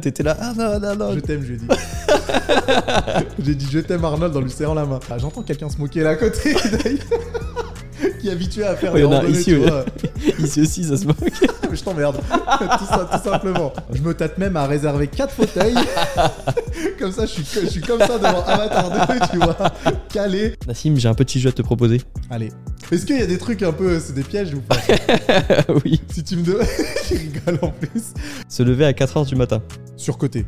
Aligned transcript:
T'étais 0.00 0.22
là, 0.22 0.36
ah 0.40 0.52
non, 0.56 0.78
non, 0.78 0.94
non. 0.94 1.12
Je 1.12 1.18
t'aime, 1.18 1.42
je 1.42 1.48
lui 1.48 1.56
dit. 1.56 1.66
J'ai 3.44 3.54
dit 3.56 3.66
je 3.68 3.80
t'aime 3.80 4.04
Arnold 4.04 4.36
en 4.36 4.40
lui 4.40 4.50
serrant 4.50 4.74
la 4.74 4.86
main. 4.86 5.00
Ah, 5.10 5.18
J'entends 5.18 5.42
quelqu'un 5.42 5.68
se 5.68 5.78
moquer 5.78 6.02
là 6.02 6.10
à 6.10 6.16
côté 6.16 6.54
d'ailleurs. 6.54 6.98
qui 8.20 8.28
est 8.28 8.32
habitué 8.32 8.64
à 8.64 8.76
faire 8.76 8.92
Ouais, 8.92 9.00
des 9.00 9.06
il 9.06 9.10
y 9.10 9.12
en 9.12 9.12
a 9.12 9.16
randonnées, 9.20 9.38
ici, 9.38 9.44
tu 9.50 9.58
ouais. 9.58 9.66
vois. 9.68 9.84
Ici 10.38 10.60
aussi, 10.60 10.84
ça 10.84 10.96
se 10.96 11.06
moque. 11.06 11.16
Je 11.72 11.82
t'emmerde. 11.82 12.16
tout 12.16 12.84
ça, 12.86 13.08
tout 13.12 13.28
simplement. 13.28 13.72
Je 13.92 14.00
me 14.02 14.14
tâte 14.14 14.38
même 14.38 14.56
à 14.56 14.66
réserver 14.66 15.06
4 15.08 15.32
fauteuils. 15.32 15.74
comme 16.98 17.12
ça, 17.12 17.26
je 17.26 17.32
suis, 17.32 17.44
je 17.62 17.66
suis 17.66 17.80
comme 17.80 18.00
ça 18.00 18.18
devant 18.18 18.42
Avatar 18.44 19.06
2, 19.08 19.14
tu 19.32 19.36
vois. 19.38 19.56
Calé. 20.08 20.54
Nassim, 20.66 20.94
j'ai 20.96 21.08
un 21.08 21.14
petit 21.14 21.40
jeu 21.40 21.50
à 21.50 21.52
te 21.52 21.62
proposer. 21.62 22.00
Allez. 22.30 22.50
Est-ce 22.90 23.04
qu'il 23.04 23.18
y 23.18 23.22
a 23.22 23.26
des 23.26 23.38
trucs 23.38 23.62
un 23.62 23.72
peu. 23.72 24.00
C'est 24.00 24.14
des 24.14 24.22
pièges 24.22 24.54
ou 24.54 24.60
pas? 24.60 24.76
Oui. 25.84 26.00
Si 26.10 26.24
tu 26.24 26.36
me 26.36 26.42
donnes. 26.44 26.66
tu 27.06 27.14
rigoles 27.14 27.58
en 27.62 27.70
plus. 27.70 28.14
Se 28.48 28.62
lever 28.62 28.86
à 28.86 28.92
4h 28.92 29.26
du 29.26 29.36
matin. 29.36 29.62
Sur-côté. 29.96 30.46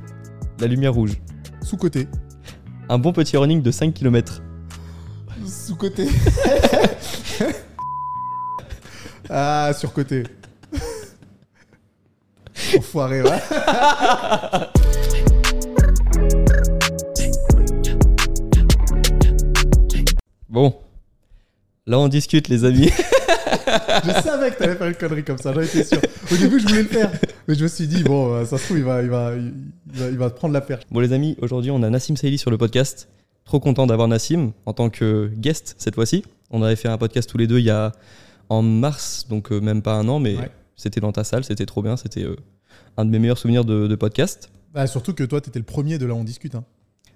La 0.60 0.66
lumière 0.66 0.94
rouge. 0.94 1.12
Sous-côté. 1.62 2.08
Un 2.88 2.98
bon 2.98 3.12
petit 3.12 3.36
running 3.36 3.62
de 3.62 3.70
5 3.70 3.92
km. 3.94 4.42
Sous-côté. 5.50 6.06
ah, 9.28 9.72
sur-côté. 9.76 10.22
Enfoiré, 12.78 13.22
ouais. 13.22 13.30
Bon. 20.48 20.76
Là, 21.86 21.98
on 21.98 22.06
discute, 22.06 22.46
les 22.46 22.64
amis. 22.64 22.92
Je 24.04 24.22
savais 24.22 24.52
que 24.52 24.58
t'allais 24.58 24.76
faire 24.76 24.86
une 24.86 24.94
connerie 24.94 25.24
comme 25.24 25.38
ça, 25.38 25.52
j'en 25.52 25.62
étais 25.62 25.82
sûr. 25.82 26.00
Au 26.30 26.36
début, 26.36 26.60
je 26.60 26.68
voulais 26.68 26.82
le 26.82 26.88
faire. 26.88 27.10
Mais 27.48 27.56
je 27.56 27.64
me 27.64 27.68
suis 27.68 27.88
dit, 27.88 28.04
bon, 28.04 28.34
euh, 28.34 28.44
ça 28.44 28.56
se 28.56 28.64
trouve, 28.64 28.78
il 28.78 28.84
va, 28.84 29.02
il 29.02 29.08
va, 29.08 29.32
il 29.34 29.52
va, 29.92 30.06
il 30.06 30.16
va 30.16 30.30
te 30.30 30.36
prendre 30.36 30.54
la 30.54 30.60
perche. 30.60 30.84
bon, 30.90 31.00
les 31.00 31.12
amis, 31.12 31.36
aujourd'hui, 31.40 31.72
on 31.72 31.82
a 31.82 31.90
Nassim 31.90 32.14
Saïli 32.14 32.38
sur 32.38 32.52
le 32.52 32.58
podcast. 32.58 33.08
Trop 33.50 33.58
content 33.58 33.84
d'avoir 33.88 34.06
Nassim 34.06 34.52
en 34.64 34.72
tant 34.72 34.90
que 34.90 35.28
guest 35.36 35.74
cette 35.76 35.96
fois-ci. 35.96 36.22
On 36.52 36.62
avait 36.62 36.76
fait 36.76 36.86
un 36.86 36.96
podcast 36.96 37.28
tous 37.28 37.36
les 37.36 37.48
deux 37.48 37.58
il 37.58 37.64
y 37.64 37.70
a 37.70 37.90
en 38.48 38.62
mars, 38.62 39.26
donc 39.28 39.50
euh, 39.50 39.60
même 39.60 39.82
pas 39.82 39.94
un 39.94 40.06
an, 40.06 40.20
mais 40.20 40.36
Ouais. 40.36 40.50
c'était 40.76 41.00
dans 41.00 41.10
ta 41.10 41.24
salle, 41.24 41.42
c'était 41.42 41.66
trop 41.66 41.82
bien. 41.82 41.96
C'était 41.96 42.22
euh, 42.22 42.36
un 42.96 43.04
de 43.04 43.10
mes 43.10 43.18
meilleurs 43.18 43.38
souvenirs 43.38 43.64
de, 43.64 43.88
de 43.88 43.94
podcast. 43.96 44.52
Bah, 44.72 44.86
surtout 44.86 45.14
que 45.14 45.24
toi, 45.24 45.40
t'étais 45.40 45.58
le 45.58 45.64
premier 45.64 45.98
de 45.98 46.06
là, 46.06 46.14
on 46.14 46.22
discute. 46.22 46.54
Hein. 46.54 46.62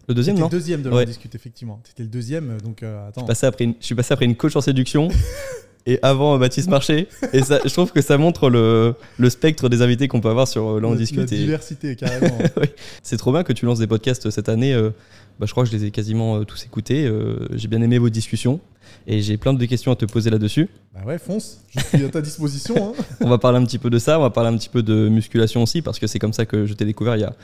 Le 0.09 0.15
deuxième, 0.15 0.37
non 0.37 0.47
le 0.47 0.51
deuxième 0.51 0.83
de 0.83 0.89
là, 0.89 0.97
Ouais. 0.97 1.03
on 1.05 1.07
discute, 1.07 1.37
effectivement. 1.37 1.81
T'étais 1.85 2.03
le 2.03 2.09
deuxième, 2.09 2.61
donc 2.63 2.83
euh, 2.83 3.07
attends. 3.11 3.25
passé 3.27 3.47
après 3.47 3.63
une- 3.67 3.75
je 3.79 3.87
suis 3.87 3.95
passé 3.95 4.13
après 4.13 4.27
une 4.27 4.35
coach 4.35 4.57
en 4.57 4.61
séduction 4.61 5.07
et 5.87 5.99
avant 6.03 6.35
euh, 6.35 6.39
Baptiste 6.39 6.69
Marché. 6.69 7.09
Et 7.33 7.43
ça, 7.43 7.61
je 7.65 7.71
trouve 7.73 7.93
que 7.93 8.01
ça 8.03 8.17
montre 8.19 8.49
le, 8.51 8.95
le 9.19 9.31
spectre 9.31 9.69
des 9.69 9.83
invités 9.83 10.09
qu'on 10.09 10.21
peut 10.21 10.29
avoir 10.31 10.49
sur 10.49 10.77
euh, 10.77 10.81
Là 10.81 10.89
on 10.89 10.93
La- 10.93 10.97
discute. 10.97 11.31
La 11.31 11.37
et 11.37 11.41
diversité, 11.41 11.97
carrément. 11.97 12.39
c'est 13.03 13.17
trop 13.17 13.33
bien 13.33 13.43
que 13.45 13.53
tu 13.53 13.67
lances 13.67 13.79
des 13.79 13.87
podcasts 13.87 14.31
cette 14.31 14.49
année. 14.49 14.73
euh, 14.75 14.91
bah, 15.39 15.47
je 15.47 15.53
crois 15.53 15.65
que 15.65 15.71
je 15.71 15.77
les 15.77 15.85
ai 15.87 15.91
quasiment 15.91 16.45
tous 16.45 16.65
écoutés. 16.65 17.11
j'ai 17.55 17.67
bien 17.69 17.83
aimé 17.83 17.99
vos 17.99 18.09
discussions 18.09 18.61
et 19.07 19.21
j'ai 19.21 19.37
plein 19.37 19.53
de 19.53 19.65
questions 19.67 19.91
à 19.91 19.97
te 19.97 20.05
poser 20.05 20.31
là-dessus. 20.31 20.69
bah 20.95 21.01
ouais, 21.07 21.19
fonce. 21.19 21.61
Je 21.77 21.81
suis 21.81 22.05
à 22.05 22.09
ta 22.09 22.21
disposition. 22.21 22.75
Hein. 22.99 23.03
On 23.21 23.29
va 23.29 23.39
parler 23.39 23.59
un 23.59 23.65
petit 23.65 23.79
peu 23.79 23.91
de 23.91 23.99
ça, 23.99 24.19
on 24.19 24.23
va 24.23 24.31
parler 24.31 24.51
un 24.51 24.57
petit 24.57 24.69
peu 24.69 24.83
de 24.85 25.09
musculation 25.09 25.63
aussi 25.65 25.83
parce 25.83 25.99
que 25.99 26.07
c'est 26.07 26.19
comme 26.21 26.33
ça 26.33 26.47
que 26.47 26.67
je 26.67 26.75
t'ai 26.75 26.85
découvert 26.85 27.17
il 27.17 27.23
y 27.23 27.25
a 27.25 27.35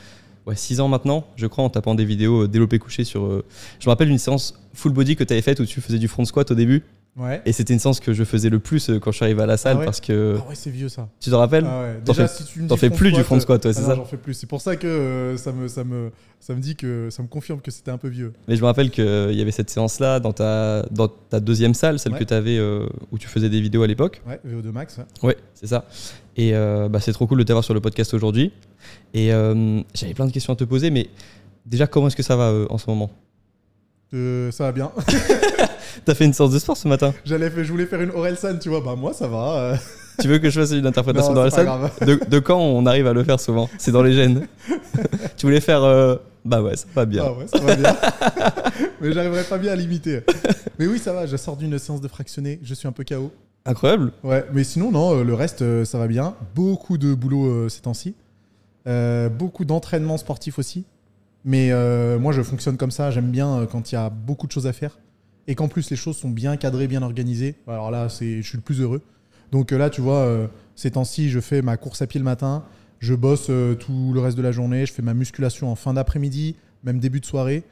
6 0.55 0.79
ans 0.79 0.87
maintenant, 0.87 1.25
je 1.35 1.45
crois, 1.47 1.63
en 1.65 1.69
tapant 1.69 1.93
des 1.95 2.05
vidéos 2.05 2.43
euh, 2.43 2.47
développé 2.47 2.79
couché 2.79 3.03
sur. 3.03 3.25
euh, 3.25 3.43
Je 3.79 3.87
me 3.87 3.91
rappelle 3.91 4.09
une 4.09 4.17
séance 4.17 4.53
full 4.73 4.91
body 4.93 5.15
que 5.15 5.23
tu 5.23 5.33
avais 5.33 5.41
faite 5.41 5.59
où 5.59 5.65
tu 5.65 5.81
faisais 5.81 5.99
du 5.99 6.07
front 6.07 6.25
squat 6.25 6.49
au 6.49 6.55
début. 6.55 6.83
Ouais. 7.17 7.41
Et 7.45 7.51
c'était 7.51 7.73
une 7.73 7.79
séance 7.79 7.99
que 7.99 8.13
je 8.13 8.23
faisais 8.23 8.49
le 8.49 8.59
plus 8.59 8.89
euh, 8.89 8.97
quand 8.99 9.11
je 9.11 9.17
suis 9.17 9.25
arrivé 9.25 9.41
à 9.43 9.45
la 9.45 9.57
salle 9.57 9.77
ouais 9.77 9.85
parce 9.85 9.99
que. 9.99 10.37
Ah 10.39 10.47
ouais, 10.49 10.55
c'est 10.55 10.69
vieux 10.69 10.87
ça. 10.87 11.09
Tu 11.19 11.29
te 11.29 11.35
rappelles 11.35 11.65
Ah 11.67 11.81
ouais. 11.81 11.99
T'en 12.05 12.13
fais- 12.13 12.27
si 12.27 12.43
fais 12.77 12.89
plus 12.89 13.11
du 13.11 13.21
front 13.23 13.39
squat, 13.39 13.63
ouais, 13.65 13.71
ah 13.71 13.73
c'est 13.73 13.81
non, 13.81 13.87
ça 13.87 13.95
J'en 13.95 14.05
fais 14.05 14.15
plus. 14.17 14.33
C'est 14.33 14.47
pour 14.47 14.61
ça 14.61 14.77
que 14.77 14.87
euh, 14.87 15.35
ça 15.37 15.51
me, 15.51 15.67
ça 15.67 15.83
me, 15.83 16.11
ça 16.39 16.55
me 16.55 16.61
dit 16.61 16.77
que 16.77 17.09
ça 17.09 17.21
me 17.21 17.27
confirme 17.27 17.59
que 17.59 17.69
c'était 17.69 17.91
un 17.91 17.97
peu 17.97 18.07
vieux. 18.07 18.31
Mais 18.47 18.55
je 18.55 18.61
me 18.61 18.65
rappelle 18.65 18.91
qu'il 18.91 19.33
y 19.33 19.41
avait 19.41 19.51
cette 19.51 19.69
séance-là 19.69 20.21
dans 20.21 20.31
ta, 20.31 20.83
dans 20.89 21.09
ta 21.09 21.41
deuxième 21.41 21.73
salle, 21.73 21.99
celle 21.99 22.13
que 22.13 22.23
tu 22.23 22.33
avais 22.33 22.59
où 23.11 23.17
tu 23.17 23.27
faisais 23.27 23.49
des 23.49 23.59
vidéos 23.59 23.83
à 23.83 23.87
l'époque. 23.87 24.21
Ouais, 24.25 24.39
VO2 24.47 24.71
Max. 24.71 24.97
ouais. 25.23 25.35
C'est 25.53 25.67
ça. 25.67 25.85
Et 26.37 26.55
euh, 26.55 26.89
bah, 26.89 26.99
c'est 26.99 27.13
trop 27.13 27.27
cool 27.27 27.37
de 27.39 27.43
t'avoir 27.43 27.63
sur 27.63 27.73
le 27.73 27.81
podcast 27.81 28.13
aujourd'hui. 28.13 28.51
Et 29.13 29.31
euh, 29.33 29.81
j'avais 29.93 30.13
plein 30.13 30.25
de 30.25 30.31
questions 30.31 30.53
à 30.53 30.55
te 30.55 30.63
poser, 30.63 30.89
mais 30.89 31.09
déjà, 31.65 31.87
comment 31.87 32.07
est-ce 32.07 32.15
que 32.15 32.23
ça 32.23 32.35
va 32.35 32.49
euh, 32.49 32.65
en 32.69 32.77
ce 32.77 32.89
moment? 32.89 33.11
Euh, 34.13 34.49
ça 34.51 34.63
va 34.65 34.71
bien. 34.71 34.91
T'as 36.05 36.13
fait 36.15 36.25
une 36.25 36.33
séance 36.33 36.51
de 36.51 36.59
sport 36.59 36.77
ce 36.77 36.87
matin 36.87 37.13
J'allais 37.25 37.49
faire, 37.49 37.63
je 37.63 37.71
voulais 37.71 37.85
faire 37.85 38.01
une 38.01 38.11
Orelsan, 38.11 38.57
tu 38.59 38.69
vois. 38.69 38.81
Bah 38.81 38.95
moi, 38.97 39.13
ça 39.13 39.27
va. 39.27 39.55
euh. 39.57 39.75
Tu 40.21 40.27
veux 40.27 40.37
que 40.39 40.49
je 40.49 40.59
fasse 40.59 40.71
une 40.71 40.85
interprétation 40.85 41.33
Non, 41.33 41.45
c'est 41.49 41.55
pas 41.55 41.63
grave. 41.63 41.91
de, 42.05 42.19
de 42.29 42.39
quand 42.39 42.59
on 42.59 42.85
arrive 42.85 43.07
à 43.07 43.13
le 43.13 43.23
faire 43.23 43.39
souvent? 43.39 43.69
C'est 43.77 43.91
dans 43.91 44.03
les 44.03 44.13
gènes. 44.13 44.45
tu 45.37 45.45
voulais 45.45 45.61
faire. 45.61 45.83
euh, 45.83 46.17
Bah 46.45 46.61
ouais, 46.61 46.75
ça 46.75 46.85
va 46.93 47.05
bien. 47.05 47.23
Ah 47.25 47.31
ouais, 47.33 47.47
ça 47.47 47.57
va 47.59 47.75
bien. 47.75 47.95
Mais 49.01 49.13
j'arriverai 49.13 49.43
pas 49.43 49.57
bien 49.57 49.71
à 49.71 49.75
l'imiter. 49.75 50.19
Mais 50.77 50.85
oui, 50.85 50.99
ça 50.99 51.13
va. 51.13 51.25
Je 51.25 51.37
sors 51.37 51.55
d'une 51.57 51.79
séance 51.79 52.01
de 52.01 52.07
fractionné. 52.07 52.59
Je 52.61 52.73
suis 52.73 52.87
un 52.87 52.91
peu 52.91 53.03
KO. 53.03 53.31
Incroyable. 53.65 54.11
Ouais, 54.23 54.43
mais 54.51 54.63
sinon, 54.63 54.91
non, 54.91 55.19
euh, 55.19 55.23
le 55.23 55.33
reste, 55.35 55.61
euh, 55.61 55.85
ça 55.85 55.97
va 55.99 56.07
bien. 56.07 56.33
Beaucoup 56.55 56.97
de 56.97 57.13
boulot 57.13 57.45
euh, 57.45 57.69
ces 57.69 57.81
temps-ci. 57.81 58.15
Euh, 58.87 59.29
beaucoup 59.29 59.65
d'entraînement 59.65 60.17
sportif 60.17 60.57
aussi. 60.59 60.83
Mais 61.45 61.69
euh, 61.71 62.17
moi, 62.19 62.31
je 62.33 62.41
fonctionne 62.41 62.75
comme 62.77 62.91
ça. 62.91 63.11
J'aime 63.11 63.29
bien 63.29 63.49
euh, 63.59 63.65
quand 63.65 63.91
il 63.91 63.95
y 63.95 63.97
a 63.97 64.09
beaucoup 64.09 64.45
de 64.47 64.51
choses 64.51 64.65
à 64.67 64.73
faire. 64.73 64.97
Et 65.47 65.55
qu'en 65.55 65.67
plus, 65.67 65.89
les 65.89 65.95
choses 65.95 66.17
sont 66.17 66.29
bien 66.29 66.55
cadrées, 66.57 66.87
bien 66.87 67.01
organisées. 67.01 67.55
Alors 67.67 67.91
là, 67.91 68.07
je 68.07 68.41
suis 68.41 68.57
le 68.57 68.61
plus 68.61 68.79
heureux. 68.81 69.01
Donc 69.51 69.71
euh, 69.73 69.77
là, 69.77 69.89
tu 69.89 69.99
vois, 70.01 70.19
euh, 70.19 70.47
ces 70.75 70.91
temps-ci, 70.91 71.29
je 71.29 71.39
fais 71.39 71.61
ma 71.61 71.77
course 71.77 72.01
à 72.01 72.07
pied 72.07 72.19
le 72.19 72.23
matin. 72.25 72.63
Je 72.99 73.13
bosse 73.15 73.47
euh, 73.49 73.73
tout 73.75 74.11
le 74.13 74.19
reste 74.21 74.37
de 74.37 74.41
la 74.41 74.51
journée. 74.51 74.85
Je 74.85 74.93
fais 74.93 75.01
ma 75.01 75.13
musculation 75.13 75.71
en 75.71 75.75
fin 75.75 75.93
d'après-midi, 75.93 76.55
même 76.83 76.99
début 76.99 77.19
de 77.19 77.25
soirée. 77.25 77.63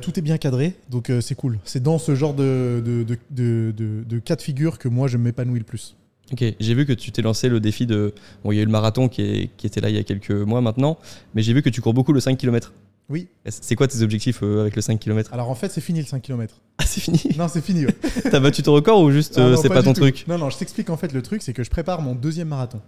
Tout 0.00 0.16
est 0.16 0.22
bien 0.22 0.38
cadré, 0.38 0.76
donc 0.88 1.10
c'est 1.20 1.34
cool. 1.34 1.58
C'est 1.64 1.82
dans 1.82 1.98
ce 1.98 2.14
genre 2.14 2.32
de, 2.32 2.80
de, 2.84 3.04
de, 3.32 3.74
de- 4.08 4.18
cas 4.20 4.36
de 4.36 4.40
figure 4.40 4.78
que 4.78 4.86
moi, 4.86 5.08
je 5.08 5.18
m'épanouis 5.18 5.58
le 5.58 5.64
plus. 5.64 5.96
Ok, 6.32 6.44
j'ai 6.60 6.74
vu 6.74 6.86
que 6.86 6.92
tu 6.92 7.10
t'es 7.10 7.22
lancé 7.22 7.48
le 7.48 7.58
défi 7.58 7.84
de. 7.84 8.14
Bon, 8.44 8.52
il 8.52 8.56
y 8.56 8.58
a 8.60 8.62
eu 8.62 8.66
le 8.66 8.70
marathon 8.70 9.08
qui, 9.08 9.50
qui 9.56 9.66
était 9.66 9.80
là 9.80 9.90
il 9.90 9.96
y 9.96 9.98
a 9.98 10.04
quelques 10.04 10.30
mois 10.30 10.60
maintenant, 10.60 10.96
mais 11.34 11.42
j'ai 11.42 11.52
vu 11.52 11.60
que 11.60 11.70
tu 11.70 11.80
cours 11.80 11.92
beaucoup 11.92 12.12
le 12.12 12.20
5 12.20 12.38
km. 12.38 12.72
Oui. 13.10 13.28
C'est 13.46 13.76
quoi 13.76 13.86
tes 13.86 14.00
objectifs 14.02 14.42
euh, 14.42 14.62
avec 14.62 14.76
le 14.76 14.82
5 14.82 14.98
km 14.98 15.32
Alors 15.34 15.50
en 15.50 15.54
fait, 15.54 15.68
c'est 15.70 15.80
fini 15.80 16.00
le 16.00 16.06
5 16.06 16.22
km. 16.22 16.60
Ah, 16.78 16.84
c'est 16.86 17.00
fini? 17.00 17.20
Non, 17.36 17.48
c'est 17.48 17.60
fini. 17.60 17.84
ouais. 17.84 17.94
T'as 18.30 18.40
battu 18.40 18.62
ton 18.62 18.72
record 18.72 19.00
ou 19.02 19.10
juste 19.10 19.34
Ah 19.38 19.42
euh, 19.42 19.56
c'est 19.56 19.68
pas, 19.68 19.82
ton 19.82 19.92
tout. 19.92 20.00
truc? 20.00 20.24
Non, 20.26 20.38
non, 20.38 20.48
je 20.50 20.56
t'explique 20.56 20.88
en 20.90 20.96
fait 20.96 21.12
le 21.12 21.20
truc, 21.20 21.42
c'est 21.42 21.52
que 21.52 21.62
je 21.62 21.70
prépare 21.70 22.00
mon 22.00 22.14
deuxième 22.14 22.48
marathon. 22.48 22.80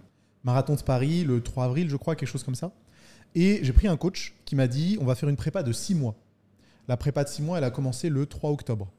Marathon 0.43 0.75
de 0.75 0.81
Paris, 0.81 1.23
le 1.23 1.41
3 1.41 1.65
avril, 1.65 1.89
je 1.89 1.95
crois, 1.97 2.15
quelque 2.15 2.29
chose 2.29 2.43
comme 2.43 2.55
ça. 2.55 2.71
Et 3.35 3.59
j'ai 3.61 3.73
pris 3.73 3.87
un 3.87 3.97
coach 3.97 4.33
qui 4.45 4.55
m'a 4.55 4.67
dit 4.67 4.97
on 4.99 5.05
va 5.05 5.13
faire 5.15 5.29
une 5.29 5.35
prépa 5.35 5.61
de 5.61 5.71
6 5.71 5.93
mois. 5.95 6.15
La 6.87 6.97
prépa 6.97 7.23
de 7.23 7.29
6 7.29 7.43
mois, 7.43 7.57
elle 7.59 7.63
a 7.63 7.69
commencé 7.71 8.09
le 8.09 8.25
3 8.25 8.49
octobre. 8.49 8.89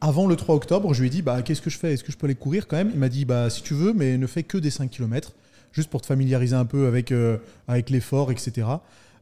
Avant 0.00 0.26
le 0.26 0.36
3 0.36 0.54
octobre, 0.54 0.92
je 0.92 1.00
lui 1.00 1.06
ai 1.06 1.10
dit 1.10 1.22
bah, 1.22 1.40
qu'est-ce 1.42 1.62
que 1.62 1.70
je 1.70 1.78
fais? 1.78 1.94
Est-ce 1.94 2.04
que 2.04 2.12
je 2.12 2.18
peux 2.18 2.26
aller 2.26 2.34
courir 2.34 2.68
quand 2.68 2.76
même? 2.76 2.90
Il 2.92 2.98
m'a 2.98 3.08
dit 3.08 3.24
bah, 3.24 3.48
si 3.48 3.62
tu 3.62 3.72
veux, 3.74 3.94
mais 3.94 4.18
ne 4.18 4.26
fais 4.26 4.42
que 4.42 4.58
des 4.58 4.70
5 4.70 4.90
km, 4.90 5.32
juste 5.72 5.88
pour 5.88 6.02
te 6.02 6.06
familiariser 6.06 6.56
un 6.56 6.66
peu 6.66 6.86
avec, 6.86 7.10
euh, 7.10 7.38
avec 7.68 7.88
l'effort, 7.90 8.30
etc. 8.30 8.66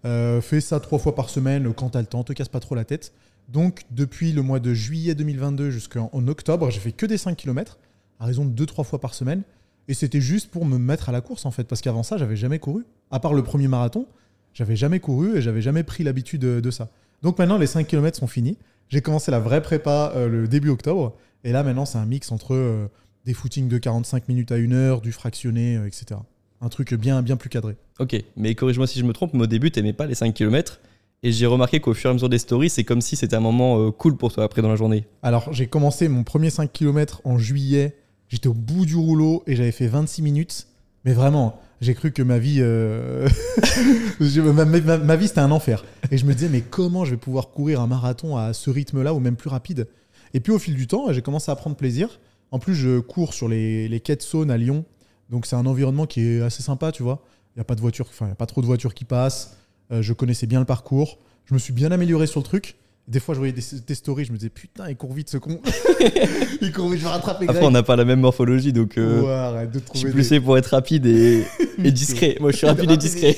Euh, 0.06 0.40
fais 0.40 0.60
ça 0.60 0.78
trois 0.78 0.98
fois 0.98 1.14
par 1.14 1.30
semaine 1.30 1.72
quand 1.74 1.90
tu 1.90 1.98
as 1.98 2.00
le 2.00 2.06
temps, 2.06 2.22
te 2.22 2.32
casse 2.32 2.48
pas 2.48 2.60
trop 2.60 2.74
la 2.74 2.84
tête. 2.84 3.12
Donc, 3.48 3.82
depuis 3.90 4.32
le 4.32 4.42
mois 4.42 4.60
de 4.60 4.72
juillet 4.72 5.14
2022 5.14 5.70
jusqu'en 5.70 6.10
en 6.12 6.28
octobre, 6.28 6.70
j'ai 6.70 6.80
fait 6.80 6.92
que 6.92 7.06
des 7.06 7.18
5 7.18 7.36
km, 7.36 7.78
à 8.20 8.26
raison 8.26 8.44
de 8.44 8.64
2-3 8.64 8.84
fois 8.84 9.00
par 9.00 9.14
semaine. 9.14 9.42
Et 9.88 9.94
c'était 9.94 10.20
juste 10.20 10.50
pour 10.50 10.64
me 10.64 10.78
mettre 10.78 11.08
à 11.08 11.12
la 11.12 11.20
course, 11.20 11.44
en 11.44 11.50
fait, 11.50 11.64
parce 11.64 11.80
qu'avant 11.80 12.02
ça, 12.02 12.18
j'avais 12.18 12.36
jamais 12.36 12.58
couru. 12.58 12.84
À 13.10 13.20
part 13.20 13.34
le 13.34 13.42
premier 13.42 13.68
marathon, 13.68 14.06
j'avais 14.52 14.74
jamais 14.74 15.00
couru 15.00 15.36
et 15.36 15.42
j'avais 15.42 15.62
jamais 15.62 15.84
pris 15.84 16.02
l'habitude 16.02 16.40
de, 16.40 16.70
ça. 16.70 16.88
Donc 17.22 17.38
maintenant, 17.38 17.58
les 17.58 17.66
5 17.66 17.86
km 17.86 18.16
sont 18.16 18.26
finis. 18.26 18.58
J'ai 18.88 19.00
commencé 19.00 19.30
la 19.30 19.40
vraie 19.40 19.62
prépa 19.62 20.12
euh, 20.16 20.28
le 20.28 20.48
début 20.48 20.70
octobre. 20.70 21.16
Et 21.44 21.52
là, 21.52 21.62
maintenant, 21.62 21.84
c'est 21.84 21.98
un 21.98 22.06
mix 22.06 22.32
entre 22.32 22.54
euh, 22.54 22.88
des 23.24 23.34
footings 23.34 23.68
de 23.68 23.78
45 23.78 24.28
minutes 24.28 24.50
à 24.52 24.56
1 24.56 24.72
heure, 24.72 25.00
du 25.00 25.12
fractionné, 25.12 25.80
etc. 25.86 26.20
Un 26.60 26.68
truc 26.68 26.94
bien, 26.94 27.22
bien 27.22 27.36
plus 27.36 27.48
cadré. 27.50 27.76
Ok, 27.98 28.16
mais 28.36 28.54
corrige-moi 28.54 28.86
si 28.86 28.98
je 28.98 29.04
me 29.04 29.12
trompe, 29.12 29.34
mais 29.34 29.42
au 29.42 29.46
début, 29.46 29.70
t'aimais 29.70 29.92
pas 29.92 30.06
les 30.06 30.14
5 30.14 30.32
km. 30.34 30.80
Et 31.22 31.32
j'ai 31.32 31.46
remarqué 31.46 31.80
qu'au 31.80 31.94
fur 31.94 32.08
et 32.08 32.12
à 32.12 32.14
mesure 32.14 32.28
des 32.28 32.38
stories, 32.38 32.70
c'est 32.70 32.84
comme 32.84 33.00
si 33.00 33.16
c'était 33.16 33.36
un 33.36 33.40
moment 33.40 33.80
euh, 33.80 33.90
cool 33.90 34.16
pour 34.16 34.32
toi 34.32 34.44
après 34.44 34.62
dans 34.62 34.68
la 34.68 34.76
journée. 34.76 35.04
Alors, 35.22 35.52
j'ai 35.52 35.66
commencé 35.66 36.08
mon 36.08 36.24
premier 36.24 36.50
5 36.50 36.72
km 36.72 37.20
en 37.24 37.38
juillet. 37.38 37.96
J'étais 38.28 38.48
au 38.48 38.54
bout 38.54 38.86
du 38.86 38.96
rouleau 38.96 39.42
et 39.46 39.56
j'avais 39.56 39.72
fait 39.72 39.86
26 39.86 40.22
minutes. 40.22 40.66
Mais 41.04 41.12
vraiment, 41.12 41.60
J'ai 41.80 41.94
cru 41.94 42.10
que 42.10 42.22
ma 42.22 42.38
vie, 42.38 42.58
euh, 42.60 43.28
ma- 44.20 44.64
ma 44.98 45.16
vie 45.16 45.28
c'était 45.28 45.40
un 45.40 45.50
enfer. 45.50 45.84
Et 46.10 46.18
je 46.18 46.24
me 46.26 46.32
disais, 46.34 46.48
mais 46.48 46.60
comment 46.62 47.04
je 47.04 47.12
vais 47.12 47.16
pouvoir 47.16 47.50
courir 47.50 47.80
un 47.80 47.86
marathon 47.86 48.36
à 48.36 48.52
ce 48.52 48.70
rythme-là 48.70 49.14
ou 49.14 49.20
même 49.20 49.36
plus 49.36 49.50
rapide? 49.50 49.86
Et 50.34 50.40
puis 50.40 50.52
au 50.52 50.58
fil 50.58 50.74
du 50.74 50.86
temps, 50.86 51.12
j'ai 51.12 51.22
commencé 51.22 51.50
à 51.50 51.56
prendre 51.56 51.76
plaisir. 51.76 52.18
En 52.50 52.58
plus, 52.58 52.74
je 52.74 52.98
cours 53.00 53.34
sur 53.34 53.48
les, 53.48 53.88
les 53.88 54.00
quais 54.00 54.16
de 54.16 54.22
Saône 54.22 54.50
à 54.50 54.56
Lyon. 54.56 54.84
Donc 55.30 55.46
c'est 55.46 55.56
un 55.56 55.66
environnement 55.66 56.06
qui 56.06 56.20
est 56.20 56.40
assez 56.40 56.62
sympa, 56.62 56.92
tu 56.92 57.02
vois. 57.02 57.22
Il 57.54 57.58
n'y 57.58 57.62
a 57.62 57.64
pas 57.64 57.74
de 57.74 57.80
voiture, 57.80 58.06
enfin, 58.08 58.26
il 58.26 58.30
y 58.30 58.32
a 58.32 58.36
pas 58.36 58.46
trop 58.46 58.60
de 58.60 58.66
voitures 58.66 58.94
qui 58.94 59.04
passent. 59.04 59.56
Euh, 59.92 60.02
je 60.02 60.12
connaissais 60.12 60.46
bien 60.46 60.60
le 60.60 60.66
parcours. 60.66 61.18
Je 61.46 61.54
me 61.54 61.58
suis 61.58 61.72
bien 61.72 61.90
amélioré 61.92 62.26
sur 62.26 62.40
le 62.40 62.44
truc. 62.44 62.76
Des 63.08 63.20
fois, 63.20 63.34
je 63.34 63.38
voyais 63.38 63.52
des, 63.52 63.62
des 63.86 63.94
stories, 63.94 64.24
je 64.24 64.32
me 64.32 64.36
disais, 64.36 64.48
putain, 64.50 64.88
il 64.90 64.96
court 64.96 65.12
vite 65.12 65.30
ce 65.30 65.38
con. 65.38 65.60
il 66.60 66.72
court 66.72 66.88
vite, 66.90 66.98
je 66.98 67.04
vais 67.04 67.10
rattraper 67.10 67.46
Après, 67.48 67.64
on 67.64 67.70
n'a 67.70 67.84
pas 67.84 67.94
la 67.94 68.04
même 68.04 68.18
morphologie, 68.20 68.72
donc 68.72 68.98
euh, 68.98 69.22
Ouais, 69.22 69.30
arrête 69.32 69.70
de 69.70 69.78
je 69.78 69.84
trouver 69.84 69.98
suis 70.00 70.08
des- 70.08 70.12
plus 70.12 70.24
fait 70.28 70.40
pour 70.40 70.58
être 70.58 70.66
rapide 70.66 71.06
et, 71.06 71.44
et 71.84 71.92
discret. 71.92 72.36
Moi, 72.40 72.50
je 72.50 72.56
suis 72.56 72.66
rapide 72.66 72.90
et 72.90 72.96
discret. 72.96 73.36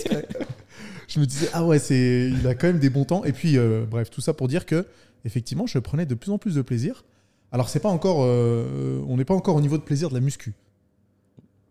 Je 1.06 1.20
me 1.20 1.26
disais, 1.26 1.48
ah 1.52 1.64
ouais, 1.66 1.78
c'est, 1.78 2.30
il 2.30 2.46
a 2.46 2.54
quand 2.54 2.66
même 2.68 2.78
des 2.78 2.88
bons 2.90 3.04
temps. 3.04 3.24
Et 3.24 3.32
puis, 3.32 3.58
euh, 3.58 3.84
bref, 3.88 4.08
tout 4.10 4.22
ça 4.22 4.32
pour 4.32 4.48
dire 4.48 4.64
que, 4.64 4.86
effectivement, 5.26 5.66
je 5.66 5.78
prenais 5.78 6.06
de 6.06 6.14
plus 6.14 6.30
en 6.30 6.38
plus 6.38 6.54
de 6.54 6.62
plaisir. 6.62 7.04
Alors, 7.52 7.68
c'est 7.68 7.80
pas 7.80 7.88
encore, 7.90 8.18
on 8.18 9.16
n'est 9.16 9.24
pas 9.26 9.34
encore 9.34 9.56
au 9.56 9.60
niveau 9.60 9.76
de 9.78 9.82
plaisir 9.82 10.08
de 10.08 10.14
la 10.14 10.20
muscu. 10.20 10.54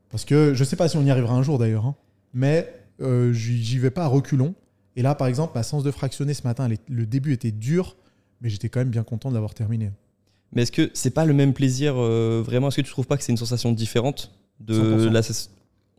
Parce 0.09 0.25
que 0.25 0.53
je 0.53 0.63
sais 0.63 0.75
pas 0.75 0.87
si 0.89 0.97
on 0.97 1.03
y 1.03 1.11
arrivera 1.11 1.35
un 1.35 1.43
jour 1.43 1.57
d'ailleurs, 1.57 1.85
hein, 1.85 1.95
mais 2.33 2.71
euh, 3.01 3.33
j'y 3.33 3.77
vais 3.77 3.89
pas 3.91 4.03
à 4.03 4.07
reculons. 4.07 4.55
Et 4.95 5.01
là, 5.01 5.13
par 5.15 5.27
exemple, 5.27 5.51
ma 5.55 5.63
séance 5.63 5.83
de 5.83 5.91
fractionné 5.91 6.33
ce 6.33 6.43
matin, 6.43 6.69
est- 6.71 6.81
le 6.89 7.05
début 7.05 7.33
était 7.33 7.51
dur, 7.51 7.95
mais 8.41 8.49
j'étais 8.49 8.69
quand 8.69 8.79
même 8.79 8.89
bien 8.89 9.03
content 9.03 9.29
de 9.29 9.33
l'avoir 9.35 9.53
terminé. 9.53 9.91
Mais 10.53 10.61
est-ce 10.63 10.71
que 10.71 10.89
c'est 10.93 11.11
pas 11.11 11.25
le 11.25 11.33
même 11.33 11.53
plaisir 11.53 11.93
euh, 11.97 12.41
vraiment? 12.43 12.69
Est-ce 12.69 12.77
que 12.77 12.81
tu 12.81 12.91
trouves 12.91 13.05
pas 13.07 13.17
que 13.17 13.23
c'est 13.23 13.31
une 13.31 13.37
sensation 13.37 13.71
différente 13.73 14.31
de 14.59 14.73
100%. 14.73 15.11
la 15.11 15.21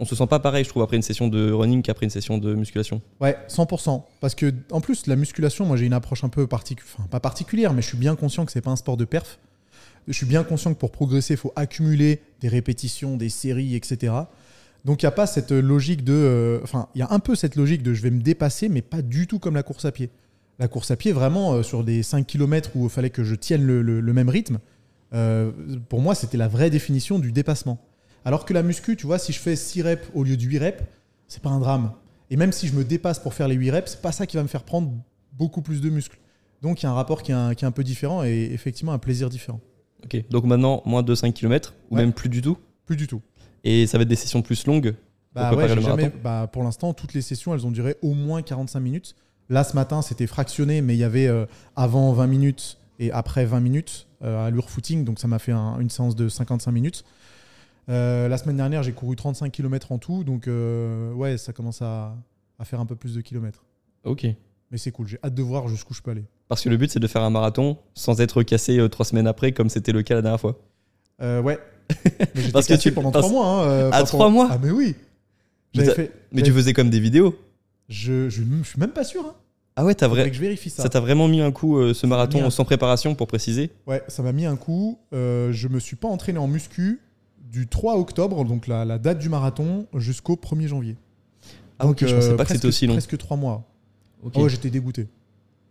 On 0.00 0.04
se 0.04 0.16
sent 0.16 0.26
pas 0.26 0.40
pareil, 0.40 0.64
je 0.64 0.68
trouve, 0.70 0.82
après 0.82 0.96
une 0.96 1.02
session 1.02 1.28
de 1.28 1.52
running 1.52 1.82
qu'après 1.82 2.06
une 2.06 2.10
session 2.10 2.38
de 2.38 2.54
musculation? 2.54 3.02
Ouais, 3.20 3.36
100%. 3.48 4.04
Parce 4.20 4.34
que, 4.34 4.52
en 4.70 4.80
plus, 4.80 5.06
la 5.06 5.16
musculation, 5.16 5.64
moi, 5.66 5.76
j'ai 5.76 5.86
une 5.86 5.92
approche 5.92 6.24
un 6.24 6.28
peu 6.28 6.46
particulière. 6.46 6.94
Enfin, 6.98 7.08
pas 7.08 7.20
particulière, 7.20 7.72
mais 7.74 7.82
je 7.82 7.88
suis 7.88 7.98
bien 7.98 8.16
conscient 8.16 8.46
que 8.46 8.52
c'est 8.52 8.60
pas 8.62 8.70
un 8.70 8.76
sport 8.76 8.96
de 8.96 9.04
perf. 9.04 9.38
Je 10.08 10.14
suis 10.14 10.26
bien 10.26 10.42
conscient 10.42 10.72
que 10.72 10.78
pour 10.78 10.90
progresser, 10.90 11.34
il 11.34 11.36
faut 11.36 11.52
accumuler 11.54 12.22
des 12.40 12.48
répétitions, 12.48 13.18
des 13.18 13.28
séries, 13.28 13.74
etc. 13.74 14.14
Donc, 14.86 15.02
il 15.02 15.04
n'y 15.04 15.08
a 15.08 15.12
pas 15.12 15.26
cette 15.26 15.52
logique 15.52 16.02
de. 16.02 16.14
euh, 16.14 16.60
Enfin, 16.62 16.88
il 16.94 17.00
y 17.00 17.02
a 17.02 17.08
un 17.10 17.18
peu 17.18 17.34
cette 17.34 17.56
logique 17.56 17.82
de 17.82 17.92
je 17.92 18.00
vais 18.02 18.10
me 18.10 18.22
dépasser, 18.22 18.70
mais 18.70 18.80
pas 18.80 19.02
du 19.02 19.26
tout 19.26 19.38
comme 19.38 19.54
la 19.54 19.62
course 19.62 19.84
à 19.84 19.92
pied. 19.92 20.08
La 20.58 20.66
course 20.66 20.90
à 20.90 20.96
pied, 20.96 21.12
vraiment, 21.12 21.52
euh, 21.52 21.62
sur 21.62 21.84
des 21.84 22.02
5 22.02 22.26
km 22.26 22.70
où 22.74 22.84
il 22.84 22.90
fallait 22.90 23.10
que 23.10 23.22
je 23.22 23.34
tienne 23.34 23.64
le, 23.64 24.12
même 24.12 24.30
rythme, 24.30 24.60
euh, 25.12 25.52
pour 25.90 26.00
moi, 26.00 26.14
c'était 26.14 26.38
la 26.38 26.48
vraie 26.48 26.70
définition 26.70 27.18
du 27.18 27.30
dépassement. 27.30 27.78
Alors 28.24 28.46
que 28.46 28.54
la 28.54 28.62
muscu, 28.62 28.96
tu 28.96 29.06
vois, 29.06 29.18
si 29.18 29.32
je 29.32 29.38
fais 29.38 29.56
6 29.56 29.82
reps 29.82 30.08
au 30.14 30.24
lieu 30.24 30.36
de 30.38 30.42
8 30.42 30.58
reps, 30.58 30.82
c'est 31.26 31.42
pas 31.42 31.50
un 31.50 31.60
drame. 31.60 31.92
Et 32.30 32.36
même 32.36 32.52
si 32.52 32.66
je 32.66 32.74
me 32.74 32.82
dépasse 32.82 33.18
pour 33.18 33.34
faire 33.34 33.48
les 33.48 33.56
8 33.56 33.70
reps, 33.70 33.90
c'est 33.92 34.02
pas 34.02 34.12
ça 34.12 34.26
qui 34.26 34.36
va 34.36 34.42
me 34.42 34.48
faire 34.48 34.64
prendre 34.64 34.90
beaucoup 35.32 35.60
plus 35.60 35.80
de 35.80 35.90
muscles. 35.90 36.18
Donc 36.62 36.82
il 36.82 36.86
y 36.86 36.88
a 36.88 36.90
un 36.90 36.94
rapport 36.94 37.22
qui 37.22 37.30
est 37.32 37.64
un 37.64 37.70
peu 37.70 37.84
différent 37.84 38.24
et 38.24 38.50
effectivement 38.52 38.92
un 38.92 38.98
plaisir 38.98 39.28
différent. 39.28 39.60
Ok, 40.04 40.24
donc 40.30 40.44
maintenant, 40.44 40.82
moins 40.84 41.02
de 41.02 41.14
5 41.14 41.34
km, 41.34 41.74
ou 41.90 41.96
Ouais. 41.96 42.02
même 42.02 42.12
plus 42.12 42.28
du 42.28 42.40
tout. 42.42 42.56
Plus 42.86 42.96
du 42.96 43.06
tout. 43.06 43.20
Et 43.64 43.86
ça 43.86 43.98
va 43.98 44.02
être 44.02 44.08
des 44.08 44.16
sessions 44.16 44.42
plus 44.42 44.66
longues. 44.66 44.94
Bah 45.34 45.50
Pour 45.50 45.58
ouais, 45.58 45.74
le 45.74 45.80
jamais- 45.82 46.10
bah, 46.22 46.48
pour 46.50 46.62
l'instant, 46.64 46.94
toutes 46.94 47.12
les 47.14 47.20
sessions, 47.22 47.52
elles 47.54 47.66
ont 47.66 47.70
duré 47.70 47.96
au 48.02 48.14
moins 48.14 48.40
45 48.42 48.80
minutes. 48.80 49.14
Là, 49.50 49.64
ce 49.64 49.74
matin, 49.74 50.00
c'était 50.02 50.26
fractionné, 50.26 50.80
mais 50.80 50.94
il 50.94 50.98
y 50.98 51.04
avait 51.04 51.26
euh, 51.26 51.46
avant 51.76 52.12
20 52.12 52.26
minutes 52.26 52.78
et 52.98 53.10
après 53.12 53.44
20 53.44 53.60
minutes 53.60 54.06
euh, 54.22 54.46
à 54.46 54.50
l'ur 54.50 54.68
footing, 54.70 55.04
donc 55.04 55.18
ça 55.20 55.28
m'a 55.28 55.38
fait 55.38 55.52
un- 55.52 55.78
une 55.80 55.90
séance 55.90 56.16
de 56.16 56.28
55 56.28 56.72
minutes. 56.72 57.04
Euh, 57.88 58.28
la 58.28 58.36
semaine 58.38 58.56
dernière, 58.56 58.82
j'ai 58.82 58.92
couru 58.92 59.16
35 59.16 59.50
km 59.52 59.92
en 59.92 59.98
tout, 59.98 60.24
donc 60.24 60.46
euh, 60.48 61.12
ouais, 61.14 61.38
ça 61.38 61.52
commence 61.52 61.80
à, 61.82 62.16
à 62.58 62.64
faire 62.64 62.80
un 62.80 62.86
peu 62.86 62.96
plus 62.96 63.14
de 63.14 63.20
kilomètres. 63.20 63.64
Ok. 64.04 64.26
Mais 64.70 64.76
c'est 64.78 64.90
cool, 64.90 65.06
j'ai 65.08 65.18
hâte 65.24 65.34
de 65.34 65.42
voir 65.42 65.68
jusqu'où 65.68 65.94
je 65.94 66.02
peux 66.02 66.10
aller. 66.10 66.24
Parce 66.48 66.62
que 66.62 66.68
le 66.68 66.76
but, 66.76 66.90
c'est 66.90 67.00
de 67.00 67.06
faire 67.06 67.22
un 67.22 67.30
marathon 67.30 67.76
sans 67.94 68.20
être 68.20 68.42
cassé 68.42 68.78
euh, 68.78 68.88
trois 68.88 69.04
semaines 69.04 69.26
après, 69.26 69.52
comme 69.52 69.68
c'était 69.68 69.92
le 69.92 70.02
cas 70.02 70.14
la 70.14 70.22
dernière 70.22 70.40
fois. 70.40 70.58
Euh, 71.20 71.42
ouais. 71.42 71.58
Mais 72.34 72.50
Parce 72.52 72.66
que 72.66 72.74
tu- 72.74 72.92
pendant 72.92 73.10
trois 73.10 73.28
mois. 73.28 73.46
Hein, 73.46 73.68
euh, 73.68 73.90
Ah, 73.92 74.02
trois 74.04 74.28
mois 74.30 74.48
Ah, 74.50 74.58
mais 74.62 74.70
oui. 74.70 74.94
Mais 75.76 75.84
fait. 75.86 76.12
Tu 76.34 76.52
faisais 76.52 76.72
comme 76.72 76.90
des 76.90 77.00
vidéos. 77.00 77.36
Je, 77.88 78.28
je, 78.28 78.42
je 78.42 78.68
suis 78.68 78.78
même 78.80 78.90
pas 78.90 79.04
sûr. 79.04 79.22
Hein. 79.26 79.34
Ah 79.76 79.84
ouais, 79.84 79.94
t'as 79.94 80.08
vrai. 80.08 80.28
que 80.28 80.34
je 80.36 80.40
vérifie 80.40 80.70
ça. 80.70 80.82
Ça 80.82 80.88
t'a 80.88 81.00
vraiment 81.00 81.28
mis 81.28 81.40
un 81.40 81.52
coup, 81.52 81.78
euh, 81.78 81.94
ce 81.94 82.06
marathon, 82.06 82.44
un- 82.44 82.50
sans 82.50 82.64
préparation, 82.64 83.14
pour 83.14 83.26
préciser 83.26 83.70
Ouais, 83.86 84.02
ça 84.08 84.22
m'a 84.22 84.32
mis 84.32 84.44
un 84.46 84.56
coup. 84.56 84.98
Je 85.12 85.68
me 85.68 85.78
suis 85.78 85.96
pas 85.96 86.08
entraîné 86.08 86.38
en 86.38 86.48
muscu 86.48 87.00
du 87.50 87.66
3 87.66 87.96
octobre, 87.96 88.44
donc 88.44 88.66
la, 88.66 88.84
la 88.84 88.98
date 88.98 89.18
du 89.18 89.28
marathon, 89.28 89.86
jusqu'au 89.94 90.34
1er 90.36 90.66
janvier. 90.68 90.96
Ah 91.78 91.86
ok, 91.86 92.04
je 92.06 92.14
pensais 92.14 92.36
pas 92.36 92.44
que 92.44 92.52
c'était 92.52 92.68
aussi 92.68 92.86
long. 92.86 92.94
Presque 92.94 93.16
3 93.16 93.36
mois. 93.36 93.64
Ok. 94.22 94.32
Ah 94.36 94.40
ouais, 94.40 94.48
j'étais 94.50 94.68
dégoûté. 94.70 95.06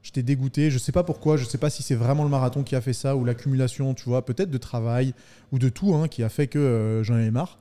J'étais 0.08 0.24
dégoûté. 0.24 0.72
Je 0.72 0.78
sais 0.78 0.94
pas 0.94 1.04
pourquoi. 1.04 1.36
Je 1.36 1.44
sais 1.44 1.58
pas 1.58 1.70
si 1.70 1.84
c'est 1.84 1.94
vraiment 1.94 2.24
le 2.24 2.30
marathon 2.30 2.64
qui 2.64 2.78
a 2.78 2.82
fait 2.82 2.94
ça 2.94 3.18
ou 3.18 3.26
l'accumulation, 3.26 3.94
tu 3.94 4.06
vois, 4.06 4.24
peut-être 4.24 4.50
de 4.50 4.58
travail 4.58 5.14
ou 5.52 5.60
de 5.60 5.68
tout, 5.68 5.94
hein, 5.96 6.08
qui 6.08 6.24
a 6.24 6.30
fait 6.30 6.48
que 6.48 6.58
euh, 6.58 7.04
j'en 7.04 7.16
avais 7.16 7.30
marre. 7.30 7.60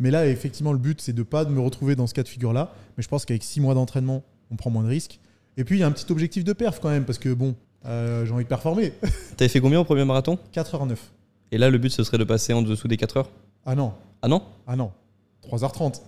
Mais 0.00 0.10
là, 0.10 0.26
effectivement, 0.26 0.72
le 0.72 0.80
but, 0.80 1.00
c'est 1.00 1.12
de 1.12 1.22
pas 1.22 1.44
de 1.44 1.50
me 1.50 1.60
retrouver 1.60 1.94
dans 1.94 2.08
ce 2.08 2.14
cas 2.14 2.24
de 2.24 2.28
figure-là. 2.28 2.72
Mais 2.96 3.04
je 3.04 3.08
pense 3.08 3.24
qu'avec 3.24 3.44
6 3.44 3.60
mois 3.60 3.74
d'entraînement, 3.74 4.24
on 4.50 4.56
prend 4.56 4.70
moins 4.70 4.82
de 4.82 4.88
risques. 4.88 5.20
Et 5.56 5.62
puis, 5.62 5.76
il 5.76 5.80
y 5.82 5.82
a 5.84 5.86
un 5.86 5.92
petit 5.92 6.10
objectif 6.10 6.42
de 6.42 6.52
perf 6.52 6.80
quand 6.80 6.90
même, 6.90 7.04
parce 7.04 7.20
que 7.20 7.32
bon, 7.32 7.54
euh, 7.86 8.26
j'ai 8.26 8.32
envie 8.32 8.42
de 8.42 8.48
performer. 8.48 8.92
T'avais 9.36 9.48
fait 9.48 9.60
combien 9.60 9.78
au 9.78 9.84
premier 9.84 10.04
marathon? 10.04 10.36
4h09. 10.52 10.96
Et 11.52 11.58
là, 11.58 11.70
le 11.70 11.78
but, 11.78 11.90
ce 11.90 12.02
serait 12.02 12.18
de 12.18 12.24
passer 12.24 12.52
en 12.54 12.62
dessous 12.62 12.88
des 12.88 12.96
4 12.96 13.18
heures? 13.18 13.30
Ah 13.64 13.76
non, 13.76 13.92
Ah 14.20 14.26
non? 14.26 14.42
Ah 14.66 14.74
non. 14.74 14.90
3h30. 15.48 16.00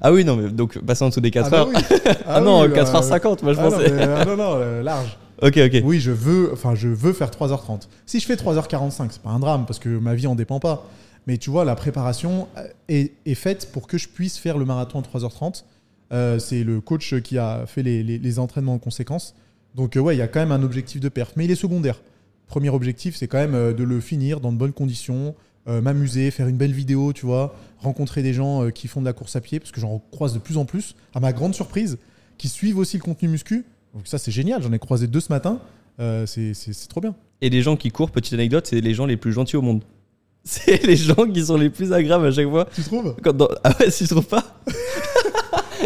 Ah 0.00 0.12
oui, 0.12 0.24
non, 0.24 0.36
mais 0.36 0.48
donc 0.48 0.78
passer 0.78 1.02
en 1.04 1.08
dessous 1.08 1.20
des 1.20 1.32
4 1.32 1.46
ah 1.46 1.50
bah 1.50 1.66
oui. 1.68 1.74
Ah, 2.26 2.40
non, 2.40 2.62
oui, 2.62 2.68
bah, 2.68 2.84
4h50, 2.84 3.42
moi 3.42 3.52
je 3.52 3.58
ah 3.58 3.62
non, 3.64 3.70
pensais. 3.70 3.90
mais, 3.90 4.02
ah 4.02 4.24
non, 4.24 4.36
non, 4.36 4.54
euh, 4.58 4.82
large. 4.82 5.18
Ok, 5.42 5.58
ok. 5.58 5.82
Oui, 5.84 6.00
je 6.00 6.10
veux, 6.10 6.52
enfin, 6.52 6.74
je 6.74 6.88
veux 6.88 7.12
faire 7.12 7.30
3h30. 7.30 7.88
Si 8.06 8.20
je 8.20 8.26
fais 8.26 8.36
3h45, 8.36 9.08
c'est 9.10 9.22
pas 9.22 9.30
un 9.30 9.38
drame 9.38 9.66
parce 9.66 9.78
que 9.78 9.88
ma 9.88 10.14
vie 10.14 10.26
en 10.26 10.34
dépend 10.34 10.60
pas. 10.60 10.88
Mais 11.26 11.38
tu 11.38 11.50
vois, 11.50 11.64
la 11.64 11.74
préparation 11.74 12.48
euh, 12.56 12.68
est, 12.88 13.34
faite 13.34 13.70
pour 13.72 13.86
que 13.86 13.96
je 13.98 14.08
puisse 14.08 14.38
faire 14.38 14.58
le 14.58 14.64
marathon 14.64 14.98
en 14.98 15.02
3h30. 15.02 15.64
Euh, 16.12 16.38
c'est 16.38 16.64
le 16.64 16.80
coach 16.80 17.20
qui 17.22 17.38
a 17.38 17.66
fait 17.66 17.82
les, 17.82 18.38
entraînements 18.38 18.74
en 18.74 18.78
conséquence. 18.78 19.34
Donc, 19.74 19.96
euh, 19.96 20.00
ouais, 20.00 20.14
il 20.14 20.18
y 20.18 20.22
a 20.22 20.28
quand 20.28 20.40
même 20.40 20.52
un 20.52 20.62
objectif 20.62 21.00
de 21.00 21.08
perf, 21.08 21.32
mais 21.36 21.44
il 21.44 21.50
est 21.50 21.56
secondaire. 21.56 22.00
Premier 22.46 22.70
objectif, 22.70 23.16
c'est 23.16 23.26
quand 23.26 23.38
même 23.38 23.54
euh, 23.54 23.72
de 23.72 23.82
le 23.82 24.00
finir 24.00 24.40
dans 24.40 24.52
de 24.52 24.58
bonnes 24.58 24.72
conditions, 24.72 25.34
m'amuser, 25.66 26.30
faire 26.30 26.46
une 26.46 26.58
belle 26.58 26.74
vidéo, 26.74 27.14
tu 27.14 27.24
vois, 27.24 27.56
rencontrer 27.78 28.22
des 28.22 28.34
gens 28.34 28.70
qui 28.70 28.86
font 28.86 29.00
de 29.00 29.06
la 29.06 29.14
course 29.14 29.34
à 29.34 29.40
pied, 29.40 29.58
parce 29.60 29.72
que 29.72 29.80
j'en 29.80 29.98
croise 30.12 30.34
de 30.34 30.38
plus 30.38 30.58
en 30.58 30.66
plus, 30.66 30.94
à 31.14 31.20
ma 31.20 31.32
grande 31.32 31.54
surprise, 31.54 31.96
qui 32.36 32.48
suivent 32.48 32.76
aussi 32.76 32.98
le 32.98 33.02
contenu 33.02 33.28
muscu. 33.28 33.64
Donc 33.94 34.06
ça, 34.06 34.18
c'est 34.18 34.30
génial. 34.32 34.62
J'en 34.62 34.72
ai 34.72 34.78
croisé 34.78 35.06
deux 35.06 35.20
ce 35.20 35.32
matin. 35.32 35.58
Euh, 36.00 36.26
c'est- 36.26 36.88
trop 36.88 37.00
bien. 37.00 37.14
Et 37.40 37.48
les 37.50 37.62
gens 37.62 37.76
qui 37.76 37.90
courent, 37.90 38.10
petite 38.10 38.32
anecdote, 38.34 38.66
c'est 38.66 38.80
les 38.80 38.94
gens 38.94 39.06
les 39.06 39.16
plus 39.16 39.32
gentils 39.32 39.56
au 39.56 39.62
monde. 39.62 39.82
C'est 40.46 40.82
les 40.84 40.96
gens 40.96 41.14
qui 41.32 41.42
sont 41.42 41.56
les 41.56 41.70
plus 41.70 41.90
agréables 41.94 42.26
à 42.26 42.30
chaque 42.30 42.48
fois. 42.50 42.66
Tu 42.74 42.82
trouves? 42.82 43.14
Quand 43.22 43.32
dans- 43.34 43.48
Ah 43.64 43.72
ouais, 43.80 43.90
si 43.90 44.04
je 44.04 44.10
trouve 44.10 44.26
pas? 44.26 44.44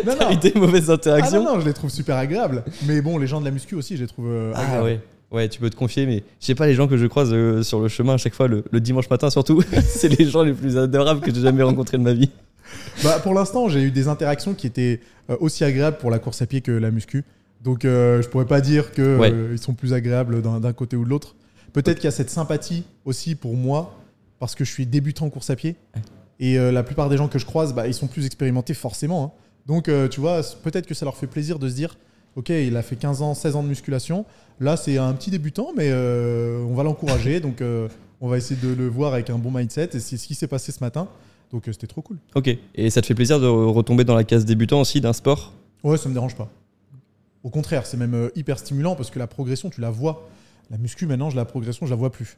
Non, 0.07 0.31
eu 0.33 0.37
des 0.37 0.53
mauvaises 0.59 0.91
Ah 0.91 0.95
interactions 0.95 1.43
non, 1.45 1.55
non, 1.57 1.61
je 1.61 1.67
les 1.67 1.73
trouve 1.75 1.91
super 1.91 2.17
agréables. 2.17 2.65
Mais 2.87 3.01
bon, 3.03 3.19
les 3.19 3.27
gens 3.27 3.41
de 3.41 3.45
la 3.45 3.51
muscu 3.51 3.75
aussi, 3.75 3.97
je 3.97 4.03
les 4.03 4.07
trouve 4.09 4.29
euh, 4.29 4.53
Ah 4.55 4.61
agréables. 4.63 4.85
ouais. 4.85 5.01
Ouais, 5.31 5.49
tu 5.49 5.61
peux 5.61 5.69
te 5.69 5.77
confier, 5.77 6.07
mais 6.07 6.23
je 6.41 6.47
sais 6.47 6.55
pas, 6.55 6.67
les 6.67 6.75
gens 6.75 6.87
que 6.89 6.97
je 6.97 7.07
croise 7.07 7.31
euh, 7.33 7.63
sur 7.63 7.81
le 7.81 7.89
chemin 7.89 8.15
à 8.15 8.17
chaque 8.17 8.35
fois, 8.35 8.49
le, 8.49 8.65
le 8.71 8.81
dimanche 8.81 9.11
matin 9.11 9.29
surtout, 9.29 9.63
c'est 9.87 10.09
les 10.19 10.25
gens 10.25 10.43
les 10.43 10.55
plus 10.55 10.79
adorables 10.79 11.21
que 11.21 11.35
j'ai 11.35 11.43
jamais 11.43 11.63
rencontrés 11.63 11.99
de 11.99 12.03
ma 12.03 12.15
vie. 12.15 12.31
Bah, 13.05 13.19
pour 13.23 13.35
l'instant, 13.35 13.69
j'ai 13.69 13.83
eu 13.83 13.91
des 13.91 14.09
interactions 14.09 14.55
qui 14.55 14.67
étaient 14.67 15.01
euh, 15.31 15.37
aussi 15.41 15.65
agréables 15.65 15.99
pour 15.99 16.11
la 16.11 16.19
course 16.19 16.41
à 16.43 16.47
pied 16.47 16.61
que 16.63 16.73
la 16.73 16.91
muscu. 16.91 17.25
Donc, 17.63 17.85
euh, 17.85 18.23
je 18.23 18.29
pourrais 18.29 18.47
pas 18.47 18.61
dire 18.61 18.93
qu'ils 18.93 19.05
Ouais. 19.05 19.57
sont 19.61 19.75
plus 19.75 19.93
agréables 19.93 20.43
d'un 20.43 20.73
côté 20.73 20.97
ou 20.97 21.05
de 21.05 21.09
l'autre. 21.11 21.35
Peut-être 21.73 21.97
qu'il 21.97 22.05
y 22.05 22.09
a 22.09 22.13
cette 22.13 22.31
sympathie 22.31 22.85
aussi 23.05 23.35
pour 23.35 23.55
moi, 23.55 23.95
parce 24.39 24.55
que 24.55 24.65
je 24.65 24.71
suis 24.71 24.87
débutant 24.87 25.27
en 25.27 25.31
course 25.31 25.51
à 25.51 25.57
pied. 25.57 25.77
Et 26.41 26.59
euh, 26.59 26.71
la 26.71 26.83
plupart 26.85 27.09
des 27.09 27.17
gens 27.17 27.29
que 27.29 27.39
je 27.39 27.45
croise, 27.47 27.75
bah, 27.75 27.87
ils 27.89 27.95
sont 27.95 28.07
plus 28.07 28.25
expérimentés 28.27 28.75
forcément. 28.75 29.25
hein. 29.25 29.31
Donc, 29.67 29.89
euh, 29.89 30.09
tu 30.09 30.21
vois, 30.21 30.41
peut-être 30.63 30.87
que 30.87 30.95
ça 30.95 31.05
leur 31.05 31.17
fait 31.17 31.27
plaisir 31.27 31.59
de 31.59 31.69
se 31.69 31.75
dire 31.75 31.97
Ok, 32.37 32.51
il 32.51 32.77
a 32.77 32.83
fait 32.83 32.95
15 32.95 33.21
ans, 33.23 33.35
16 33.35 33.57
ans 33.57 33.63
de 33.65 33.69
musculation. 33.69 34.25
Là, 34.61 34.77
c'est 34.77 34.97
un 34.97 35.13
petit 35.15 35.31
débutant, 35.31 35.73
mais 35.77 35.89
euh, 35.91 36.63
on 36.71 36.75
va 36.75 36.85
l'encourager. 36.85 37.41
donc, 37.41 37.61
euh, 37.61 37.89
on 38.21 38.29
va 38.29 38.37
essayer 38.39 38.61
de 38.63 38.73
le 38.73 38.87
voir 38.87 39.13
avec 39.13 39.29
un 39.31 39.39
bon 39.39 39.51
mindset. 39.51 39.91
Et 39.95 40.01
c'est 40.01 40.17
ce 40.17 40.27
qui 40.29 40.37
s'est 40.37 40.47
passé 40.47 40.71
ce 40.71 40.79
matin. 40.83 41.09
Donc, 41.51 41.67
euh, 41.69 41.73
c'était 41.73 41.89
trop 41.89 42.01
cool. 42.03 42.19
Ok. 42.37 42.49
Et 42.77 42.91
ça 42.91 43.01
te 43.01 43.07
fait 43.07 43.15
plaisir 43.15 43.41
de 43.41 43.47
retomber 43.49 44.05
dans 44.05 44.15
la 44.15 44.23
case 44.23 44.45
débutant 44.45 44.81
aussi 44.81 45.01
d'un 45.01 45.13
sport? 45.13 45.53
Ouais, 45.83 45.97
ça 45.97 46.09
me 46.09 46.15
dérange 46.15 46.37
pas. 46.37 46.49
Au 47.45 47.51
contraire, 47.51 47.87
c'est 47.87 47.97
même 47.97 48.15
euh, 48.15 48.29
hyper 48.35 48.59
stimulant 48.59 48.97
parce 48.97 49.11
que 49.11 49.19
la 49.19 49.27
progression, 49.27 49.71
tu 49.71 49.81
la 49.81 49.91
vois. 49.91 50.29
La 50.71 50.79
muscu, 50.79 51.07
maintenant, 51.07 51.31
je 51.31 51.37
la 51.37 51.45
progression, 51.45 51.87
je 51.87 51.91
la 51.91 51.97
vois 51.97 52.11
plus. 52.11 52.37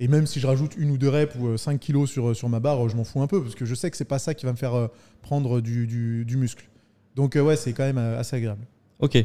Et 0.00 0.08
même 0.08 0.26
si 0.26 0.40
je 0.40 0.46
rajoute 0.46 0.76
une 0.76 0.90
ou 0.90 0.98
deux 0.98 1.08
reps 1.08 1.34
ou 1.36 1.56
5 1.56 1.78
kilos 1.78 2.10
sur, 2.10 2.28
euh, 2.30 2.34
sur 2.34 2.48
ma 2.48 2.60
barre, 2.60 2.84
euh, 2.84 2.88
je 2.88 2.96
m'en 2.96 3.04
fous 3.04 3.20
un 3.20 3.26
peu 3.26 3.42
parce 3.42 3.54
que 3.54 3.64
je 3.64 3.74
sais 3.74 3.90
que 3.90 3.96
c'est 3.96 4.04
pas 4.04 4.18
ça 4.18 4.32
qui 4.34 4.46
va 4.46 4.52
me 4.52 4.56
faire 4.56 4.74
euh, 4.74 4.88
prendre 5.22 5.60
du, 5.60 5.86
du- 5.86 6.24
du 6.24 6.36
muscle. 6.36 6.68
Donc, 7.16 7.34
euh, 7.36 7.42
ouais, 7.42 7.56
c'est 7.56 7.72
quand 7.72 7.82
même 7.84 7.98
euh, 7.98 8.18
assez 8.18 8.36
agréable. 8.36 8.64
Ok. 9.00 9.18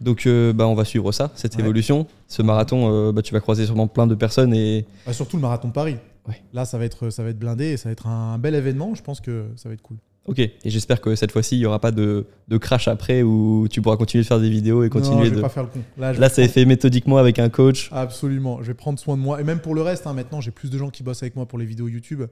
Donc 0.00 0.26
euh, 0.26 0.52
bah, 0.52 0.66
on 0.66 0.74
va 0.74 0.84
suivre 0.84 1.12
ça, 1.12 1.30
cette 1.36 1.54
Ouais. 1.54 1.60
évolution. 1.62 2.06
Ce 2.26 2.42
marathon, 2.42 2.92
euh, 2.92 3.12
bah, 3.12 3.22
tu 3.22 3.32
vas 3.32 3.38
croiser 3.40 3.66
sûrement 3.66 3.86
plein 3.86 4.08
de 4.08 4.16
personnes 4.16 4.52
et 4.52 4.84
Bah, 5.06 5.12
surtout 5.12 5.36
le 5.36 5.42
marathon 5.42 5.68
de 5.68 5.72
Paris. 5.72 5.96
Ouais. 6.28 6.42
Là, 6.52 6.64
ça 6.64 6.76
va, 6.76 6.84
être, 6.84 7.10
ça 7.10 7.22
va 7.22 7.30
être 7.30 7.38
blindé 7.38 7.66
et 7.66 7.76
ça 7.76 7.88
va 7.88 7.92
être 7.92 8.08
un 8.08 8.36
bel 8.38 8.56
événement. 8.56 8.96
Je 8.96 9.02
pense 9.02 9.20
que 9.20 9.46
ça 9.56 9.68
va 9.68 9.74
être 9.74 9.82
cool. 9.82 9.96
Ok, 10.26 10.38
et 10.38 10.52
j'espère 10.66 11.00
que 11.00 11.14
cette 11.16 11.32
fois-ci, 11.32 11.56
il 11.56 11.60
n'y 11.60 11.66
aura 11.66 11.80
pas 11.80 11.90
de, 11.92 12.26
de 12.48 12.56
crash 12.58 12.88
après 12.88 13.22
où 13.22 13.66
tu 13.70 13.80
pourras 13.82 13.96
continuer 13.96 14.22
de 14.22 14.28
faire 14.28 14.38
des 14.38 14.50
vidéos 14.50 14.82
et 14.82 14.86
Non, 14.86 14.90
continuer 14.90 15.24
je 15.24 15.30
vais 15.30 15.36
de. 15.36 15.40
pas 15.40 15.48
faire 15.48 15.62
le 15.64 15.70
con. 15.70 15.80
Là, 15.98 16.12
Là, 16.12 16.28
ça 16.28 16.42
est 16.42 16.48
fait 16.48 16.64
méthodiquement 16.66 17.16
avec 17.16 17.38
un 17.38 17.48
coach. 17.48 17.88
Absolument. 17.90 18.62
Je 18.62 18.68
vais 18.68 18.74
prendre 18.74 18.98
soin 18.98 19.16
de 19.16 19.22
moi. 19.22 19.40
Et 19.40 19.44
même 19.44 19.60
pour 19.60 19.74
le 19.74 19.82
reste, 19.82 20.06
hein, 20.06 20.12
maintenant, 20.12 20.40
j'ai 20.40 20.50
plus 20.50 20.70
de 20.70 20.76
gens 20.78 20.90
qui 20.90 21.02
bossent 21.02 21.22
avec 21.22 21.36
moi 21.36 21.46
pour 21.46 21.58
les 21.58 21.64
vidéos 21.64 21.88
YouTube. 21.88 22.22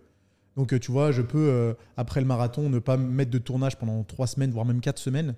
Donc, 0.57 0.73
euh, 0.75 0.79
tu 0.79 0.93
vois, 0.93 1.13
je 1.13 1.23
peux, 1.23 1.39
euh, 1.49 1.73
après 1.97 2.21
le 2.21 2.27
marathon, 2.27 2.69
ne 2.69 2.79
pas 2.79 2.97
me 2.97 3.09
mettre 3.09 3.31
de 3.31 3.39
tournage 3.39 3.77
pendant 3.79 4.03
trois 4.05 4.27
semaines, 4.27 4.51
voire 4.51 4.67
même 4.67 4.81
quatre 4.81 4.99
semaines, 4.99 5.35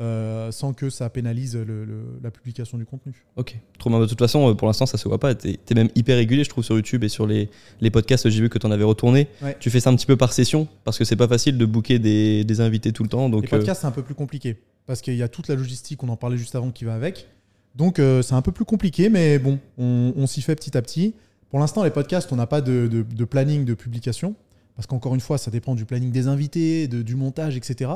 euh, 0.00 0.50
sans 0.50 0.72
que 0.72 0.88
ça 0.90 1.08
pénalise 1.10 1.54
le- 1.56 1.84
le- 1.84 2.18
la 2.22 2.30
publication 2.30 2.78
du 2.78 2.86
contenu. 2.86 3.12
Ok, 3.36 3.56
trop 3.78 3.90
bien. 3.90 4.00
De 4.00 4.06
toute 4.06 4.18
façon, 4.18 4.50
euh, 4.50 4.54
pour 4.54 4.66
l'instant, 4.66 4.86
ça 4.86 4.96
se 4.98 5.06
voit 5.06 5.18
pas. 5.18 5.34
T'es 5.34 5.58
es 5.68 5.74
même 5.74 5.90
hyper 5.94 6.16
régulier, 6.16 6.44
je 6.44 6.48
trouve, 6.48 6.64
sur 6.64 6.74
YouTube 6.76 7.04
et 7.04 7.08
sur 7.08 7.26
les, 7.26 7.50
les 7.80 7.90
podcasts. 7.90 8.28
J'ai 8.30 8.40
vu 8.40 8.48
que 8.48 8.58
tu 8.58 8.66
en 8.66 8.70
avais 8.70 8.84
retourné. 8.84 9.28
Ouais. 9.42 9.56
Tu 9.60 9.70
fais 9.70 9.80
ça 9.80 9.90
un 9.90 9.96
petit 9.96 10.06
peu 10.06 10.16
par 10.16 10.32
session 10.32 10.66
parce 10.84 10.98
que 10.98 11.04
c'est 11.04 11.16
pas 11.16 11.28
facile 11.28 11.58
de 11.58 11.66
booker 11.66 11.98
des, 11.98 12.44
des 12.44 12.60
invités 12.60 12.92
tout 12.92 13.02
le 13.02 13.08
temps. 13.08 13.26
les 13.26 13.32
Donc, 13.32 13.44
euh, 13.44 13.48
podcasts, 13.48 13.82
c'est 13.82 13.86
un 13.86 13.90
peu 13.92 14.02
plus 14.02 14.14
compliqué. 14.14 14.56
Parce 14.86 15.00
qu'il 15.02 15.14
y 15.14 15.22
a 15.22 15.28
toute 15.28 15.48
la 15.48 15.54
logistique, 15.54 16.02
on 16.02 16.08
en 16.08 16.16
parlait 16.16 16.36
juste 16.38 16.54
avant, 16.56 16.70
qui 16.70 16.84
va 16.84 16.94
avec. 16.94 17.28
Donc, 17.74 17.98
euh, 17.98 18.22
c'est 18.22 18.34
un 18.34 18.42
peu 18.42 18.52
plus 18.52 18.64
compliqué, 18.64 19.08
mais 19.08 19.38
bon, 19.38 19.58
on, 19.78 20.12
on 20.16 20.26
s'y 20.26 20.42
fait 20.42 20.54
petit 20.56 20.76
à 20.76 20.82
petit. 20.82 21.14
Pour 21.50 21.58
l'instant, 21.60 21.84
les 21.84 21.90
podcasts, 21.90 22.32
on 22.32 22.36
n'a 22.36 22.46
pas 22.46 22.60
de, 22.62 22.88
de- 22.90 23.02
de 23.02 23.24
planning 23.24 23.64
de 23.66 23.74
publication. 23.74 24.34
Parce 24.74 24.86
qu'encore 24.86 25.14
une 25.14 25.20
fois, 25.20 25.36
ça 25.36 25.50
dépend 25.50 25.74
du 25.74 25.84
planning 25.84 26.10
des 26.10 26.26
invités, 26.28 26.88
de- 26.88 27.02
du 27.02 27.14
montage, 27.14 27.56
etc. 27.58 27.90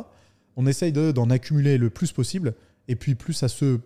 On 0.56 0.66
essaye 0.66 0.92
de- 0.92 1.12
d'en 1.12 1.30
accumuler 1.30 1.78
le 1.78 1.90
plus 1.90 2.12
possible. 2.12 2.54
Et 2.88 2.96
puis, 2.96 3.14
plus, 3.14 3.32
ça 3.34 3.48
se, 3.48 3.78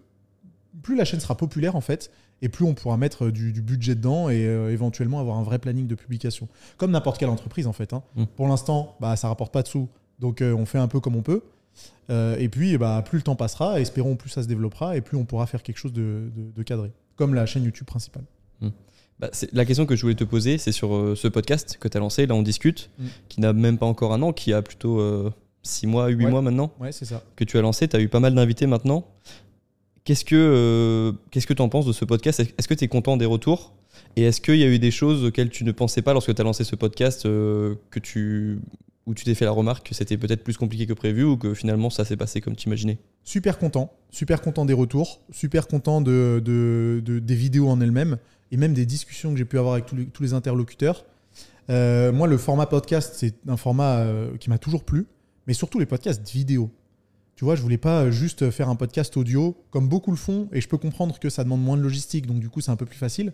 plus 0.83 0.97
la 0.97 1.05
chaîne 1.05 1.21
sera 1.21 1.37
populaire, 1.37 1.75
en 1.77 1.81
fait, 1.81 2.11
et 2.43 2.49
plus 2.49 2.65
on 2.65 2.75
pourra 2.75 2.97
mettre 2.97 3.31
du, 3.31 3.53
du 3.53 3.61
budget 3.63 3.95
dedans 3.95 4.29
et 4.31 4.47
euh, 4.47 4.71
éventuellement 4.73 5.21
avoir 5.21 5.37
un 5.39 5.43
vrai 5.43 5.59
planning 5.59 5.87
de 5.87 5.95
publication. 5.95 6.49
Comme 6.77 6.91
n'importe 6.93 7.19
quelle 7.19 7.29
entreprise, 7.29 7.67
en 7.67 7.73
fait. 7.73 7.93
hein. 7.93 8.03
Mm. 8.17 8.25
Pour 8.37 8.49
l'instant, 8.49 8.97
bah, 9.01 9.17
ça 9.17 9.29
rapporte 9.29 9.53
pas 9.53 9.63
de 9.63 9.69
sous. 9.69 9.89
Donc, 10.21 10.41
euh, 10.43 10.53
on 10.55 10.65
fait 10.67 10.79
un 10.79 10.89
peu 10.89 11.01
comme 11.01 11.17
on 11.17 11.23
peut. 11.23 11.43
Euh, 12.11 12.37
et 12.39 12.49
puis, 12.49 12.77
bah, 12.79 13.03
plus 13.07 13.19
le 13.19 13.23
temps 13.23 13.37
passera, 13.37 13.81
espérons 13.81 14.17
plus 14.17 14.31
ça 14.31 14.43
se 14.43 14.49
développera 14.49 14.97
et 14.97 15.01
plus 15.01 15.17
on 15.17 15.25
pourra 15.25 15.47
faire 15.47 15.63
quelque 15.63 15.79
chose 15.79 15.93
de, 15.93 16.31
de- 16.37 16.51
de 16.55 16.63
cadré, 16.63 16.91
comme 17.17 17.35
la 17.35 17.47
chaîne 17.47 17.65
YouTube 17.65 17.87
principale. 17.87 18.25
bah, 19.19 19.29
c'est- 19.33 19.53
la 19.53 19.65
question 19.67 19.85
que 19.87 19.97
je 19.97 20.01
voulais 20.03 20.15
te 20.15 20.25
poser, 20.25 20.57
c'est 20.59 20.73
sur 20.73 20.95
euh, 20.95 21.15
ce 21.15 21.29
podcast 21.29 21.77
que 21.79 21.89
tu 21.89 21.97
as 21.97 22.01
lancé. 22.01 22.27
Là, 22.27 22.35
on 22.35 22.43
discute, 22.43 22.91
Mm. 22.99 23.05
qui 23.29 23.41
n'a 23.41 23.53
même 23.53 23.77
pas 23.79 23.87
encore 23.87 24.13
un 24.15 24.23
an, 24.23 24.33
qui 24.33 24.53
a 24.55 24.63
plutôt 24.63 24.99
6 25.63 25.87
mois, 25.87 26.09
8 26.09 26.25
Ouais. 26.25 26.31
mois 26.31 26.43
maintenant. 26.43 26.73
Ouais, 26.81 26.93
c'est 26.93 27.05
ça. 27.05 27.23
que 27.37 27.45
tu 27.45 27.59
as 27.59 27.63
lancé, 27.63 27.87
tu 27.89 27.97
as 27.97 28.01
eu 28.01 28.09
pas 28.09 28.21
mal 28.21 28.35
d'invités 28.35 28.67
maintenant. 28.67 29.07
Qu'est-ce 30.05 30.25
que 30.25 30.35
euh, 30.37 31.13
qu'est-ce 31.31 31.47
que 31.47 31.53
tu 31.55 31.63
en 31.63 31.69
penses 31.69 31.87
de 31.87 31.93
ce 31.93 32.05
podcast? 32.05 32.41
Est-ce 32.41 32.67
que 32.67 32.75
tu 32.75 32.85
es 32.85 32.89
content 32.89 33.17
des 33.17 33.27
retours? 33.27 33.75
Et 34.17 34.23
est-ce 34.23 34.41
qu'il 34.41 34.57
y 34.57 34.63
a 34.65 34.67
eu 34.69 34.79
des 34.79 34.91
choses 34.91 35.25
auxquelles 35.25 35.51
tu 35.51 35.63
ne 35.65 35.73
pensais 35.73 36.01
pas 36.03 36.13
lorsque 36.15 36.35
tu 36.35 36.41
as 36.41 36.45
lancé 36.45 36.65
ce 36.65 36.75
podcast 36.77 37.27
euh, 37.27 37.75
que 37.91 37.99
tu 38.01 38.61
où 39.07 39.15
tu 39.15 39.25
t'es 39.25 39.35
fait 39.35 39.45
la 39.45 39.51
remarque 39.51 39.89
que 39.89 39.95
c'était 39.95 40.17
peut-être 40.17 40.45
plus 40.45 40.57
compliqué 40.57 40.87
que 40.87 40.93
prévu 40.93 41.25
ou 41.25 41.37
que 41.37 41.53
finalement 41.55 41.91
ça 41.91 42.05
s'est 42.05 42.17
passé 42.17 42.41
comme 42.41 42.55
tu 42.55 42.69
imaginais 42.69 42.99
Super 43.25 43.59
content, 43.59 43.93
super 44.11 44.41
content 44.41 44.65
des 44.65 44.73
retours, 44.75 45.21
super 45.33 45.67
content 45.69 46.01
de, 46.01 46.41
de- 46.45 47.03
de- 47.05 47.19
des 47.19 47.35
vidéos 47.35 47.69
en 47.69 47.81
elles-mêmes 47.81 48.19
et 48.53 48.57
même 48.57 48.73
des 48.73 48.87
discussions 48.87 49.33
que 49.33 49.39
j'ai 49.39 49.45
pu 49.45 49.59
avoir 49.59 49.75
avec 49.75 49.87
tous 49.87 49.97
les, 49.97 50.07
tous 50.07 50.23
les 50.23 50.33
interlocuteurs. 50.35 51.05
Euh, 51.69 52.13
moi, 52.13 52.27
le 52.27 52.37
format 52.39 52.67
podcast, 52.67 53.15
c'est 53.17 53.35
un 53.49 53.57
format 53.57 54.07
qui 54.39 54.49
m'a 54.51 54.59
toujours 54.59 54.85
plu, 54.85 55.07
mais 55.51 55.55
surtout 55.55 55.81
les 55.81 55.87
podcasts 55.87 56.31
vidéo. 56.31 56.71
Tu 57.35 57.45
vois, 57.45 57.57
je 57.57 57.63
voulais 57.63 57.77
pas 57.77 58.09
juste 58.13 58.53
faire 58.53 58.69
un 58.69 58.77
podcast 58.77 59.17
audio 59.17 59.57
comme 59.73 59.89
beaucoup 59.89 60.13
le 60.13 60.17
font 60.17 60.49
et 60.53 60.61
je 60.61 60.69
peux 60.69 60.79
comprendre 60.79 61.19
que 61.19 61.29
ça 61.29 61.43
demande 61.43 61.61
moins 61.61 61.77
de 61.77 61.83
logistique, 61.83 62.29
donc 62.29 62.39
du 62.39 62.49
coup, 62.49 62.61
c'est 62.61 62.71
un 62.71 62.77
peu 62.77 62.87
plus 62.87 62.97
facile. 62.97 63.33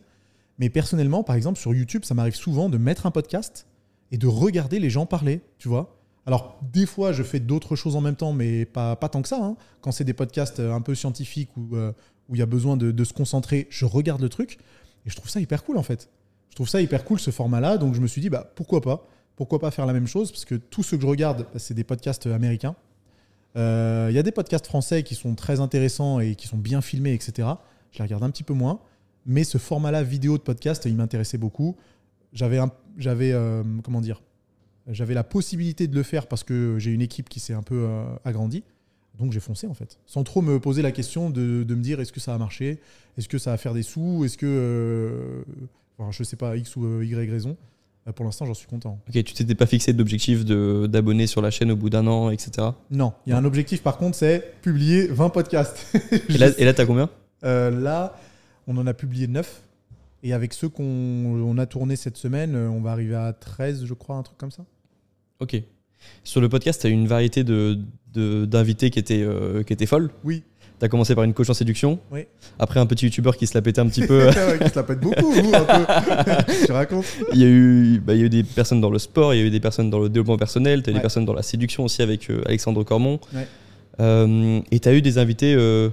Mais 0.58 0.70
personnellement, 0.70 1.22
par 1.24 1.36
exemple, 1.36 1.58
sur 1.58 1.74
YouTube, 1.74 2.06
ça 2.06 2.14
m'arrive 2.14 2.34
souvent 2.34 2.70
de 2.70 2.78
mettre 2.78 3.04
un 3.04 3.10
podcast 3.10 3.66
et 4.12 4.16
de 4.16 4.26
regarder 4.26 4.78
les 4.78 4.88
gens 4.88 5.04
parler, 5.04 5.42
tu 5.58 5.68
vois. 5.68 6.00
Alors, 6.24 6.58
des 6.72 6.86
fois, 6.86 7.12
je 7.12 7.22
fais 7.22 7.38
d'autres 7.38 7.76
choses 7.76 7.96
en 7.96 8.00
même 8.00 8.16
temps, 8.16 8.32
mais 8.32 8.64
pas, 8.64 8.96
pas 8.96 9.10
tant 9.10 9.20
que 9.20 9.28
ça. 9.28 9.44
hein. 9.44 9.58
Quand 9.82 9.92
c'est 9.92 10.04
des 10.04 10.14
podcasts 10.14 10.58
euh, 10.60 10.72
un 10.72 10.80
peu 10.80 10.94
scientifiques 10.94 11.54
où 11.58 11.76
euh, 11.76 11.92
où 12.30 12.34
il 12.34 12.38
y 12.38 12.42
a 12.42 12.46
besoin 12.46 12.78
de, 12.78 12.92
de 12.92 13.04
se 13.04 13.12
concentrer, 13.12 13.66
je 13.68 13.84
regarde 13.84 14.22
le 14.22 14.30
truc 14.30 14.56
et 15.04 15.10
je 15.10 15.16
trouve 15.16 15.28
ça 15.28 15.38
hyper 15.38 15.64
cool 15.64 15.76
en 15.76 15.82
fait. 15.82 16.08
Je 16.48 16.54
trouve 16.54 16.68
ça 16.70 16.80
hyper 16.80 17.04
cool 17.04 17.20
ce 17.20 17.30
format-là, 17.30 17.76
donc 17.76 17.94
je 17.94 18.00
me 18.00 18.06
suis 18.06 18.22
dit, 18.22 18.30
bah, 18.30 18.50
pourquoi 18.54 18.80
pas 18.80 19.06
Pourquoi 19.36 19.58
pas 19.58 19.70
faire 19.70 19.86
la 19.86 19.92
même 19.92 20.06
chose 20.06 20.32
Parce 20.32 20.44
que 20.44 20.54
tous 20.54 20.82
ceux 20.82 20.96
que 20.96 21.02
je 21.02 21.06
regarde, 21.06 21.46
bah, 21.52 21.58
c'est 21.58 21.74
des 21.74 21.84
podcasts 21.84 22.26
américains. 22.26 22.74
Euh, 23.56 24.08
Il 24.10 24.16
y 24.16 24.18
a 24.18 24.22
des 24.22 24.32
podcasts 24.32 24.66
français 24.66 25.02
qui 25.02 25.14
sont 25.14 25.34
très 25.34 25.60
intéressants 25.60 26.20
et 26.20 26.34
qui 26.34 26.46
sont 26.46 26.58
bien 26.58 26.80
filmés, 26.80 27.12
etc. 27.12 27.48
Je 27.92 27.98
les 27.98 28.04
regarde 28.04 28.22
un 28.22 28.30
petit 28.30 28.42
peu 28.42 28.54
moins. 28.54 28.80
Mais 29.26 29.44
ce 29.44 29.58
format-là, 29.58 30.02
vidéo 30.02 30.38
de 30.38 30.42
podcast, 30.42 30.84
il 30.86 30.96
m'intéressait 30.96 31.38
beaucoup. 31.38 31.76
J'avais, 32.32 32.58
euh, 33.32 33.62
la 34.86 35.24
possibilité 35.24 35.88
de 35.88 35.94
le 35.94 36.02
faire 36.02 36.26
parce 36.26 36.44
que 36.44 36.78
j'ai 36.78 36.92
une 36.92 37.02
équipe 37.02 37.28
qui 37.28 37.40
s'est 37.40 37.54
un 37.54 37.62
peu 37.62 37.86
euh, 37.88 38.04
agrandie. 38.24 38.62
Donc 39.18 39.32
j'ai 39.32 39.40
foncé 39.40 39.66
en 39.66 39.74
fait. 39.74 39.98
Sans 40.06 40.24
trop 40.24 40.42
me 40.42 40.60
poser 40.60 40.82
la 40.82 40.92
question 40.92 41.30
de, 41.30 41.64
me 41.68 41.82
dire 41.82 42.00
est-ce 42.00 42.12
que 42.12 42.20
ça 42.20 42.32
va 42.32 42.38
marcher 42.38 42.80
Est-ce 43.16 43.28
que 43.28 43.38
ça 43.38 43.50
va 43.50 43.56
faire 43.56 43.74
des 43.74 43.82
sous? 43.82 44.24
Est-ce 44.24 44.36
que. 44.36 44.46
euh, 44.46 45.42
enfin, 45.98 46.10
je 46.12 46.22
sais 46.22 46.36
pas, 46.36 46.56
X 46.56 46.76
ou 46.76 46.84
euh, 46.84 47.04
Y 47.04 47.30
raison. 47.30 47.56
Euh, 48.08 48.12
Pour 48.12 48.24
l'instant, 48.24 48.46
j'en 48.46 48.54
suis 48.54 48.66
content. 48.68 48.98
Ok, 49.08 49.14
tu 49.24 49.34
t'étais 49.34 49.54
pas 49.54 49.66
fixé 49.66 49.92
d'objectif 49.92 50.44
de- 50.44 50.86
d'abonnés 50.88 51.26
sur 51.26 51.42
la 51.42 51.50
chaîne 51.50 51.70
au 51.72 51.76
bout 51.76 51.90
d'un 51.90 52.06
an, 52.06 52.30
etc. 52.30 52.68
Non, 52.90 53.12
il 53.26 53.30
y 53.30 53.32
a 53.32 53.36
un 53.38 53.44
objectif 53.44 53.82
par 53.82 53.96
contre, 53.98 54.16
c'est 54.16 54.54
publier 54.62 55.06
20 55.08 55.28
podcasts. 55.30 55.86
Et 56.28 56.38
là, 56.38 56.48
là 56.58 56.72
t'as 56.74 56.86
combien 56.86 57.10
Euh, 57.44 57.70
là, 57.70 58.16
on 58.66 58.76
en 58.76 58.86
a 58.86 58.94
publié 58.94 59.26
9. 59.26 59.62
Et 60.22 60.32
avec 60.32 60.54
ceux 60.54 60.68
qu'on 60.68 60.82
on 60.84 61.58
a 61.58 61.66
tourné 61.66 61.94
cette 61.96 62.16
semaine, 62.16 62.54
euh, 62.54 62.68
on 62.68 62.80
va 62.80 62.90
arriver 62.92 63.14
à 63.14 63.32
13, 63.32 63.84
je 63.84 63.94
crois, 63.94 64.16
un 64.16 64.22
truc 64.22 64.38
comme 64.38 64.50
ça. 64.50 64.64
Ok. 65.40 65.60
Sur 66.24 66.40
le 66.40 66.48
podcast, 66.48 66.80
tu 66.80 66.86
as 66.86 66.90
eu 66.90 66.94
une 66.94 67.06
variété 67.06 67.44
de- 67.44 67.78
de- 68.12 68.44
d'invités 68.44 68.90
qui 68.90 68.98
étaient, 68.98 69.22
euh, 69.22 69.62
qui 69.62 69.72
étaient 69.72 69.86
folles. 69.86 70.10
Oui. 70.24 70.42
Tu 70.78 70.84
as 70.84 70.88
commencé 70.88 71.14
par 71.14 71.24
une 71.24 71.32
coach 71.32 71.48
en 71.48 71.54
séduction. 71.54 71.98
Oui. 72.10 72.26
Après, 72.58 72.78
un 72.80 72.86
petit 72.86 73.06
youtubeur 73.06 73.36
qui 73.36 73.46
se 73.46 73.54
la 73.54 73.62
pétait 73.62 73.80
un 73.80 73.86
petit 73.88 74.06
peu. 74.06 74.28
Qui 74.62 74.68
se 74.68 74.76
la 74.76 74.82
pète 74.82 75.00
beaucoup, 75.00 75.30
vous, 75.32 75.54
un 75.54 75.64
peu. 75.64 76.52
tu 76.66 76.72
racontes 76.72 77.06
Il 77.32 77.40
y, 77.40 77.44
a 77.44 77.48
eu, 77.48 77.98
bah, 78.04 78.12
il 78.14 78.20
y 78.20 78.22
a 78.22 78.26
eu 78.26 78.28
des 78.28 78.42
personnes 78.42 78.80
dans 78.82 78.90
le 78.90 78.98
sport, 78.98 79.32
il 79.32 79.40
y 79.40 79.42
a 79.42 79.46
eu 79.46 79.50
des 79.50 79.60
personnes 79.60 79.88
dans 79.88 79.98
le 80.00 80.08
développement 80.10 80.36
personnel, 80.36 80.82
tu 80.82 80.90
as 80.90 80.92
eu 80.92 80.94
Ouais. 80.94 80.98
des 80.98 81.02
personnes 81.02 81.24
dans 81.24 81.32
la 81.32 81.42
séduction 81.42 81.84
aussi 81.84 82.02
avec 82.02 82.28
euh, 82.30 82.42
Alexandre 82.46 82.82
Cormon. 82.84 83.18
Ouais. 83.34 83.46
Euh, 84.00 84.60
et 84.70 84.78
tu 84.80 84.88
as 84.88 84.92
eu 84.94 85.00
des 85.00 85.16
invités 85.16 85.54
euh, 85.54 85.88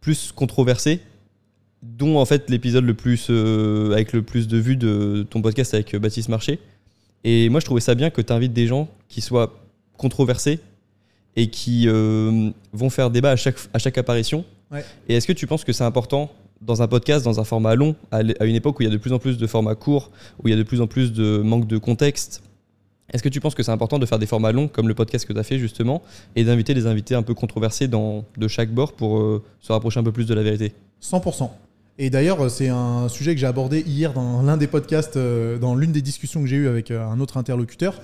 plus 0.00 0.32
controversés, 0.32 0.98
dont 1.82 2.18
en 2.18 2.24
fait 2.24 2.50
l'épisode 2.50 2.84
le 2.84 2.94
plus 2.94 3.30
avec 3.92 4.12
le 4.12 4.22
plus 4.22 4.48
de 4.48 4.58
vues 4.58 4.76
de 4.76 5.24
ton 5.30 5.42
podcast 5.42 5.74
avec 5.74 5.94
Baptiste 5.96 6.28
Marché. 6.28 6.58
Et 7.22 7.48
moi 7.50 7.60
je 7.60 7.66
trouvais 7.66 7.80
ça 7.80 7.94
bien 7.94 8.10
que 8.10 8.20
tu 8.20 8.32
invites 8.32 8.52
des 8.52 8.66
gens 8.66 8.88
qui 9.08 9.20
soient 9.20 9.54
controversés 9.96 10.58
et 11.36 11.48
qui 11.48 11.88
euh, 11.88 12.50
vont 12.72 12.90
faire 12.90 13.10
débat 13.10 13.30
à 13.30 13.36
chaque, 13.36 13.56
à 13.72 13.78
chaque 13.78 13.98
apparition. 13.98 14.44
Ouais. 14.70 14.84
Et 15.08 15.14
est-ce 15.14 15.26
que 15.26 15.32
tu 15.32 15.46
penses 15.46 15.64
que 15.64 15.72
c'est 15.72 15.84
important 15.84 16.30
dans 16.60 16.82
un 16.82 16.88
podcast, 16.88 17.24
dans 17.24 17.40
un 17.40 17.44
format 17.44 17.74
long, 17.74 17.94
à 18.10 18.22
une 18.22 18.54
époque 18.54 18.78
où 18.78 18.82
il 18.82 18.86
y 18.86 18.88
a 18.88 18.92
de 18.92 18.96
plus 18.96 19.12
en 19.12 19.18
plus 19.18 19.36
de 19.36 19.46
formats 19.46 19.74
courts, 19.74 20.10
où 20.42 20.48
il 20.48 20.50
y 20.50 20.54
a 20.54 20.56
de 20.56 20.62
plus 20.62 20.80
en 20.80 20.86
plus 20.86 21.12
de 21.12 21.38
manque 21.38 21.66
de 21.66 21.76
contexte 21.76 22.42
Est-ce 23.12 23.22
que 23.22 23.28
tu 23.28 23.40
penses 23.40 23.54
que 23.54 23.62
c'est 23.62 23.72
important 23.72 23.98
de 23.98 24.06
faire 24.06 24.18
des 24.18 24.26
formats 24.26 24.52
longs 24.52 24.68
comme 24.68 24.88
le 24.88 24.94
podcast 24.94 25.26
que 25.26 25.32
tu 25.32 25.38
as 25.38 25.42
fait 25.42 25.58
justement 25.58 26.02
et 26.36 26.44
d'inviter 26.44 26.72
des 26.72 26.86
invités 26.86 27.14
un 27.14 27.22
peu 27.22 27.34
controversés 27.34 27.88
dans, 27.88 28.24
de 28.38 28.48
chaque 28.48 28.70
bord 28.70 28.92
pour 28.92 29.18
euh, 29.18 29.42
se 29.60 29.72
rapprocher 29.72 30.00
un 30.00 30.04
peu 30.04 30.12
plus 30.12 30.26
de 30.26 30.34
la 30.34 30.42
vérité? 30.42 30.72
100%. 31.02 31.50
Et 31.98 32.10
d'ailleurs, 32.10 32.50
c'est 32.50 32.68
un 32.68 33.08
sujet 33.08 33.34
que 33.34 33.40
j'ai 33.40 33.46
abordé 33.46 33.80
hier 33.80 34.12
dans 34.12 34.42
l'un 34.42 34.56
des 34.56 34.66
podcasts, 34.66 35.16
euh, 35.16 35.58
dans 35.58 35.76
l'une 35.76 35.92
des 35.92 36.02
discussions 36.02 36.40
que 36.40 36.46
j'ai 36.46 36.56
eues 36.56 36.68
avec 36.68 36.90
euh, 36.90 37.06
un 37.06 37.20
autre 37.20 37.36
interlocuteur. 37.36 38.00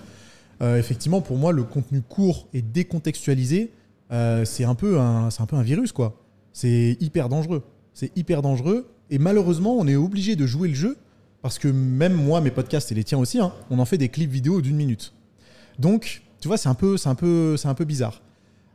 Euh, 0.62 0.78
effectivement, 0.78 1.20
pour 1.20 1.36
moi, 1.36 1.52
le 1.52 1.62
contenu 1.64 2.02
court 2.02 2.46
et 2.52 2.60
décontextualisé, 2.62 3.72
euh, 4.12 4.44
c'est 4.44 4.64
un, 4.64 4.74
peu 4.74 4.98
un- 5.00 5.28
un 5.28 5.46
peu 5.46 5.56
un 5.56 5.62
virus, 5.62 5.92
quoi. 5.92 6.20
C'est 6.52 6.96
hyper 7.00 7.28
dangereux. 7.28 7.62
C'est 7.94 8.16
hyper 8.16 8.42
dangereux. 8.42 8.88
Et 9.10 9.18
malheureusement, 9.18 9.76
on 9.78 9.86
est 9.86 9.96
obligé 9.96 10.36
de 10.36 10.46
jouer 10.46 10.68
le 10.68 10.74
jeu 10.74 10.96
parce 11.42 11.58
que 11.58 11.68
même 11.68 12.12
moi, 12.12 12.40
mes 12.40 12.50
podcasts 12.50 12.92
et 12.92 12.94
les 12.94 13.04
tiens 13.04 13.18
aussi, 13.18 13.38
hein, 13.38 13.52
on 13.70 13.78
en 13.78 13.84
fait 13.84 13.98
des 13.98 14.08
clips 14.08 14.30
vidéo 14.30 14.60
d'une 14.60 14.76
minute. 14.76 15.14
Donc, 15.78 16.22
tu 16.40 16.48
vois, 16.48 16.56
c'est 16.58 16.68
un 16.68 16.74
peu, 16.74 16.96
un 17.04 17.14
peu, 17.14 17.56
un 17.64 17.74
peu 17.74 17.84
bizarre. 17.84 18.20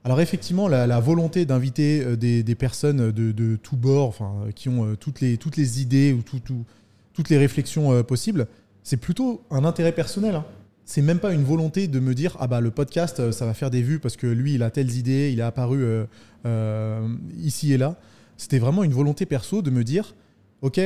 Alors 0.04 0.22
effectivement, 0.22 0.68
la, 0.68 0.86
la 0.88 1.00
volonté 1.00 1.46
d'inviter 1.46 2.02
euh, 2.04 2.16
des, 2.16 2.44
des 2.44 2.56
personnes 2.56 3.12
de, 3.12 3.32
de 3.32 3.56
tous 3.56 3.76
bords, 3.76 4.08
enfin, 4.08 4.34
qui 4.56 4.70
ont 4.70 4.96
toutes, 4.96 5.20
les, 5.22 5.38
toutes 5.38 5.58
les 5.58 5.82
idées 5.82 6.14
ou 6.14 6.22
tout- 6.22 6.40
tout- 6.40 6.66
toutes 7.14 7.30
les 7.30 7.38
réflexions 7.38 8.04
possibles, 8.04 8.48
c'est 8.84 8.98
plutôt 8.98 9.42
un 9.50 9.64
intérêt 9.66 9.92
personnel. 9.94 10.36
hein. 10.36 10.46
C'est 10.88 11.02
même 11.02 11.18
pas 11.20 11.34
une 11.34 11.44
volonté 11.44 11.88
de 11.88 12.00
me 12.00 12.14
dire 12.14 12.38
ah 12.40 12.46
bah 12.48 12.62
le 12.62 12.70
podcast 12.72 13.20
euh, 13.20 13.32
ça 13.32 13.46
va 13.48 13.54
faire 13.56 13.72
des 13.72 13.82
vues 13.82 14.00
parce 14.00 14.16
que 14.18 14.28
lui 14.28 14.54
il 14.54 14.62
a 14.64 14.70
telles 14.70 14.92
idées, 14.96 15.32
il 15.34 15.40
est 15.40 15.44
apparu 15.44 15.84
euh, 15.84 16.06
euh, 16.46 17.08
ici 17.40 17.74
et 17.74 17.78
là. 17.78 17.96
C'était 18.38 18.60
vraiment 18.60 18.84
une 18.84 18.94
volonté 18.94 19.26
perso 19.26 19.62
de 19.62 19.72
me 19.72 19.84
dire 19.84 20.14
ok 20.62 20.80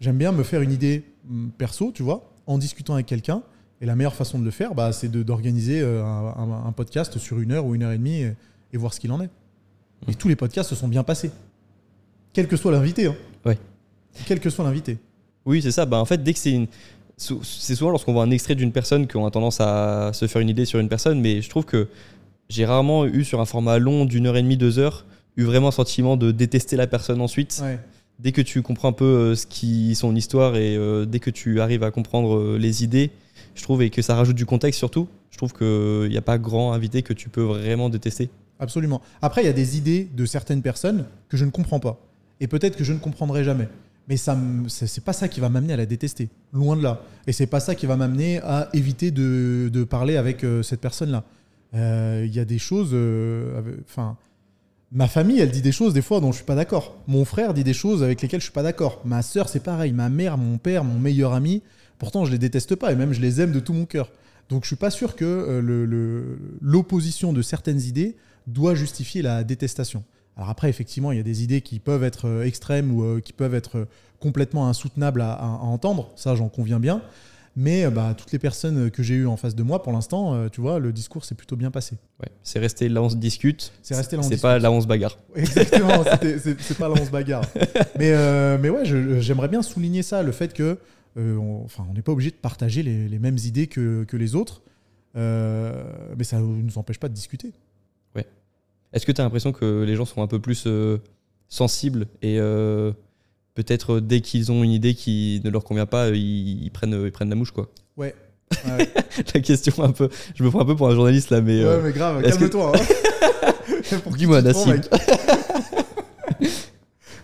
j'aime 0.00 0.18
bien 0.18 0.32
me 0.32 0.42
faire 0.42 0.62
une 0.62 0.72
idée 0.72 1.04
hum, 1.30 1.50
perso 1.56 1.92
tu 1.92 2.02
vois 2.02 2.32
en 2.46 2.58
discutant 2.58 2.94
avec 2.94 3.06
quelqu'un 3.06 3.42
et 3.80 3.86
la 3.86 3.94
meilleure 3.94 4.14
façon 4.16 4.38
de 4.38 4.44
le 4.44 4.50
faire 4.50 4.74
bah, 4.74 4.92
c'est 4.92 5.08
de- 5.08 5.22
d'organiser 5.22 5.80
un, 5.80 6.02
un- 6.04 6.66
un 6.66 6.72
podcast 6.72 7.18
sur 7.18 7.38
une 7.38 7.52
heure 7.52 7.66
ou 7.66 7.74
une 7.76 7.82
heure 7.84 7.92
et 7.92 7.98
demie 7.98 8.22
et, 8.22 8.34
et 8.72 8.76
voir 8.78 8.92
ce 8.94 8.98
qu'il 9.00 9.12
en 9.12 9.20
est. 9.20 9.30
Et 10.08 10.14
tous 10.14 10.28
les 10.28 10.36
podcasts 10.36 10.68
se 10.70 10.74
sont 10.74 10.88
bien 10.88 11.04
passés. 11.04 11.30
Quel 12.32 12.48
que 12.48 12.56
soit 12.56 12.72
l'invité. 12.72 13.06
hein. 13.06 13.14
Ouais. 13.44 13.58
Quel 14.26 14.40
que 14.40 14.50
soit 14.50 14.64
l'invité. 14.64 14.98
Oui, 15.46 15.62
c'est 15.62 15.70
ça. 15.70 15.86
Bah, 15.86 15.98
en 15.98 16.04
fait, 16.04 16.22
dès 16.22 16.32
que 16.34 16.38
c'est 16.38 16.52
une. 16.52 16.66
C'est 17.18 17.74
souvent 17.74 17.90
lorsqu'on 17.90 18.12
voit 18.12 18.24
un 18.24 18.30
extrait 18.30 18.54
d'une 18.54 18.72
personne 18.72 19.08
qu'on 19.08 19.24
a 19.24 19.30
tendance 19.30 19.60
à 19.60 20.10
se 20.12 20.26
faire 20.26 20.42
une 20.42 20.50
idée 20.50 20.66
sur 20.66 20.80
une 20.80 20.88
personne, 20.88 21.20
mais 21.20 21.40
je 21.40 21.48
trouve 21.48 21.64
que 21.64 21.88
j'ai 22.50 22.66
rarement 22.66 23.06
eu 23.06 23.24
sur 23.24 23.40
un 23.40 23.46
format 23.46 23.78
long 23.78 24.04
d'une 24.04 24.26
heure 24.26 24.36
et 24.36 24.42
demie, 24.42 24.58
deux 24.58 24.78
heures, 24.78 25.06
eu 25.36 25.44
vraiment 25.44 25.68
un 25.68 25.72
sentiment 25.72 26.18
de 26.18 26.30
détester 26.30 26.76
la 26.76 26.86
personne 26.86 27.22
ensuite. 27.22 27.60
Ouais. 27.62 27.78
Dès 28.18 28.32
que 28.32 28.42
tu 28.42 28.60
comprends 28.62 28.88
un 28.88 28.92
peu 28.92 29.04
euh, 29.04 29.34
ce 29.34 29.46
qui 29.46 29.94
son 29.94 30.14
histoire 30.14 30.56
et 30.56 30.76
euh, 30.76 31.04
dès 31.04 31.18
que 31.18 31.30
tu 31.30 31.60
arrives 31.60 31.82
à 31.82 31.90
comprendre 31.90 32.36
euh, 32.36 32.58
les 32.58 32.84
idées, 32.84 33.10
je 33.54 33.62
trouve 33.62 33.82
et 33.82 33.90
que 33.90 34.02
ça 34.02 34.14
rajoute 34.14 34.36
du 34.36 34.46
contexte 34.46 34.78
surtout, 34.78 35.08
je 35.30 35.38
trouve 35.38 35.52
qu'il 35.52 36.10
n'y 36.10 36.16
a 36.16 36.22
pas 36.22 36.38
grand 36.38 36.72
invité 36.72 37.02
que 37.02 37.12
tu 37.12 37.28
peux 37.28 37.42
vraiment 37.42 37.88
détester. 37.88 38.30
Absolument. 38.58 39.02
Après, 39.20 39.42
il 39.42 39.46
y 39.46 39.50
a 39.50 39.54
des 39.54 39.76
idées 39.76 40.08
de 40.14 40.24
certaines 40.24 40.62
personnes 40.62 41.06
que 41.28 41.36
je 41.36 41.44
ne 41.44 41.50
comprends 41.50 41.80
pas. 41.80 41.98
Et 42.40 42.46
peut-être 42.46 42.76
que 42.76 42.84
je 42.84 42.92
ne 42.92 42.98
comprendrai 42.98 43.44
jamais. 43.44 43.68
Mais 44.08 44.16
ça, 44.16 44.38
c'est 44.68 45.02
pas 45.04 45.12
ça 45.12 45.26
qui 45.28 45.40
va 45.40 45.48
m'amener 45.48 45.72
à 45.72 45.76
la 45.76 45.86
détester. 45.86 46.28
Loin 46.52 46.76
de 46.76 46.82
là. 46.82 47.02
Et 47.26 47.32
c'est 47.32 47.46
pas 47.48 47.58
ça 47.58 47.74
qui 47.74 47.86
va 47.86 47.96
m'amener 47.96 48.38
à 48.42 48.68
éviter 48.72 49.10
de, 49.10 49.84
parler 49.88 50.16
avec 50.16 50.44
euh, 50.44 50.62
cette 50.62 50.80
personne-là. 50.80 51.24
Euh, 51.74 52.24
Il 52.24 52.34
y 52.34 52.38
a 52.38 52.44
des 52.44 52.58
choses. 52.58 52.90
euh, 52.92 53.76
Enfin. 53.88 54.16
ma 54.92 55.08
famille, 55.08 55.40
elle 55.40 55.50
dit 55.50 55.62
des 55.62 55.72
choses 55.72 55.92
des 55.92 56.02
fois 56.02 56.20
dont 56.20 56.30
je 56.30 56.36
suis 56.36 56.44
pas 56.44 56.54
d'accord. 56.54 56.96
Mon 57.08 57.24
frère 57.24 57.52
dit 57.52 57.64
des 57.64 57.74
choses 57.74 58.02
avec 58.04 58.22
lesquelles 58.22 58.40
je 58.40 58.44
suis 58.46 58.52
pas 58.52 58.62
d'accord. 58.62 59.00
Ma 59.04 59.22
sœur, 59.22 59.48
c'est 59.48 59.60
pareil. 59.62 59.92
Ma 59.92 60.08
mère, 60.08 60.38
mon 60.38 60.58
père, 60.58 60.84
mon 60.84 60.98
meilleur 61.00 61.32
ami. 61.34 61.62
Pourtant, 61.98 62.24
je 62.24 62.30
les 62.30 62.38
déteste 62.38 62.76
pas 62.76 62.92
et 62.92 62.96
même 62.96 63.12
je 63.12 63.20
les 63.20 63.40
aime 63.40 63.52
de 63.52 63.60
tout 63.60 63.72
mon 63.72 63.86
cœur. 63.86 64.10
Donc, 64.48 64.62
je 64.62 64.68
suis 64.68 64.76
pas 64.76 64.90
sûr 64.90 65.16
que 65.16 65.24
euh, 65.24 66.36
l'opposition 66.62 67.32
de 67.32 67.42
certaines 67.42 67.80
idées 67.80 68.14
doit 68.46 68.76
justifier 68.76 69.20
la 69.22 69.42
détestation. 69.42 70.04
Alors 70.36 70.50
après, 70.50 70.68
effectivement, 70.68 71.12
il 71.12 71.16
y 71.16 71.20
a 71.20 71.24
des 71.24 71.42
idées 71.42 71.60
qui 71.62 71.78
peuvent 71.78 72.04
être 72.04 72.26
euh, 72.28 72.44
extrêmes 72.44 72.92
ou 72.92 73.02
euh, 73.04 73.20
qui 73.20 73.32
peuvent 73.32 73.54
être 73.54 73.78
euh, 73.78 73.84
complètement 74.20 74.68
insoutenables 74.68 75.20
à, 75.22 75.32
à- 75.32 75.44
à 75.44 75.64
entendre. 75.64 76.10
Ça, 76.16 76.34
j'en 76.34 76.48
conviens 76.48 76.78
bien. 76.80 77.02
Mais 77.58 77.88
bah, 77.88 78.12
toutes 78.14 78.32
les 78.32 78.38
personnes 78.38 78.90
que 78.90 79.02
j'ai 79.02 79.14
eues 79.14 79.26
en 79.26 79.38
face 79.38 79.54
de 79.54 79.62
moi, 79.62 79.82
pour 79.82 79.90
l'instant, 79.94 80.46
tu 80.50 80.60
vois, 80.60 80.78
le 80.78 80.92
discours 80.92 81.24
s'est 81.24 81.34
plutôt 81.34 81.56
bien 81.56 81.70
passé. 81.70 81.96
Ouais, 82.20 82.28
c'est 82.42 82.58
resté 82.58 82.86
là 82.90 83.00
on 83.02 83.08
se 83.08 83.16
discute. 83.16 83.72
C'est 83.80 83.94
resté 83.94 84.16
là, 84.16 84.22
on 84.22 84.28
C'est 84.28 84.38
pas 84.42 84.58
là 84.58 84.70
on 84.70 84.78
se 84.82 84.86
bagarre. 84.86 85.16
Exactement, 85.34 86.04
c'est 86.28 86.76
pas 86.76 86.88
là 86.90 86.94
on 87.00 87.04
se 87.06 87.10
bagarre. 87.10 87.44
Mais, 87.98 88.10
euh, 88.12 88.58
mais 88.60 88.68
ouais, 88.68 88.82
j'aimerais 88.84 89.48
bien 89.48 89.62
souligner 89.62 90.02
ça, 90.02 90.22
le 90.22 90.32
fait 90.32 90.52
que 90.52 90.78
euh, 91.16 91.36
on- 91.38 91.64
enfin, 91.64 91.86
n'est 91.94 92.02
pas 92.02 92.12
obligé 92.12 92.30
de 92.30 92.36
partager 92.36 92.82
les, 92.82 93.08
les 93.08 93.18
mêmes 93.18 93.38
idées 93.42 93.68
que, 93.68 94.04
que 94.04 94.18
les 94.18 94.34
autres, 94.34 94.60
Euh, 95.16 95.82
mais 96.18 96.24
ça 96.24 96.38
ne 96.38 96.42
nous 96.62 96.76
empêche 96.76 96.98
pas 96.98 97.08
de 97.08 97.14
discuter. 97.14 97.52
Est-ce 98.96 99.04
que 99.04 99.12
tu 99.12 99.20
as 99.20 99.24
l'impression 99.24 99.52
que 99.52 99.82
les 99.82 99.94
gens 99.94 100.06
sont 100.06 100.22
un 100.22 100.26
peu 100.26 100.38
plus 100.40 100.64
euh, 100.66 100.96
sensibles 101.48 102.06
et 102.22 102.40
euh, 102.40 102.92
peut-être 103.54 103.96
euh, 103.96 104.00
dès 104.00 104.22
qu'ils 104.22 104.50
ont 104.50 104.64
une 104.64 104.70
idée 104.70 104.94
qui 104.94 105.42
ne 105.44 105.50
leur 105.50 105.64
convient 105.64 105.84
pas, 105.84 106.08
ils, 106.08 106.64
ils 106.64 106.70
prennent, 106.70 107.02
ils 107.04 107.12
prennent 107.12 107.28
la 107.28 107.34
mouche 107.36 107.50
quoi? 107.50 107.68
Ouais. 107.98 108.14
Ouais, 108.66 108.88
La 109.34 109.40
question 109.42 109.82
un 109.84 109.92
peu, 109.92 110.08
je 110.34 110.42
me 110.42 110.48
prends 110.50 110.60
un 110.62 110.64
peu 110.64 110.74
pour 110.74 110.88
un 110.88 110.94
journaliste 110.94 111.28
là, 111.28 111.42
mais 111.42 111.62
Ouais, 111.62 111.82
mais 111.82 111.92
grave, 111.92 112.22
que- 112.22 112.28
calme-toi. 112.30 112.72
hein. 112.74 113.52
Dis-moi, 114.16 114.40
Nassim. 114.40 114.70
mec 114.72 114.84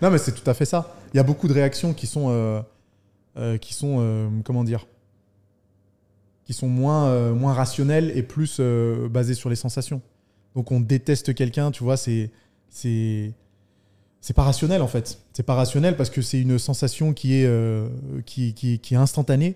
non, 0.01 0.11
mais 0.11 0.19
c'est 0.19 0.33
tout 0.33 0.47
à 0.47 0.53
fait 0.53 0.65
ça. 0.65 0.95
Il 1.13 1.17
y 1.17 1.19
a 1.19 1.23
beaucoup 1.23 1.47
de 1.47 1.53
réactions 1.53 1.93
qui 1.95 2.05
sont, 2.05 2.27
euh, 2.29 2.61
euh, 3.37 3.57
qui 3.57 3.73
sont 3.73 3.97
euh, 3.99 4.29
comment 4.45 4.63
dire, 4.63 4.85
qui 6.45 6.53
sont 6.53 6.67
moins, 6.67 7.31
moins 7.31 7.53
rationnelles 7.53 8.11
et 8.15 8.21
plus 8.21 8.59
basées 9.09 9.33
sur 9.33 9.49
les 9.49 9.55
sensations. 9.55 10.01
Donc 10.55 10.71
on 10.71 10.79
déteste 10.79 11.33
quelqu'un, 11.33 11.71
tu 11.71 11.83
vois, 11.83 11.97
c'est 11.97 12.31
c'est 12.69 13.33
c'est 14.23 14.33
pas 14.33 14.43
rationnel 14.43 14.81
en 14.81 14.87
fait. 14.87 15.19
C'est 15.33 15.43
pas 15.43 15.53
rationnel 15.53 15.97
parce 15.97 16.09
que 16.09 16.21
c'est 16.21 16.39
une 16.39 16.57
sensation 16.57 17.13
qui 17.13 17.35
est 17.35 17.45
euh, 17.45 17.89
qui, 18.25 18.53
qui, 18.53 18.95
instantanée 18.95 19.55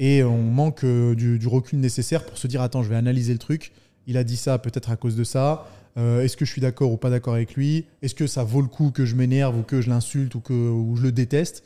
et 0.00 0.24
on 0.24 0.42
manque 0.42 0.84
euh, 0.84 1.14
du, 1.14 1.46
recul 1.46 1.78
nécessaire 1.78 2.24
pour 2.26 2.36
se 2.36 2.48
dire 2.48 2.60
attends, 2.60 2.82
je 2.82 2.88
vais 2.88 2.96
analyser 2.96 3.32
le 3.32 3.38
truc. 3.38 3.72
Il 4.08 4.16
a 4.16 4.24
dit 4.24 4.36
ça 4.36 4.58
peut-être 4.58 4.90
à 4.90 4.96
cause 4.96 5.14
de 5.14 5.22
ça. 5.22 5.68
Euh, 5.96 6.22
Est-ce 6.22 6.36
que 6.36 6.44
je 6.44 6.50
suis 6.50 6.60
d'accord 6.60 6.90
ou 6.90 6.96
pas 6.96 7.10
d'accord 7.10 7.34
avec 7.34 7.54
lui? 7.54 7.86
Est-ce 8.02 8.16
que 8.16 8.26
ça 8.26 8.42
vaut 8.42 8.60
le 8.60 8.68
coup 8.68 8.90
que 8.90 9.04
je 9.04 9.14
m'énerve 9.14 9.56
ou 9.56 9.62
que 9.62 9.80
je 9.80 9.88
l'insulte 9.88 10.34
ou 10.34 10.40
que 10.40 10.72
je 10.96 11.02
le 11.02 11.12
déteste? 11.12 11.64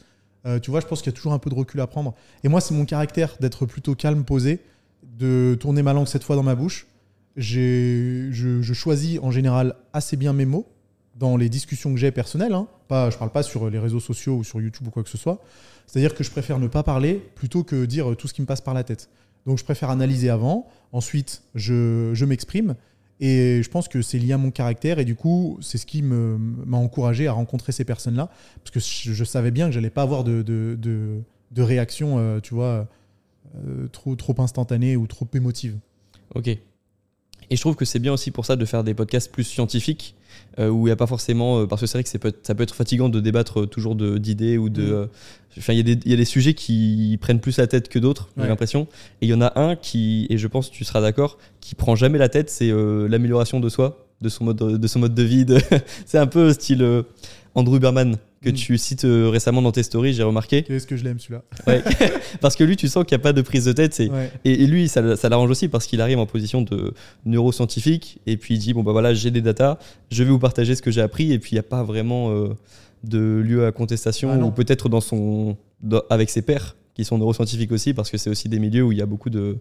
Tu 0.61 0.73
vois, 0.73 0.81
je 0.81 0.87
pense 0.87 1.03
qu'il 1.03 1.13
y 1.13 1.15
a 1.15 1.17
toujours 1.17 1.35
un 1.35 1.39
peu 1.39 1.51
de 1.51 1.55
recul 1.55 1.81
à 1.81 1.87
prendre. 1.87 2.17
Et 2.43 2.49
moi, 2.49 2.61
c'est 2.61 2.75
mon 2.75 2.85
caractère 2.85 3.37
d'être 3.39 3.65
plutôt 3.65 3.95
calme, 3.95 4.25
posé, 4.25 4.59
de 5.05 5.57
tourner 5.61 5.83
ma 5.83 5.93
langue 5.93 6.09
cette 6.09 6.25
fois 6.25 6.35
dans 6.35 6.43
ma 6.43 6.57
bouche. 6.57 6.89
Je, 7.37 8.29
je 8.31 8.73
choisis 8.73 9.19
en 9.23 9.31
général 9.31 9.77
assez 9.93 10.17
bien 10.17 10.33
mes 10.33 10.45
mots 10.45 10.67
dans 11.17 11.37
les 11.37 11.49
discussions 11.49 11.93
que 11.93 11.99
j'ai 11.99 12.11
personnelles. 12.11 12.55
Hein. 12.55 12.69
Pas, 12.89 13.11
je 13.11 13.19
parle 13.19 13.31
pas 13.31 13.43
sur 13.43 13.71
les 13.71 13.79
réseaux 13.79 14.01
sociaux 14.01 14.37
ou 14.37 14.45
sur 14.45 14.61
YouTube 14.61 14.87
ou 14.87 14.91
quoi 14.91 15.03
que 15.03 15.09
ce 15.09 15.19
soit. 15.19 15.41
C'est-à-dire 15.87 16.15
que 16.15 16.25
je 16.25 16.31
préfère 16.31 16.59
ne 16.59 16.69
pas 16.69 16.83
parler 16.83 17.15
plutôt 17.35 17.65
que 17.65 17.85
dire 17.85 18.17
tout 18.17 18.29
ce 18.29 18.35
qui 18.35 18.43
me 18.43 18.47
passe 18.47 18.61
par 18.61 18.75
la 18.75 18.85
tête. 18.85 19.09
Donc 19.47 19.59
je 19.59 19.65
préfère 19.65 19.91
analyser 19.91 20.31
avant. 20.31 20.69
Ensuite, 20.93 21.43
je, 21.55 22.11
je 22.15 22.25
m'exprime. 22.25 22.75
Et 23.21 23.63
je 23.63 23.71
pense 23.71 23.87
que 23.89 24.03
c'est 24.03 24.19
lié 24.19 24.33
à 24.33 24.39
mon 24.39 24.51
caractère. 24.51 24.99
Et 24.99 25.05
du 25.05 25.15
coup, 25.15 25.59
c'est 25.61 25.79
ce 25.79 25.87
qui 25.87 26.03
m'a 26.03 26.77
encouragé 26.77 27.29
à 27.29 27.33
rencontrer 27.33 27.73
ces 27.73 27.85
personnes-là. 27.85 28.31
Parce 28.65 28.71
que 28.71 28.81
je, 28.81 29.25
savais 29.25 29.51
bien 29.51 29.67
que 29.67 29.73
j'allais 29.73 29.91
pas 29.91 30.03
avoir 30.03 30.25
de, 30.25 30.43
de, 30.43 30.77
de, 30.81 31.21
de 31.53 31.63
réaction, 31.63 32.19
euh, 32.19 32.41
tu 32.41 32.55
vois, 32.55 32.89
euh, 33.57 33.87
trop, 33.89 34.17
trop 34.17 34.35
instantanée 34.39 34.97
ou 34.97 35.07
trop 35.07 35.29
émotive. 35.35 35.79
Ok. 36.35 36.59
Et 37.53 37.57
je 37.57 37.61
trouve 37.61 37.77
que 37.77 37.85
c'est 37.85 37.99
bien 37.99 38.15
aussi 38.15 38.31
pour 38.31 38.47
ça 38.47 38.57
de 38.57 38.65
faire 38.65 38.83
des 38.83 38.95
podcasts 38.95 39.31
plus 39.31 39.45
scientifiques, 39.45 40.15
euh, 40.59 40.71
où 40.71 40.87
il 40.87 40.91
n'y 40.91 40.91
a 40.91 40.97
pas 40.97 41.07
forcément. 41.07 41.61
euh, 41.61 41.67
parce 41.67 41.83
que 41.83 41.87
c'est 41.87 41.99
vrai 41.99 42.03
que 42.05 42.17
peut- 42.19 42.33
ça 42.43 42.55
peut 42.55 42.63
être 42.63 42.75
fatigant 42.75 43.11
de 43.11 43.21
débattre 43.21 43.61
euh, 43.63 43.67
toujours 43.67 43.95
d'idées 43.95 44.57
ou 44.57 44.71
de. 44.71 44.83
Mm. 44.83 44.93
euh, 44.93 45.07
Enfin, 45.59 45.75
il 45.75 45.77
y, 45.77 45.81
a 45.81 45.83
des- 45.83 46.01
il 46.07 46.11
y 46.11 46.15
a 46.15 46.17
des 46.17 46.25
sujets 46.25 46.55
qui 46.55 47.19
prennent 47.21 47.39
plus 47.41 47.59
la 47.59 47.67
tête 47.67 47.91
que 47.91 47.99
d'autres, 47.99 48.31
j'ai 48.39 48.45
Ouais. 48.45 48.49
l'impression. 48.49 48.87
Et 49.21 49.27
il 49.27 49.29
y 49.29 49.35
en 49.35 49.43
a 49.43 49.53
un 49.61 49.77
qui, 49.77 50.27
et 50.31 50.39
je 50.39 50.47
pense 50.49 50.71
que 50.71 50.75
tu 50.75 50.83
seras 50.85 51.03
d'accord, 51.03 51.37
qui 51.61 51.75
prend 51.75 51.95
jamais 51.95 52.17
la 52.17 52.31
tête, 52.31 52.49
c'est 52.49 52.71
l'amélioration 52.73 53.61
de 53.61 53.69
soi, 53.69 54.07
de 54.23 54.31
son 54.31 54.45
mode 54.45 54.57
de, 54.57 54.87
son 54.87 54.99
mode 55.01 55.15
de 55.15 55.23
vie. 55.23 55.45
c'est 56.07 56.17
un 56.17 56.27
peu 56.27 56.55
style 56.55 57.03
Andrew 57.55 57.79
Berman, 57.79 58.17
que 58.43 58.51
Mm. 58.51 58.55
tu 58.55 58.77
cites 58.79 59.05
euh, 59.05 59.29
récemment 59.29 59.63
dans 59.63 59.73
tes 59.73 59.83
stories, 59.83 60.13
j'ai 60.15 60.23
remarqué. 60.25 60.63
Qu'est-ce 60.65 60.87
que 60.87 60.97
je 60.97 61.05
l'aime 61.05 61.19
celui-là? 61.21 61.43
Ouais. 61.67 61.83
parce 62.41 62.57
que 62.57 62.65
lui, 62.65 62.77
tu 62.77 62.89
sens 62.89 63.05
qu'il 63.05 63.17
n'y 63.17 63.21
a 63.21 63.23
pas 63.23 63.33
de 63.33 63.41
prise 63.43 63.65
de 63.65 63.73
tête. 63.73 63.97
Ouais. 63.99 64.31
et, 64.45 64.63
et 64.63 64.67
lui, 64.67 64.89
ça, 64.89 65.17
ça 65.17 65.29
l'arrange 65.29 65.51
aussi 65.51 65.69
parce 65.69 65.87
qu'il 65.87 66.01
arrive 66.01 66.19
en 66.19 66.27
position 66.27 66.63
de 66.63 66.93
neuroscientifique 67.43 68.19
et 68.27 68.37
puis 68.37 68.55
il 68.55 68.59
dit 68.59 68.73
bon 68.75 68.83
bah 68.83 68.93
voilà, 68.93 69.15
j'ai 69.15 69.31
des 69.31 69.41
datas, 69.41 69.79
je 70.11 70.23
vais 70.23 70.31
vous 70.31 70.39
partager 70.39 70.75
ce 70.75 70.83
que 70.83 70.91
j'ai 70.91 71.01
appris 71.01 71.33
et 71.33 71.39
puis 71.39 71.53
il 71.53 71.55
n'y 71.55 71.61
a 71.61 71.65
pas 71.65 71.83
vraiment 71.83 72.31
euh, 72.31 72.49
de 73.05 73.19
lieu 73.45 73.67
à 73.67 73.73
contestation 73.73 74.31
Ah 74.33 74.39
ou 74.39 74.51
peut-être 74.51 74.89
dans 74.89 75.01
son 75.01 75.57
dans- 75.83 76.03
avec 76.11 76.31
ses 76.31 76.43
pairs 76.43 76.77
qui 76.95 77.05
sont 77.05 77.19
neuroscientifiques 77.19 77.73
aussi 77.73 77.95
parce 77.95 78.11
que 78.11 78.19
c'est 78.19 78.31
aussi 78.31 78.49
des 78.49 78.59
milieux 78.59 78.83
où 78.83 78.93
il 78.93 78.99
y 78.99 79.03
a 79.03 79.07
beaucoup 79.07 79.31
de 79.31 79.57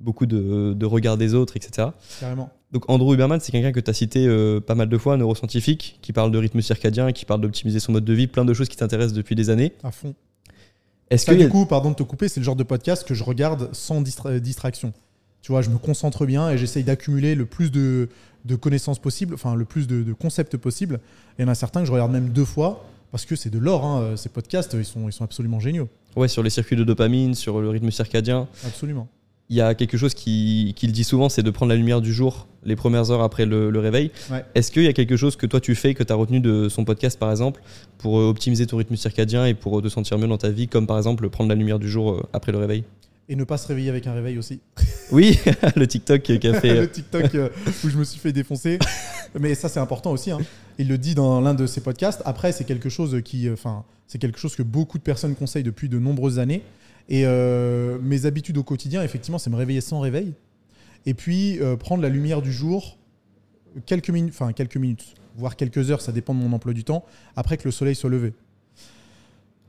beaucoup 0.00 0.26
de, 0.26 0.72
de 0.74 0.86
regard 0.86 1.16
des 1.16 1.34
autres, 1.34 1.56
etc. 1.56 1.88
Carrément. 2.20 2.50
Donc 2.72 2.88
Andrew 2.90 3.14
Huberman, 3.14 3.40
c'est 3.40 3.50
quelqu'un 3.52 3.72
que 3.72 3.80
tu 3.80 3.90
as 3.90 3.94
cité 3.94 4.26
euh, 4.26 4.60
pas 4.60 4.74
mal 4.74 4.88
de 4.88 4.98
fois, 4.98 5.14
un 5.14 5.16
neuroscientifique, 5.16 5.98
qui 6.02 6.12
parle 6.12 6.30
de 6.30 6.38
rythme 6.38 6.60
circadien, 6.60 7.12
qui 7.12 7.24
parle 7.24 7.40
d'optimiser 7.40 7.80
son 7.80 7.92
mode 7.92 8.04
de 8.04 8.12
vie, 8.12 8.26
plein 8.26 8.44
de 8.44 8.52
choses 8.54 8.68
qui 8.68 8.76
t'intéressent 8.76 9.14
depuis 9.14 9.34
des 9.34 9.48
années. 9.50 9.72
À 9.82 9.90
fond. 9.90 10.14
Est-ce 11.10 11.24
que 11.26 11.34
du 11.34 11.48
coup, 11.48 11.64
pardon 11.64 11.90
de 11.90 11.94
te 11.94 12.02
couper, 12.02 12.28
c'est 12.28 12.40
le 12.40 12.44
genre 12.44 12.56
de 12.56 12.62
podcast 12.64 13.06
que 13.06 13.14
je 13.14 13.24
regarde 13.24 13.70
sans 13.72 14.02
distra- 14.02 14.38
distraction. 14.38 14.92
Tu 15.40 15.52
vois, 15.52 15.62
je 15.62 15.70
me 15.70 15.78
concentre 15.78 16.26
bien 16.26 16.50
et 16.50 16.58
j'essaye 16.58 16.84
d'accumuler 16.84 17.34
le 17.34 17.46
plus 17.46 17.70
de, 17.70 18.08
de 18.44 18.56
connaissances 18.56 18.98
possible, 18.98 19.32
enfin 19.34 19.54
le 19.54 19.64
plus 19.64 19.86
de, 19.86 20.02
de 20.02 20.12
concepts 20.12 20.56
possible. 20.58 20.96
Et 21.38 21.42
il 21.42 21.42
y 21.42 21.44
en 21.46 21.48
a 21.48 21.54
certains 21.54 21.80
que 21.80 21.86
je 21.86 21.92
regarde 21.92 22.12
même 22.12 22.28
deux 22.30 22.44
fois 22.44 22.84
parce 23.10 23.24
que 23.24 23.36
c'est 23.36 23.48
de 23.48 23.58
l'or. 23.58 23.86
hein. 23.86 24.16
Ces 24.16 24.28
podcasts, 24.28 24.74
ils 24.74 24.84
sont, 24.84 25.08
ils 25.08 25.12
sont 25.12 25.24
absolument 25.24 25.60
géniaux. 25.60 25.88
ouais, 26.16 26.28
sur 26.28 26.42
les 26.42 26.50
circuits 26.50 26.76
de 26.76 26.84
dopamine, 26.84 27.34
sur 27.34 27.60
le 27.62 27.70
rythme 27.70 27.90
circadien, 27.90 28.46
Absolument. 28.66 29.08
Il 29.50 29.56
y 29.56 29.60
a 29.60 29.74
quelque 29.74 29.96
chose 29.96 30.14
qui- 30.14 30.74
qu'il 30.76 30.92
dit 30.92 31.04
souvent, 31.04 31.28
c'est 31.28 31.42
de 31.42 31.50
prendre 31.50 31.70
la 31.70 31.76
lumière 31.76 32.00
du 32.00 32.12
jour 32.12 32.46
les 32.64 32.76
premières 32.76 33.10
heures 33.10 33.22
après 33.22 33.46
le, 33.46 33.70
le 33.70 33.78
réveil. 33.78 34.10
Ouais. 34.30 34.44
Est-ce 34.54 34.70
qu'il 34.70 34.82
y 34.82 34.88
a 34.88 34.92
quelque 34.92 35.16
chose 35.16 35.36
que 35.36 35.46
toi 35.46 35.60
tu 35.60 35.74
fais, 35.74 35.94
que 35.94 36.02
tu 36.02 36.12
as 36.12 36.16
retenu 36.16 36.40
de 36.40 36.68
son 36.68 36.84
podcast 36.84 37.18
par 37.18 37.30
exemple, 37.30 37.62
pour 37.98 38.18
euh, 38.18 38.28
optimiser 38.28 38.66
ton 38.66 38.76
rythme 38.76 38.96
circadien 38.96 39.46
et 39.46 39.54
pour 39.54 39.78
euh, 39.78 39.82
te 39.82 39.88
sentir 39.88 40.18
mieux 40.18 40.26
dans 40.26 40.36
ta 40.38 40.50
vie, 40.50 40.68
comme 40.68 40.86
par 40.86 40.98
exemple 40.98 41.28
prendre 41.30 41.48
la 41.48 41.54
lumière 41.54 41.78
du 41.78 41.88
jour 41.88 42.12
euh, 42.12 42.22
après 42.32 42.52
le 42.52 42.58
réveil? 42.58 42.84
Et 43.30 43.36
ne 43.36 43.44
pas 43.44 43.58
se 43.58 43.68
réveiller 43.68 43.90
avec 43.90 44.06
un 44.06 44.12
réveil 44.14 44.38
aussi. 44.38 44.60
Oui, 45.10 45.38
le 45.76 45.86
TikTok 45.86 46.20
qui 46.22 46.46
a 46.48 46.60
fait. 46.60 46.80
le 46.82 46.90
TikTok 46.90 47.34
où 47.82 47.88
je 47.88 47.96
me 47.96 48.04
suis 48.04 48.20
fait 48.20 48.32
défoncer. 48.32 48.78
Mais 49.40 49.54
ça, 49.54 49.70
c'est 49.70 49.80
important 49.80 50.12
aussi. 50.12 50.30
hein. 50.30 50.38
Il 50.78 50.88
le 50.88 50.98
dit 50.98 51.14
dans 51.14 51.40
l'un 51.40 51.54
de 51.54 51.66
ses 51.66 51.80
podcasts. 51.80 52.20
Après, 52.26 52.52
c'est 52.52 52.64
quelque 52.64 52.90
chose 52.90 53.18
qui, 53.24 53.48
enfin, 53.50 53.84
c'est 54.06 54.18
quelque 54.18 54.38
chose 54.38 54.54
que 54.54 54.62
beaucoup 54.62 54.98
de 54.98 55.02
personnes 55.02 55.34
conseillent 55.34 55.62
depuis 55.62 55.88
de 55.88 55.98
nombreuses 55.98 56.38
années. 56.38 56.62
Et 57.08 57.22
euh, 57.24 57.98
mes 58.02 58.26
habitudes 58.26 58.58
au 58.58 58.62
quotidien, 58.62 59.02
effectivement, 59.02 59.38
c'est 59.38 59.50
me 59.50 59.56
réveiller 59.56 59.80
sans 59.80 60.00
réveil. 60.00 60.34
Et 61.06 61.14
puis 61.14 61.58
euh, 61.60 61.76
prendre 61.76 62.02
la 62.02 62.08
lumière 62.08 62.42
du 62.42 62.52
jour 62.52 62.98
quelques 63.86 64.10
minutes, 64.10 64.34
enfin 64.34 64.52
quelques 64.52 64.76
minutes, 64.76 65.14
voire 65.36 65.56
quelques 65.56 65.90
heures, 65.90 66.00
ça 66.00 66.12
dépend 66.12 66.34
de 66.34 66.40
mon 66.40 66.52
emploi 66.52 66.72
du 66.72 66.84
temps, 66.84 67.04
après 67.36 67.56
que 67.56 67.64
le 67.64 67.70
soleil 67.70 67.94
soit 67.94 68.10
levé. 68.10 68.34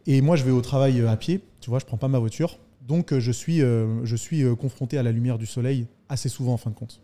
Et 0.08 0.22
moi, 0.22 0.36
je 0.36 0.44
vais 0.44 0.52
au 0.52 0.62
travail 0.62 1.00
euh, 1.00 1.10
à 1.10 1.16
pied, 1.16 1.42
tu 1.62 1.70
vois, 1.70 1.80
je 1.80 1.86
prends 1.86 1.98
pas 1.98 2.08
ma 2.08 2.20
voiture. 2.20 2.58
Donc, 2.88 3.18
je 3.18 3.32
suis, 3.32 3.62
euh, 3.62 4.04
je 4.04 4.16
suis 4.16 4.44
confronté 4.56 4.98
à 4.98 5.04
la 5.04 5.12
lumière 5.12 5.38
du 5.38 5.46
soleil 5.46 5.86
assez 6.10 6.28
souvent 6.28 6.54
en 6.54 6.58
fin 6.58 6.72
de 6.72 6.76
compte. 6.76 7.02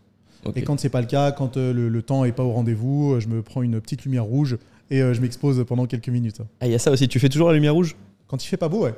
Et 0.54 0.62
quand 0.62 0.78
c'est 0.78 0.90
pas 0.90 1.00
le 1.00 1.06
cas, 1.06 1.32
quand 1.32 1.56
le, 1.56 1.88
le 1.88 2.02
temps 2.02 2.24
est 2.24 2.32
pas 2.32 2.44
au 2.44 2.52
rendez-vous, 2.52 3.18
je 3.20 3.26
me 3.28 3.42
prends 3.42 3.62
une 3.62 3.80
petite 3.80 4.04
lumière 4.04 4.24
rouge 4.24 4.58
et 4.90 5.00
je 5.00 5.20
m'expose 5.20 5.64
pendant 5.66 5.86
quelques 5.86 6.08
minutes. 6.08 6.40
Ah, 6.60 6.66
il 6.66 6.72
y 6.72 6.74
a 6.74 6.78
ça 6.78 6.92
aussi, 6.92 7.08
tu 7.08 7.18
fais 7.18 7.28
toujours 7.28 7.48
la 7.48 7.54
lumière 7.54 7.74
rouge? 7.74 7.96
Quand 8.28 8.44
il 8.44 8.46
fait 8.46 8.56
pas 8.56 8.68
beau, 8.68 8.84
ouais. 8.84 8.94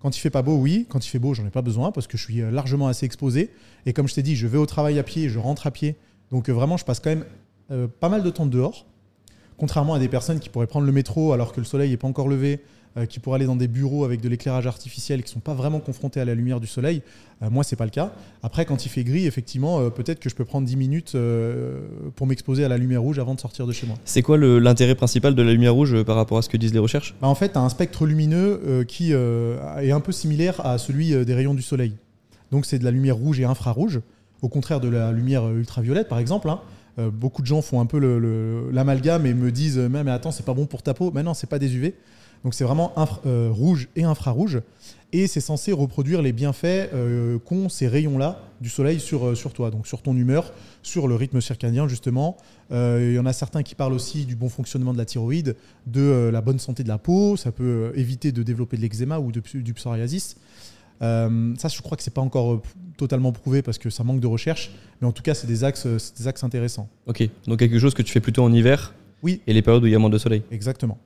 Quand 0.00 0.16
il 0.16 0.20
fait 0.20 0.30
pas 0.30 0.42
beau, 0.42 0.56
oui. 0.56 0.86
Quand 0.88 1.04
il 1.04 1.08
fait 1.08 1.18
beau, 1.18 1.34
j'en 1.34 1.46
ai 1.46 1.50
pas 1.50 1.62
besoin 1.62 1.92
parce 1.92 2.06
que 2.06 2.16
je 2.16 2.24
suis 2.24 2.40
euh, 2.40 2.50
largement 2.50 2.88
assez 2.88 3.06
exposé. 3.06 3.50
Et 3.86 3.92
comme 3.92 4.08
je 4.08 4.14
t'ai 4.14 4.22
dit, 4.22 4.36
je 4.36 4.46
vais 4.46 4.58
au 4.58 4.66
travail 4.66 4.98
à 4.98 5.02
pied, 5.02 5.28
je 5.28 5.38
rentre 5.38 5.66
à 5.66 5.70
pied. 5.70 5.96
Donc 6.30 6.48
euh, 6.48 6.52
vraiment, 6.52 6.76
je 6.76 6.84
passe 6.84 7.00
quand 7.00 7.10
même 7.10 7.26
euh, 7.70 7.86
pas 7.86 8.08
mal 8.08 8.22
de 8.22 8.30
temps 8.30 8.46
dehors. 8.46 8.86
Contrairement 9.58 9.94
à 9.94 9.98
des 9.98 10.08
personnes 10.08 10.40
qui 10.40 10.48
pourraient 10.48 10.66
prendre 10.66 10.86
le 10.86 10.92
métro 10.92 11.32
alors 11.32 11.52
que 11.52 11.60
le 11.60 11.66
soleil 11.66 11.90
n'est 11.90 11.98
pas 11.98 12.08
encore 12.08 12.28
levé, 12.28 12.60
qui 13.08 13.20
pourraient 13.20 13.36
aller 13.36 13.46
dans 13.46 13.56
des 13.56 13.68
bureaux 13.68 14.04
avec 14.04 14.20
de 14.20 14.28
l'éclairage 14.28 14.66
artificiel, 14.66 15.22
qui 15.22 15.30
ne 15.30 15.34
sont 15.34 15.40
pas 15.40 15.54
vraiment 15.54 15.78
confrontés 15.80 16.20
à 16.20 16.24
la 16.24 16.34
lumière 16.34 16.58
du 16.60 16.66
soleil. 16.66 17.02
Euh, 17.42 17.48
moi, 17.48 17.62
c'est 17.62 17.76
pas 17.76 17.84
le 17.84 17.90
cas. 17.90 18.12
Après, 18.42 18.64
quand 18.64 18.84
il 18.84 18.88
fait 18.88 19.04
gris, 19.04 19.26
effectivement, 19.26 19.78
euh, 19.80 19.90
peut-être 19.90 20.18
que 20.18 20.28
je 20.28 20.34
peux 20.34 20.44
prendre 20.44 20.66
10 20.66 20.76
minutes 20.76 21.12
euh, 21.14 21.80
pour 22.16 22.26
m'exposer 22.26 22.64
à 22.64 22.68
la 22.68 22.76
lumière 22.78 23.00
rouge 23.00 23.18
avant 23.18 23.34
de 23.34 23.40
sortir 23.40 23.66
de 23.66 23.72
chez 23.72 23.86
moi. 23.86 23.96
C'est 24.04 24.22
quoi 24.22 24.36
l'intérêt 24.36 24.94
principal 24.96 25.34
de 25.34 25.42
la 25.42 25.52
lumière 25.52 25.72
rouge 25.74 25.94
euh, 25.94 26.04
par 26.04 26.16
rapport 26.16 26.38
à 26.38 26.42
ce 26.42 26.48
que 26.48 26.56
disent 26.56 26.72
les 26.72 26.78
recherches? 26.80 27.14
Bah, 27.22 27.28
en 27.28 27.34
fait, 27.36 27.52
tu 27.52 27.58
as 27.58 27.62
un 27.62 27.68
spectre 27.68 28.06
lumineux 28.06 28.60
euh, 28.66 28.84
qui 28.84 29.10
euh, 29.12 29.56
est 29.78 29.92
un 29.92 30.00
peu 30.00 30.10
similaire 30.12 30.64
à 30.66 30.76
celui 30.78 31.14
euh, 31.14 31.24
des 31.24 31.34
rayons 31.34 31.54
du 31.54 31.62
soleil. 31.62 31.94
Donc, 32.50 32.66
c'est 32.66 32.80
de 32.80 32.84
la 32.84 32.90
lumière 32.90 33.16
rouge 33.16 33.38
et 33.38 33.44
infrarouge, 33.44 34.00
au 34.42 34.48
contraire 34.48 34.80
de 34.80 34.88
la 34.88 35.12
lumière 35.12 35.44
euh, 35.44 35.58
ultraviolette, 35.58 36.08
par 36.08 36.18
exemple. 36.18 36.48
hein. 36.50 36.60
Euh, 36.98 37.08
beaucoup 37.08 37.40
de 37.40 37.46
gens 37.46 37.62
font 37.62 37.80
un 37.80 37.86
peu 37.86 38.00
l'amalgame 38.72 39.24
et 39.26 39.32
me 39.32 39.52
disent 39.52 39.78
euh, 39.78 39.88
mais, 39.88 40.02
mais 40.02 40.10
attends, 40.10 40.32
c'est 40.32 40.44
pas 40.44 40.54
bon 40.54 40.66
pour 40.66 40.82
ta 40.82 40.92
peau. 40.92 41.12
Mais 41.14 41.22
non, 41.22 41.34
c'est 41.34 41.46
pas 41.48 41.58
des 41.60 41.74
UV. 41.76 41.94
Donc, 42.44 42.54
c'est 42.54 42.64
vraiment 42.64 42.92
infra- 42.96 43.20
euh, 43.26 43.50
rouge 43.52 43.88
et 43.96 44.04
infrarouge. 44.04 44.60
Et 45.12 45.26
c'est 45.26 45.40
censé 45.40 45.72
reproduire 45.72 46.22
les 46.22 46.32
bienfaits 46.32 46.64
euh, 46.94 47.38
qu'ont 47.40 47.68
ces 47.68 47.88
rayons-là 47.88 48.40
du 48.60 48.68
soleil 48.68 49.00
sur, 49.00 49.26
euh, 49.26 49.34
sur 49.34 49.52
toi, 49.52 49.70
donc 49.70 49.86
sur 49.88 50.02
ton 50.02 50.16
humeur, 50.16 50.52
sur 50.82 51.08
le 51.08 51.16
rythme 51.16 51.40
circadien, 51.40 51.88
justement. 51.88 52.36
Il 52.70 53.12
y 53.12 53.18
en 53.18 53.26
a 53.26 53.32
certains 53.32 53.64
qui 53.64 53.74
parlent 53.74 53.92
aussi 53.92 54.24
du 54.24 54.36
bon 54.36 54.48
fonctionnement 54.48 54.92
de 54.92 54.98
la 54.98 55.04
thyroïde, 55.04 55.56
de 55.88 56.30
la 56.32 56.40
bonne 56.40 56.60
santé 56.60 56.84
de 56.84 56.88
la 56.88 56.98
peau. 56.98 57.36
Ça 57.36 57.50
peut 57.50 57.92
éviter 57.96 58.30
de 58.30 58.44
développer 58.44 58.76
de 58.76 58.82
l'eczéma 58.82 59.18
ou 59.18 59.32
de, 59.32 59.42
du 59.54 59.74
psoriasis. 59.74 60.36
Euh, 61.02 61.54
ça, 61.58 61.68
je 61.68 61.80
crois 61.82 61.96
que 61.96 62.02
c'est 62.04 62.14
pas 62.14 62.20
encore 62.20 62.62
totalement 62.96 63.32
prouvé 63.32 63.62
parce 63.62 63.78
que 63.78 63.90
ça 63.90 64.04
manque 64.04 64.20
de 64.20 64.26
recherche. 64.28 64.70
Mais 65.00 65.08
en 65.08 65.12
tout 65.12 65.22
cas, 65.22 65.34
c'est 65.34 65.46
des 65.48 65.64
axes, 65.64 65.86
des 66.16 66.28
axes 66.28 66.44
intéressants. 66.44 66.88
Ok, 67.06 67.28
donc 67.48 67.58
quelque 67.58 67.78
chose 67.80 67.94
que 67.94 68.02
tu 68.02 68.12
fais 68.12 68.20
plutôt 68.20 68.44
en 68.44 68.52
hiver 68.52 68.94
Oui. 69.24 69.40
et 69.48 69.52
les 69.52 69.62
périodes 69.62 69.82
où 69.82 69.86
il 69.86 69.92
y 69.92 69.96
a 69.96 69.98
moins 69.98 70.10
de 70.10 70.18
soleil. 70.18 70.42
Exactement. 70.52 70.98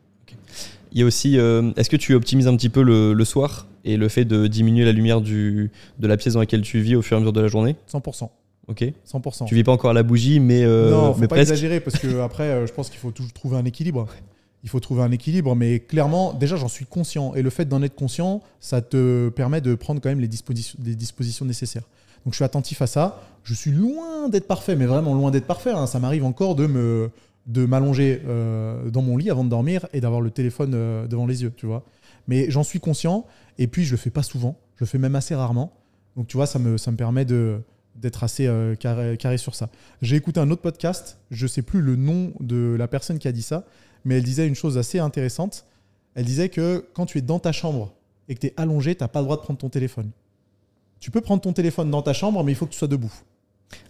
Il 0.94 1.00
y 1.00 1.02
a 1.02 1.07
aussi, 1.07 1.38
euh, 1.38 1.72
est-ce 1.76 1.90
que 1.90 1.96
tu 1.96 2.14
optimises 2.14 2.46
un 2.46 2.57
petit 2.57 2.68
peu 2.68 2.83
le, 2.83 3.12
le 3.12 3.24
soir 3.24 3.66
et 3.85 3.96
le 3.96 4.09
fait 4.09 4.24
de 4.24 4.46
diminuer 4.46 4.85
la 4.85 4.92
lumière 4.92 5.20
du, 5.20 5.70
de 5.98 6.07
la 6.07 6.16
pièce 6.16 6.35
dans 6.35 6.40
laquelle 6.40 6.62
tu 6.62 6.80
vis 6.80 6.94
au 6.96 7.02
fur 7.02 7.16
et 7.16 7.18
à 7.18 7.20
mesure 7.20 7.33
de 7.33 7.40
la 7.40 7.48
journée 7.48 7.76
100%. 7.92 8.28
Ok. 8.68 8.83
100%. 9.12 9.44
Tu 9.46 9.54
vis 9.54 9.64
pas 9.64 9.72
encore 9.72 9.90
à 9.90 9.92
la 9.92 10.02
bougie, 10.02 10.40
mais, 10.40 10.62
euh, 10.64 10.90
non, 10.90 11.12
faut 11.12 11.20
mais 11.20 11.26
pas 11.28 11.37
presque. 11.37 11.50
exagérer 11.52 11.80
parce 11.80 11.98
que 11.98 12.20
après, 12.22 12.44
euh, 12.44 12.66
je 12.66 12.72
pense 12.72 12.88
qu'il 12.88 12.98
faut 12.98 13.11
toujours 13.11 13.33
trouver 13.33 13.57
un 13.59 13.64
équilibre. 13.64 14.07
Il 14.62 14.70
faut 14.70 14.80
trouver 14.80 15.02
un 15.02 15.11
équilibre, 15.11 15.54
mais 15.54 15.80
clairement, 15.80 16.33
déjà, 16.33 16.57
j'en 16.57 16.68
suis 16.68 16.87
conscient. 16.87 17.35
Et 17.35 17.42
le 17.42 17.50
fait 17.50 17.66
d'en 17.66 17.83
être 17.83 17.94
conscient, 17.94 18.40
ça 18.61 18.80
te 18.80 19.28
permet 19.28 19.61
de 19.61 19.74
prendre 19.74 20.00
quand 20.00 20.09
même 20.09 20.20
les 20.20 20.28
dispositions 20.28 21.44
nécessaires. 21.44 21.83
Donc, 22.24 22.33
je 22.33 22.37
suis 22.37 22.44
attentif 22.44 22.80
à 22.80 22.87
ça. 22.87 23.20
Je 23.42 23.52
suis 23.52 23.72
loin 23.72 24.30
d'être 24.30 24.46
parfait, 24.46 24.76
mais 24.76 24.87
vraiment 24.87 25.12
loin 25.12 25.30
d'être 25.30 25.44
parfait. 25.46 25.72
hein. 25.72 25.87
Ça 25.87 25.98
m'arrive 25.98 26.24
encore 26.24 26.54
de 26.54 26.66
me 26.66 27.11
de 27.46 27.66
m'allonger 27.66 28.22
euh, 28.26 28.90
dans 28.90 29.02
mon 29.02 29.16
lit 29.16 29.30
avant 29.30 29.44
de 29.44 29.50
dormir 29.50 29.87
et 29.92 30.00
d'avoir 30.00 30.20
le 30.20 30.30
téléphone 30.30 30.72
euh, 30.74 31.07
devant 31.07 31.26
les 31.26 31.42
yeux, 31.42 31.52
tu 31.57 31.66
vois. 31.66 31.85
Mais 32.26 32.50
j'en 32.50 32.62
suis 32.62 32.80
conscient. 32.80 33.26
Et 33.59 33.66
puis, 33.66 33.85
je 33.85 33.90
le 33.92 33.96
fais 33.96 34.11
pas 34.11 34.22
souvent. 34.22 34.59
Je 34.76 34.85
le 34.85 34.87
fais 34.87 34.98
même 34.98 35.14
assez 35.14 35.35
rarement. 35.35 35.72
Donc, 36.16 36.26
tu 36.26 36.37
vois, 36.37 36.46
ça 36.46 36.59
me, 36.59 36.78
ça 36.78 36.90
me 36.90 36.96
permet 36.96 37.24
de 37.24 37.61
d'être 37.94 38.24
assez 38.24 38.48
euh, 38.48 38.74
carré, 38.74 39.16
carré 39.16 39.38
sur 39.38 39.54
ça. 39.54 39.68
J'ai 40.02 40.16
écouté 40.16 40.40
un 40.40 40.50
autre 40.50 40.62
podcast, 40.62 41.18
je 41.30 41.46
sais 41.46 41.62
plus 41.62 41.80
le 41.80 41.94
nom 41.94 42.33
de 42.40 42.74
la 42.76 42.88
personne 42.88 43.20
qui 43.20 43.28
a 43.28 43.33
dit 43.33 43.42
ça, 43.42 43.64
mais 44.04 44.16
elle 44.16 44.24
disait 44.24 44.48
une 44.48 44.57
chose 44.57 44.78
assez 44.78 44.98
intéressante. 44.98 45.64
Elle 46.16 46.24
disait 46.24 46.48
que 46.48 46.85
quand 46.92 47.07
tu 47.07 47.18
es 47.18 47.20
dans 47.20 47.38
ta 47.38 47.52
chambre 47.52 47.94
et 48.28 48.35
que 48.35 48.40
tu 48.40 48.46
es 48.48 48.54
allongé, 48.57 48.96
tu 48.96 49.04
n'as 49.04 49.09
pas 49.09 49.20
le 49.20 49.26
droit 49.26 49.37
de 49.37 49.42
prendre 49.42 49.61
ton 49.61 49.68
téléphone. 49.68 50.11
Tu 50.98 51.11
peux 51.11 51.20
prendre 51.20 51.42
ton 51.42 51.52
téléphone 51.52 51.90
dans 51.90 52.02
ta 52.02 52.12
chambre, 52.12 52.42
mais 52.42 52.52
il 52.52 52.54
faut 52.54 52.66
que 52.66 52.72
tu 52.72 52.78
sois 52.78 52.88
debout. 52.88 53.12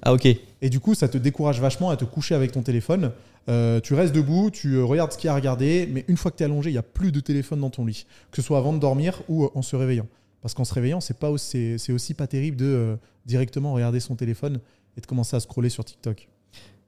Ah 0.03 0.13
ok. 0.13 0.27
Et 0.27 0.71
du 0.71 0.81
coup, 0.81 0.95
ça 0.95 1.09
te 1.09 1.19
décourage 1.19 1.61
vachement 1.61 1.91
à 1.91 1.97
te 1.97 2.05
coucher 2.05 2.35
avec 2.35 2.53
ton 2.53 2.63
téléphone. 2.63 3.13
Euh, 3.49 3.81
tu 3.81 3.95
restes 3.95 4.15
debout, 4.15 4.51
tu 4.51 4.77
euh, 4.77 4.85
regardes 4.85 5.13
ce 5.13 5.19
qu'il 5.19 5.29
y 5.29 5.31
a 5.31 5.33
à 5.33 5.37
regarder, 5.37 5.87
mais 5.91 6.05
une 6.09 6.17
fois 6.17 6.31
que 6.31 6.37
tu 6.37 6.43
es 6.43 6.47
allongé, 6.47 6.71
il 6.71 6.73
n'y 6.73 6.79
a 6.79 6.83
plus 6.83 7.13
de 7.13 7.21
téléphone 7.21 7.61
dans 7.61 7.71
ton 7.71 7.85
lit, 7.85 8.07
que 8.31 8.37
ce 8.37 8.43
soit 8.43 8.57
avant 8.57 8.73
de 8.73 8.79
dormir 8.79 9.23
ou 9.29 9.45
euh, 9.45 9.51
en 9.55 9.63
se 9.63 9.77
réveillant. 9.77 10.07
Parce 10.41 10.55
qu'en 10.55 10.65
se 10.65 10.73
réveillant, 10.73 11.01
c'est 11.01 11.19
pas 11.19 11.31
aussi, 11.31 11.79
pas 12.17 12.27
terrible 12.27 12.57
de 12.57 12.99
directement 13.25 13.73
regarder 13.73 13.99
son 13.99 14.15
téléphone 14.15 14.61
et 14.97 15.01
de 15.01 15.07
commencer 15.07 15.37
à 15.37 15.41
scroller 15.41 15.71
sur 15.71 15.85
TikTok. 15.87 16.29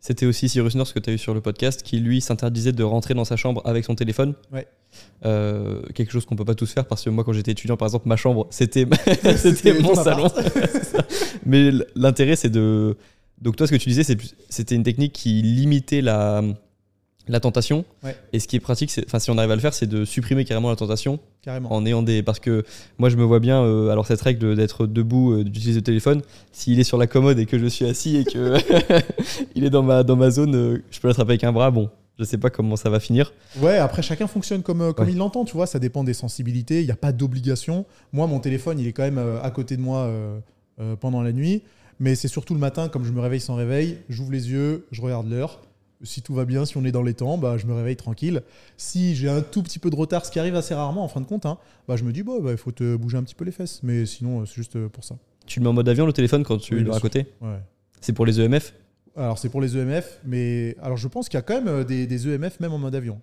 C'était 0.07 0.27
aussi 0.27 0.49
Cyrus 0.49 0.77
North 0.77 0.93
que 0.93 1.01
tu 1.01 1.11
as 1.11 1.15
eu 1.15 1.19
sur 1.19 1.35
le 1.35 1.41
podcast 1.41 1.83
qui 1.83 1.99
lui 1.99 2.21
s'interdisait 2.21 2.71
de 2.71 2.85
rentrer 2.85 3.13
dans 3.15 3.25
sa 3.25 3.35
chambre 3.35 3.61
avec 3.65 3.85
son 3.85 3.97
téléphone. 3.97 4.35
Ouais. 4.53 4.69
Euh, 5.25 5.83
quelque 5.97 6.13
chose 6.13 6.25
qu'on 6.25 6.37
peut 6.37 6.45
pas 6.45 6.55
tous 6.55 6.71
faire 6.71 6.87
parce 6.87 7.03
que 7.03 7.11
moi 7.11 7.25
quand 7.25 7.33
j'étais 7.33 7.51
étudiant 7.51 7.77
par 7.77 7.87
exemple 7.87 8.07
ma 8.07 8.15
chambre 8.15 8.47
c'était 8.51 8.87
c'était 9.37 9.81
mon 9.81 9.97
salon. 9.97 10.29
Mais 11.45 11.73
l'intérêt 11.97 12.37
c'est 12.37 12.51
de 12.51 12.97
donc 13.43 13.57
toi 13.57 13.67
ce 13.67 13.73
que 13.73 13.79
tu 13.79 13.89
disais 13.89 14.17
c'était 14.49 14.77
une 14.77 14.85
technique 14.85 15.13
qui 15.13 15.43
limitait 15.43 16.03
la 16.03 16.41
la 17.29 17.41
tentation 17.41 17.85
Ouais. 18.05 18.17
et 18.33 18.39
ce 18.39 18.47
qui 18.49 18.57
est 18.57 18.61
pratique 18.61 18.91
c'est 18.91 19.05
enfin 19.07 19.19
si 19.19 19.31
on 19.31 19.39
arrive 19.39 19.51
à 19.51 19.55
le 19.57 19.61
faire 19.61 19.75
c'est 19.75 19.87
de 19.87 20.05
supprimer 20.05 20.45
carrément 20.45 20.71
la 20.71 20.77
tentation 20.77 21.19
Carrément. 21.43 21.73
en 21.73 21.85
ayant 21.87 22.03
des 22.03 22.23
parce 22.23 22.39
que 22.41 22.65
moi 22.99 23.09
je 23.09 23.17
me 23.17 23.25
vois 23.25 23.41
bien 23.41 23.63
euh, 23.63 23.89
alors 23.91 24.07
cette 24.07 24.21
règle 24.21 24.55
d'être 24.57 24.87
debout 24.87 25.33
euh, 25.33 25.45
d'utiliser 25.45 25.81
le 25.81 25.85
téléphone 25.85 26.23
s'il 26.53 26.79
est 26.79 26.85
sur 26.85 26.99
la 26.99 27.07
commode 27.07 27.39
et 27.39 27.47
que 27.47 27.59
je 27.59 27.67
suis 27.67 27.85
assis 27.85 28.17
et 28.17 28.25
que 28.25 28.57
il 29.55 29.65
est 29.65 29.71
dans 29.71 29.83
ma 29.83 30.03
dans 30.03 30.17
ma 30.17 30.31
zone 30.31 30.55
euh, 30.55 30.83
je 30.91 31.01
peux 31.01 31.09
l'attraper 31.09 31.33
avec 31.33 31.45
un 31.45 31.53
bras 31.53 31.71
bon 31.71 31.91
je 32.19 32.25
sais 32.25 32.39
pas 32.39 32.49
comment 32.49 32.77
ça 32.77 32.89
va 32.89 32.99
finir 33.01 33.35
Ouais, 33.61 33.77
après 33.77 34.01
chacun 34.01 34.27
fonctionne 34.27 34.63
comme, 34.63 34.81
euh, 34.81 34.93
comme 34.95 35.05
Ouais. 35.07 35.13
il 35.13 35.19
l'entend, 35.19 35.45
tu 35.45 35.53
vois, 35.53 35.67
ça 35.67 35.79
dépend 35.79 36.03
des 36.03 36.15
sensibilités, 36.15 36.81
il 36.81 36.87
n'y 36.87 36.91
a 36.91 36.97
pas 36.97 37.13
d'obligation. 37.13 37.85
Moi, 38.15 38.27
mon 38.27 38.41
téléphone, 38.41 38.79
il 38.79 38.87
est 38.87 38.93
quand 38.93 39.03
même 39.03 39.21
à 39.43 39.51
côté 39.51 39.77
de 39.77 39.83
moi 39.83 40.11
pendant 41.01 41.21
la 41.21 41.33
nuit, 41.33 41.63
mais 42.01 42.15
c'est 42.15 42.29
surtout 42.29 42.55
le 42.55 42.61
matin, 42.61 42.89
comme 42.89 43.05
je 43.05 43.13
me 43.13 43.21
réveille 43.21 43.41
sans 43.41 43.55
réveil, 43.55 43.99
j'ouvre 44.09 44.33
les 44.33 44.51
yeux, 44.51 44.87
je 44.93 45.03
regarde 45.03 45.29
l'heure. 45.31 45.61
Si 46.03 46.21
tout 46.23 46.35
va 46.35 46.45
bien, 46.45 46.65
si 46.67 46.77
on 46.77 46.85
est 46.85 46.93
dans 46.93 47.03
les 47.03 47.15
temps, 47.15 47.39
bah, 47.39 47.57
je 47.59 47.67
me 47.67 47.73
réveille 47.75 47.97
tranquille. 47.97 48.43
Si 48.77 49.15
j'ai 49.15 49.29
un 49.29 49.41
tout 49.41 49.63
petit 49.63 49.79
peu 49.79 49.89
de 49.91 49.97
retard, 49.97 50.27
ce 50.27 50.31
qui 50.31 50.39
arrive 50.39 50.55
assez 50.55 50.75
rarement 50.75 51.03
en 51.05 51.09
fin 51.09 51.21
de 51.21 51.27
compte, 51.27 51.47
hein, 51.47 51.59
bah, 51.89 51.97
je 51.97 52.05
me 52.05 52.13
dis, 52.13 52.23
bon, 52.23 52.41
bah, 52.43 52.51
il 52.53 52.59
faut 52.59 52.73
te 52.73 52.97
bouger 52.97 53.17
un 53.17 53.23
petit 53.23 53.35
peu 53.35 53.45
les 53.45 53.53
fesses, 53.53 53.81
mais 53.83 54.05
sinon, 54.07 54.41
euh, 54.43 54.47
c'est 54.47 54.55
juste 54.57 54.77
euh, 54.77 54.89
pour 54.89 55.05
ça. 55.05 55.17
tu 55.47 55.61
le 55.61 55.65
mets 55.65 55.71
en 55.71 55.73
mode 55.73 55.89
avion 55.89 56.05
le 56.07 56.13
téléphone 56.13 56.45
quand 56.45 56.59
tu 56.59 56.83
Oui, 56.85 56.91
à 56.95 57.01
côté 57.01 57.27
Ouais. 57.41 57.59
c'est 58.01 58.13
pour 58.13 58.27
les 58.27 58.41
EMF 58.41 58.75
Alors, 59.17 59.39
c'est 59.39 59.49
pour 59.49 59.61
les 59.63 59.77
EMF, 59.77 60.21
mais 60.25 60.77
alors 60.83 60.97
je 60.99 61.09
pense 61.09 61.29
qu'il 61.29 61.39
y 61.39 61.41
a 61.41 61.43
quand 61.43 61.55
même 61.55 61.69
euh, 61.69 61.85
des, 61.85 62.07
des 62.07 62.29
EMF 62.29 62.61
même 62.61 62.73
en 62.73 62.79
mode 62.79 62.95
avion. 62.95 63.21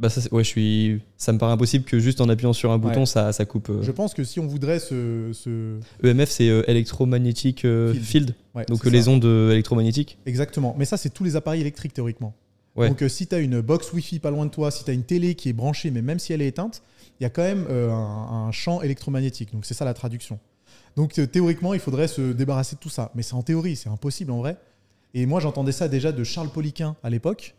Bah 0.00 0.08
ça 0.08 0.20
ouais 0.32 0.42
je 0.42 0.48
suis 0.48 1.00
ça 1.16 1.32
me 1.32 1.38
paraît 1.38 1.52
impossible 1.52 1.84
que 1.84 1.98
juste 2.00 2.20
en 2.20 2.28
appuyant 2.28 2.52
sur 2.52 2.72
un 2.72 2.78
bouton 2.78 3.06
ça, 3.06 3.32
ça 3.32 3.44
coupe 3.44 3.68
euh. 3.70 3.82
Je 3.82 3.90
pense 3.92 4.14
que 4.14 4.24
si 4.24 4.40
on 4.40 4.46
voudrait 4.46 4.78
se- 4.80 5.78
EMF 6.02 6.28
c'est 6.30 6.48
euh, 6.48 6.68
électromagnétique 6.68 7.64
euh, 7.64 7.92
Field. 7.92 8.04
field, 8.06 8.34
ouais, 8.54 8.64
donc 8.66 8.84
euh, 8.86 8.90
les 8.90 9.02
ça. 9.02 9.10
ondes 9.10 9.24
électromagnétiques 9.52 10.18
Exactement. 10.26 10.74
Mais 10.78 10.84
ça, 10.86 10.96
c'est 10.96 11.10
tous 11.10 11.24
les 11.24 11.36
appareils 11.36 11.60
électriques 11.60 11.92
théoriquement. 11.94 12.34
Donc, 12.76 13.04
si 13.08 13.26
tu 13.26 13.34
as 13.34 13.38
une 13.38 13.60
box 13.60 13.92
Wi-Fi 13.92 14.18
pas 14.18 14.30
loin 14.30 14.46
de 14.46 14.50
toi, 14.50 14.70
si 14.70 14.82
tu 14.82 14.90
as 14.90 14.94
une 14.94 15.04
télé 15.04 15.34
qui 15.34 15.50
est 15.50 15.52
branchée, 15.52 15.90
mais 15.90 16.00
même 16.00 16.18
si 16.18 16.32
elle 16.32 16.40
est 16.40 16.46
éteinte, 16.48 16.82
il 17.20 17.22
y 17.22 17.26
a 17.26 17.30
quand 17.30 17.42
même 17.42 17.66
un, 17.70 18.46
un 18.46 18.50
champ 18.50 18.80
électromagnétique. 18.80 19.52
Donc, 19.52 19.66
c'est 19.66 19.74
ça 19.74 19.84
la 19.84 19.92
traduction. 19.92 20.38
Donc, 20.96 21.20
théoriquement, 21.30 21.74
il 21.74 21.80
faudrait 21.80 22.08
se 22.08 22.32
débarrasser 22.32 22.76
de 22.76 22.80
tout 22.80 22.88
ça. 22.88 23.12
Mais 23.14 23.22
c'est 23.22 23.34
en 23.34 23.42
théorie, 23.42 23.76
c'est 23.76 23.90
impossible 23.90 24.30
en 24.32 24.38
vrai. 24.38 24.56
Et 25.12 25.26
moi, 25.26 25.38
j'entendais 25.38 25.70
ça 25.72 25.86
déjà 25.88 26.12
de 26.12 26.24
Charles 26.24 26.48
Poliquin 26.48 26.96
à 27.02 27.10
l'époque, 27.10 27.54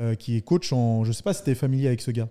euh, 0.00 0.14
qui 0.14 0.36
est 0.36 0.40
coach 0.40 0.72
en. 0.72 1.04
Je 1.04 1.12
sais 1.12 1.22
pas 1.22 1.34
si 1.34 1.44
tu 1.44 1.50
es 1.50 1.54
familier 1.54 1.88
avec 1.88 2.00
ce 2.00 2.10
gars. 2.10 2.28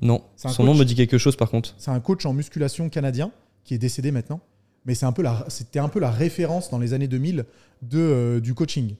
non 0.00 0.22
son 0.36 0.64
nom 0.64 0.74
me 0.74 0.84
dit 0.84 0.94
quelque 0.94 1.18
chose 1.18 1.36
par 1.36 1.50
contre 1.50 1.74
C'est 1.76 1.90
un 1.90 2.00
coach 2.00 2.24
en 2.24 2.32
musculation 2.32 2.88
canadien 2.88 3.30
qui 3.62 3.74
est 3.74 3.78
décédé 3.78 4.10
maintenant. 4.10 4.40
Mais 4.86 4.94
c'est 4.94 5.04
un 5.04 5.12
peu 5.12 5.20
la, 5.20 5.44
c'était 5.48 5.78
un 5.78 5.88
peu 5.88 6.00
la 6.00 6.10
référence 6.10 6.70
dans 6.70 6.78
les 6.78 6.94
années 6.94 7.08
2000 7.08 7.44
de, 7.82 7.98
euh, 7.98 8.40
du 8.40 8.54
coaching. 8.54 8.94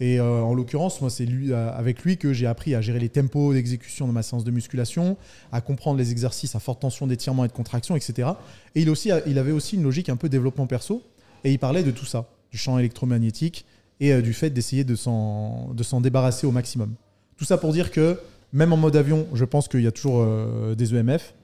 Et 0.00 0.18
euh, 0.18 0.40
en 0.40 0.54
l'occurrence, 0.54 1.02
moi, 1.02 1.10
c'est 1.10 1.26
lui, 1.26 1.52
avec 1.52 2.02
lui 2.02 2.16
que 2.16 2.32
j'ai 2.32 2.46
appris 2.46 2.74
à 2.74 2.80
gérer 2.80 2.98
les 2.98 3.10
tempos 3.10 3.52
d'exécution 3.52 4.08
de 4.08 4.12
ma 4.12 4.22
séance 4.22 4.44
de 4.44 4.50
musculation, 4.50 5.18
à 5.52 5.60
comprendre 5.60 5.98
les 5.98 6.10
exercices 6.10 6.54
à 6.54 6.58
forte 6.58 6.80
tension 6.80 7.06
d'étirement 7.06 7.44
et 7.44 7.48
de 7.48 7.52
contraction, 7.52 7.96
etc. 7.96 8.30
Et 8.74 8.82
il, 8.82 8.90
aussi, 8.90 9.10
il 9.26 9.38
avait 9.38 9.52
aussi 9.52 9.76
une 9.76 9.82
logique 9.82 10.08
un 10.08 10.16
peu 10.16 10.28
développement 10.30 10.66
perso. 10.66 11.02
Et 11.44 11.52
il 11.52 11.58
parlait 11.58 11.82
de 11.82 11.90
tout 11.90 12.06
ça, 12.06 12.28
du 12.50 12.56
champ 12.56 12.78
électromagnétique 12.78 13.66
et 14.00 14.20
du 14.22 14.32
fait 14.32 14.50
d'essayer 14.50 14.84
de 14.84 14.96
s'en, 14.96 15.72
de 15.74 15.82
s'en 15.82 16.00
débarrasser 16.00 16.46
au 16.46 16.50
maximum. 16.50 16.94
Tout 17.42 17.46
ça 17.46 17.58
pour 17.58 17.72
dire 17.72 17.90
que 17.90 18.20
même 18.52 18.72
en 18.72 18.76
mode 18.76 18.94
avion, 18.94 19.26
je 19.34 19.44
pense 19.44 19.66
qu'il 19.66 19.80
y 19.80 19.88
a 19.88 19.90
toujours 19.90 20.20
euh, 20.20 20.76
des 20.76 20.94
EMF. 20.94 21.34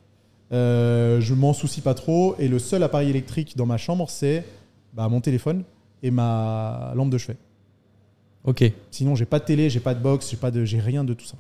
Euh, 0.52 1.20
je 1.20 1.34
m'en 1.34 1.52
soucie 1.52 1.80
pas 1.80 1.94
trop. 1.94 2.36
Et 2.38 2.46
le 2.46 2.60
seul 2.60 2.84
appareil 2.84 3.10
électrique 3.10 3.56
dans 3.56 3.66
ma 3.66 3.78
chambre, 3.78 4.08
c'est 4.08 4.44
bah, 4.92 5.08
mon 5.08 5.20
téléphone 5.20 5.64
et 6.04 6.12
ma 6.12 6.92
lampe 6.94 7.10
de 7.10 7.18
chevet. 7.18 7.36
ok 8.44 8.72
Sinon, 8.92 9.16
j'ai 9.16 9.24
pas 9.24 9.40
de 9.40 9.44
télé, 9.44 9.70
j'ai 9.70 9.80
pas 9.80 9.92
de 9.92 10.00
box, 10.00 10.30
j'ai 10.30 10.36
pas 10.36 10.52
de, 10.52 10.64
j'ai 10.64 10.78
rien 10.78 11.02
de 11.02 11.14
tout 11.14 11.26
ça. 11.26 11.34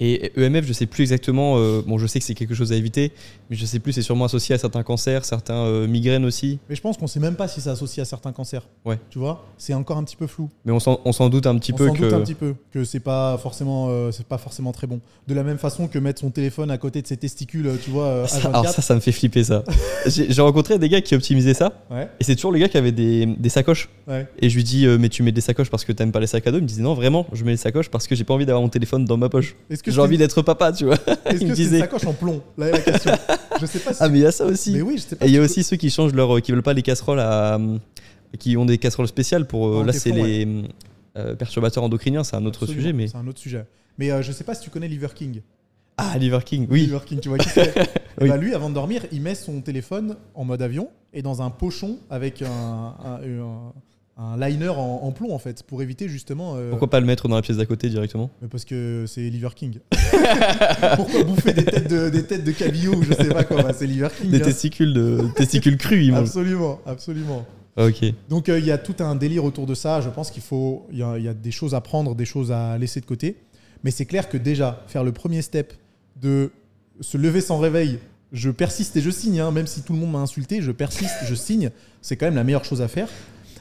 Et 0.00 0.30
EMF, 0.36 0.64
je 0.64 0.72
sais 0.72 0.86
plus 0.86 1.02
exactement. 1.02 1.56
euh, 1.58 1.82
bon, 1.84 1.98
je 1.98 2.06
sais 2.06 2.20
que 2.20 2.24
c'est 2.24 2.34
quelque 2.34 2.54
chose 2.54 2.70
à 2.72 2.76
éviter, 2.76 3.10
mais 3.50 3.56
je 3.56 3.66
sais 3.66 3.80
plus. 3.80 3.92
C'est 3.92 4.02
sûrement 4.02 4.26
associé 4.26 4.54
à 4.54 4.58
certains 4.58 4.84
cancers, 4.84 5.24
certains 5.24 5.56
euh, 5.64 5.88
migraines 5.88 6.24
aussi. 6.24 6.60
Mais 6.68 6.76
je 6.76 6.80
pense 6.80 6.96
qu'on 6.96 7.08
sait 7.08 7.18
même 7.18 7.34
pas 7.34 7.48
si 7.48 7.60
c'est 7.60 7.70
associé 7.70 8.00
à 8.02 8.04
certains 8.04 8.30
cancers. 8.32 8.62
Ouais. 8.84 8.98
Tu 9.10 9.18
vois, 9.18 9.44
c'est 9.56 9.74
encore 9.74 9.96
un 9.98 10.04
petit 10.04 10.14
peu 10.14 10.28
flou. 10.28 10.50
Mais 10.64 10.70
on 10.72 10.78
s'en 11.12 11.28
doute 11.28 11.46
un 11.48 11.58
petit 11.58 11.72
on 11.72 11.76
peu 11.76 11.88
s'en 11.88 11.94
que. 11.94 11.98
doute 12.02 12.12
un 12.12 12.20
petit 12.20 12.34
peu 12.34 12.54
que 12.72 12.84
c'est 12.84 13.00
pas 13.00 13.36
forcément, 13.38 13.88
euh, 13.90 14.12
c'est 14.12 14.26
pas 14.26 14.38
forcément 14.38 14.70
très 14.72 14.86
bon. 14.86 15.00
De 15.26 15.34
la 15.34 15.42
même 15.42 15.58
façon 15.58 15.88
que 15.88 15.98
mettre 15.98 16.20
son 16.20 16.30
téléphone 16.30 16.70
à 16.70 16.78
côté 16.78 17.02
de 17.02 17.06
ses 17.08 17.16
testicules, 17.16 17.68
tu 17.84 17.90
vois, 17.90 18.26
Ça- 18.28 18.38
H24. 18.38 18.48
alors 18.50 18.68
ça, 18.68 18.82
ça 18.82 18.94
me 18.94 19.00
fait 19.00 19.12
flipper 19.12 19.42
ça. 19.42 19.64
J'ai 20.06 20.42
rencontré 20.42 20.78
des 20.78 20.88
gars 20.88 21.00
qui 21.00 21.14
optimisaient 21.16 21.54
ça, 21.54 21.72
Ouais, 21.90 22.08
et 22.20 22.24
c'est 22.24 22.36
toujours 22.36 22.52
le 22.52 22.58
gars 22.60 22.68
qui 22.68 22.76
avait 22.78 22.92
des, 22.92 23.26
des 23.26 23.48
sacoches. 23.48 23.88
ouais. 24.06 24.28
Et 24.38 24.48
je 24.48 24.54
lui 24.56 24.62
dis, 24.64 24.86
mais 24.86 25.08
tu 25.08 25.24
mets 25.24 25.32
des 25.32 25.40
sacoches 25.40 25.70
parce 25.70 25.84
que 25.84 25.90
t'aimes 25.92 26.12
pas 26.12 26.20
les 26.20 26.26
sacs 26.28 26.46
à 26.46 26.52
dos 26.52 26.58
Il 26.58 26.62
me 26.62 26.66
disait, 26.68 26.82
non, 26.82 26.94
vraiment, 26.94 27.26
je 27.32 27.42
mets 27.44 27.50
les 27.50 27.56
sacoches 27.56 27.88
parce 27.90 28.06
que 28.06 28.14
j'ai 28.14 28.22
pas 28.24 28.34
envie 28.34 28.46
d'avoir 28.46 28.62
mon 28.62 28.68
téléphone 28.68 29.04
dans 29.04 29.16
ma 29.16 29.28
poche. 29.28 29.56
Est-ce 29.70 29.82
J'ai 29.90 30.00
envie 30.00 30.18
d'être 30.18 30.42
papa, 30.42 30.72
tu 30.72 30.84
vois. 30.86 30.94
Est-ce 30.94 31.06
que 31.32 31.38
c'est 31.38 31.44
une 31.46 31.52
disait. 31.54 31.78
sacoche 31.80 32.06
en 32.06 32.12
plomb 32.12 32.42
Là 32.56 32.68
est 32.68 32.72
la 32.72 32.80
question. 32.80 33.12
je 33.60 33.66
sais 33.66 33.78
pas 33.80 33.92
si. 33.94 33.98
Ah, 34.02 34.08
mais 34.08 34.18
il 34.18 34.22
y 34.22 34.26
a 34.26 34.32
ça 34.32 34.44
aussi. 34.46 34.72
Mais 34.72 34.82
oui, 34.82 34.94
je 34.96 35.02
sais 35.02 35.16
pas. 35.16 35.24
Et 35.26 35.28
il 35.28 35.34
y 35.34 35.38
a 35.38 35.40
si 35.48 35.60
aussi 35.60 35.62
ceux 35.64 35.76
qui 35.76 35.90
changent 35.90 36.14
leur. 36.14 36.36
euh, 36.36 36.40
qui 36.40 36.52
veulent 36.52 36.62
pas 36.62 36.72
les 36.74 36.82
casseroles 36.82 37.20
à. 37.20 37.56
euh, 37.56 37.78
qui 38.38 38.56
ont 38.56 38.64
des 38.66 38.78
casseroles 38.78 39.08
spéciales 39.08 39.46
pour. 39.46 39.66
euh, 39.68 39.80
En 39.80 39.84
là, 39.84 39.92
c'est 39.92 40.10
les 40.12 40.46
euh, 41.16 41.34
perturbateurs 41.34 41.82
endocriniens, 41.84 42.24
c'est 42.24 42.36
un 42.36 42.44
autre 42.46 42.62
Absolument, 42.64 42.80
sujet, 42.82 42.92
mais. 42.92 43.06
C'est 43.08 43.16
un 43.16 43.26
autre 43.26 43.40
sujet. 43.40 43.64
Mais 43.98 44.10
euh, 44.10 44.22
je 44.22 44.30
sais 44.32 44.44
pas 44.44 44.54
si 44.54 44.62
tu 44.62 44.70
connais 44.70 44.88
Liver 44.88 45.08
King. 45.14 45.40
Ah, 45.96 46.16
Liver 46.16 46.38
King, 46.44 46.68
oui. 46.70 46.82
Liver 46.82 46.98
King, 47.04 47.18
tu 47.18 47.28
vois 47.28 47.38
qui 47.38 47.48
c'est 47.48 47.74
Oui. 48.20 48.28
Bah, 48.28 48.36
Lui, 48.36 48.54
avant 48.54 48.68
de 48.68 48.74
dormir, 48.74 49.02
il 49.10 49.20
met 49.20 49.34
son 49.34 49.60
téléphone 49.60 50.16
en 50.34 50.44
mode 50.44 50.62
avion 50.62 50.90
et 51.12 51.22
dans 51.22 51.42
un 51.42 51.50
pochon 51.50 51.98
avec 52.08 52.42
un, 52.42 52.46
un- 52.46 53.20
un- 53.20 53.72
un 54.20 54.36
liner 54.36 54.68
en, 54.70 55.00
en 55.04 55.12
plomb, 55.12 55.32
en 55.32 55.38
fait, 55.38 55.62
pour 55.62 55.80
éviter 55.80 56.08
justement. 56.08 56.54
euh, 56.56 56.70
Pourquoi 56.70 56.90
pas 56.90 56.98
le 57.00 57.06
mettre 57.06 57.28
dans 57.28 57.36
la 57.36 57.42
pièce 57.42 57.56
d'à 57.56 57.66
côté 57.66 57.88
directement? 57.88 58.30
Mais 58.42 58.48
Parce 58.48 58.64
que 58.64 59.04
c'est 59.06 59.20
Liver 59.30 59.50
King. 59.54 59.78
Pourquoi 60.96 61.24
bouffer 61.24 61.52
des 61.52 61.64
têtes 61.64 61.88
de, 61.90 62.08
des 62.08 62.24
têtes 62.24 62.44
de 62.44 62.52
cabillaud 62.52 62.94
ou 62.96 63.02
je 63.02 63.12
sais 63.12 63.28
pas 63.28 63.44
quoi? 63.44 63.62
Bah, 63.62 63.72
C'est 63.76 63.86
Liver 63.86 64.08
King. 64.20 64.30
Des 64.30 64.38
hein. 64.40 64.44
testicules, 64.44 64.92
de... 64.92 65.28
testicules 65.36 65.76
crus, 65.76 66.10
mangent. 66.10 66.20
Absolument, 66.20 66.80
absolument. 66.86 67.46
Ok. 67.76 68.04
Donc 68.28 68.48
euh, 68.48 68.58
il 68.58 68.64
y 68.64 68.72
a 68.72 68.78
tout 68.78 68.96
un 69.00 69.14
délire 69.14 69.44
autour 69.44 69.66
de 69.66 69.74
ça. 69.74 70.00
Je 70.00 70.08
pense 70.08 70.30
qu'il 70.32 70.42
faut, 70.42 70.86
il 70.90 70.98
y, 70.98 71.02
a- 71.02 71.16
il 71.18 71.24
y 71.24 71.28
a 71.28 71.34
des 71.34 71.52
choses 71.52 71.74
à 71.74 71.80
prendre, 71.80 72.14
des 72.16 72.24
choses 72.24 72.50
à 72.50 72.76
laisser 72.78 73.00
de 73.00 73.06
côté. 73.06 73.36
Mais 73.84 73.92
c'est 73.92 74.06
clair 74.06 74.28
que 74.28 74.36
déjà 74.36 74.82
faire 74.88 75.04
le 75.04 75.12
premier 75.12 75.42
step 75.42 75.72
de 76.20 76.50
se 77.00 77.16
lever 77.16 77.40
sans 77.40 77.58
réveil, 77.58 78.00
je 78.32 78.50
persiste 78.50 78.96
et 78.96 79.00
je 79.00 79.10
signe. 79.10 79.38
hein, 79.38 79.52
même 79.52 79.68
si 79.68 79.82
tout 79.82 79.92
le 79.92 80.00
monde 80.00 80.10
m'a 80.10 80.18
insulté, 80.18 80.60
je 80.60 80.72
persiste, 80.72 81.14
je 81.28 81.34
signe. 81.36 81.70
C'est 82.02 82.16
quand 82.16 82.26
même 82.26 82.34
la 82.34 82.42
meilleure 82.42 82.64
chose 82.64 82.82
à 82.82 82.88
faire. 82.88 83.08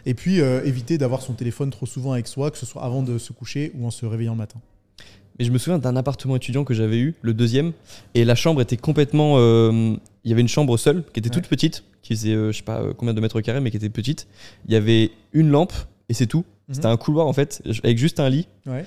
Et 0.07 0.13
puis 0.13 0.39
euh, 0.41 0.63
éviter 0.63 0.97
d'avoir 0.97 1.21
son 1.21 1.33
téléphone 1.33 1.69
trop 1.69 1.85
souvent 1.85 2.13
avec 2.13 2.27
soi, 2.27 2.49
que 2.49 2.57
ce 2.57 2.65
soit 2.65 2.81
avant 2.83 3.03
de 3.03 3.17
se 3.17 3.33
coucher 3.33 3.71
ou 3.77 3.85
en 3.85 3.91
se 3.91 4.05
réveillant 4.05 4.31
le 4.31 4.37
matin. 4.39 4.59
Mais 5.37 5.45
je 5.45 5.51
me 5.51 5.57
souviens 5.59 5.77
d'un 5.77 5.95
appartement 5.95 6.35
étudiant 6.35 6.63
que 6.63 6.73
j'avais 6.73 6.97
eu, 6.97 7.13
le 7.21 7.33
deuxième, 7.33 7.73
et 8.15 8.25
la 8.25 8.33
chambre 8.33 8.61
était 8.61 8.77
complètement. 8.77 9.35
euh, 9.37 9.95
Il 10.23 10.29
y 10.29 10.33
avait 10.33 10.41
une 10.41 10.47
chambre 10.47 10.75
seule 10.77 11.03
qui 11.13 11.19
était 11.19 11.29
toute 11.29 11.43
Ouais. 11.43 11.49
petite, 11.49 11.83
qui 12.01 12.15
faisait 12.15 12.33
euh, 12.33 12.51
je 12.51 12.57
sais 12.57 12.63
pas 12.63 12.81
combien 12.97 13.13
de 13.13 13.21
mètres 13.21 13.39
carrés, 13.41 13.61
mais 13.61 13.69
qui 13.69 13.77
était 13.77 13.89
petite. 13.89 14.27
Il 14.67 14.73
y 14.73 14.75
avait 14.77 15.11
une 15.33 15.49
lampe 15.49 15.73
et 16.09 16.13
c'est 16.13 16.25
tout. 16.25 16.43
C'était 16.71 16.87
un 16.87 16.97
couloir 16.97 17.27
en 17.27 17.33
fait, 17.33 17.61
avec 17.83 17.97
juste 17.97 18.19
un 18.19 18.29
lit. 18.29 18.47
Ouais. 18.65 18.83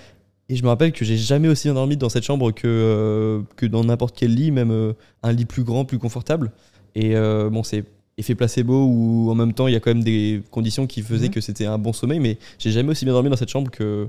Et 0.50 0.56
je 0.56 0.62
me 0.64 0.68
rappelle 0.68 0.92
que 0.92 1.04
j'ai 1.04 1.16
jamais 1.16 1.48
aussi 1.48 1.68
bien 1.68 1.74
dormi 1.74 1.96
dans 1.96 2.08
cette 2.08 2.24
chambre 2.24 2.50
que, 2.50 2.66
euh, 2.66 3.42
que 3.56 3.64
dans 3.66 3.84
n'importe 3.84 4.16
quel 4.18 4.34
lit, 4.34 4.50
même 4.50 4.70
euh, 4.72 4.92
un 5.22 5.32
lit 5.32 5.44
plus 5.44 5.62
grand, 5.64 5.84
plus 5.84 5.98
confortable. 5.98 6.50
Et 6.94 7.14
euh, 7.14 7.48
bon, 7.50 7.62
c'est 7.62 7.84
effet 8.20 8.34
placebo 8.34 8.86
ou 8.86 9.30
en 9.30 9.34
même 9.34 9.52
temps, 9.52 9.66
il 9.66 9.72
y 9.72 9.76
a 9.76 9.80
quand 9.80 9.90
même 9.90 10.02
des 10.04 10.42
conditions 10.50 10.86
qui 10.86 11.02
faisaient 11.02 11.26
Mhm. 11.28 11.34
que 11.34 11.40
c'était 11.40 11.66
un 11.66 11.78
bon 11.78 11.92
sommeil, 11.92 12.20
mais 12.20 12.38
j'ai 12.58 12.70
jamais 12.70 12.90
aussi 12.90 13.04
bien 13.04 13.14
dormi 13.14 13.28
dans 13.30 13.36
cette 13.36 13.48
chambre 13.50 13.70
que, 13.70 14.08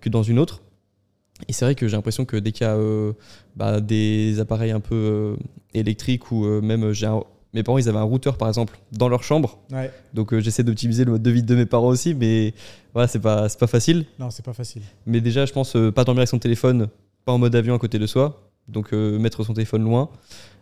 que 0.00 0.08
dans 0.08 0.22
une 0.22 0.38
autre. 0.38 0.62
Et 1.48 1.52
c'est 1.52 1.64
vrai 1.64 1.74
que 1.74 1.88
j'ai 1.88 1.96
l'impression 1.96 2.24
que 2.26 2.36
dès 2.36 2.52
qu'il 2.52 2.66
y 2.66 2.70
a 2.70 2.74
euh, 2.74 3.12
bah, 3.56 3.80
des 3.80 4.40
appareils 4.40 4.72
un 4.72 4.80
peu 4.80 4.94
euh, 4.94 5.36
électriques 5.74 6.30
ou 6.32 6.44
euh, 6.44 6.60
même 6.60 6.92
j'ai 6.92 7.06
un- 7.06 7.22
mes 7.54 7.62
parents 7.62 7.78
ils 7.78 7.88
avaient 7.88 7.98
un 7.98 8.02
routeur 8.04 8.36
par 8.36 8.46
exemple 8.48 8.78
dans 8.92 9.08
leur 9.08 9.22
chambre, 9.24 9.58
Ouais. 9.72 9.90
donc 10.14 10.32
euh, 10.32 10.40
j'essaie 10.40 10.62
d'optimiser 10.62 11.04
le 11.04 11.12
mode 11.12 11.22
de 11.22 11.30
vie 11.30 11.42
de 11.42 11.54
mes 11.56 11.66
parents 11.66 11.88
aussi, 11.88 12.14
mais 12.14 12.54
voilà 12.92 13.08
c'est 13.08 13.18
pas 13.18 13.48
c'est 13.48 13.58
pas 13.58 13.66
facile. 13.66 14.04
Non, 14.18 14.30
c'est 14.30 14.44
pas 14.44 14.52
facile. 14.52 14.82
Mais 15.06 15.20
déjà, 15.20 15.46
je 15.46 15.52
pense 15.52 15.74
euh, 15.76 15.90
pas 15.90 16.04
dormir 16.04 16.20
avec 16.20 16.28
son 16.28 16.38
téléphone, 16.38 16.88
pas 17.24 17.32
en 17.32 17.38
mode 17.38 17.54
avion 17.56 17.74
à 17.74 17.78
côté 17.78 17.98
de 17.98 18.06
soi. 18.06 18.40
Donc 18.68 18.92
euh, 18.92 19.18
mettre 19.18 19.42
son 19.42 19.52
téléphone 19.54 19.82
loin. 19.82 20.10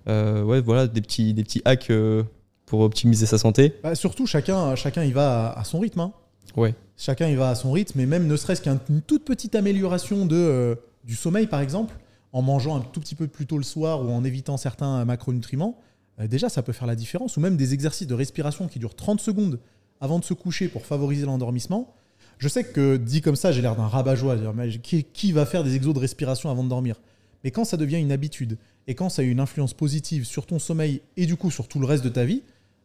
Euh, 0.09 0.43
ouais, 0.45 0.63
voilà, 0.63 0.87
des 0.87 1.03
petits, 1.03 1.35
des 1.35 1.43
petits 1.43 1.61
hacks 1.67 1.91
euh, 1.91 2.23
pour 2.69 2.81
optimiser 2.81 3.27
sa 3.27 3.39
santé. 3.39 3.75
Bah, 3.83 3.95
surtout, 3.95 4.27
chacun, 4.27 4.75
chacun 4.77 5.03
il 5.05 5.15
va 5.15 5.49
à, 5.51 5.61
à 5.61 5.65
son 5.65 5.79
rythme. 5.81 6.01
hein. 6.01 6.13
Ouais. 6.57 6.75
Chacun 6.97 7.29
il 7.29 7.37
va 7.37 7.51
à 7.51 7.55
son 7.55 7.73
rythme, 7.73 8.01
et 8.01 8.07
même 8.07 8.27
ne 8.27 8.37
serait-ce 8.37 8.63
qu'une 8.63 9.01
toute 9.07 9.25
petite 9.25 9.55
amélioration 9.55 10.27
de, 10.27 10.37
euh, 10.37 10.75
du 11.05 11.15
sommeil, 11.15 11.47
par 11.47 11.61
exemple, 11.61 11.95
en 12.33 12.43
mangeant 12.43 12.77
un 12.77 12.81
tout 12.81 13.01
petit 13.01 13.15
peu 13.15 13.27
plus 13.29 13.47
tôt 13.47 13.57
le 13.57 13.65
soir 13.65 14.05
ou 14.05 14.11
en 14.11 14.25
évitant 14.25 14.57
certains 14.57 15.05
macronutriments, 15.05 15.79
euh, 16.21 16.27
déjà 16.27 16.49
ça 16.49 16.63
peut 16.63 16.73
faire 16.73 16.87
la 16.87 16.97
différence. 16.97 17.37
Ou 17.37 17.41
même 17.41 17.57
des 17.57 17.75
exercices 17.75 18.07
de 18.07 18.15
respiration 18.15 18.67
qui 18.69 18.79
durent 18.79 18.97
30 18.97 19.21
secondes 19.21 19.61
avant 20.01 20.19
de 20.19 20.25
se 20.25 20.35
coucher 20.35 20.69
pour 20.69 20.85
favoriser 20.87 21.27
l'endormissement. 21.27 21.95
Je 22.39 22.49
sais 22.49 22.65
que 22.65 22.97
dit 22.97 23.21
comme 23.21 23.37
ça, 23.37 23.51
j'ai 23.53 23.63
l'air 23.63 23.75
d'un 23.77 23.87
rabat-joie. 23.89 24.37
Qui, 24.83 25.05
qui 25.05 25.33
va 25.33 25.45
faire 25.47 25.65
des 25.65 25.75
exos 25.75 25.95
de 25.95 25.99
respiration 25.99 26.51
avant 26.51 26.63
de 26.65 26.69
dormir? 26.69 27.01
Mais 27.45 27.51
quand 27.51 27.65
ça 27.65 27.77
devient 27.77 27.97
une 27.99 28.13
habitude 28.13 28.59
et 28.87 28.95
quand 28.95 29.09
ça 29.09 29.23
a 29.23 29.25
une 29.25 29.41
influence 29.41 29.75
positive 29.75 30.25
sur 30.25 30.47
ton 30.47 30.59
sommeil 30.59 31.01
et 31.17 31.27
du 31.27 31.37
coup 31.37 31.51
sur 31.51 31.69
tout 31.69 31.79
le 31.81 31.87
reste 31.87 32.05
de 32.05 32.09
ta 32.09 32.25
vie, 32.25 32.43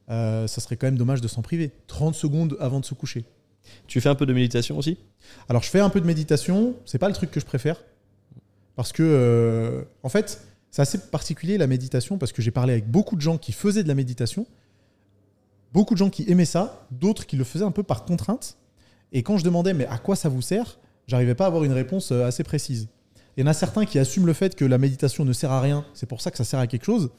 euh, 0.10 0.48
ça 0.48 0.62
serait 0.62 0.76
quand 0.76 0.88
même 0.88 0.98
dommage 0.98 1.22
de 1.22 1.28
s'en 1.28 1.42
priver. 1.42 1.72
30 1.88 2.16
secondes 2.16 2.58
avant 2.60 2.80
de 2.80 2.86
se 2.86 2.94
coucher. 2.94 3.26
Tu 3.88 4.02
fais 4.02 4.10
un 4.10 4.16
peu 4.16 4.26
de 4.26 4.34
méditation 4.34 4.78
aussi? 4.78 4.98
Alors 5.50 5.64
je 5.64 5.70
fais 5.70 5.80
un 5.80 5.90
peu 5.90 6.02
de 6.02 6.06
méditation, 6.06 6.76
c'est 6.86 6.98
pas 6.98 7.08
le 7.08 7.14
truc 7.14 7.32
que 7.32 7.40
je 7.40 7.46
préfère. 7.46 7.82
Parce 8.76 8.92
que, 8.92 9.04
euh, 9.04 9.84
en 10.02 10.10
fait, 10.10 10.42
c'est 10.72 10.82
assez 10.82 10.98
particulier 10.98 11.58
la 11.58 11.68
méditation 11.68 12.18
parce 12.18 12.32
que 12.32 12.42
j'ai 12.42 12.52
parlé 12.52 12.74
avec 12.74 12.90
beaucoup 12.90 13.16
de 13.16 13.22
gens 13.22 13.38
qui 13.38 13.52
faisaient 13.52 13.84
de 13.84 13.88
la 13.88 13.96
méditation, 13.96 14.48
beaucoup 15.72 15.94
de 15.94 16.00
gens 16.00 16.10
qui 16.10 16.30
aimaient 16.30 16.46
ça, 16.46 16.88
d'autres 16.92 17.26
qui 17.26 17.36
le 17.36 17.44
faisaient 17.44 17.66
un 17.66 17.72
peu 17.72 17.84
par 17.84 18.06
contrainte. 18.06 18.58
Et 19.12 19.22
quand 19.22 19.38
je 19.38 19.44
demandais, 19.44 19.74
mais 19.74 19.86
à 19.86 20.00
quoi 20.00 20.16
ça 20.16 20.30
vous 20.30 20.42
sert? 20.42 20.80
J'arrivais 21.08 21.36
pas 21.36 21.44
à 21.46 21.48
avoir 21.48 21.64
une 21.64 21.74
réponse 21.74 22.12
euh, 22.12 22.26
assez 22.26 22.44
précise. 22.44 22.88
Il 23.36 23.42
y 23.42 23.44
en 23.44 23.48
a 23.48 23.54
certains 23.54 23.86
qui 23.86 23.98
assument 23.98 24.28
le 24.28 24.34
fait 24.34 24.56
que 24.56 24.64
la 24.64 24.78
méditation 24.78 25.26
ne 25.26 25.34
sert 25.34 25.52
à 25.52 25.60
rien, 25.60 25.86
c'est 25.96 26.06
pour 26.06 26.22
ça 26.22 26.30
que 26.30 26.38
ça 26.38 26.44
sert 26.44 26.60
à 26.60 26.68
quelque 26.68 26.86
chose. 26.86 27.10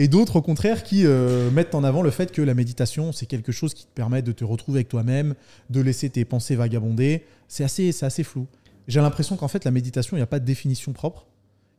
Et 0.00 0.08
d'autres, 0.08 0.36
au 0.36 0.42
contraire, 0.42 0.82
qui 0.82 1.06
euh, 1.06 1.48
mettent 1.52 1.76
en 1.76 1.84
avant 1.84 2.02
le 2.02 2.10
fait 2.10 2.32
que 2.32 2.42
la 2.42 2.54
méditation, 2.54 3.12
c'est 3.12 3.26
quelque 3.26 3.52
chose 3.52 3.72
qui 3.72 3.84
te 3.84 3.92
permet 3.94 4.20
de 4.20 4.32
te 4.32 4.44
retrouver 4.44 4.78
avec 4.78 4.88
toi-même, 4.88 5.34
de 5.70 5.80
laisser 5.80 6.10
tes 6.10 6.24
pensées 6.24 6.56
vagabonder. 6.56 7.24
C'est 7.46 7.62
assez, 7.62 8.24
flou. 8.24 8.48
J'ai 8.88 9.00
l'impression 9.00 9.36
qu'en 9.36 9.46
fait, 9.46 9.64
la 9.64 9.70
méditation, 9.70 10.16
il 10.16 10.20
n'y 10.20 10.24
a 10.24 10.26
pas 10.28 10.40
de 10.40 10.44
définition 10.44 10.92
propre. 10.92 11.26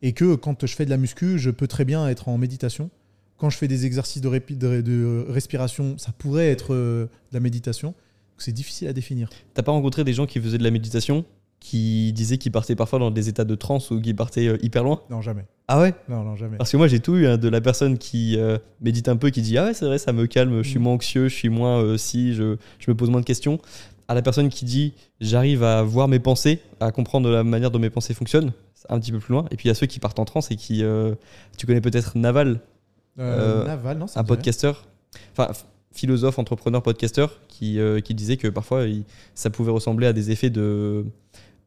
Et 0.02 0.14
que 0.14 0.36
quand 0.36 0.66
je 0.66 0.74
fais 0.74 0.86
de 0.86 0.90
la 0.90 0.98
muscu, 0.98 1.38
je 1.38 1.50
peux 1.50 1.68
très 1.68 1.84
bien 1.84 2.08
être 2.08 2.30
en 2.30 2.38
méditation. 2.38 2.90
Quand 3.38 3.50
je 3.50 3.58
fais 3.58 3.68
des 3.68 3.86
exercices 3.86 4.22
de, 4.22 4.30
de 4.40 5.26
respiration, 5.28 5.98
ça 5.98 6.14
pourrait 6.14 6.50
être 6.50 6.74
euh, 6.74 7.06
de 7.32 7.34
la 7.34 7.42
méditation. 7.42 7.94
C'est 8.38 8.54
difficile 8.54 8.88
à 8.88 8.94
définir. 8.94 9.30
T'as 9.54 9.64
pas 9.64 9.74
rencontré 9.74 10.06
des 10.06 10.14
gens 10.14 10.26
qui 10.26 10.40
faisaient 10.40 10.58
de 10.58 10.64
la 10.64 10.72
méditation? 10.72 11.26
Qui 11.68 12.14
disaient 12.14 12.38
qu'ils 12.38 12.52
partaient 12.52 12.76
parfois 12.76 13.00
dans 13.00 13.10
des 13.10 13.28
états 13.28 13.44
de 13.44 13.56
transe 13.56 13.90
ou 13.90 14.00
qu'ils 14.00 14.16
partaient 14.16 14.48
euh, 14.48 14.58
hyper 14.62 14.84
loin 14.84 15.02
Non, 15.10 15.22
jamais. 15.22 15.46
Ah 15.68 15.80
ouais? 15.82 15.96
Non, 16.08 16.24
non, 16.24 16.36
jamais. 16.36 16.58
Parce 16.58 16.72
que 16.72 16.78
moi 16.78 16.88
j'ai 16.88 17.00
tout 17.00 17.16
eu 17.16 17.26
hein, 17.26 17.38
de 17.38 17.50
la 17.50 17.60
personne 17.60 17.98
qui 17.98 18.38
euh, 18.38 18.60
médite 18.82 19.10
un 19.10 19.18
peu, 19.18 19.32
qui 19.32 19.42
dit 19.42 19.58
ah 19.58 19.66
ouais 19.66 19.74
c'est 19.74 19.86
vrai 19.86 19.98
ça 19.98 20.14
me 20.14 20.28
calme, 20.28 20.62
je 20.62 20.70
suis 20.70 20.78
Mm. 20.78 20.84
moins 20.84 20.94
anxieux, 20.94 21.28
je 21.28 21.34
suis 21.36 21.50
moins 21.50 21.80
euh, 21.82 21.98
si, 21.98 22.36
je, 22.36 22.58
je 22.78 22.92
me 22.92 22.96
pose 22.96 23.10
moins 23.10 23.20
de 23.22 23.26
questions. 23.26 23.60
À 24.08 24.14
la 24.14 24.22
personne 24.22 24.50
qui 24.50 24.64
dit 24.66 24.94
j'arrive 25.20 25.64
à 25.64 25.82
voir 25.82 26.08
mes 26.08 26.20
pensées, 26.20 26.60
à 26.80 26.92
comprendre 26.92 27.30
la 27.32 27.44
manière 27.44 27.72
dont 27.72 27.80
mes 27.80 27.90
pensées 27.90 28.14
fonctionnent, 28.14 28.52
un 28.90 29.00
petit 29.00 29.12
peu 29.12 29.18
plus 29.18 29.34
loin. 29.34 29.46
Et 29.50 29.56
puis 29.56 29.66
il 29.66 29.70
y 29.70 29.72
a 29.72 29.76
ceux 29.76 29.88
qui 29.88 30.00
partent 30.00 30.20
en 30.20 30.26
transe 30.26 30.52
et 30.52 30.56
qui, 30.58 30.84
tu 31.58 31.66
connais 31.66 31.82
peut-être 31.82 32.16
Naval, 32.16 32.60
Naval, 33.18 33.98
non, 33.98 34.06
ça 34.08 34.20
un 34.20 34.24
podcasteur, 34.24 34.86
enfin 35.32 35.52
philosophe, 35.92 36.38
entrepreneur, 36.40 36.84
podcasteur, 36.84 37.40
qui, 37.48 37.80
euh, 37.80 38.02
qui 38.02 38.14
disait 38.14 38.36
que 38.38 38.50
parfois 38.50 38.84
il- 38.84 39.06
ça 39.34 39.50
pouvait 39.50 39.72
ressembler 39.72 40.06
à 40.08 40.14
des 40.14 40.30
effets 40.30 40.50
de 40.50 41.06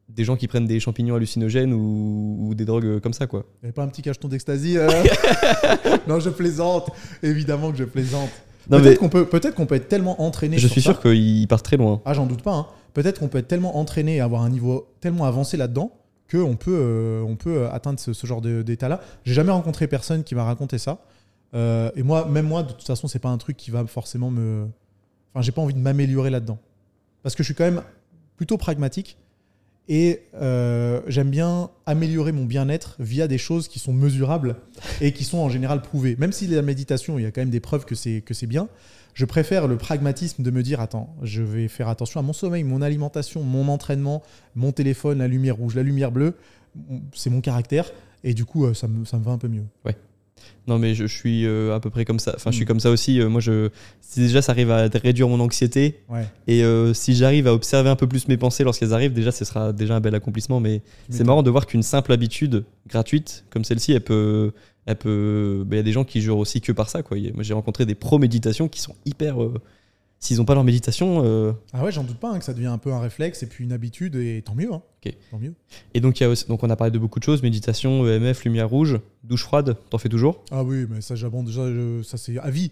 des 0.09 0.23
gens 0.23 0.35
qui 0.35 0.47
prennent 0.47 0.65
des 0.65 0.79
champignons 0.79 1.15
hallucinogènes 1.15 1.73
ou, 1.73 2.47
ou 2.49 2.55
des 2.55 2.65
drogues 2.65 2.85
euh, 2.85 2.99
comme 2.99 3.13
ça 3.13 3.27
quoi. 3.27 3.45
Il 3.61 3.65
n'y 3.65 3.67
avait 3.67 3.73
pas 3.73 3.83
un 3.83 3.87
petit 3.87 4.01
cacheton 4.01 4.27
d'ecstasy 4.27 4.77
euh 4.77 4.89
Non, 6.07 6.19
je 6.19 6.29
plaisante. 6.29 6.89
Évidemment 7.23 7.71
que 7.71 7.77
je 7.77 7.83
plaisante. 7.83 8.29
Mais 8.69 8.81
Peut-être 8.81 8.99
qu'on 8.99 9.09
peut, 9.09 9.25
qu'on 9.55 9.65
peut 9.65 9.75
être 9.75 9.87
tellement 9.87 10.21
entraîné. 10.21 10.57
je 10.57 10.67
suis 10.67 10.81
ça. 10.81 10.91
sûr 10.93 11.01
qu'il 11.01 11.47
part 11.47 11.63
très 11.63 11.77
loin. 11.77 12.01
Ah, 12.05 12.13
j'en 12.13 12.25
doute 12.25 12.41
pas. 12.41 12.53
hein. 12.53 12.67
Peut-être 12.93 13.19
qu'on 13.19 13.27
peut 13.27 13.37
être 13.37 13.47
tellement 13.47 13.77
entraîné 13.77 14.17
et 14.17 14.21
avoir 14.21 14.41
un 14.41 14.49
niveau 14.49 14.87
tellement 14.99 15.25
avancé 15.25 15.57
là-dedans 15.57 15.91
qu'on 16.31 16.55
peut, 16.55 16.77
euh, 16.79 17.23
on 17.27 17.35
peut 17.35 17.63
euh, 17.63 17.71
atteindre 17.71 17.99
ce, 17.99 18.13
ce 18.13 18.27
genre 18.27 18.41
d'état-là. 18.41 19.01
J'ai 19.25 19.33
jamais 19.33 19.51
rencontré 19.51 19.87
personne 19.87 20.23
qui 20.23 20.35
m'a 20.35 20.43
raconté 20.43 20.77
ça. 20.77 20.99
Euh, 21.55 21.89
et 21.95 22.03
moi, 22.03 22.25
même 22.25 22.45
moi, 22.47 22.61
de 22.63 22.71
toute 22.71 22.85
façon, 22.85 23.07
c'est 23.07 23.19
pas 23.19 23.29
un 23.29 23.37
truc 23.37 23.57
qui 23.57 23.71
va 23.71 23.85
forcément 23.87 24.29
me. 24.29 24.67
Enfin, 25.33 25.41
j'ai 25.41 25.51
pas 25.51 25.61
envie 25.61 25.73
de 25.73 25.79
m'améliorer 25.79 26.29
là-dedans. 26.29 26.59
Parce 27.23 27.35
que 27.35 27.41
je 27.43 27.47
suis 27.47 27.55
quand 27.55 27.63
même 27.63 27.81
plutôt 28.37 28.57
pragmatique. 28.57 29.17
Et 29.91 30.21
euh, 30.35 31.01
j'aime 31.07 31.31
bien 31.31 31.71
améliorer 31.87 32.31
mon 32.31 32.45
bien-être 32.45 32.95
via 32.99 33.27
des 33.27 33.39
choses 33.39 33.67
qui 33.67 33.79
sont 33.79 33.91
mesurables 33.91 34.55
et 35.01 35.11
qui 35.13 35.23
sont 35.23 35.39
en 35.39 35.49
général 35.49 35.81
prouvées. 35.81 36.15
Même 36.19 36.31
si 36.31 36.45
la 36.45 36.61
méditation, 36.61 37.17
il 37.17 37.23
y 37.23 37.25
a 37.25 37.31
quand 37.31 37.41
même 37.41 37.49
des 37.49 37.59
preuves 37.59 37.85
que 37.85 37.95
c'est 37.95 38.21
que 38.21 38.35
c'est 38.35 38.45
bien, 38.45 38.69
je 39.15 39.25
préfère 39.25 39.67
le 39.67 39.77
pragmatisme 39.77 40.43
de 40.43 40.51
me 40.51 40.61
dire 40.61 40.79
attends, 40.79 41.15
je 41.23 41.41
vais 41.41 41.67
faire 41.67 41.89
attention 41.89 42.19
à 42.19 42.23
mon 42.23 42.33
sommeil, 42.33 42.63
mon 42.63 42.83
alimentation, 42.83 43.41
mon 43.43 43.67
entraînement, 43.67 44.21
mon 44.55 44.71
téléphone, 44.71 45.17
la 45.17 45.27
lumière 45.27 45.55
rouge, 45.55 45.75
la 45.75 45.83
lumière 45.83 46.11
bleue. 46.11 46.35
c'est 47.13 47.31
mon 47.31 47.41
caractère. 47.41 47.91
Et 48.23 48.35
du 48.35 48.45
coup, 48.45 48.65
euh, 48.65 48.75
ça, 48.75 48.87
me, 48.87 49.05
ça 49.05 49.17
me 49.17 49.23
va 49.23 49.31
un 49.31 49.37
peu 49.39 49.47
mieux. 49.47 49.65
Non, 50.67 50.77
mais 50.79 50.93
je, 50.93 51.07
je 51.07 51.15
suis 51.15 51.45
euh, 51.45 51.73
à 51.75 51.79
peu 51.79 51.89
près 51.89 52.05
comme 52.05 52.19
ça. 52.19 52.33
Enfin, 52.35 52.51
je 52.51 52.55
suis 52.55 52.65
Mm. 52.65 52.67
comme 52.67 52.79
ça 52.79 52.89
aussi. 52.91 53.19
Euh, 53.19 53.29
moi, 53.29 53.41
je, 53.41 53.69
si 54.01 54.19
déjà 54.19 54.41
ça 54.41 54.51
arrive 54.51 54.71
à 54.71 54.87
réduire 54.87 55.27
mon 55.27 55.39
anxiété, 55.39 55.99
Ouais. 56.09 56.25
et 56.47 56.63
euh, 56.63 56.93
si 56.93 57.15
j'arrive 57.15 57.47
à 57.47 57.53
observer 57.53 57.89
un 57.89 57.95
peu 57.95 58.07
plus 58.07 58.27
mes 58.27 58.37
pensées 58.37 58.63
lorsqu'elles 58.63 58.93
arrivent, 58.93 59.13
déjà, 59.13 59.31
ce 59.31 59.45
sera 59.45 59.73
déjà 59.73 59.95
un 59.95 59.99
bel 59.99 60.13
accomplissement. 60.15 60.59
Mais 60.59 60.81
c'est 61.09 61.23
marrant 61.23 61.43
de 61.43 61.49
voir 61.49 61.65
qu'une 61.65 61.83
simple 61.83 62.11
habitude 62.11 62.63
gratuite 62.87 63.45
comme 63.49 63.63
celle-ci, 63.63 63.93
elle 63.93 64.01
peut. 64.01 64.51
Elle 64.85 64.95
peut... 64.95 65.63
ben, 65.67 65.75
Il 65.75 65.77
y 65.77 65.81
a 65.81 65.83
des 65.83 65.91
gens 65.91 66.03
qui 66.03 66.19
jurent 66.21 66.37
aussi 66.37 66.61
que 66.61 66.71
par 66.71 66.89
ça. 66.89 67.03
Quoi. 67.03 67.17
Moi, 67.33 67.43
j'ai 67.43 67.53
rencontré 67.53 67.85
des 67.85 67.95
pro-méditation 67.95 68.67
qui 68.67 68.79
sont 68.81 68.95
hyper. 69.05 69.35
S'ils 70.21 70.37
n'ont 70.37 70.45
pas 70.45 70.53
leur 70.53 70.63
méditation. 70.65 71.21
euh, 71.23 71.53
Ah 71.71 71.83
ouais, 71.83 71.91
j'en 71.93 72.03
doute 72.03 72.17
pas 72.17 72.29
hein, 72.31 72.39
que 72.39 72.45
ça 72.45 72.53
devient 72.53 72.65
un 72.67 72.77
peu 72.77 72.91
un 72.91 72.99
réflexe 72.99 73.41
et 73.41 73.45
puis 73.47 73.63
une 73.63 73.71
habitude. 73.71 74.15
Et 74.15 74.41
tant 74.45 74.53
mieux. 74.55 74.73
Hein. 74.73 74.81
Ok. 75.05 75.13
Tant 75.31 75.39
mieux. 75.39 75.53
Et 75.93 76.01
donc, 76.01 76.19
y 76.19 76.23
a 76.25 76.29
aussi- 76.29 76.45
donc, 76.47 76.61
on 76.61 76.69
a 76.69 76.75
parlé 76.75 76.91
de 76.91 76.99
beaucoup 76.99 77.19
de 77.19 77.23
choses 77.23 77.41
méditation, 77.41 78.05
EMF, 78.05 78.43
lumière 78.43 78.67
rouge, 78.69 78.99
douche 79.23 79.43
froide. 79.43 79.77
T'en 79.89 79.97
fais 79.97 80.09
toujours? 80.09 80.43
Ah 80.51 80.63
oui, 80.63 80.85
mais 80.89 80.99
ça, 81.01 81.15
j'abonde 81.15 81.45
déjà. 81.45 81.65
je- 81.67 82.03
ça, 82.03 82.17
c'est 82.17 82.37
à 82.37 82.49
vie. 82.49 82.71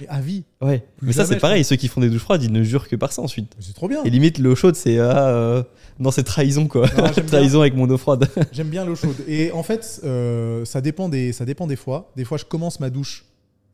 Et 0.00 0.06
à 0.08 0.20
vie. 0.20 0.44
Ouais. 0.60 0.84
Plus 0.98 1.08
mais 1.08 1.12
ça, 1.12 1.24
c'est 1.26 1.38
pareil. 1.40 1.64
Ceux 1.64 1.74
qui 1.74 1.88
font 1.88 2.00
des 2.00 2.08
douches 2.08 2.22
froides, 2.22 2.44
ils 2.44 2.52
ne 2.52 2.62
jurent 2.62 2.86
que 2.88 2.94
par 2.94 3.10
ça 3.12 3.22
ensuite. 3.22 3.52
C'est 3.58 3.74
trop 3.74 3.88
bien. 3.88 4.04
Et 4.04 4.10
limite, 4.10 4.38
l'eau 4.38 4.54
chaude, 4.54 4.76
c'est. 4.76 5.00
Ah, 5.00 5.28
euh, 5.30 5.62
non, 5.98 6.12
c'est 6.12 6.22
trahison, 6.22 6.68
quoi. 6.68 6.86
Non, 6.96 7.06
j'aime 7.06 7.14
bien. 7.14 7.24
trahison 7.24 7.60
avec 7.62 7.74
mon 7.74 7.90
eau 7.90 7.98
froide. 7.98 8.28
J'aime 8.52 8.68
bien 8.68 8.84
l'eau 8.84 8.94
chaude. 8.94 9.16
Et 9.26 9.50
en 9.50 9.64
fait, 9.64 10.00
euh, 10.04 10.64
ça, 10.64 10.80
dépend 10.80 11.08
des, 11.08 11.32
ça 11.32 11.44
dépend 11.44 11.66
des 11.66 11.74
fois. 11.74 12.12
Des 12.14 12.24
fois, 12.24 12.38
je 12.38 12.44
commence 12.44 12.78
ma 12.78 12.88
douche 12.90 13.24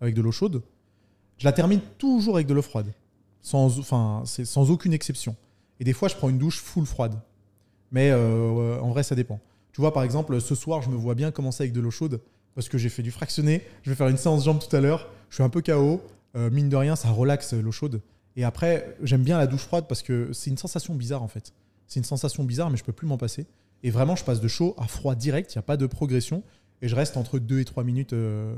avec 0.00 0.14
de 0.14 0.22
l'eau 0.22 0.32
chaude. 0.32 0.62
Je 1.38 1.44
la 1.44 1.52
termine 1.52 1.80
toujours 1.98 2.36
avec 2.36 2.46
de 2.46 2.54
l'eau 2.54 2.62
froide. 2.62 2.92
Sans, 3.42 3.78
aucune 4.70 4.92
exception. 4.92 5.36
Et 5.78 5.84
des 5.84 5.92
fois, 5.92 6.08
je 6.08 6.16
prends 6.16 6.28
une 6.28 6.38
douche 6.38 6.60
full 6.60 6.86
froide. 6.86 7.14
Mais 7.92 8.10
euh, 8.10 8.80
en 8.80 8.90
vrai, 8.90 9.02
ça 9.02 9.14
dépend. 9.14 9.38
Tu 9.72 9.80
vois, 9.80 9.92
par 9.92 10.02
exemple, 10.02 10.40
ce 10.40 10.54
soir, 10.54 10.82
je 10.82 10.88
me 10.88 10.96
vois 10.96 11.14
bien 11.14 11.30
commencer 11.30 11.62
avec 11.62 11.72
de 11.72 11.80
l'eau 11.80 11.90
chaude 11.90 12.20
parce 12.54 12.68
que 12.68 12.78
j'ai 12.78 12.88
fait 12.88 13.02
du 13.02 13.10
fractionné. 13.10 13.62
Je 13.82 13.90
vais 13.90 13.96
faire 13.96 14.08
une 14.08 14.16
séance 14.16 14.44
jambes 14.44 14.58
tout 14.58 14.74
à 14.74 14.80
l'heure. 14.80 15.08
Je 15.28 15.36
suis 15.36 15.44
un 15.44 15.50
peu 15.50 15.62
KO. 15.62 16.00
Euh, 16.34 16.50
mine 16.50 16.68
de 16.68 16.76
rien, 16.76 16.96
ça 16.96 17.10
relaxe 17.10 17.52
l'eau 17.52 17.72
chaude. 17.72 18.00
Et 18.36 18.44
après, 18.44 18.96
j'aime 19.02 19.22
bien 19.22 19.38
la 19.38 19.46
douche 19.46 19.62
froide 19.62 19.86
parce 19.88 20.02
que 20.02 20.32
c'est 20.32 20.50
une 20.50 20.58
sensation 20.58 20.94
bizarre 20.94 21.22
en 21.22 21.28
fait. 21.28 21.52
C'est 21.86 22.00
une 22.00 22.04
sensation 22.04 22.44
bizarre, 22.44 22.70
mais 22.70 22.76
je 22.76 22.84
peux 22.84 22.92
plus 22.92 23.06
m'en 23.06 23.18
passer. 23.18 23.46
Et 23.82 23.90
vraiment, 23.90 24.16
je 24.16 24.24
passe 24.24 24.40
de 24.40 24.48
chaud 24.48 24.74
à 24.78 24.86
froid 24.86 25.14
direct. 25.14 25.54
Il 25.54 25.58
n'y 25.58 25.60
a 25.60 25.62
pas 25.62 25.76
de 25.76 25.86
progression. 25.86 26.42
Et 26.82 26.88
je 26.88 26.96
reste 26.96 27.16
entre 27.16 27.38
2 27.38 27.60
et 27.60 27.64
3 27.64 27.84
minutes 27.84 28.12
euh, 28.12 28.54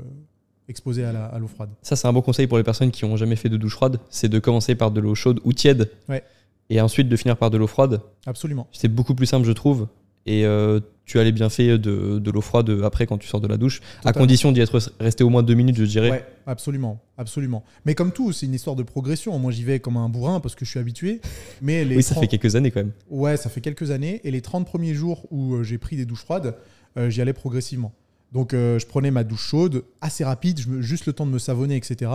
exposé 0.69 1.03
à 1.03 1.37
l'eau 1.39 1.47
froide. 1.47 1.69
Ça, 1.81 1.95
c'est 1.95 2.07
un 2.07 2.13
bon 2.13 2.21
conseil 2.21 2.47
pour 2.47 2.57
les 2.57 2.63
personnes 2.63 2.91
qui 2.91 3.03
ont 3.03 3.17
jamais 3.17 3.35
fait 3.35 3.49
de 3.49 3.57
douche 3.57 3.73
froide. 3.73 3.99
C'est 4.09 4.29
de 4.29 4.39
commencer 4.39 4.75
par 4.75 4.91
de 4.91 5.01
l'eau 5.01 5.15
chaude 5.15 5.41
ou 5.43 5.51
tiède. 5.51 5.91
Ouais. 6.07 6.23
Et 6.69 6.79
ensuite 6.79 7.09
de 7.09 7.15
finir 7.15 7.35
par 7.35 7.49
de 7.49 7.57
l'eau 7.57 7.67
froide. 7.67 8.01
Absolument. 8.25 8.67
C'est 8.71 8.87
beaucoup 8.87 9.15
plus 9.15 9.25
simple, 9.25 9.45
je 9.45 9.51
trouve. 9.51 9.87
Et 10.25 10.45
euh, 10.45 10.79
tu 11.05 11.17
as 11.17 11.23
les 11.23 11.31
bienfaits 11.31 11.61
de, 11.61 12.19
de 12.19 12.31
l'eau 12.31 12.41
froide 12.41 12.69
après 12.83 13.07
quand 13.07 13.17
tu 13.17 13.27
sors 13.27 13.41
de 13.41 13.47
la 13.47 13.57
douche. 13.57 13.81
À 14.05 14.13
condition 14.13 14.51
d'y 14.51 14.61
être 14.61 14.79
resté 14.99 15.23
au 15.23 15.29
moins 15.29 15.41
deux 15.41 15.55
minutes, 15.55 15.77
je 15.77 15.85
dirais. 15.85 16.11
Ouais, 16.11 16.25
absolument, 16.45 17.01
absolument. 17.17 17.63
Mais 17.85 17.95
comme 17.95 18.11
tout, 18.11 18.31
c'est 18.31 18.45
une 18.45 18.53
histoire 18.53 18.75
de 18.75 18.83
progression. 18.83 19.37
Moi, 19.39 19.51
j'y 19.51 19.63
vais 19.63 19.79
comme 19.79 19.97
un 19.97 20.07
bourrin 20.07 20.39
parce 20.39 20.53
que 20.53 20.65
je 20.65 20.69
suis 20.69 20.79
habitué. 20.79 21.21
Mais 21.63 21.83
les 21.83 21.95
oui, 21.95 22.03
ça 22.03 22.13
30 22.13 22.25
fait 22.25 22.37
quelques 22.37 22.55
années 22.55 22.69
quand 22.69 22.81
même. 22.81 22.91
Ouais, 23.09 23.37
ça 23.37 23.49
fait 23.49 23.61
quelques 23.61 23.89
années. 23.89 24.21
Et 24.23 24.29
les 24.29 24.41
30 24.41 24.67
premiers 24.67 24.93
jours 24.93 25.25
où 25.31 25.55
euh, 25.55 25.63
j'ai 25.63 25.79
pris 25.79 25.95
des 25.95 26.05
douches 26.05 26.21
froides, 26.21 26.55
euh, 26.97 27.09
j'y 27.09 27.21
allais 27.21 27.33
progressivement. 27.33 27.91
Donc, 28.31 28.53
euh, 28.53 28.77
je 28.77 28.85
prenais 28.85 29.09
ma 29.09 29.23
douche 29.23 29.41
chaude, 29.47 29.83
assez 30.01 30.23
rapide, 30.23 30.59
je 30.59 30.69
me- 30.69 30.81
juste 30.81 31.07
le 31.07 31.13
temps 31.13 31.25
de 31.25 31.31
me 31.31 31.39
savonner, 31.39 31.75
etc. 31.75 32.11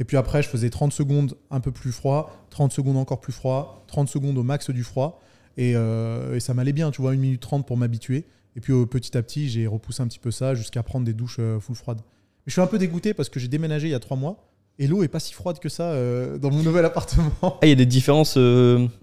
Et 0.00 0.04
puis 0.04 0.16
après, 0.16 0.42
je 0.42 0.48
faisais 0.48 0.70
30 0.70 0.92
secondes 0.92 1.36
un 1.50 1.60
peu 1.60 1.72
plus 1.72 1.92
froid, 1.92 2.46
30 2.50 2.72
secondes 2.72 2.96
encore 2.96 3.20
plus 3.20 3.34
froid, 3.34 3.84
30 3.86 4.08
secondes 4.08 4.38
au 4.38 4.42
max 4.42 4.70
du 4.70 4.82
froid. 4.82 5.20
Et, 5.58 5.72
euh, 5.76 6.36
et 6.36 6.40
ça 6.40 6.54
m'allait 6.54 6.72
bien, 6.72 6.90
tu 6.90 7.02
vois, 7.02 7.10
1 7.12 7.16
minute 7.16 7.40
30 7.42 7.66
pour 7.66 7.76
m'habituer. 7.76 8.24
Et 8.56 8.60
puis, 8.60 8.72
euh, 8.72 8.86
petit 8.86 9.16
à 9.18 9.22
petit, 9.22 9.48
j'ai 9.50 9.66
repoussé 9.66 10.02
un 10.02 10.06
petit 10.08 10.18
peu 10.18 10.30
ça 10.30 10.54
jusqu'à 10.54 10.82
prendre 10.82 11.04
des 11.04 11.12
douches 11.12 11.38
full 11.60 11.76
froides. 11.76 12.00
Mais 12.00 12.44
je 12.46 12.52
suis 12.52 12.62
un 12.62 12.66
peu 12.66 12.78
dégoûté 12.78 13.12
parce 13.12 13.28
que 13.28 13.38
j'ai 13.38 13.48
déménagé 13.48 13.88
il 13.88 13.90
y 13.90 13.94
a 13.94 14.00
3 14.00 14.16
mois. 14.16 14.44
Et 14.78 14.86
l'eau 14.86 15.02
est 15.02 15.08
pas 15.08 15.18
si 15.20 15.34
froide 15.34 15.58
que 15.58 15.68
ça 15.68 15.92
dans 16.38 16.50
mon 16.50 16.62
nouvel 16.62 16.84
appartement. 16.86 17.30
Ah, 17.42 17.58
il 17.64 17.68
y 17.68 17.72
a 17.72 17.74
des 17.74 17.84
différences 17.84 18.38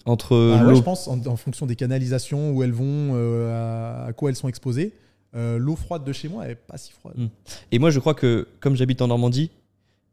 entre 0.06 0.56
Bah 0.58 0.66
ouais, 0.66 0.76
je 0.76 0.82
pense 0.82 1.08
en, 1.08 1.20
en 1.28 1.36
fonction 1.36 1.66
des 1.66 1.76
canalisations, 1.76 2.52
où 2.54 2.64
elles 2.64 2.72
vont, 2.72 3.14
à, 3.52 4.06
à 4.08 4.14
quoi 4.14 4.30
elles 4.30 4.36
sont 4.36 4.48
exposées. 4.48 4.94
Euh, 5.36 5.58
L'eau 5.58 5.76
froide 5.76 6.04
de 6.04 6.14
chez 6.14 6.28
moi, 6.30 6.46
elle 6.46 6.52
est 6.52 6.56
pas 6.56 6.78
si 6.78 6.92
froide. 6.92 7.16
Mm. 7.18 7.28
Et 7.72 7.80
moi, 7.80 7.90
je 7.90 8.00
crois 8.00 8.14
que 8.14 8.48
comme 8.60 8.76
j'habite 8.76 9.02
en 9.02 9.08
Normandie, 9.08 9.52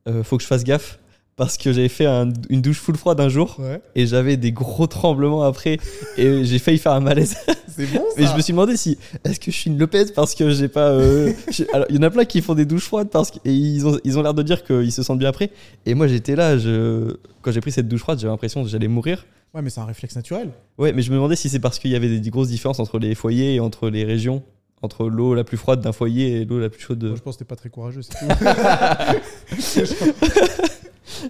euh, 0.08 0.22
faut 0.24 0.37
que 0.37 0.42
je 0.42 0.48
fasse 0.48 0.64
gaffe 0.64 0.98
parce 1.37 1.56
que 1.56 1.72
j'avais 1.72 1.88
fait 1.88 2.04
un- 2.06 2.30
une 2.50 2.61
douche 2.61 2.78
full 2.78 2.96
froide 2.96 3.18
un 3.20 3.28
jour 3.30 3.56
Ouais, 3.58 3.80
et 3.94 4.06
j'avais 4.06 4.37
des 4.37 4.52
gros 4.52 4.87
tremblements 4.87 5.42
après 5.44 5.78
et 6.18 6.44
j'ai 6.44 6.58
failli 6.58 6.76
faire 6.78 6.92
un 6.92 7.00
malaise. 7.00 7.37
c'est 7.68 7.87
bon 7.87 8.02
Mais 8.18 8.24
ça. 8.26 8.32
je 8.32 8.37
me 8.37 8.42
suis 8.42 8.52
demandé 8.52 8.76
si 8.76 8.98
est-ce 9.24 9.40
que 9.40 9.50
je 9.50 9.56
suis 9.56 9.70
une 9.70 9.78
Lopez 9.78 10.06
parce 10.14 10.35
que 10.35 10.50
j'ai 10.50 10.68
pas. 10.68 10.88
euh, 10.90 11.32
Alors 11.72 11.87
il 11.88 11.96
y 11.96 11.98
en 11.98 12.02
a 12.02 12.11
plein 12.11 12.24
qui 12.26 12.42
font 12.42 12.54
des 12.54 12.66
douches 12.66 12.85
froides 12.85 13.08
parce 13.08 13.30
que 13.30 13.38
et 13.46 13.52
ils 13.54 13.87
ont 13.87 13.98
ils 14.04 14.18
ont 14.18 14.22
l'air 14.22 14.35
de 14.35 14.42
dire 14.42 14.62
qu'ils 14.62 14.92
se 14.92 15.02
sentent 15.02 15.20
bien 15.20 15.30
après. 15.30 15.50
Et 15.87 15.94
moi 15.94 16.06
j'étais 16.06 16.37
là, 16.37 16.58
je 16.58 17.16
quand 17.40 17.50
j'ai 17.52 17.61
pris 17.62 17.72
cette 17.72 17.88
douche 17.88 18.00
froide, 18.00 18.18
j'avais 18.18 18.30
l'impression 18.32 18.62
que 18.62 18.68
j'allais 18.68 18.88
mourir. 18.88 19.24
Ouais, 19.54 19.62
mais 19.62 19.70
c'est 19.70 19.80
un 19.80 19.85
réflexe 19.87 20.16
naturel. 20.16 20.50
Ouais, 20.78 20.92
mais 20.92 21.00
je 21.02 21.11
me 21.11 21.16
demandais 21.16 21.37
si 21.37 21.48
c'est 21.48 21.61
parce 21.61 21.78
qu'il 21.78 21.90
y 21.92 21.96
avait 21.96 22.08
des, 22.08 22.20
des 22.20 22.30
grosses 22.30 22.48
différences 22.48 22.78
entre 22.80 22.98
les 22.98 23.14
foyers 23.14 23.54
et 23.54 23.61
entre 23.61 23.88
les 23.88 24.04
régions, 24.04 24.42
entre 24.83 25.09
l'eau 25.09 25.35
la 25.35 25.45
plus 25.45 25.57
froide 25.57 25.81
d'un 25.81 25.92
foyer 25.92 26.40
et 26.40 26.45
l'eau 26.45 26.59
la 26.59 26.68
plus 26.68 26.83
chaude. 26.83 26.99
de- 26.99 27.09
Moi, 27.09 27.16
je 27.16 27.23
pense 27.23 27.37
que 27.37 27.40
t'es 27.40 27.45
pas 27.45 27.57
très 27.57 27.71
courageux. 27.71 28.03
c'est 28.03 28.18
tout. 28.18 28.27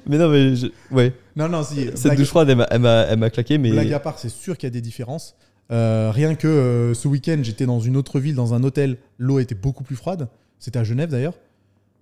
Mais 0.06 0.16
non, 0.16 0.28
mais 0.28 0.56
je- 0.56 0.68
ouais. 0.90 1.12
non, 1.36 1.48
non, 1.48 1.62
si. 1.62 1.84
Cette 1.94 2.02
blague- 2.02 2.18
douche 2.18 2.28
froide, 2.28 2.48
elle 2.48 2.56
m'a- 2.56 2.68
elle 2.70 2.80
m'a 2.80 3.00
elle 3.02 3.18
m'a 3.18 3.30
claqué, 3.30 3.58
mais. 3.58 3.70
Blague 3.72 3.92
à 3.92 4.00
part, 4.00 4.18
c'est 4.18 4.28
sûr 4.30 4.56
qu'il 4.56 4.66
y 4.66 4.68
a 4.68 4.70
des 4.70 4.80
différences. 4.80 5.34
Euh, 5.70 6.10
rien 6.12 6.34
que 6.34 6.46
euh, 6.46 6.94
ce 6.94 7.08
week-end, 7.08 7.38
j'étais 7.42 7.66
dans 7.66 7.80
une 7.80 7.96
autre 7.96 8.20
ville, 8.20 8.34
dans 8.34 8.54
un 8.54 8.62
hôtel. 8.64 8.96
L'eau 9.18 9.38
était 9.38 9.54
beaucoup 9.54 9.84
plus 9.84 9.96
froide. 9.96 10.28
C'était 10.58 10.78
à 10.78 10.84
Genève 10.84 11.10
d'ailleurs. 11.10 11.34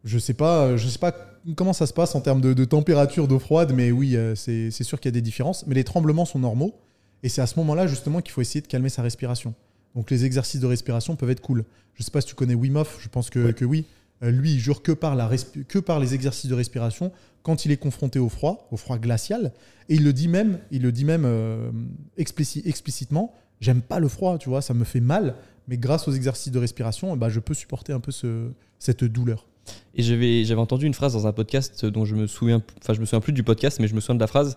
Je 0.04 0.18
sais 0.18 0.34
pas, 0.34 0.64
euh, 0.66 0.76
je 0.76 0.88
sais 0.88 0.98
pas 0.98 1.14
comment 1.56 1.72
ça 1.72 1.86
se 1.86 1.92
passe 1.92 2.14
en 2.14 2.20
termes 2.20 2.40
de, 2.40 2.52
de 2.52 2.64
température 2.64 3.28
d'eau 3.28 3.38
froide, 3.38 3.72
mais 3.74 3.90
oui, 3.90 4.16
euh, 4.16 4.34
c'est 4.34 4.70
c'est 4.70 4.84
sûr 4.84 5.00
qu'il 5.00 5.08
y 5.08 5.12
a 5.12 5.14
des 5.14 5.22
différences. 5.22 5.66
Mais 5.66 5.74
les 5.74 5.84
tremblements 5.84 6.24
sont 6.26 6.38
normaux. 6.38 6.74
Et 7.22 7.28
c'est 7.28 7.42
à 7.42 7.46
ce 7.46 7.58
moment-là, 7.58 7.86
justement, 7.86 8.20
qu'il 8.20 8.32
faut 8.32 8.40
essayer 8.40 8.60
de 8.60 8.66
calmer 8.66 8.88
sa 8.88 9.02
respiration. 9.02 9.54
Donc 9.94 10.10
les 10.10 10.24
exercices 10.24 10.60
de 10.60 10.66
respiration 10.66 11.16
peuvent 11.16 11.30
être 11.30 11.40
cool. 11.40 11.64
Je 11.94 12.02
sais 12.02 12.10
pas 12.10 12.20
si 12.20 12.28
tu 12.28 12.34
connais 12.34 12.54
Wim 12.54 12.76
Hof, 12.76 12.98
je 13.02 13.08
pense 13.08 13.28
que, 13.30 13.38
Ouais. 13.46 13.52
que 13.52 13.64
oui. 13.64 13.84
Euh, 14.22 14.30
lui, 14.30 14.52
il 14.52 14.58
jure 14.60 14.82
que 14.82 14.92
par, 14.92 15.16
la 15.16 15.30
que 15.68 15.78
par 15.78 15.98
les 15.98 16.14
exercices 16.14 16.50
de 16.50 16.54
respiration 16.54 17.10
quand 17.42 17.64
il 17.64 17.70
est 17.72 17.78
confronté 17.78 18.18
au 18.18 18.28
froid, 18.28 18.68
au 18.70 18.76
froid 18.76 18.98
glacial. 18.98 19.52
Et 19.88 19.94
il 19.94 20.04
le 20.04 20.12
dit 20.12 20.28
même, 20.28 20.58
il 20.70 20.82
le 20.82 20.92
dit 20.92 21.04
même 21.06 21.24
euh, 21.24 21.70
explici- 22.18 22.62
explicitement. 22.66 23.34
J'aime 23.60 23.80
pas 23.82 23.98
le 23.98 24.08
froid, 24.08 24.38
tu 24.38 24.48
vois, 24.50 24.60
ça 24.62 24.74
me 24.74 24.84
fait 24.84 25.00
mal, 25.00 25.34
mais 25.68 25.76
grâce 25.78 26.06
aux 26.08 26.12
exercices 26.12 26.52
de 26.52 26.58
respiration, 26.58 27.14
eh 27.14 27.18
ben, 27.18 27.28
je 27.30 27.40
peux 27.40 27.54
supporter 27.54 27.92
un 27.92 28.00
peu 28.00 28.12
ce- 28.12 28.50
cette 28.78 29.04
douleur. 29.04 29.46
Et 29.94 30.02
j'avais 30.02 30.44
j'avais 30.44 30.60
entendu 30.60 30.86
une 30.86 30.94
phrase 30.94 31.12
dans 31.14 31.26
un 31.26 31.32
podcast 31.32 31.84
dont 31.86 32.04
je 32.04 32.14
me 32.14 32.26
souviens, 32.26 32.62
enfin 32.82 32.92
je 32.94 33.00
me 33.00 33.04
souviens 33.06 33.20
plus 33.20 33.32
du 33.32 33.42
podcast, 33.42 33.78
mais 33.80 33.88
je 33.88 33.94
me 33.94 34.00
souviens 34.00 34.14
de 34.16 34.20
la 34.20 34.26
phrase 34.26 34.56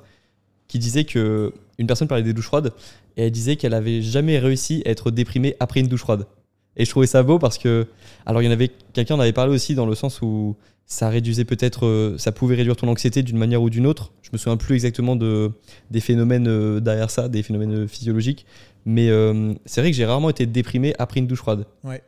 qui 0.67 0.79
disait 0.79 1.03
que 1.03 1.53
une 1.77 1.87
personne 1.87 2.07
parlait 2.07 2.23
des 2.23 2.33
douches 2.33 2.45
froides 2.45 2.73
et 3.17 3.25
elle 3.25 3.31
disait 3.31 3.55
qu'elle 3.55 3.73
avait 3.73 4.01
jamais 4.01 4.39
réussi 4.39 4.81
à 4.85 4.89
être 4.89 5.11
déprimée 5.11 5.55
après 5.59 5.79
une 5.79 5.87
douche 5.87 6.01
froide. 6.01 6.25
Et 6.75 6.85
je 6.85 6.89
trouvais 6.89 7.07
ça 7.07 7.21
beau 7.23 7.39
parce 7.39 7.57
que, 7.57 7.87
alors 8.25 8.41
il 8.41 8.45
y 8.45 8.47
en 8.47 8.51
avait 8.51 8.71
quelqu'un 8.93 9.15
en 9.15 9.19
avait 9.19 9.33
parlé 9.33 9.53
aussi 9.53 9.75
dans 9.75 9.85
le 9.85 9.95
sens 9.95 10.21
où 10.21 10.55
ça 10.85 11.09
réduisait 11.09 11.45
peut-être, 11.45 11.85
euh, 11.85 12.17
ça 12.17 12.31
pouvait 12.31 12.55
réduire 12.55 12.75
ton 12.75 12.87
anxiété 12.87 13.23
d'une 13.23 13.37
manière 13.37 13.61
ou 13.61 13.69
d'une 13.69 13.87
autre. 13.87 14.11
Je 14.21 14.29
me 14.33 14.37
souviens 14.37 14.57
plus 14.57 14.75
exactement 14.75 15.15
de 15.15 15.51
des 15.91 15.99
phénomènes 16.01 16.47
euh, 16.47 16.79
derrière 16.79 17.09
ça, 17.09 17.29
des 17.29 17.43
phénomènes 17.43 17.83
euh, 17.83 17.87
physiologiques, 17.87 18.45
mais 18.85 19.09
euh, 19.09 19.53
c'est 19.65 19.81
vrai 19.81 19.91
que 19.91 19.97
j'ai 19.97 20.05
rarement 20.05 20.29
été 20.29 20.45
déprimé 20.45 20.93
après 20.99 21.19
une 21.19 21.27
douche 21.27 21.39
froide. 21.39 21.65
Ouais. 21.83 22.03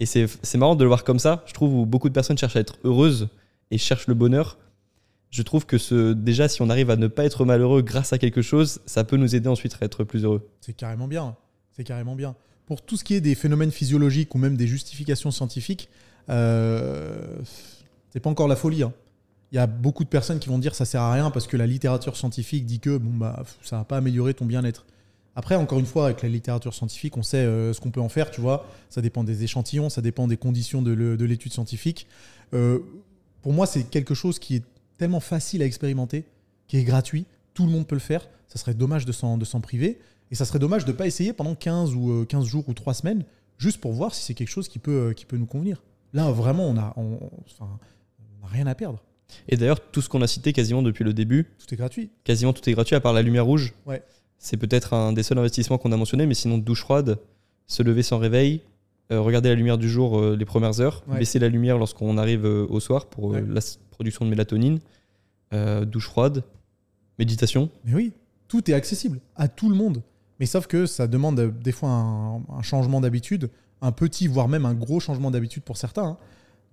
Et 0.00 0.06
c'est 0.06 0.26
c'est 0.42 0.58
marrant 0.58 0.76
de 0.76 0.82
le 0.82 0.88
voir 0.88 1.04
comme 1.04 1.18
ça, 1.18 1.44
je 1.46 1.52
trouve, 1.52 1.74
où 1.74 1.86
beaucoup 1.86 2.08
de 2.08 2.14
personnes 2.14 2.38
cherchent 2.38 2.56
à 2.56 2.60
être 2.60 2.78
heureuses 2.84 3.28
et 3.70 3.78
cherchent 3.78 4.06
le 4.06 4.14
bonheur. 4.14 4.58
Je 5.34 5.42
trouve 5.42 5.66
que 5.66 5.78
ce, 5.78 6.12
déjà, 6.12 6.46
si 6.46 6.62
on 6.62 6.70
arrive 6.70 6.90
à 6.90 6.96
ne 6.96 7.08
pas 7.08 7.24
être 7.24 7.44
malheureux 7.44 7.82
grâce 7.82 8.12
à 8.12 8.18
quelque 8.18 8.40
chose, 8.40 8.80
ça 8.86 9.02
peut 9.02 9.16
nous 9.16 9.34
aider 9.34 9.48
ensuite 9.48 9.76
à 9.80 9.84
être 9.84 10.04
plus 10.04 10.22
heureux. 10.22 10.48
C'est 10.60 10.74
carrément 10.74 11.08
bien. 11.08 11.34
C'est 11.72 11.82
carrément 11.82 12.14
bien. 12.14 12.36
Pour 12.66 12.82
tout 12.82 12.96
ce 12.96 13.02
qui 13.02 13.14
est 13.14 13.20
des 13.20 13.34
phénomènes 13.34 13.72
physiologiques 13.72 14.32
ou 14.36 14.38
même 14.38 14.56
des 14.56 14.68
justifications 14.68 15.32
scientifiques, 15.32 15.88
euh, 16.30 17.16
c'est 18.10 18.20
pas 18.20 18.30
encore 18.30 18.46
la 18.46 18.54
folie. 18.54 18.84
hein. 18.84 18.92
Il 19.50 19.56
y 19.56 19.58
a 19.58 19.66
beaucoup 19.66 20.04
de 20.04 20.08
personnes 20.08 20.38
qui 20.38 20.48
vont 20.48 20.58
dire 20.60 20.76
ça 20.76 20.84
sert 20.84 21.00
à 21.02 21.12
rien 21.12 21.32
parce 21.32 21.48
que 21.48 21.56
la 21.56 21.66
littérature 21.66 22.16
scientifique 22.16 22.64
dit 22.64 22.78
que 22.78 22.96
bon 22.96 23.18
bah 23.18 23.42
ça 23.62 23.78
va 23.78 23.84
pas 23.84 23.96
améliorer 23.96 24.34
ton 24.34 24.46
bien-être. 24.46 24.86
Après, 25.34 25.56
encore 25.56 25.80
une 25.80 25.86
fois, 25.86 26.04
avec 26.04 26.22
la 26.22 26.28
littérature 26.28 26.74
scientifique, 26.74 27.16
on 27.16 27.24
sait 27.24 27.38
euh, 27.38 27.72
ce 27.72 27.80
qu'on 27.80 27.90
peut 27.90 28.00
en 28.00 28.08
faire, 28.08 28.30
tu 28.30 28.40
vois. 28.40 28.68
Ça 28.88 29.02
dépend 29.02 29.24
des 29.24 29.42
échantillons, 29.42 29.90
ça 29.90 30.00
dépend 30.00 30.28
des 30.28 30.36
conditions 30.36 30.80
de 30.80 31.24
l'étude 31.24 31.52
scientifique. 31.52 32.06
Euh, 32.52 32.78
pour 33.42 33.52
moi, 33.52 33.66
c'est 33.66 33.82
quelque 33.82 34.14
chose 34.14 34.38
qui 34.38 34.56
est 34.56 34.62
tellement 34.96 35.20
facile 35.20 35.62
à 35.62 35.66
expérimenter, 35.66 36.24
qui 36.68 36.76
est 36.76 36.84
gratuit, 36.84 37.26
tout 37.54 37.64
le 37.66 37.70
monde 37.72 37.86
peut 37.86 37.94
le 37.96 38.00
faire. 38.00 38.28
Ça 38.48 38.58
serait 38.58 38.74
dommage 38.74 39.04
de 39.04 39.12
s'en 39.12 39.36
de 39.38 39.44
s'en 39.44 39.60
priver. 39.60 39.98
Et 40.30 40.34
ça 40.34 40.44
serait 40.44 40.58
dommage 40.58 40.84
de 40.84 40.92
ne 40.92 40.96
pas 40.96 41.06
essayer 41.06 41.32
pendant 41.32 41.54
15, 41.54 41.94
ou, 41.94 42.10
euh, 42.10 42.24
15 42.24 42.44
jours 42.46 42.64
ou 42.68 42.72
3 42.74 42.94
semaines, 42.94 43.24
juste 43.58 43.78
pour 43.80 43.92
voir 43.92 44.14
si 44.14 44.22
c'est 44.24 44.34
quelque 44.34 44.48
chose 44.48 44.68
qui 44.68 44.78
peut, 44.78 45.10
euh, 45.10 45.12
qui 45.12 45.26
peut 45.26 45.36
nous 45.36 45.46
convenir. 45.46 45.82
Là, 46.12 46.30
vraiment, 46.32 46.64
on 46.68 46.74
n'a 46.74 46.92
on, 46.96 47.02
on- 47.20 47.30
enfin, 47.46 47.68
on 48.42 48.46
a 48.46 48.48
rien 48.48 48.66
à 48.66 48.74
perdre. 48.74 49.02
Et 49.48 49.56
d'ailleurs, 49.56 49.80
tout 49.90 50.00
ce 50.00 50.08
qu'on 50.08 50.22
a 50.22 50.26
cité 50.26 50.52
quasiment 50.52 50.82
depuis 50.82 51.04
le 51.04 51.12
début, 51.12 51.50
Tout 51.58 51.72
est 51.74 51.76
gratuit. 51.76 52.10
quasiment 52.24 52.52
tout 52.52 52.68
est 52.68 52.72
gratuit 52.72 52.94
à 52.96 53.00
part 53.00 53.12
la 53.12 53.22
lumière 53.22 53.44
rouge. 53.44 53.74
Ouais. 53.86 54.02
C'est 54.38 54.56
peut-être 54.56 54.92
un 54.94 55.12
des 55.12 55.22
seuls 55.22 55.38
investissements 55.38 55.78
qu'on 55.78 55.92
a 55.92 55.96
mentionné, 55.96 56.26
mais 56.26 56.34
sinon 56.34 56.58
douche 56.58 56.80
froide, 56.80 57.18
se 57.66 57.82
lever 57.82 58.02
sans 58.02 58.18
réveil, 58.18 58.60
euh, 59.12 59.20
regarder 59.20 59.48
la 59.50 59.54
lumière 59.54 59.78
du 59.78 59.88
jour 59.88 60.18
euh, 60.18 60.36
les 60.36 60.44
premières 60.44 60.80
heures, 60.80 61.02
Ouais. 61.08 61.18
baisser 61.18 61.38
la 61.38 61.48
lumière 61.48 61.78
lorsqu'on 61.78 62.16
arrive 62.18 62.44
euh, 62.46 62.66
au 62.68 62.80
soir 62.80 63.06
pour 63.06 63.30
euh, 63.34 63.40
Ouais. 63.40 63.44
la 63.48 63.60
production 63.94 64.24
de 64.24 64.30
mélatonine, 64.30 64.80
euh, 65.52 65.84
douche 65.84 66.06
froide, 66.06 66.42
méditation. 67.18 67.70
Mais 67.84 67.94
oui, 67.94 68.12
tout 68.48 68.70
est 68.70 68.74
accessible 68.74 69.20
à 69.36 69.48
tout 69.48 69.68
le 69.68 69.76
monde. 69.76 70.02
Mais 70.40 70.46
sauf 70.46 70.66
que 70.66 70.86
ça 70.86 71.06
demande 71.06 71.38
euh, 71.40 71.50
des 71.50 71.72
fois 71.72 71.90
un, 71.90 72.62
changement 72.62 73.00
d'habitude, 73.00 73.50
un 73.80 73.92
petit, 73.92 74.26
voire 74.26 74.48
même 74.48 74.66
un 74.66 74.74
gros 74.74 75.00
changement 75.00 75.30
d'habitude 75.30 75.62
pour 75.62 75.76
certains. 75.76 76.04
hein. 76.04 76.18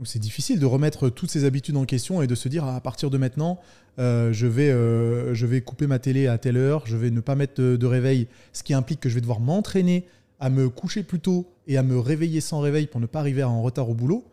C'est 0.04 0.20
difficile 0.20 0.60
de 0.60 0.66
remettre 0.66 1.10
toutes 1.10 1.30
ces 1.30 1.46
habitudes 1.46 1.78
en 1.78 1.86
question 1.86 2.24
et 2.24 2.28
de 2.28 2.34
se 2.34 2.50
dire 2.50 2.66
à 2.66 2.82
partir 2.82 3.12
de 3.12 3.20
maintenant, 3.20 3.60
euh, 4.00 4.34
je, 4.34 4.48
vais, 4.48 4.72
je 4.72 5.46
vais 5.46 5.62
couper 5.62 5.86
ma 5.86 6.00
télé 6.00 6.26
à 6.26 6.40
telle 6.40 6.58
heure, 6.58 6.88
je 6.88 6.98
vais 6.98 7.12
ne 7.12 7.20
pas 7.20 7.36
mettre 7.36 7.62
de, 7.62 7.76
de 7.76 7.86
réveil, 7.86 8.28
ce 8.52 8.64
qui 8.64 8.74
implique 8.74 9.00
que 9.00 9.10
je 9.10 9.14
vais 9.14 9.22
devoir 9.22 9.40
m'entraîner 9.40 10.08
à 10.40 10.50
me 10.50 10.70
coucher 10.70 11.04
plus 11.04 11.20
tôt 11.20 11.46
et 11.68 11.78
à 11.78 11.84
me 11.84 12.00
réveiller 12.00 12.42
sans 12.42 12.62
réveil 12.62 12.88
pour 12.88 13.00
ne 13.00 13.06
pas 13.06 13.20
arriver 13.20 13.44
en 13.44 13.62
retard 13.62 13.90
au 13.90 13.94
boulot. 13.94 14.26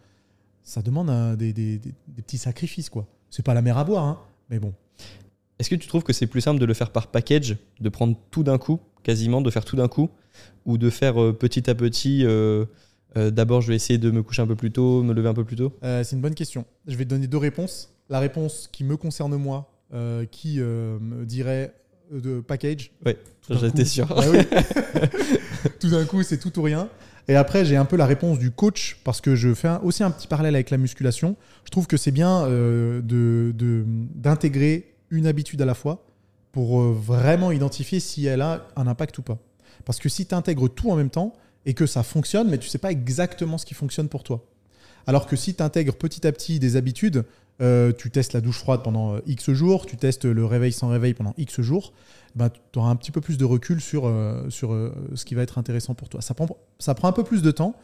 Ça 0.68 0.82
demande 0.82 1.08
un- 1.08 1.34
des, 1.34 1.54
des- 1.54 1.78
des- 1.78 1.94
des 2.08 2.22
petits 2.22 2.36
sacrifices. 2.36 2.90
quoi. 2.90 3.06
C'est 3.30 3.42
pas 3.42 3.54
la 3.54 3.62
mer 3.62 3.78
à 3.78 3.84
boire, 3.84 4.04
hein, 4.04 4.18
mais 4.50 4.58
bon. 4.58 4.74
Est-ce 5.58 5.70
que 5.70 5.74
tu 5.74 5.88
trouves 5.88 6.02
que 6.02 6.12
c'est 6.12 6.26
plus 6.26 6.42
simple 6.42 6.60
de 6.60 6.66
le 6.66 6.74
faire 6.74 6.90
par 6.90 7.06
package, 7.06 7.56
de 7.80 7.88
prendre 7.88 8.18
tout 8.30 8.42
d'un 8.42 8.58
coup, 8.58 8.78
quasiment, 9.02 9.40
de 9.40 9.50
faire 9.50 9.64
tout 9.64 9.76
d'un 9.76 9.88
coup, 9.88 10.10
ou 10.66 10.76
de 10.76 10.90
faire 10.90 11.20
euh, 11.22 11.32
petit 11.32 11.70
à 11.70 11.74
petit 11.74 12.22
euh, 12.26 12.66
euh, 13.16 13.30
D'abord, 13.30 13.62
je 13.62 13.68
vais 13.68 13.76
essayer 13.76 13.98
de 13.98 14.10
me 14.10 14.22
coucher 14.22 14.42
un 14.42 14.46
peu 14.46 14.56
plus 14.56 14.70
tôt, 14.70 15.02
me 15.02 15.14
lever 15.14 15.28
un 15.30 15.34
peu 15.34 15.44
plus 15.44 15.56
tôt? 15.56 15.72
C'est 15.82 16.12
une 16.12 16.20
bonne 16.20 16.34
question. 16.34 16.66
Je 16.86 16.96
vais 16.96 17.04
te 17.06 17.10
donner 17.10 17.28
deux 17.28 17.38
réponses. 17.38 17.90
La 18.10 18.20
réponse 18.20 18.68
qui 18.70 18.84
me 18.84 18.98
concerne 18.98 19.36
moi, 19.36 19.72
qui 20.30 20.58
me 20.60 21.24
dirait 21.24 21.72
de 22.12 22.40
package. 22.40 22.90
Ouais, 23.06 23.16
Tout 23.40 23.54
d'un 23.54 23.60
j'étais 23.60 23.84
sûr. 23.86 24.06
Ah 24.14 24.22
oui. 24.30 24.38
tout 25.80 25.88
d'un 25.88 26.04
coup, 26.04 26.22
c'est 26.22 26.38
tout 26.38 26.56
ou 26.58 26.62
rien. 26.62 26.88
Et 27.28 27.36
après, 27.36 27.66
j'ai 27.66 27.76
un 27.76 27.84
peu 27.84 27.96
la 27.96 28.06
réponse 28.06 28.38
du 28.38 28.50
coach 28.50 28.98
parce 29.04 29.20
que 29.20 29.34
je 29.34 29.52
fais 29.52 29.70
aussi 29.82 30.02
un 30.02 30.10
petit 30.10 30.26
parallèle 30.26 30.54
avec 30.54 30.70
la 30.70 30.78
musculation. 30.78 31.36
Je 31.64 31.70
trouve 31.70 31.86
que 31.86 31.98
c'est 31.98 32.10
bien 32.10 32.44
euh, 32.46 33.02
d'intégrer 34.14 34.94
une 35.10 35.26
habitude 35.26 35.60
à 35.60 35.66
la 35.66 35.74
fois 35.74 36.06
pour 36.52 36.80
euh, 36.80 36.92
vraiment 36.98 37.52
identifier 37.52 38.00
si 38.00 38.24
elle 38.24 38.40
a 38.40 38.66
un 38.76 38.86
impact 38.86 39.18
ou 39.18 39.22
pas. 39.22 39.38
Parce 39.84 39.98
que 39.98 40.08
si 40.08 40.24
tu 40.24 40.34
intègres 40.34 40.70
tout 40.70 40.90
en 40.90 40.96
même 40.96 41.10
temps 41.10 41.34
et 41.66 41.74
que 41.74 41.84
ça 41.84 42.02
fonctionne, 42.02 42.48
mais 42.48 42.56
tu 42.56 42.68
sais 42.68 42.78
pas 42.78 42.90
exactement 42.90 43.58
ce 43.58 43.66
qui 43.66 43.74
fonctionne 43.74 44.08
pour 44.08 44.22
toi. 44.22 44.46
Alors 45.06 45.26
que 45.26 45.36
si 45.36 45.54
tu 45.54 45.62
intègres 45.62 45.94
petit 45.94 46.26
à 46.26 46.32
petit 46.32 46.58
des 46.58 46.76
habitudes, 46.76 47.24
euh, 47.60 47.92
tu 47.92 48.10
testes 48.10 48.34
la 48.34 48.40
douche 48.40 48.58
froide 48.58 48.82
pendant 48.84 49.14
euh, 49.14 49.20
X 49.26 49.50
jours, 49.50 49.86
tu 49.86 49.96
testes 49.96 50.24
le 50.24 50.44
réveil 50.44 50.72
sans 50.72 50.88
réveil 50.88 51.14
pendant 51.14 51.34
X 51.38 51.60
jours, 51.60 51.92
ben, 52.36 52.50
tu 52.50 52.78
auras 52.78 52.90
un 52.90 52.96
petit 52.96 53.10
peu 53.10 53.20
plus 53.20 53.36
de 53.36 53.44
recul 53.44 53.80
sur, 53.80 54.06
euh, 54.06 54.46
ce 54.48 55.24
qui 55.24 55.34
va 55.34 55.42
être 55.42 55.58
intéressant 55.58 55.94
pour 55.94 56.08
toi. 56.08 56.20
Ça 56.20 56.34
prend, 56.34 57.08
un 57.08 57.12
peu 57.12 57.24
plus 57.24 57.42
de 57.42 57.50
temps, 57.50 57.74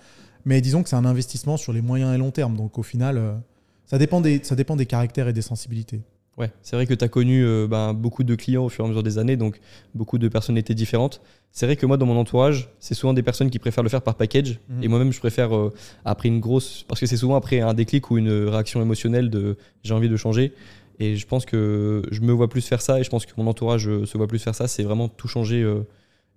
mais 0.45 0.61
disons 0.61 0.83
que 0.83 0.89
c'est 0.89 0.97
un 0.97 1.05
investissement 1.05 1.57
sur 1.57 1.73
les 1.73 1.81
moyens 1.81 2.15
et 2.15 2.19
long 2.19 2.31
terme. 2.31 2.57
Donc 2.57 2.79
au 2.79 2.85
final, 2.85 3.41
ça 3.87 3.99
dépend 3.99 4.21
des 4.21 4.87
caractères 4.87 5.27
et 5.27 5.33
des 5.33 5.43
sensibilités. 5.43 6.03
Ouais, 6.37 6.51
c'est 6.63 6.75
vrai 6.75 6.87
que 6.87 6.95
tu 6.95 7.05
as 7.05 7.09
connu 7.09 7.45
euh, 7.45 7.69
ben, 7.69 7.95
beaucoup 7.95 8.25
de 8.25 8.35
clients 8.35 8.65
au 8.65 8.69
fur 8.69 8.85
et 8.85 8.87
à 8.87 8.89
mesure 8.89 9.05
des 9.05 9.19
années, 9.19 9.37
donc 9.37 9.61
beaucoup 9.95 10.19
de 10.19 10.27
personnalités 10.29 10.75
différentes. 10.75 11.21
C'est 11.53 11.67
vrai 11.67 11.77
que 11.77 11.87
moi, 11.87 11.97
dans 11.97 12.07
mon 12.07 12.19
entourage, 12.19 12.69
c'est 12.81 12.95
souvent 12.95 13.13
des 13.13 13.23
personnes 13.23 13.51
qui 13.51 13.61
préfèrent 13.61 13.85
le 13.85 13.89
faire 13.89 14.03
par 14.03 14.17
package. 14.17 14.59
Mhm. 14.69 14.83
Et 14.83 14.89
moi-même, 14.89 15.13
je 15.13 15.21
préfère, 15.21 15.57
euh, 15.57 15.73
après 16.05 16.29
une 16.29 16.41
grosse. 16.41 16.85
Parce 16.89 17.01
que 17.01 17.07
c'est 17.07 17.17
souvent 17.17 17.37
après 17.37 17.61
un 17.61 17.75
déclic 17.75 18.11
ou 18.11 18.19
une 18.19 18.49
réaction 18.49 18.83
émotionnelle 18.83 19.31
de 19.31 19.57
j'ai 19.85 19.95
envie 19.95 20.09
de 20.09 20.17
changer. 20.17 20.53
Et 20.99 21.17
je 21.17 21.27
pense 21.27 21.45
que 21.45 22.03
je 22.11 22.21
me 22.21 22.33
vois 22.33 22.49
plus 22.49 22.67
faire 22.67 22.81
ça, 22.81 23.01
et 23.01 23.05
je 23.05 23.11
pense 23.11 23.27
que 23.27 23.33
mon 23.37 23.47
entourage 23.47 23.89
euh, 23.89 24.07
se 24.07 24.17
voit 24.17 24.27
plus 24.27 24.39
faire 24.39 24.55
ça. 24.55 24.69
C'est 24.69 24.83
vraiment 24.83 25.09
tout 25.09 25.29
changer, 25.29 25.63
euh, 25.63 25.87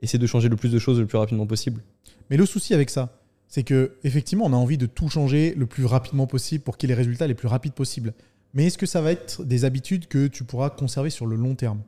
essayer 0.01 0.19
de 0.19 0.27
changer 0.27 0.49
le 0.49 0.55
plus 0.55 0.71
de 0.71 0.79
choses 0.79 0.99
le 0.99 1.05
plus 1.05 1.17
rapidement 1.17 1.47
possible. 1.47 1.81
Mais 2.29 2.37
le 2.37 2.45
souci 2.45 2.73
avec 2.73 2.89
ça, 2.89 3.19
c'est 3.47 3.63
que 3.63 3.93
effectivement, 4.03 4.45
on 4.45 4.53
a 4.53 4.57
envie 4.57 4.77
de 4.77 4.85
tout 4.85 5.09
changer 5.09 5.53
le 5.55 5.65
plus 5.65 5.85
rapidement 5.85 6.27
possible 6.27 6.63
pour 6.63 6.77
qu'il 6.77 6.89
y 6.89 6.91
ait 6.91 6.95
les 6.95 7.01
résultats 7.01 7.27
les 7.27 7.35
plus 7.35 7.47
rapides 7.47 7.73
possibles. 7.73 8.13
Mais 8.53 8.65
est-ce 8.65 8.77
que 8.77 8.85
ça 8.85 9.01
va 9.01 9.11
être 9.11 9.43
des 9.43 9.65
habitudes 9.65 10.07
que 10.07 10.27
tu 10.27 10.43
pourras 10.43 10.69
conserver 10.69 11.09
sur 11.09 11.25
le 11.25 11.35
long 11.35 11.55
terme? 11.55 11.81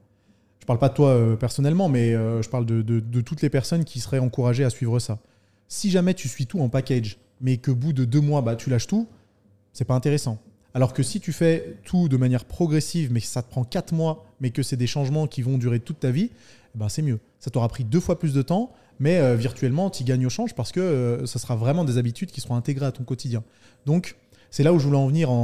Je 0.60 0.66
parle 0.66 0.80
pas 0.80 0.90
de 0.90 0.94
toi 0.94 1.10
euh, 1.10 1.36
personnellement, 1.36 1.90
mais 1.90 2.14
euh, 2.14 2.42
je 2.42 2.50
parle 2.50 2.66
de, 2.66 3.22
toutes 3.22 3.42
les 3.42 3.50
personnes 3.50 3.86
qui 3.86 4.00
seraient 4.00 4.20
encouragées 4.20 4.64
à 4.64 4.70
suivre 4.70 5.00
ça. 5.00 5.20
Si 5.68 5.90
jamais 5.90 6.14
tu 6.14 6.28
suis 6.28 6.46
tout 6.46 6.60
en 6.60 6.70
package, 6.70 7.18
mais 7.42 7.58
qu'au 7.58 7.76
bout 7.76 7.94
de 7.94 8.06
deux 8.06 8.22
mois, 8.22 8.42
bah, 8.42 8.56
tu 8.56 8.70
lâches 8.70 8.88
tout, 8.88 9.08
c'est 9.74 9.86
pas 9.86 9.96
intéressant. 9.96 10.40
Alors 10.74 10.94
que 10.94 11.02
si 11.02 11.20
tu 11.20 11.34
fais 11.34 11.78
tout 11.84 12.10
de 12.10 12.18
manière 12.18 12.46
progressive, 12.46 13.12
mais 13.12 13.22
que 13.22 13.28
ça 13.28 13.42
te 13.42 13.50
prend 13.50 13.64
quatre 13.64 13.94
mois, 13.94 14.26
mais 14.40 14.52
que 14.52 14.62
c'est 14.62 14.78
des 14.78 14.88
changements 14.88 15.26
qui 15.26 15.42
vont 15.42 15.58
durer 15.58 15.80
toute 15.80 16.00
ta 16.00 16.12
vie, 16.12 16.30
eh 16.76 16.78
ben 16.78 16.90
c'est 16.90 17.02
mieux. 17.02 17.20
Ça 17.40 17.50
t'aura 17.50 17.68
pris 17.68 17.84
deux 17.84 18.00
fois 18.00 18.20
plus 18.20 18.34
de 18.34 18.42
temps, 18.42 18.72
mais 19.00 19.18
euh, 19.18 19.36
virtuellement, 19.36 19.90
tu 19.90 20.04
gagnes 20.04 20.28
au 20.28 20.30
change 20.30 20.54
parce 20.54 20.72
que 20.72 21.24
ça 21.26 21.40
sera 21.40 21.56
vraiment 21.56 21.86
des 21.86 21.98
habitudes 21.98 22.30
qui 22.30 22.42
seront 22.42 22.56
intégrées 22.56 22.86
à 22.86 22.92
ton 22.92 23.04
quotidien. 23.04 23.44
Donc, 23.88 24.18
c'est 24.52 24.64
là 24.64 24.74
où 24.74 24.80
je 24.80 24.86
voulais 24.86 24.98
en 24.98 25.08
venir 25.08 25.30
en, 25.32 25.36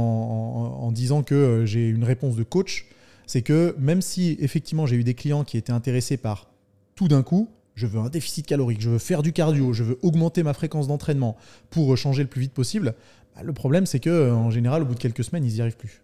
en- 0.80 0.86
en 0.86 0.92
disant 0.92 1.22
que 1.22 1.34
euh, 1.34 1.66
j'ai 1.66 1.88
une 1.88 2.04
réponse 2.04 2.36
de 2.36 2.42
coach. 2.42 2.86
C'est 3.26 3.42
que 3.42 3.74
même 3.78 4.02
si 4.02 4.36
effectivement 4.40 4.86
j'ai 4.86 4.96
eu 4.96 5.04
des 5.04 5.14
clients 5.14 5.42
qui 5.44 5.56
étaient 5.56 5.72
intéressés 5.72 6.16
par 6.16 6.48
tout 6.94 7.08
d'un 7.08 7.22
coup, 7.22 7.48
je 7.74 7.86
veux 7.86 7.98
un 8.00 8.08
déficit 8.08 8.46
calorique, 8.46 8.80
je 8.80 8.88
veux 8.90 8.98
faire 8.98 9.22
du 9.22 9.32
cardio, 9.32 9.72
je 9.72 9.82
veux 9.82 9.98
augmenter 10.02 10.42
ma 10.42 10.54
fréquence 10.54 10.86
d'entraînement 10.88 11.36
pour 11.70 11.92
euh, 11.92 11.96
changer 11.96 12.22
le 12.22 12.28
plus 12.28 12.40
vite 12.42 12.52
possible, 12.52 12.94
bah, 13.34 13.42
le 13.42 13.52
problème 13.52 13.84
c'est 13.84 13.98
que 14.00 14.10
euh, 14.10 14.32
en 14.34 14.50
général, 14.50 14.82
au 14.82 14.86
bout 14.86 14.94
de 14.94 15.00
quelques 15.00 15.24
semaines, 15.24 15.44
ils 15.44 15.54
n'y 15.54 15.60
arrivent 15.60 15.76
plus. 15.76 16.02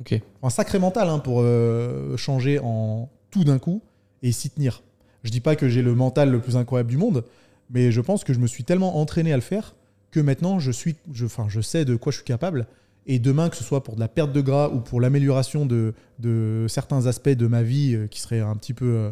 Ok. 0.00 0.20
Un 0.44 0.50
sacré 0.50 0.78
mental 0.78 1.08
hein, 1.08 1.18
pour 1.18 1.40
euh, 1.42 2.16
changer 2.16 2.60
en 2.60 3.08
tout 3.30 3.42
d'un 3.44 3.58
coup 3.58 3.82
et 4.22 4.30
s'y 4.32 4.48
tenir. 4.48 4.82
Je 5.24 5.30
dis 5.30 5.40
pas 5.40 5.56
que 5.56 5.68
j'ai 5.68 5.82
le 5.82 5.94
mental 5.96 6.30
le 6.30 6.40
plus 6.40 6.56
incroyable 6.56 6.88
du 6.88 6.96
monde, 6.96 7.24
mais 7.70 7.90
je 7.90 8.00
pense 8.00 8.22
que 8.22 8.32
je 8.32 8.38
me 8.38 8.46
suis 8.46 8.62
tellement 8.62 8.98
entraîné 9.00 9.32
à 9.32 9.36
le 9.36 9.42
faire 9.42 9.74
que 10.18 10.24
maintenant 10.24 10.58
je 10.58 10.70
suis, 10.70 10.96
je, 11.12 11.26
enfin, 11.26 11.46
je 11.48 11.60
sais 11.60 11.84
de 11.84 11.96
quoi 11.96 12.10
je 12.10 12.16
suis 12.18 12.24
capable. 12.24 12.66
Et 13.06 13.18
demain, 13.18 13.48
que 13.48 13.56
ce 13.56 13.64
soit 13.64 13.82
pour 13.82 13.94
de 13.94 14.00
la 14.00 14.08
perte 14.08 14.32
de 14.32 14.40
gras 14.40 14.68
ou 14.68 14.80
pour 14.80 15.00
l'amélioration 15.00 15.64
de, 15.64 15.94
de 16.18 16.66
certains 16.68 17.06
aspects 17.06 17.30
de 17.30 17.46
ma 17.46 17.62
vie 17.62 17.94
euh, 17.94 18.06
qui 18.06 18.20
seraient 18.20 18.40
un 18.40 18.54
petit 18.56 18.74
peu, 18.74 18.84
euh, 18.84 19.10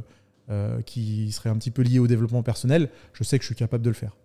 euh, 0.50 0.82
qui 0.82 1.32
seraient 1.32 1.48
un 1.48 1.56
petit 1.56 1.70
peu 1.70 1.80
liés 1.82 1.98
au 1.98 2.06
développement 2.06 2.42
personnel, 2.42 2.90
je 3.14 3.24
sais 3.24 3.38
que 3.38 3.42
je 3.42 3.46
suis 3.46 3.54
capable 3.54 3.82
de 3.82 3.90
le 3.90 3.94
faire. 3.94 4.16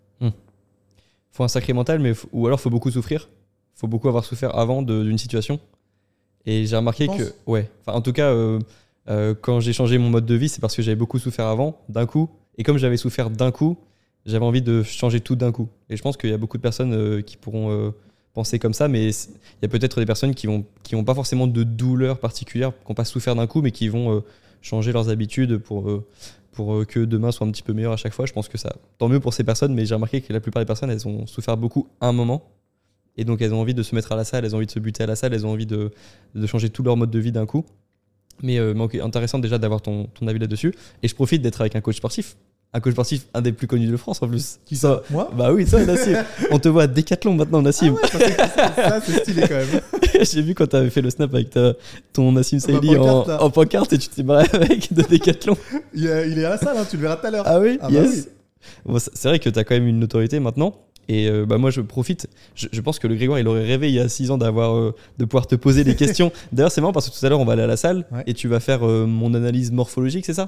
faut 1.31 1.43
un 1.43 1.47
sacré 1.47 1.71
mental, 1.71 1.99
mais 1.99 2.13
ou 2.33 2.47
alors 2.47 2.59
faut 2.59 2.69
beaucoup 2.69 2.91
souffrir. 2.91 3.29
Faut 3.75 3.87
beaucoup 3.87 4.09
avoir 4.09 4.25
souffert 4.25 4.57
avant 4.57 4.81
d'une 4.81 5.17
situation. 5.17 5.59
Et 6.45 6.65
j'ai 6.65 6.75
remarqué 6.75 7.07
que, 7.07 7.33
ouais, 7.45 7.69
enfin, 7.81 7.97
en 7.97 8.01
tout 8.01 8.13
cas, 8.13 8.29
euh, 8.31 8.59
euh, 9.09 9.33
quand 9.39 9.59
j'ai 9.59 9.73
changé 9.73 9.97
mon 9.97 10.09
mode 10.09 10.25
de 10.25 10.35
vie, 10.35 10.49
c'est 10.49 10.61
parce 10.61 10.75
que 10.75 10.81
j'avais 10.81 10.95
beaucoup 10.95 11.19
souffert 11.19 11.47
avant, 11.47 11.79
d'un 11.89 12.05
coup. 12.05 12.29
Et 12.57 12.63
comme 12.63 12.77
j'avais 12.77 12.97
souffert 12.97 13.29
d'un 13.29 13.51
coup, 13.51 13.77
j'avais 14.25 14.45
envie 14.45 14.61
de 14.61 14.83
changer 14.83 15.19
tout 15.19 15.35
d'un 15.35 15.51
coup. 15.51 15.69
Et 15.89 15.97
je 15.97 16.01
pense 16.01 16.17
qu'il 16.17 16.29
y 16.29 16.33
a 16.33 16.37
beaucoup 16.37 16.57
de 16.57 16.61
personnes 16.61 16.93
euh, 16.93 17.21
qui 17.21 17.37
pourront 17.37 17.71
euh, 17.71 17.91
penser 18.33 18.59
comme 18.59 18.73
ça, 18.73 18.87
mais 18.87 19.09
il 19.09 19.61
y 19.61 19.65
a 19.65 19.67
peut-être 19.67 19.99
des 19.99 20.05
personnes 20.05 20.35
qui 20.35 20.47
vont 20.47 20.65
qui 20.83 20.95
n'ont 20.95 21.03
pas 21.03 21.15
forcément 21.15 21.47
de 21.47 21.63
douleur 21.63 22.19
particulière, 22.19 22.71
qui 22.71 22.89
n'ont 22.89 22.95
pas 22.95 23.05
souffert 23.05 23.35
d'un 23.35 23.47
coup, 23.47 23.61
mais 23.61 23.71
qui 23.71 23.87
vont 23.89 24.15
euh, 24.15 24.21
changer 24.61 24.91
leurs 24.91 25.09
habitudes 25.09 25.57
pour, 25.57 25.89
pour 26.51 26.85
que 26.85 26.99
demain 26.99 27.31
soit 27.31 27.47
un 27.47 27.51
petit 27.51 27.63
peu 27.63 27.73
meilleur 27.73 27.93
à 27.93 27.97
chaque 27.97 28.13
fois. 28.13 28.25
Je 28.27 28.33
pense 28.33 28.47
que 28.47 28.59
ça, 28.59 28.75
tant 28.99 29.09
mieux 29.09 29.19
pour 29.19 29.33
ces 29.33 29.43
personnes, 29.43 29.73
mais 29.73 29.85
j'ai 29.85 29.95
remarqué 29.95 30.21
que 30.21 30.31
la 30.33 30.39
plupart 30.39 30.61
des 30.61 30.67
personnes, 30.67 30.91
elles 30.91 31.07
ont 31.07 31.25
souffert 31.25 31.57
beaucoup 31.57 31.87
un 31.99 32.11
moment. 32.11 32.43
Et 33.17 33.25
donc 33.25 33.41
elles 33.41 33.53
ont 33.53 33.59
envie 33.59 33.73
de 33.73 33.83
se 33.83 33.95
mettre 33.95 34.11
à 34.11 34.15
la 34.15 34.23
salle, 34.23 34.45
elles 34.45 34.53
ont 34.53 34.57
envie 34.57 34.67
de 34.67 34.71
se 34.71 34.79
buter 34.79 35.03
à 35.03 35.07
la 35.07 35.15
salle, 35.15 35.33
elles 35.33 35.45
ont 35.45 35.51
envie 35.51 35.65
de, 35.65 35.91
de 36.35 36.47
changer 36.47 36.69
tout 36.69 36.83
leur 36.83 36.95
mode 36.95 37.09
de 37.09 37.19
vie 37.19 37.31
d'un 37.31 37.45
coup. 37.45 37.65
Mais, 38.43 38.57
intéressant 38.99 39.39
déjà 39.39 39.57
d'avoir 39.57 39.81
ton, 39.81 40.05
ton 40.05 40.27
avis 40.27 40.39
là-dessus. 40.39 40.73
Et 41.03 41.07
je 41.07 41.15
profite 41.15 41.41
d'être 41.41 41.61
avec 41.61 41.75
un 41.75 41.81
coach 41.81 41.97
sportif. 41.97 42.37
Un 42.73 42.79
coach 42.79 42.93
sportif, 42.93 43.25
un 43.33 43.41
des 43.41 43.51
plus 43.51 43.67
connus 43.67 43.87
de 43.87 43.97
France 43.97 44.21
en 44.21 44.29
plus. 44.29 44.59
Qui 44.65 44.77
ça 44.77 45.01
Moi 45.09 45.29
Bah 45.37 45.51
oui, 45.51 45.67
ça, 45.67 45.83
Nassim. 45.85 46.15
On 46.51 46.57
te 46.59 46.69
voit 46.69 46.83
à 46.83 46.87
Décathlon 46.87 47.33
maintenant, 47.35 47.61
Nassim. 47.61 47.95
Ah 48.01 48.17
ouais, 48.17 48.31
ça, 48.31 49.01
c'est- 49.05 49.19
stylé 49.23 49.41
quand 49.41 49.55
même. 49.55 49.81
J'ai 50.21 50.41
vu 50.41 50.55
quand 50.55 50.67
t'avais 50.67 50.89
fait 50.89 51.01
le 51.01 51.09
snap 51.09 51.33
avec 51.33 51.49
ta, 51.49 51.73
ton 52.13 52.31
Nassim 52.31 52.57
Ma 52.57 52.61
Saïdi 52.61 52.95
en, 52.97 53.27
en 53.27 53.49
pancarte 53.49 53.91
et 53.91 53.97
tu 53.97 54.07
t'es 54.07 54.23
barré 54.23 54.47
avec 54.53 54.93
de 54.93 55.01
Décathlon. 55.01 55.57
Il 55.93 56.05
est, 56.07 56.45
à 56.45 56.49
la 56.51 56.57
salle, 56.57 56.77
hein, 56.77 56.85
tu 56.89 56.95
le 56.95 57.01
verras 57.03 57.17
tout 57.17 57.27
à 57.27 57.31
l'heure. 57.31 57.43
Ah 57.45 57.59
oui, 57.59 57.77
Ah 57.81 57.87
bah 57.89 57.93
yes. 57.93 58.29
Bon, 58.85 58.99
c'est 58.99 59.27
vrai 59.27 59.39
que 59.39 59.49
tu 59.49 59.59
as 59.59 59.63
quand 59.65 59.75
même 59.75 59.87
une 59.87 59.99
notoriété 59.99 60.39
maintenant. 60.39 60.75
Et 61.09 61.27
euh, 61.27 61.45
bah 61.45 61.57
moi, 61.57 61.71
je 61.71 61.81
profite. 61.81 62.27
Je, 62.55 62.67
je 62.71 62.79
pense 62.79 62.99
que 62.99 63.07
le 63.07 63.15
Grégoire, 63.15 63.39
il 63.39 63.47
aurait 63.49 63.65
rêvé 63.65 63.89
il 63.89 63.95
y 63.95 63.99
a 63.99 64.07
6 64.07 64.31
ans 64.31 64.37
d'avoir, 64.37 64.77
euh, 64.77 64.95
de 65.17 65.25
pouvoir 65.25 65.45
te 65.45 65.55
poser 65.55 65.83
des 65.83 65.95
questions. 65.95 66.31
D'ailleurs, 66.53 66.71
c'est 66.71 66.79
marrant 66.79 66.93
parce 66.93 67.09
que 67.09 67.19
tout 67.19 67.25
à 67.25 67.27
l'heure, 67.27 67.39
on 67.41 67.45
va 67.45 67.51
aller 67.53 67.63
à 67.63 67.67
la 67.67 67.75
salle 67.75 68.05
Ouais. 68.13 68.23
et 68.27 68.33
tu 68.33 68.47
vas 68.47 68.61
faire 68.61 68.87
euh, 68.87 69.05
mon 69.05 69.33
analyse 69.33 69.71
morphologique, 69.73 70.25
c'est 70.25 70.35
ça? 70.35 70.47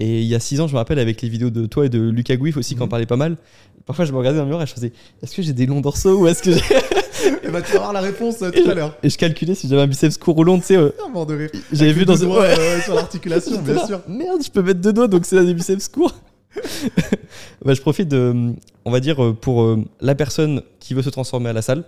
Et 0.00 0.20
il 0.22 0.26
y 0.26 0.34
a 0.34 0.40
6 0.40 0.60
ans, 0.60 0.66
je 0.66 0.72
me 0.72 0.78
rappelle 0.78 0.98
avec 0.98 1.22
les 1.22 1.28
vidéos 1.28 1.50
de 1.50 1.66
toi 1.66 1.86
et 1.86 1.88
de 1.88 2.00
Lucas 2.00 2.34
Gouif 2.36 2.56
aussi, 2.56 2.74
qui 2.74 2.80
en 2.80 2.84
Mhm. 2.84 2.90
parlait 2.90 3.06
pas 3.06 3.16
mal. 3.16 3.36
Parfois, 3.86 4.04
je 4.04 4.12
me 4.12 4.18
regardais 4.18 4.36
dans 4.38 4.42
le 4.44 4.48
miroir 4.48 4.64
et 4.64 4.66
je 4.66 4.74
faisais 4.74 4.92
Est-ce 5.22 5.34
que 5.36 5.42
j'ai 5.42 5.52
des 5.52 5.66
longs 5.66 5.80
dorsaux 5.80 6.18
ou 6.22 6.26
est-ce 6.26 6.42
que 6.42 6.52
j'ai. 6.52 6.58
Et 7.44 7.50
bah, 7.50 7.62
tu 7.62 7.70
vas 7.72 7.78
avoir 7.78 7.92
la 7.92 8.00
réponse 8.00 8.42
euh, 8.42 8.50
tout 8.50 8.68
à 8.70 8.74
l'heure. 8.74 8.96
et 9.02 9.08
je 9.10 9.16
calculais 9.18 9.54
si 9.54 9.68
j'avais 9.68 9.82
un 9.82 9.86
biceps 9.86 10.18
court 10.18 10.36
ou 10.38 10.44
long, 10.44 10.58
tu 10.58 10.66
sais. 10.66 10.76
euh, 10.76 10.90
Ah, 11.14 11.24
de 11.24 11.34
rire. 11.34 11.50
J'avais 11.72 11.92
vu 11.92 12.04
dans 12.04 12.14
une- 12.16 12.26
doigts, 12.28 12.40
ouais. 12.42 12.58
euh, 12.58 12.80
sur 12.80 12.94
l'articulation, 12.94 13.60
bien 13.62 13.84
sûr. 13.86 14.00
Merde, 14.08 14.40
je 14.44 14.50
peux 14.50 14.62
mettre 14.62 14.80
deux 14.80 14.92
doigts, 14.92 15.08
donc 15.08 15.24
c'est 15.24 15.34
là 15.36 15.44
des 15.44 15.54
biceps 15.54 15.88
courts. 15.88 16.14
bah, 17.64 17.74
je 17.74 17.80
profite 17.80 18.08
de, 18.08 18.52
on 18.84 18.90
va 18.90 19.00
dire, 19.00 19.22
euh, 19.24 19.32
pour 19.32 19.62
euh, 19.62 19.78
la 20.00 20.14
personne 20.14 20.62
qui 20.80 20.94
veut 20.94 21.02
se 21.02 21.10
transformer 21.10 21.48
à 21.50 21.52
la 21.52 21.62
salle. 21.62 21.84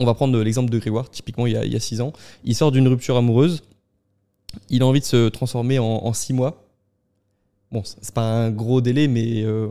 On 0.00 0.06
va 0.06 0.14
prendre 0.14 0.38
l'exemple 0.40 0.70
de 0.70 0.78
Grégoire, 0.78 1.10
typiquement 1.10 1.46
il 1.46 1.52
y 1.54 1.56
a, 1.56 1.64
il 1.64 1.72
y 1.72 1.76
a 1.76 1.80
six 1.80 2.00
ans. 2.00 2.12
Il 2.44 2.54
sort 2.54 2.70
d'une 2.72 2.86
rupture 2.88 3.16
amoureuse. 3.16 3.62
Il 4.70 4.82
a 4.82 4.86
envie 4.86 5.00
de 5.00 5.04
se 5.04 5.28
transformer 5.28 5.78
en, 5.78 5.84
en 5.84 6.12
six 6.12 6.32
mois. 6.32 6.64
Bon, 7.70 7.82
c'est 7.84 8.14
pas 8.14 8.22
un 8.22 8.50
gros 8.50 8.80
délai, 8.80 9.08
mais 9.08 9.42
euh, 9.42 9.68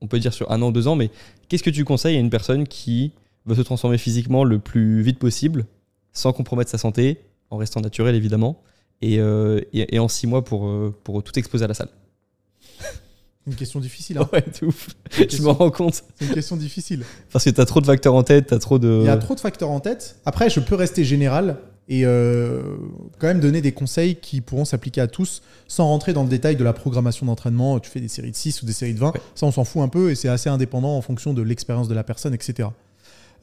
on 0.00 0.06
peut 0.06 0.18
dire 0.18 0.32
sur 0.34 0.50
un 0.50 0.60
an, 0.62 0.70
deux 0.72 0.88
ans. 0.88 0.96
Mais 0.96 1.10
qu'est-ce 1.48 1.62
que 1.62 1.70
tu 1.70 1.84
conseilles 1.84 2.16
à 2.16 2.20
une 2.20 2.30
personne 2.30 2.66
qui 2.66 3.12
veut 3.46 3.54
se 3.54 3.62
transformer 3.62 3.96
physiquement 3.98 4.44
le 4.44 4.58
plus 4.58 5.02
vite 5.02 5.18
possible, 5.18 5.64
sans 6.12 6.32
compromettre 6.32 6.70
sa 6.70 6.78
santé, 6.78 7.20
en 7.48 7.56
restant 7.56 7.80
naturel 7.80 8.14
évidemment, 8.14 8.60
et, 9.00 9.18
euh, 9.18 9.60
et, 9.72 9.94
et 9.96 9.98
en 9.98 10.08
six 10.08 10.26
mois 10.26 10.44
pour, 10.44 10.66
euh, 10.68 10.94
pour 11.04 11.22
tout 11.22 11.38
exposer 11.38 11.64
à 11.64 11.68
la 11.68 11.74
salle? 11.74 11.88
Une 13.46 13.54
question 13.54 13.80
difficile. 13.80 14.18
hein. 14.18 14.28
Ouais, 14.34 14.44
de 14.60 14.66
ouf. 14.66 14.88
Une 15.18 15.30
Je 15.30 15.42
me 15.42 15.48
rends 15.48 15.70
compte. 15.70 16.02
C'est 16.18 16.26
une 16.26 16.34
question 16.34 16.56
difficile. 16.56 17.04
Parce 17.32 17.46
que 17.46 17.50
t'as 17.50 17.64
trop 17.64 17.80
de 17.80 17.86
facteurs 17.86 18.14
en 18.14 18.22
tête, 18.22 18.48
t'as 18.48 18.58
trop 18.58 18.78
de. 18.78 18.98
Il 19.00 19.06
y 19.06 19.08
a 19.08 19.16
trop 19.16 19.34
de 19.34 19.40
facteurs 19.40 19.70
en 19.70 19.80
tête. 19.80 20.20
Après, 20.26 20.50
je 20.50 20.60
peux 20.60 20.74
rester 20.74 21.04
général 21.04 21.56
et 21.92 22.06
euh, 22.06 22.76
quand 23.18 23.26
même 23.26 23.40
donner 23.40 23.60
des 23.60 23.72
conseils 23.72 24.14
qui 24.16 24.40
pourront 24.40 24.64
s'appliquer 24.64 25.00
à 25.00 25.08
tous 25.08 25.42
sans 25.66 25.86
rentrer 25.86 26.12
dans 26.12 26.22
le 26.22 26.28
détail 26.28 26.54
de 26.56 26.62
la 26.64 26.72
programmation 26.72 27.26
d'entraînement. 27.26 27.80
Tu 27.80 27.90
fais 27.90 28.00
des 28.00 28.06
séries 28.08 28.30
de 28.30 28.36
6 28.36 28.62
ou 28.62 28.66
des 28.66 28.72
séries 28.72 28.94
de 28.94 29.00
20. 29.00 29.08
Ouais. 29.12 29.20
Ça, 29.34 29.44
on 29.44 29.50
s'en 29.50 29.64
fout 29.64 29.82
un 29.82 29.88
peu 29.88 30.10
et 30.10 30.14
c'est 30.14 30.28
assez 30.28 30.48
indépendant 30.48 30.96
en 30.96 31.02
fonction 31.02 31.34
de 31.34 31.42
l'expérience 31.42 31.88
de 31.88 31.94
la 31.94 32.04
personne, 32.04 32.32
etc. 32.32 32.68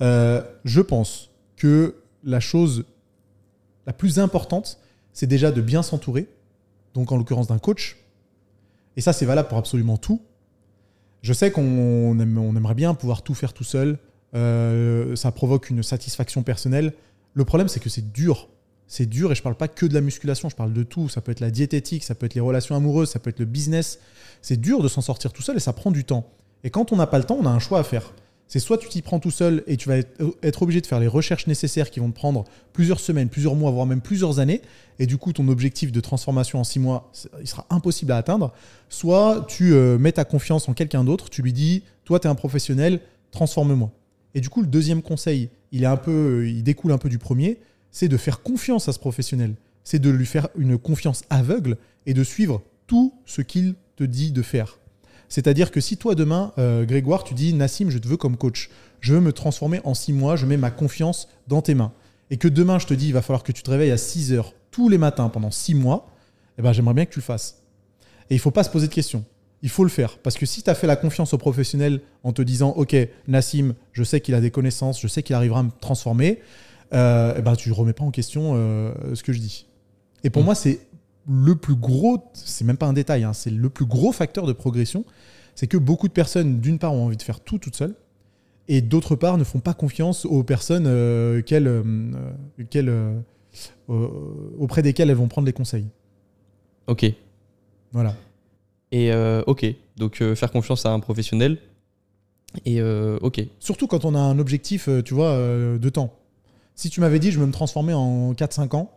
Euh, 0.02 0.42
je 0.64 0.80
pense 0.82 1.30
que 1.58 1.96
la 2.24 2.40
chose 2.40 2.86
la 3.86 3.94
plus 3.94 4.18
importante, 4.18 4.80
c'est 5.12 5.28
déjà 5.28 5.52
de 5.52 5.62
bien 5.62 5.84
s'entourer. 5.84 6.28
Donc, 6.94 7.12
en 7.12 7.18
l'occurrence, 7.18 7.48
d'un 7.48 7.60
coach. 7.60 7.98
Et 8.96 9.02
ça, 9.02 9.12
c'est 9.14 9.26
valable 9.26 9.50
pour 9.50 9.58
absolument 9.58 9.98
tout. 9.98 10.22
Je 11.22 11.34
sais 11.34 11.52
qu'on 11.52 12.18
aime- 12.20 12.38
on 12.38 12.56
aimerait 12.56 12.76
bien 12.76 12.94
pouvoir 12.94 13.22
tout 13.24 13.34
faire 13.34 13.52
tout 13.54 13.64
seul. 13.66 13.98
Euh, 14.36 15.16
ça 15.16 15.32
provoque 15.32 15.70
une 15.70 15.84
satisfaction 15.84 16.44
personnelle. 16.44 16.94
Le 17.38 17.46
problème, 17.46 17.68
c'est 17.68 17.80
que 17.80 17.90
c'est 17.90 18.12
dur. 18.12 18.50
C'est 18.88 19.06
dur 19.06 19.32
et 19.32 19.36
je 19.36 19.44
parle 19.44 19.54
pas 19.54 19.68
que 19.68 19.86
de 19.86 19.94
la 19.94 20.02
musculation, 20.02 20.50
je 20.50 20.56
parle 20.56 20.74
de 20.74 20.82
tout. 20.82 21.08
Ça 21.08 21.22
peut 21.22 21.32
être 21.32 21.40
la 21.40 21.52
diététique, 21.52 22.04
ça 22.04 22.16
peut 22.16 22.26
être 22.26 22.34
les 22.34 22.42
relations 22.42 22.76
amoureuses, 22.76 23.12
ça 23.12 23.20
peut 23.20 23.30
être 23.30 23.38
le 23.38 23.46
business. 23.46 24.00
C'est 24.42 24.60
dur 24.60 24.82
de 24.82 24.88
s'en 24.88 25.02
sortir 25.02 25.32
tout 25.32 25.44
seul 25.44 25.56
et 25.56 25.60
ça 25.60 25.72
prend 25.72 25.92
du 25.92 26.04
temps. 26.04 26.32
Et 26.64 26.72
quand 26.72 26.92
on 26.92 26.96
n'a 26.96 27.06
pas 27.06 27.20
le 27.20 27.26
temps, 27.26 27.38
on 27.40 27.46
a 27.46 27.52
un 27.52 27.60
choix 27.60 27.78
à 27.78 27.84
faire. 27.84 28.12
C'est 28.48 28.58
soit 28.58 28.80
tu 28.80 28.90
t'y 28.90 29.04
prends 29.04 29.20
tout 29.20 29.30
seul 29.30 29.64
et 29.68 29.78
tu 29.78 29.88
vas 29.88 29.98
être, 29.98 30.20
être 30.42 30.64
obligé 30.64 30.82
de 30.82 30.88
faire 30.88 31.00
les 31.00 31.06
recherches 31.06 31.46
nécessaires 31.46 31.92
qui 31.92 32.00
vont 32.00 32.10
te 32.10 32.16
prendre 32.16 32.44
plusieurs 32.74 33.00
semaines, 33.00 33.30
plusieurs 33.30 33.54
mois, 33.54 33.70
voire 33.70 33.86
même 33.86 34.02
plusieurs 34.02 34.40
années. 34.40 34.64
Et 34.98 35.06
du 35.06 35.18
coup, 35.18 35.32
ton 35.32 35.48
objectif 35.48 35.92
de 35.92 36.00
transformation 36.00 36.60
en 36.60 36.64
six 36.64 36.80
mois, 36.80 37.12
il 37.40 37.48
sera 37.48 37.68
impossible 37.70 38.14
à 38.14 38.18
atteindre. 38.18 38.52
Soit 38.90 39.46
tu 39.48 39.76
euh, 39.76 40.00
mets 40.00 40.14
ta 40.14 40.26
confiance 40.26 40.68
en 40.70 40.74
quelqu'un 40.74 41.04
d'autre, 41.04 41.30
tu 41.30 41.44
lui 41.44 41.54
dis, 41.54 41.84
toi, 42.04 42.20
tu 42.20 42.26
es 42.26 42.32
un 42.32 42.36
professionnel, 42.36 43.00
transforme-moi. 43.30 43.92
Et 44.34 44.42
du 44.42 44.50
coup, 44.50 44.62
le 44.62 44.68
deuxième 44.68 45.04
conseil, 45.04 45.50
il, 45.72 45.84
est 45.84 46.62
découle 46.62 46.92
un 46.92 46.98
peu 46.98 47.10
du 47.10 47.18
premier, 47.18 47.60
c'est 47.92 48.08
de 48.08 48.18
faire 48.18 48.42
confiance 48.42 48.88
à 48.88 48.94
ce 48.94 49.00
professionnel. 49.00 49.56
C'est 49.84 50.00
de 50.00 50.10
lui 50.10 50.26
faire 50.26 50.50
une 50.58 50.78
confiance 50.78 51.24
aveugle 51.30 51.78
et 52.06 52.14
de 52.14 52.24
suivre 52.24 52.62
tout 52.88 53.14
ce 53.26 53.42
qu'il 53.42 53.76
te 53.96 54.04
dit 54.04 54.32
de 54.32 54.42
faire. 54.42 54.80
C'est-à-dire 55.30 55.72
que 55.72 55.82
si 55.82 55.98
toi 55.98 56.16
demain, 56.16 56.54
euh, 56.58 56.86
Grégoire, 56.86 57.24
tu 57.24 57.34
dis 57.34 57.54
Nassim, 57.54 57.90
je 57.90 57.98
te 57.98 58.08
veux 58.08 58.18
comme 58.18 58.38
coach, 58.38 58.70
je 59.02 59.14
veux 59.14 59.20
me 59.20 59.34
transformer 59.34 59.82
en 59.84 59.94
six 59.94 60.14
mois, 60.14 60.36
je 60.36 60.46
mets 60.46 60.58
ma 60.58 60.72
confiance 60.72 61.28
dans 61.48 61.62
tes 61.62 61.76
mains, 61.76 61.92
et 62.30 62.38
que 62.38 62.48
demain 62.48 62.80
je 62.80 62.88
te 62.88 62.94
dis 62.94 63.08
il 63.08 63.14
va 63.14 63.22
falloir 63.22 63.44
que 63.44 63.52
tu 63.52 63.64
te 63.64 63.70
réveilles 63.70 63.92
à 63.92 63.98
6 63.98 64.34
heures 64.34 64.54
tous 64.78 64.90
les 64.90 64.98
matins 65.00 65.30
pendant 65.30 65.50
six 65.50 65.74
mois, 65.74 66.08
eh 66.60 66.62
ben, 66.62 66.72
j'aimerais 66.72 66.94
bien 66.94 67.06
que 67.06 67.12
tu 67.12 67.20
le 67.20 67.24
fasses. 67.24 67.64
Et 68.30 68.36
il 68.36 68.40
faut 68.40 68.52
pas 68.52 68.64
se 68.64 68.70
poser 68.70 68.88
de 68.88 68.94
questions. 68.94 69.26
Il 69.64 69.70
faut 69.70 69.84
le 69.84 69.90
faire. 69.90 70.18
Parce 70.20 70.38
que 70.38 70.46
si 70.46 70.62
tu 70.62 70.70
as 70.70 70.76
fait 70.76 70.88
la 70.88 70.96
confiance 70.96 71.34
au 71.34 71.38
professionnel 71.38 72.02
en 72.24 72.32
te 72.32 72.42
disant 72.42 72.74
Ok, 72.78 72.96
Nassim, 73.28 73.74
je 73.92 74.04
sais 74.04 74.22
qu'il 74.22 74.36
a 74.36 74.42
des 74.42 74.52
connaissances, 74.52 75.02
je 75.02 75.08
sais 75.08 75.24
qu'il 75.24 75.36
arrivera 75.36 75.62
à 75.62 75.64
me 75.64 75.72
transformer, 75.82 76.40
euh, 76.94 77.34
eh 77.38 77.42
ben, 77.42 77.56
tu 77.56 77.70
ne 77.70 77.74
remets 77.74 77.94
pas 77.94 78.04
en 78.04 78.12
question 78.12 78.54
euh, 78.56 78.94
ce 79.16 79.24
que 79.24 79.34
je 79.34 79.40
dis. 79.40 79.66
Et 80.24 80.30
pour 80.30 80.42
Mm. 80.44 80.46
moi, 80.46 80.56
c'est 80.56 80.80
le 81.28 81.56
plus 81.56 81.76
gros, 81.76 82.24
c'est 82.34 82.66
même 82.66 82.78
pas 82.78 82.86
un 82.86 82.94
détail, 82.94 83.24
hein, 83.24 83.34
c'est 83.34 83.50
le 83.50 83.70
plus 83.70 83.86
gros 83.86 84.12
facteur 84.12 84.46
de 84.46 84.54
progression. 84.54 85.04
C'est 85.56 85.68
que 85.68 85.78
beaucoup 85.78 86.08
de 86.08 86.14
personnes, 86.14 86.60
d'une 86.60 86.78
part, 86.80 86.94
ont 86.94 87.06
envie 87.06 87.18
de 87.18 87.24
faire 87.24 87.40
tout 87.40 87.58
toute 87.58 87.76
seule, 87.76 87.96
et 88.68 88.82
d'autre 88.82 89.16
part, 89.16 89.38
ne 89.38 89.44
font 89.44 89.60
pas 89.60 89.74
confiance 89.74 90.26
aux 90.26 90.44
personnes 90.44 90.86
qu'elles, 91.44 91.84
qu'elles, 92.70 92.90
euh, 92.90 93.20
euh, 93.90 94.08
auprès 94.60 94.84
desquelles 94.84 95.10
elles 95.10 95.16
vont 95.16 95.28
prendre 95.28 95.48
les 95.48 95.54
conseils. 95.54 95.88
Ok. 96.86 97.06
Voilà. 97.92 98.14
Et 98.92 99.12
euh, 99.12 99.44
ok. 99.48 99.66
Donc 99.98 100.22
euh, 100.22 100.36
faire 100.36 100.52
confiance 100.52 100.86
à 100.86 100.92
un 100.92 101.00
professionnel. 101.00 101.58
Et 102.66 102.80
euh, 102.80 103.18
ok. 103.22 103.42
Surtout 103.60 103.88
quand 103.88 104.06
on 104.06 104.16
a 104.16 104.20
un 104.20 104.40
objectif, 104.40 104.90
tu 105.06 105.14
vois, 105.14 105.36
de 105.36 105.90
temps. 105.90 106.14
Si 106.76 106.90
tu 106.90 107.02
m'avais 107.02 107.20
dit 107.20 107.32
je 107.32 107.40
veux 107.40 107.46
me 107.46 107.52
transformer 107.52 107.94
en 107.94 108.34
4-5 108.34 108.76
ans 108.76 108.92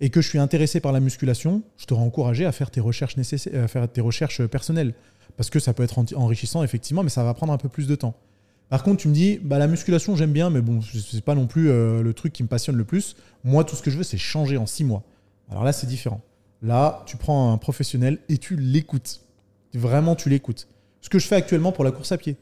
et 0.00 0.10
que 0.10 0.20
je 0.20 0.28
suis 0.28 0.38
intéressé 0.38 0.80
par 0.80 0.92
la 0.92 1.00
musculation, 1.00 1.62
je 1.76 1.86
t'aurais 1.86 2.02
encouragé 2.02 2.46
à 2.46 2.52
faire 2.52 2.70
tes 2.70 2.80
recherches 2.80 3.16
nécessaires, 3.16 3.64
à 3.64 3.68
faire 3.68 3.90
tes 3.90 4.00
recherches 4.00 4.46
personnelles. 4.46 4.94
Parce 5.36 5.50
que 5.50 5.60
ça 5.60 5.72
peut 5.72 5.82
être 5.82 5.98
enrichissant, 6.16 6.62
effectivement, 6.62 7.02
mais 7.02 7.08
ça 7.08 7.22
va 7.22 7.34
prendre 7.34 7.52
un 7.52 7.58
peu 7.58 7.68
plus 7.68 7.86
de 7.86 7.94
temps. 7.94 8.14
Par 8.68 8.82
contre, 8.82 9.02
tu 9.02 9.08
me 9.08 9.14
dis, 9.14 9.38
bah, 9.42 9.58
la 9.58 9.66
musculation, 9.66 10.16
j'aime 10.16 10.32
bien, 10.32 10.50
mais 10.50 10.60
bon, 10.60 10.80
c'est 10.82 11.24
pas 11.24 11.34
non 11.34 11.46
plus 11.46 11.66
le 11.66 12.12
truc 12.14 12.32
qui 12.32 12.42
me 12.42 12.48
passionne 12.48 12.76
le 12.76 12.84
plus. 12.84 13.16
Moi, 13.44 13.64
tout 13.64 13.76
ce 13.76 13.82
que 13.82 13.90
je 13.90 13.98
veux, 13.98 14.02
c'est 14.02 14.18
changer 14.18 14.56
en 14.56 14.66
6 14.66 14.84
mois. 14.84 15.02
Alors 15.50 15.64
là, 15.64 15.72
c'est 15.72 15.86
différent. 15.86 16.20
Là, 16.62 17.02
tu 17.06 17.16
prends 17.16 17.52
un 17.52 17.58
professionnel 17.58 18.18
et 18.28 18.38
tu 18.38 18.56
l'écoutes. 18.56 19.20
Vraiment, 19.74 20.14
tu 20.16 20.28
l'écoutes. 20.28 20.68
Ce 21.00 21.08
que 21.08 21.18
je 21.18 21.26
fais 21.26 21.36
actuellement 21.36 21.72
pour 21.72 21.84
la 21.84 21.92
course 21.92 22.12
à 22.12 22.18
pied. 22.18 22.36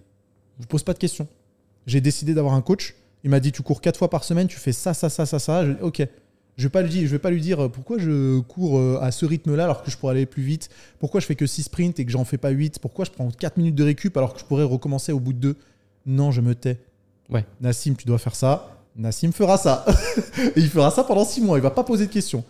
Je 0.60 0.66
pose 0.66 0.82
pas 0.82 0.92
de 0.94 0.98
questions. 0.98 1.28
J'ai 1.86 2.00
décidé 2.00 2.34
d'avoir 2.34 2.54
un 2.54 2.62
coach. 2.62 2.94
Il 3.24 3.30
m'a 3.30 3.40
dit 3.40 3.52
tu 3.52 3.62
cours 3.62 3.80
quatre 3.80 3.96
fois 3.98 4.10
par 4.10 4.24
semaine, 4.24 4.48
tu 4.48 4.58
fais 4.58 4.72
ça, 4.72 4.94
ça, 4.94 5.08
ça, 5.08 5.26
ça, 5.26 5.38
ça. 5.38 5.64
Je- 5.66 5.72
ok. 5.80 6.06
Je 6.56 6.66
vais 6.66 6.84
dire, 6.88 7.02
je 7.02 7.06
vais 7.12 7.20
pas 7.20 7.30
lui 7.30 7.40
dire 7.40 7.64
euh, 7.64 7.68
pourquoi 7.68 7.98
je 7.98 8.40
cours 8.40 8.78
euh, 8.78 8.98
à 9.00 9.12
ce 9.12 9.24
rythme-là 9.24 9.62
alors 9.64 9.84
que 9.84 9.92
je 9.92 9.96
pourrais 9.96 10.14
aller 10.16 10.26
plus 10.26 10.42
vite? 10.42 10.68
Pourquoi 10.98 11.20
je 11.20 11.26
fais 11.26 11.36
que 11.36 11.46
6 11.46 11.64
sprints 11.64 12.00
et 12.00 12.04
que 12.04 12.10
j'en 12.10 12.24
fais 12.24 12.38
pas 12.38 12.48
8 12.50 12.80
Pourquoi 12.80 13.04
je 13.04 13.12
prends 13.12 13.30
4 13.30 13.58
minutes 13.58 13.76
de 13.76 13.84
récup 13.84 14.16
alors 14.16 14.34
que 14.34 14.40
je 14.40 14.44
pourrais 14.44 14.64
recommencer 14.64 15.12
au 15.12 15.20
bout 15.20 15.32
de 15.32 15.38
2 15.38 15.56
Non, 16.06 16.32
je 16.32 16.40
me 16.40 16.56
tais. 16.56 16.80
Ouais. 17.30 17.44
Nassim, 17.60 17.94
tu 17.94 18.06
dois 18.06 18.18
faire 18.18 18.34
ça. 18.34 18.76
Nassim 18.96 19.30
fera 19.30 19.56
ça. 19.56 19.84
et 20.36 20.52
il 20.60 20.68
fera 20.68 20.90
ça 20.90 21.04
pendant 21.04 21.24
6 21.24 21.42
mois. 21.42 21.58
Il 21.58 21.62
va 21.62 21.70
pas 21.70 21.84
poser 21.84 22.08
de 22.08 22.12
questions. 22.12 22.42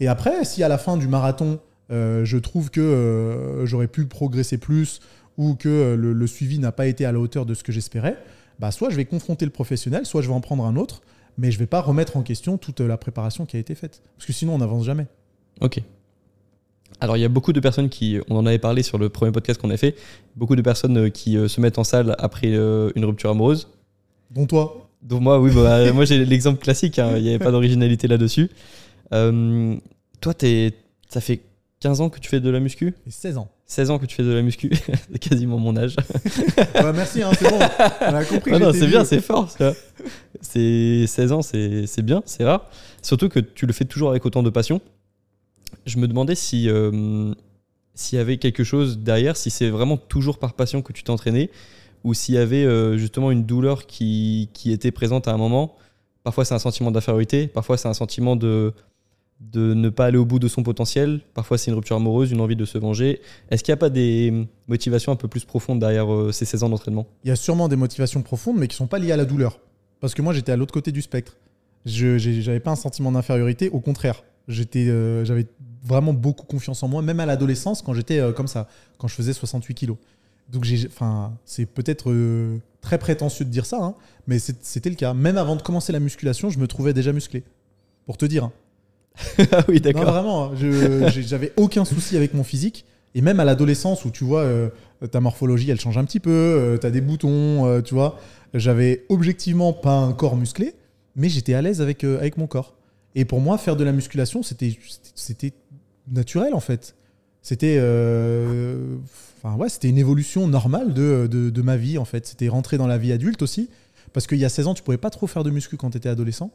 Et 0.00 0.08
après, 0.08 0.44
si 0.44 0.62
à 0.62 0.68
la 0.68 0.78
fin 0.78 0.96
du 0.96 1.06
marathon, 1.06 1.60
euh, 1.92 2.24
je 2.24 2.38
trouve 2.38 2.70
que 2.70 2.80
euh, 2.80 3.66
j'aurais 3.66 3.86
pu 3.86 4.06
progresser 4.06 4.58
plus 4.58 5.00
ou 5.36 5.54
que 5.54 5.68
euh, 5.68 5.96
le, 5.96 6.12
le 6.12 6.26
suivi 6.26 6.58
n'a 6.58 6.72
pas 6.72 6.86
été 6.86 7.04
à 7.04 7.12
la 7.12 7.20
hauteur 7.20 7.46
de 7.46 7.54
ce 7.54 7.62
que 7.62 7.70
j'espérais, 7.70 8.16
bah 8.58 8.70
soit 8.70 8.90
je 8.90 8.96
vais 8.96 9.04
confronter 9.04 9.44
le 9.44 9.50
professionnel, 9.50 10.06
soit 10.06 10.22
je 10.22 10.28
vais 10.28 10.34
en 10.34 10.40
prendre 10.40 10.64
un 10.64 10.76
autre, 10.76 11.02
mais 11.36 11.50
je 11.50 11.58
vais 11.58 11.66
pas 11.66 11.80
remettre 11.80 12.16
en 12.16 12.22
question 12.22 12.58
toute 12.58 12.80
la 12.80 12.96
préparation 12.96 13.44
qui 13.44 13.56
a 13.56 13.60
été 13.60 13.74
faite. 13.74 14.02
Parce 14.16 14.26
que 14.26 14.32
sinon, 14.32 14.54
on 14.54 14.58
n'avance 14.58 14.84
jamais. 14.84 15.06
Ok. 15.60 15.82
Alors 17.00 17.16
il 17.16 17.20
y 17.20 17.24
a 17.24 17.28
beaucoup 17.28 17.52
de 17.52 17.60
personnes 17.60 17.88
qui, 17.88 18.18
on 18.28 18.36
en 18.36 18.46
avait 18.46 18.58
parlé 18.58 18.82
sur 18.82 18.98
le 18.98 19.08
premier 19.08 19.32
podcast 19.32 19.60
qu'on 19.60 19.70
a 19.70 19.76
fait, 19.76 19.94
beaucoup 20.36 20.56
de 20.56 20.62
personnes 20.62 21.10
qui 21.10 21.36
se 21.48 21.60
mettent 21.60 21.78
en 21.78 21.84
salle 21.84 22.14
après 22.18 22.48
une 22.48 23.04
rupture 23.04 23.30
amoureuse. 23.30 23.68
Dont 24.30 24.46
toi. 24.46 24.88
Donc 25.02 25.22
moi, 25.22 25.40
oui, 25.40 25.50
bah, 25.54 25.92
moi 25.94 26.04
j'ai 26.04 26.22
l'exemple 26.24 26.58
classique, 26.58 26.98
hein, 26.98 27.12
il 27.16 27.22
n'y 27.22 27.30
avait 27.30 27.38
pas 27.38 27.52
d'originalité 27.52 28.06
là-dessus. 28.06 28.50
Euh, 29.12 29.76
toi, 30.20 30.34
t'es, 30.34 30.74
ça 31.08 31.20
fait 31.20 31.40
15 31.80 32.02
ans 32.02 32.10
que 32.10 32.20
tu 32.20 32.28
fais 32.28 32.40
de 32.40 32.50
la 32.50 32.60
muscu 32.60 32.94
Et 33.06 33.10
16 33.10 33.38
ans. 33.38 33.48
16 33.66 33.90
ans 33.90 33.98
que 33.98 34.06
tu 34.06 34.16
fais 34.16 34.22
de 34.22 34.32
la 34.32 34.42
muscu 34.42 34.70
C'est 35.12 35.18
quasiment 35.18 35.58
mon 35.58 35.76
âge. 35.76 35.96
Bah, 36.74 36.92
merci, 36.92 37.22
hein, 37.22 37.30
c'est 37.38 37.48
bon. 37.48 37.58
On 37.58 38.14
a 38.14 38.24
compris. 38.24 38.52
Ah 38.54 38.72
c'est 38.72 38.86
bien, 38.86 39.04
c'est 39.04 39.20
fort. 39.20 39.48
C'est 40.40 41.06
16 41.06 41.32
ans, 41.32 41.42
c'est 41.42 41.86
c'est 41.86 42.02
bien, 42.02 42.22
c'est 42.26 42.44
rare. 42.44 42.68
Surtout 43.02 43.28
que 43.28 43.40
tu 43.40 43.66
le 43.66 43.72
fais 43.72 43.84
toujours 43.84 44.10
avec 44.10 44.26
autant 44.26 44.42
de 44.42 44.50
passion. 44.50 44.80
je 45.86 45.98
me 45.98 46.08
demandais 46.08 46.34
si 46.34 46.68
euh, 46.68 47.32
s'il 47.94 48.18
y 48.18 48.20
avait 48.20 48.38
quelque 48.38 48.64
chose 48.64 48.98
derrière, 48.98 49.36
si 49.36 49.50
c'est 49.50 49.70
vraiment 49.70 49.96
toujours 49.96 50.38
par 50.38 50.54
passion 50.54 50.82
que 50.82 50.92
tu 50.92 51.02
t'entraînais, 51.02 51.50
ou 52.04 52.14
s'il 52.14 52.34
y 52.34 52.38
avait 52.38 52.64
euh, 52.64 52.96
justement 52.96 53.30
une 53.30 53.44
douleur 53.44 53.86
qui, 53.86 54.48
qui 54.52 54.72
était 54.72 54.90
présente 54.90 55.28
à 55.28 55.32
un 55.32 55.36
moment. 55.36 55.76
Parfois 56.24 56.44
c'est 56.44 56.54
un 56.54 56.58
sentiment 56.58 56.90
d'infériorité, 56.90 57.46
parfois 57.46 57.76
c'est 57.76 57.88
un 57.88 57.94
sentiment 57.94 58.36
de, 58.36 58.74
de 59.40 59.74
ne 59.74 59.88
pas 59.88 60.06
aller 60.06 60.18
au 60.18 60.24
bout 60.26 60.38
de 60.38 60.48
son 60.48 60.62
potentiel, 60.62 61.20
parfois 61.34 61.56
c'est 61.58 61.70
une 61.70 61.74
rupture 61.74 61.96
amoureuse, 61.96 62.30
une 62.30 62.40
envie 62.40 62.56
de 62.56 62.64
se 62.64 62.76
venger. 62.78 63.20
Est-ce 63.50 63.64
qu'il 63.64 63.72
n'y 63.72 63.78
a 63.78 63.78
pas 63.78 63.90
des 63.90 64.46
motivations 64.68 65.12
un 65.12 65.16
peu 65.16 65.28
plus 65.28 65.44
profondes 65.44 65.80
derrière 65.80 66.12
euh, 66.12 66.30
ces 66.30 66.44
16 66.44 66.62
ans 66.64 66.68
d'entraînement? 66.68 67.06
Il 67.24 67.28
y 67.28 67.30
a 67.30 67.36
sûrement 67.36 67.68
des 67.68 67.76
motivations 67.76 68.22
profondes, 68.22 68.58
mais 68.58 68.68
qui 68.68 68.76
sont 68.76 68.86
pas 68.86 68.98
liées 68.98 69.12
à 69.12 69.16
la 69.16 69.24
douleur. 69.24 69.58
Parce 70.00 70.14
que 70.14 70.22
moi, 70.22 70.32
j'étais 70.34 70.52
à 70.52 70.56
l'autre 70.56 70.72
côté 70.72 70.92
du 70.92 71.02
spectre. 71.02 71.36
Je 71.86 72.46
n'avais 72.46 72.60
pas 72.60 72.70
un 72.70 72.76
sentiment 72.76 73.10
d'infériorité, 73.12 73.70
au 73.70 73.80
contraire. 73.80 74.22
Euh, 74.76 75.24
j'avais 75.24 75.46
vraiment 75.82 76.12
beaucoup 76.12 76.44
confiance 76.44 76.82
en 76.82 76.88
moi, 76.88 77.00
même 77.00 77.20
à 77.20 77.26
l'adolescence, 77.26 77.80
quand 77.82 77.94
j'étais 77.94 78.18
euh, 78.18 78.32
comme 78.32 78.46
ça, 78.48 78.68
quand 78.98 79.08
je 79.08 79.14
faisais 79.14 79.32
68 79.32 79.74
kilos. 79.74 79.96
Donc, 80.50 80.66
c'est 81.44 81.66
peut-être 81.66 82.12
très 82.80 82.98
prétentieux 82.98 83.44
de 83.44 83.50
dire 83.50 83.66
ça, 83.66 83.78
hein, 83.82 83.94
mais 84.26 84.38
c'était 84.38 84.90
le 84.90 84.96
cas. 84.96 85.14
Même 85.14 85.38
avant 85.38 85.54
de 85.56 85.62
commencer 85.62 85.92
la 85.92 86.00
musculation, 86.00 86.50
je 86.50 86.58
me 86.58 86.66
trouvais 86.66 86.92
déjà 86.92 87.12
musclé. 87.12 87.44
Pour 88.04 88.16
te 88.16 88.24
dire. 88.24 88.44
hein. 88.44 88.52
Ah 89.52 89.64
oui, 89.68 89.76
Non, 89.76 89.80
d'accord. 89.80 90.12
vraiment, 90.12 90.44
hein. 90.46 90.50
j'avais 91.08 91.52
aucun 91.56 91.84
souci 91.84 92.16
avec 92.16 92.34
mon 92.34 92.44
physique. 92.44 92.84
Et 93.14 93.22
même 93.22 93.40
à 93.40 93.44
l'adolescence 93.44 94.04
où 94.04 94.10
tu 94.10 94.22
vois, 94.22 94.42
euh, 94.42 94.68
ta 95.10 95.20
morphologie, 95.20 95.70
elle 95.70 95.80
change 95.80 95.98
un 95.98 96.04
petit 96.04 96.20
peu, 96.20 96.78
tu 96.80 96.86
as 96.86 96.90
des 96.90 97.00
boutons, 97.00 97.66
euh, 97.66 97.80
tu 97.80 97.94
vois. 97.94 98.18
J'avais 98.54 99.04
objectivement 99.08 99.72
pas 99.72 99.96
un 99.96 100.12
corps 100.12 100.36
musclé, 100.36 100.74
mais 101.16 101.28
j'étais 101.28 101.54
à 101.54 101.62
l'aise 101.62 101.80
avec, 101.80 102.04
euh, 102.04 102.18
avec 102.18 102.36
mon 102.36 102.46
corps. 102.46 102.74
Et 103.14 103.24
pour 103.24 103.40
moi, 103.40 103.58
faire 103.58 103.76
de 103.76 103.84
la 103.84 103.92
musculation, 103.92 104.42
c'était 104.42 104.76
c'était 105.14 105.52
naturel 106.10 106.54
en 106.54 106.60
fait. 106.60 106.94
C'était 107.42 107.78
euh, 107.80 108.96
enfin, 109.42 109.56
ouais, 109.56 109.68
c'était 109.68 109.88
une 109.88 109.98
évolution 109.98 110.46
normale 110.46 110.94
de, 110.94 111.26
de, 111.28 111.50
de 111.50 111.62
ma 111.62 111.76
vie 111.76 111.98
en 111.98 112.04
fait. 112.04 112.26
C'était 112.26 112.48
rentrer 112.48 112.78
dans 112.78 112.86
la 112.86 112.98
vie 112.98 113.12
adulte 113.12 113.42
aussi. 113.42 113.68
Parce 114.12 114.26
qu'il 114.26 114.38
y 114.38 114.44
a 114.44 114.48
16 114.48 114.66
ans, 114.68 114.74
tu 114.74 114.82
pouvais 114.82 114.98
pas 114.98 115.10
trop 115.10 115.26
faire 115.26 115.44
de 115.44 115.50
muscu 115.50 115.76
quand 115.76 115.90
tu 115.90 115.96
étais 115.96 116.08
adolescent. 116.08 116.50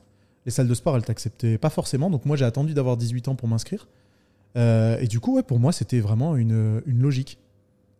Les 0.45 0.51
salles 0.51 0.67
de 0.67 0.73
sport, 0.73 0.95
elles 0.95 1.05
t'acceptaient 1.05 1.57
pas 1.57 1.69
forcément. 1.69 2.09
Donc 2.09 2.25
moi, 2.25 2.35
j'ai 2.35 2.45
attendu 2.45 2.73
d'avoir 2.73 2.97
18 2.97 3.29
ans 3.29 3.35
pour 3.35 3.47
m'inscrire. 3.47 3.87
Euh, 4.57 4.99
et 4.99 5.07
du 5.07 5.19
coup, 5.19 5.35
ouais, 5.35 5.43
pour 5.43 5.59
moi, 5.59 5.71
c'était 5.71 5.99
vraiment 5.99 6.35
une, 6.35 6.81
une 6.85 7.01
logique. 7.01 7.39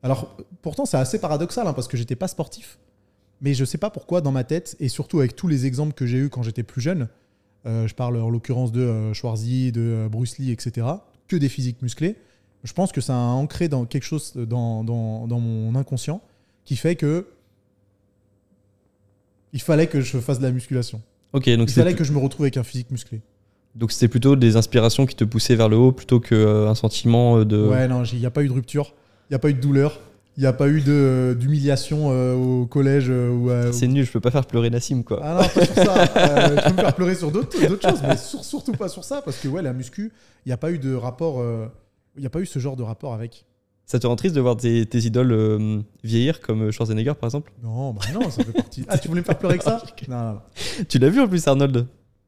Alors, 0.04 0.38
pourtant, 0.62 0.86
c'est 0.86 0.98
assez 0.98 1.20
paradoxal 1.20 1.68
hein, 1.68 1.74
parce 1.74 1.88
que 1.88 1.98
j'étais 1.98 2.16
pas 2.16 2.28
sportif. 2.28 2.78
Mais 3.42 3.54
je 3.54 3.66
sais 3.66 3.78
pas 3.78 3.90
pourquoi, 3.90 4.22
dans 4.22 4.32
ma 4.32 4.44
tête, 4.44 4.76
et 4.80 4.88
surtout 4.88 5.20
avec 5.20 5.36
tous 5.36 5.48
les 5.48 5.66
exemples 5.66 5.94
que 5.94 6.06
j'ai 6.06 6.20
eus 6.20 6.30
quand 6.30 6.44
j'étais 6.44 6.64
plus 6.64 6.82
jeune, 6.82 7.10
euh, 7.66 7.88
je 7.88 7.96
parle 7.96 8.18
en 8.18 8.30
l'occurrence 8.30 8.72
de 8.72 8.82
euh, 8.82 9.14
Schwarzy, 9.14 9.72
de 9.72 10.08
Bruce 10.10 10.38
Lee, 10.38 10.52
etc., 10.52 10.88
que 11.28 11.36
des 11.36 11.50
physiques 11.50 11.82
musclés, 11.82 12.16
je 12.64 12.74
pense 12.74 12.92
que 12.92 13.02
ça 13.02 13.16
a 13.16 13.18
ancré 13.18 13.68
dans 13.68 13.86
quelque 13.86 14.04
chose 14.04 14.34
dans, 14.36 14.84
dans, 14.84 15.28
dans 15.28 15.40
mon 15.40 15.76
inconscient 15.76 16.22
qui 16.66 16.76
fait 16.76 16.96
que 16.96 17.28
il 19.54 19.62
fallait 19.62 19.88
que 19.88 20.02
je 20.02 20.18
fasse 20.18 20.40
de 20.40 20.44
la 20.44 20.52
musculation. 20.52 21.02
Ok, 21.36 21.50
donc 21.58 21.70
Il 21.70 21.74
c'est 21.74 21.82
fallait 21.82 21.94
que 21.96 22.04
je 22.04 22.12
me 22.14 22.18
retrouve 22.20 22.46
avec 22.46 22.58
un 22.58 22.64
physique 22.64 22.90
musclé. 22.92 23.22
donc 23.76 23.92
c'était 23.92 24.08
plutôt 24.08 24.36
des 24.36 24.56
inspirations 24.56 25.06
qui 25.06 25.16
te 25.16 25.24
poussaient 25.24 25.56
vers 25.56 25.70
le 25.70 25.76
haut 25.78 25.92
plutôt 25.92 26.20
qu'un 26.20 26.74
sentiment 26.76 27.38
euh, 27.40 27.46
de. 27.46 27.58
Ouais, 27.68 27.88
non, 27.88 28.04
il 28.04 28.20
n'y 28.20 28.26
a 28.26 28.32
pas 28.32 28.44
eu 28.44 28.48
de 28.48 28.54
rupture, 28.54 28.94
il 29.30 29.34
n'y 29.34 29.36
a 29.36 29.40
pas 29.40 29.50
eu 29.50 29.54
de 29.54 29.60
douleur, 29.62 30.00
il 30.38 30.42
n'y 30.42 30.48
a 30.48 30.54
pas 30.54 30.68
eu 30.70 30.82
de- 30.82 31.36
d'humiliation 31.40 32.08
euh, 32.12 32.34
au 32.36 32.66
collège. 32.66 33.08
euh, 33.10 33.30
ou 33.32 33.50
à- 33.50 33.72
C'est 33.74 33.88
nul, 33.88 34.06
je 34.06 34.12
peux 34.12 34.20
pas 34.22 34.32
faire 34.32 34.46
pleurer 34.46 34.70
Nassim 34.70 35.04
quoi. 35.04 35.20
Ah 35.24 35.34
non, 35.42 35.48
pas 35.50 35.66
sur 35.66 35.76
ça. 35.76 36.06
Euh, 36.18 36.58
je 36.58 36.64
peux 36.70 36.76
me 36.76 36.82
faire 36.82 36.96
pleurer 36.96 37.16
sur 37.16 37.32
d'autres 37.32 37.58
choses, 37.60 38.02
mais 38.08 38.18
sur- 38.18 38.44
surtout 38.44 38.72
pas 38.74 38.88
sur 38.88 39.04
ça, 39.04 39.22
parce 39.22 39.38
que 39.38 39.48
ouais, 39.50 39.62
la 39.62 39.74
muscu, 39.74 40.12
il 40.46 40.50
n'y 40.50 40.54
a 40.54 40.58
pas 40.58 40.72
eu 40.72 40.80
de 40.80 40.94
rapport, 40.96 41.40
euh, 41.42 41.68
il 42.16 42.22
n'y 42.22 42.28
a 42.28 42.30
pas 42.30 42.40
eu 42.40 42.46
ce 42.46 42.60
genre 42.60 42.76
de 42.78 42.84
rapport 42.84 43.14
avec. 43.14 43.46
Ça 43.86 44.00
te 44.00 44.08
rend 44.08 44.16
triste 44.16 44.36
de 44.36 44.42
voir 44.42 44.58
tes, 44.58 44.86
tes 44.88 44.98
idoles 45.00 45.32
euh, 45.32 45.80
vieillir 46.04 46.42
comme 46.42 46.72
Schwarzenegger 46.72 47.14
par 47.20 47.28
exemple? 47.28 47.52
Non, 47.64 47.94
bah 47.94 48.02
non, 48.14 48.30
ça 48.32 48.44
fait 48.44 48.52
partie. 48.52 48.84
Ah, 48.88 48.98
tu 48.98 49.08
voulais 49.08 49.22
me 49.22 49.26
faire 49.26 49.38
pleurer 49.38 49.54
avec 49.56 49.64
ça? 49.64 49.82
Non, 50.08 50.18
non, 50.18 50.34
non. 50.34 50.42
Tu 50.90 50.98
l'as 50.98 51.10
vu 51.10 51.22
en 51.22 51.28
plus 51.28 51.48
Arnold? 51.48 51.86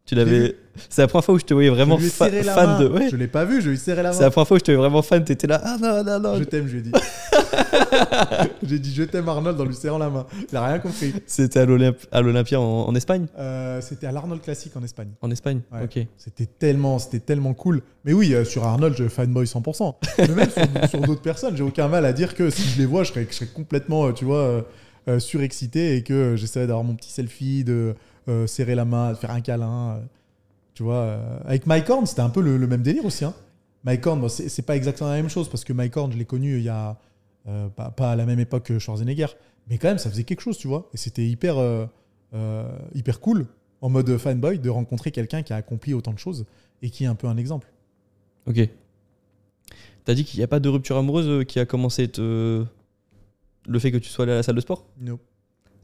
Tu 0.08 0.16
l'avais. 0.16 0.56
C'est 0.90 1.02
la 1.02 1.08
première 1.08 1.26
fois 1.26 1.36
où 1.36 1.40
je 1.40 1.44
te 1.46 1.54
voyais 1.54 1.70
vraiment 1.70 1.98
je 2.00 2.08
fa- 2.08 2.30
fan 2.30 2.46
main. 2.68 2.80
de. 2.80 2.88
Ouais. 2.88 3.10
Je 3.10 3.16
l'ai 3.16 3.28
pas 3.28 3.46
vu, 3.46 3.62
je 3.62 3.68
lui 3.70 3.76
ai 3.76 3.80
serré 3.80 4.04
la 4.04 4.14
C'est 4.14 4.20
main. 4.20 4.26
la 4.26 4.32
première 4.32 4.48
fois 4.48 4.56
où 4.56 4.60
je 4.60 4.64
te 4.64 4.72
voyais 4.72 4.80
vraiment 4.88 5.02
fan. 5.02 5.24
T'étais 5.24 5.48
là. 5.48 5.60
Ah 5.64 5.78
non 5.82 6.04
non 6.04 6.20
non. 6.20 6.38
Je 6.38 6.44
t'aime, 6.44 6.68
je 6.68 6.74
lui 6.74 6.80
ai 6.80 6.82
dit. 6.84 6.92
J'ai 8.64 8.80
dit 8.80 8.94
je 8.94 9.04
t'aime 9.04 9.28
Arnold 9.30 9.60
en 9.60 9.66
lui 9.66 9.74
serrant 9.76 9.98
la 9.98 10.10
main. 10.10 10.26
Il 10.52 10.56
a 10.58 10.66
rien 10.66 10.80
compris. 10.80 11.14
C'était 11.26 11.60
à 11.60 11.66
l'Olymp- 11.66 12.08
à 12.12 12.22
l'Olympia 12.22 12.60
en, 12.60 12.88
en 12.88 12.96
Espagne? 12.96 13.26
Euh, 13.38 13.82
C'était 13.82 14.08
à 14.08 14.12
l'Arnold 14.12 14.42
Classic 14.42 14.76
en 14.76 14.84
Espagne. 14.84 15.10
En 15.22 15.32
Espagne? 15.32 15.62
Ouais. 15.72 15.84
Ok. 15.84 16.06
C'était 16.18 16.46
tellement, 16.46 16.98
tellement 17.00 17.54
cool. 17.54 17.82
Mais 18.06 18.14
oui, 18.14 18.34
euh, 18.34 18.46
sur 18.46 18.64
Arnold, 18.66 18.96
je 18.98 19.08
fanboy 19.08 19.46
100%. 19.46 19.96
Mais 20.20 20.28
même 20.30 20.50
sur, 20.50 20.90
sur 20.90 21.02
d'autres 21.02 21.22
personnes, 21.22 21.56
j'ai 21.58 21.64
aucun 21.64 21.88
mal 21.88 22.06
à 22.06 22.14
dire 22.14 22.34
que 22.36 22.50
si 22.50 22.64
je 22.64 22.78
les 22.78 22.86
vois, 22.86 23.04
je 23.04 23.10
serais, 23.12 23.28
je 23.30 23.36
serais 23.36 23.50
complètement, 23.54 24.08
euh, 24.08 24.12
tu 24.12 24.26
vois, 24.26 24.64
euh, 25.10 25.20
surexcité 25.20 25.96
et 25.96 26.04
que 26.04 26.36
j'essaierais 26.36 26.68
d'avoir 26.68 26.84
mon 26.84 26.96
petit 26.96 27.12
selfie, 27.12 27.64
de 27.64 27.96
euh, 28.28 28.48
serrer 28.48 28.76
la 28.76 28.86
main, 28.86 29.16
faire 29.16 29.32
un 29.32 29.42
câlin. 29.42 29.98
euh, 29.98 30.02
tu 30.74 30.84
vois, 30.84 30.96
euh. 30.96 31.40
avec 31.46 31.66
Mike 31.66 31.90
Horn, 31.90 32.06
c'était 32.06 32.22
un 32.22 32.30
peu 32.30 32.42
le, 32.42 32.58
le 32.58 32.68
même 32.68 32.84
délire 32.84 33.04
aussi. 33.06 33.26
Hein. 33.26 33.34
Mike 33.84 34.06
Horn, 34.06 34.20
bon, 34.22 34.30
c'est 34.30 34.62
pas 34.62 34.76
exactement 34.76 35.10
la 35.10 35.16
même 35.16 35.30
chose 35.30 35.50
parce 35.50 35.64
que 35.64 35.74
Mike 35.74 35.96
Horn, 35.98 36.12
je 36.12 36.18
l'ai 36.18 36.26
connu 36.26 36.58
il 36.58 36.64
y 36.64 36.70
a 36.70 36.98
euh, 37.48 37.68
pas, 37.70 37.90
pas 37.90 38.12
à 38.12 38.16
la 38.16 38.26
même 38.26 38.40
époque 38.40 38.64
que 38.66 38.78
Schwarzenegger, 38.80 39.28
mais 39.70 39.78
quand 39.78 39.88
même, 39.88 39.98
ça 39.98 40.10
faisait 40.10 40.24
quelque 40.24 40.42
chose, 40.42 40.58
tu 40.58 40.68
vois. 40.68 40.90
Et 40.94 40.98
c'était 40.98 41.26
hyper, 41.26 41.58
euh, 41.58 41.86
euh, 42.34 42.70
hyper 42.94 43.20
cool 43.20 43.48
en 43.82 43.90
mode 43.90 44.18
fanboy 44.18 44.60
de 44.60 44.70
rencontrer 44.70 45.12
quelqu'un 45.12 45.42
qui 45.42 45.54
a 45.54 45.56
accompli 45.56 45.94
autant 45.94 46.14
de 46.14 46.20
choses 46.20 46.46
et 46.82 46.90
qui 46.90 47.06
est 47.06 47.08
un 47.08 47.16
peu 47.16 47.28
un 47.28 47.38
exemple. 47.38 47.72
Ok. 48.46 48.70
T'as 50.06 50.14
dit 50.14 50.26
qu'il 50.26 50.40
n'y 50.40 50.44
a 50.44 50.48
pas 50.48 50.60
de 50.60 50.70
rupture 50.70 50.98
amoureuse 50.98 51.46
qui 51.46 51.60
a 51.60 51.66
commencé 51.66 52.08
te... 52.08 52.66
le 53.68 53.80
fait 53.80 53.92
que 53.92 53.98
tu 53.98 54.10
sois 54.10 54.24
allé 54.24 54.34
à 54.34 54.36
la 54.36 54.44
salle 54.44 54.56
de 54.56 54.62
sport? 54.62 54.86
No. 55.00 55.20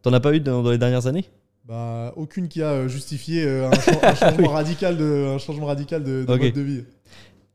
T'en 0.01 0.13
as 0.13 0.19
pas 0.19 0.33
eu 0.35 0.39
dans, 0.39 0.61
dans 0.61 0.71
les 0.71 0.77
dernières 0.77 1.07
années? 1.07 1.25
Bah, 1.65 2.13
aucune 2.17 2.49
qui 2.49 2.61
a 2.61 2.71
euh, 2.71 2.87
justifié 2.89 3.45
euh, 3.45 3.69
un, 3.69 3.79
cha- 3.79 3.99
un 4.09 4.15
changement 4.31 4.49
radical 4.49 4.97
de, 4.97 5.27
un 5.35 5.37
changement 5.37 5.67
radical 5.67 6.03
de, 6.03 6.25
mode 6.27 6.41
de 6.51 6.61
vie. 6.61 6.83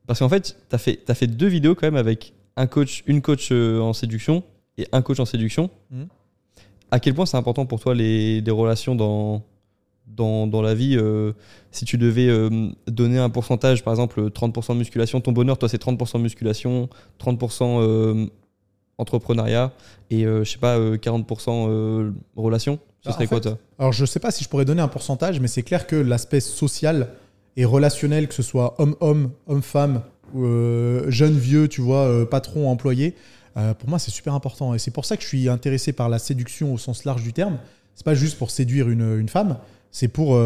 Parce 0.06 0.20
qu'en 0.20 0.28
fait, 0.30 0.56
t'as 0.70 0.78
fait, 0.78 1.00
as 1.10 1.14
fait 1.14 1.26
deux 1.26 1.46
vidéos 1.48 1.74
quand 1.74 1.86
même 1.86 1.96
avec 1.96 2.32
un 2.56 2.66
coach, 2.66 3.02
une 3.06 3.20
coach 3.20 3.50
euh, 3.52 3.80
en 3.80 3.92
séduction 3.92 4.42
et 4.78 4.86
un 4.92 5.02
coach 5.02 5.20
en 5.20 5.26
séduction. 5.26 5.68
Mhm. 5.90 6.08
À 6.90 7.00
quel 7.00 7.14
point 7.14 7.26
c'est 7.26 7.36
important 7.36 7.66
pour 7.66 7.80
toi 7.80 7.94
les, 7.94 8.40
les 8.40 8.50
relations 8.50 8.94
dans, 8.94 9.42
dans, 10.06 10.46
dans 10.46 10.62
la 10.62 10.74
vie 10.74 10.96
euh, 10.96 11.34
Si 11.70 11.84
tu 11.84 11.98
devais 11.98 12.28
euh, 12.28 12.70
donner 12.86 13.18
un 13.18 13.28
pourcentage, 13.28 13.84
par 13.84 13.92
exemple 13.92 14.30
30% 14.30 14.72
de 14.72 14.78
musculation, 14.78 15.20
ton 15.20 15.32
bonheur, 15.32 15.58
toi 15.58 15.68
c'est 15.68 15.82
30% 15.82 16.16
de 16.16 16.22
musculation, 16.22 16.88
30% 17.20 17.82
euh, 17.82 18.26
entrepreneuriat 18.96 19.72
et 20.10 20.22
je 20.24 20.44
sais 20.44 20.56
pas, 20.58 20.78
euh, 20.78 20.96
40% 20.96 21.66
euh, 21.68 22.10
relations? 22.36 22.78
Ce 23.02 23.08
Bah, 23.08 23.14
serait 23.14 23.24
en 23.24 23.28
quoi 23.28 23.36
fait, 23.38 23.42
toi 23.50 23.58
Alors, 23.78 23.92
je 23.92 24.04
sais 24.04 24.20
pas 24.20 24.30
si 24.30 24.42
je 24.44 24.48
pourrais 24.48 24.64
donner 24.64 24.82
un 24.82 24.88
pourcentage, 24.88 25.40
mais 25.40 25.48
c'est 25.48 25.62
clair 25.62 25.86
que 25.86 25.96
l'aspect 25.96 26.40
social 26.40 27.10
et 27.56 27.64
relationnel, 27.64 28.28
que 28.28 28.34
ce 28.34 28.42
soit 28.42 28.74
homme-homme, 28.80 29.30
homme-femme, 29.46 30.02
euh, 30.36 31.04
jeune-vieux, 31.10 31.68
tu 31.68 31.80
vois, 31.80 32.06
euh, 32.08 32.24
patron, 32.26 32.68
employé, 32.70 33.14
euh, 33.56 33.72
pour 33.74 33.88
moi, 33.88 33.98
c'est 33.98 34.10
super 34.10 34.34
important. 34.34 34.74
Et 34.74 34.78
c'est 34.78 34.90
pour 34.90 35.04
ça 35.04 35.16
que 35.16 35.22
je 35.22 35.28
suis 35.28 35.48
intéressé 35.48 35.92
par 35.92 36.08
la 36.08 36.18
séduction 36.18 36.74
au 36.74 36.78
sens 36.78 37.04
large 37.04 37.22
du 37.22 37.32
terme. 37.32 37.58
C'est 37.94 38.04
pas 38.04 38.14
juste 38.14 38.36
pour 38.38 38.50
séduire 38.50 38.88
une, 38.90 39.18
une 39.18 39.28
femme, 39.28 39.58
c'est 39.90 40.08
pour 40.08 40.38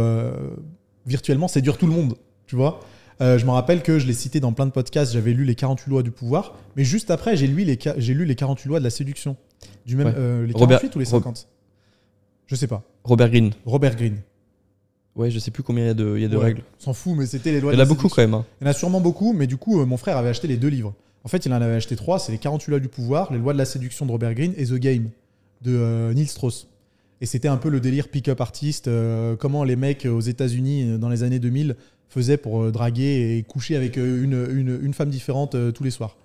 virtuellement 1.07 1.49
séduire 1.49 1.77
tout 1.79 1.87
le 1.87 1.93
monde, 1.93 2.15
tu 2.47 2.57
vois. 2.57 2.81
Euh, 3.21 3.39
je 3.39 3.45
me 3.45 3.51
rappelle 3.51 3.83
que 3.83 3.99
je 3.99 4.07
l'ai 4.07 4.15
cité 4.15 4.41
dans 4.41 4.53
plein 4.53 4.67
de 4.67 4.71
podcasts, 4.73 5.13
j'avais 5.13 5.33
lu 5.33 5.45
les 5.45 5.55
48 5.55 5.91
lois 5.91 6.03
du 6.03 6.11
pouvoir, 6.11 6.55
mais 6.77 6.85
juste 6.85 7.11
après, 7.11 7.37
j'ai 7.37 7.47
lu, 7.47 7.65
les 7.65 7.79
j'ai 7.99 8.15
lu 8.15 8.25
les 8.25 8.35
48 8.35 8.69
lois 8.69 8.79
de 8.79 8.85
la 8.85 8.91
séduction. 8.91 9.37
Du 9.87 9.97
même, 9.97 10.09
Ouais. 10.09 10.15
euh, 10.17 10.47
les 10.47 10.53
Robert- 10.55 10.81
48 10.81 10.97
ou 10.97 10.99
les 10.99 11.05
Rob- 11.05 11.23
50 11.23 11.47
Je 12.53 12.57
sais 12.57 12.67
pas. 12.67 12.83
Robert 13.05 13.31
Greene. 13.31 13.53
Robert 13.65 13.97
Greene. 13.97 14.19
Ouais, 15.17 15.31
je 15.31 15.39
sais 15.39 15.51
plus 15.51 15.63
combien 15.63 15.85
il 15.85 15.87
y 15.87 15.91
a 15.91 15.95
de, 15.95 16.13
il 16.17 16.23
y 16.23 16.25
a 16.27 16.29
de 16.29 16.37
Ouais, 16.37 16.45
règles. 16.45 16.63
S'en 16.79 16.93
fout, 16.93 17.15
mais 17.17 17.25
c'était 17.25 17.51
les 17.51 17.61
lois 17.63 17.73
Il 17.73 17.77
y 17.77 17.79
en 17.79 17.83
a 17.83 17.87
beaucoup 17.87 18.09
quand 18.11 18.21
même. 18.21 18.35
hein. 18.35 18.45
Il 18.61 18.65
y 18.65 18.69
en 18.69 18.71
a 18.71 18.75
sûrement 18.75 19.01
beaucoup, 19.01 19.33
mais 19.33 19.47
du 19.47 19.57
coup, 19.57 19.81
euh, 19.81 19.87
mon 19.87 19.97
frère 19.97 20.19
avait 20.19 20.29
acheté 20.29 20.49
les 20.49 20.59
deux 20.59 20.69
livres. 20.69 20.93
En 21.25 21.29
fait, 21.29 21.47
il 21.47 21.53
en 21.55 21.63
avait 21.63 21.75
acheté 21.75 21.97
trois 21.97 22.19
c'est 22.19 22.31
les 22.31 22.37
48 22.39 22.71
lois 22.71 22.81
du 22.81 22.89
pouvoir, 22.89 23.33
les 23.33 23.39
lois 23.39 23.55
de 23.55 23.59
la 23.59 23.65
séduction 23.65 24.05
de 24.05 24.11
Robert 24.13 24.35
Greene 24.35 24.53
et 24.59 24.67
The 24.67 24.75
Game 24.75 25.09
de 25.63 25.75
euh, 25.75 26.13
Neil 26.13 26.27
Strauss. 26.27 26.69
Et 27.23 27.27
c'était 27.27 27.49
un 27.49 27.57
peu 27.57 27.71
le 27.71 27.81
délire 27.81 28.09
pick-up 28.09 28.41
artist, 28.43 28.87
euh, 28.87 29.35
comment 29.35 29.65
les 29.65 29.77
mecs 29.77 30.05
aux 30.07 30.21
États-Unis 30.21 30.99
dans 30.99 31.09
les 31.09 31.23
années 31.23 31.39
2000 31.39 31.77
faisaient 32.11 32.37
pour 32.37 32.71
draguer 32.71 33.39
et 33.39 33.43
coucher 33.45 33.77
avec 33.77 33.97
une, 33.97 34.47
une- 34.53 34.79
une 34.83 34.93
femme 34.93 35.09
différente 35.09 35.57
tous 35.73 35.85
les 35.85 35.91
soirs. 35.91 36.19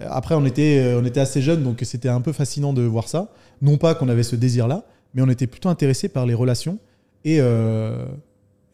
Après, 0.00 0.34
on 0.34 0.44
était, 0.46 0.94
on 0.98 1.04
était 1.04 1.20
assez 1.20 1.42
jeunes, 1.42 1.62
donc 1.62 1.80
c'était 1.84 2.08
un 2.08 2.20
peu 2.22 2.32
fascinant 2.32 2.72
de 2.72 2.82
voir 2.82 3.06
ça. 3.06 3.32
Non 3.62 3.76
pas 3.76 3.94
qu'on 3.94 4.08
avait 4.08 4.22
ce 4.24 4.34
désir-là, 4.34 4.84
mais 5.14 5.22
on 5.22 5.28
était 5.28 5.46
plutôt 5.46 5.68
intéressé 5.68 6.08
par 6.08 6.26
les 6.26 6.34
relations 6.34 6.78
et 7.24 7.38
euh, 7.40 8.04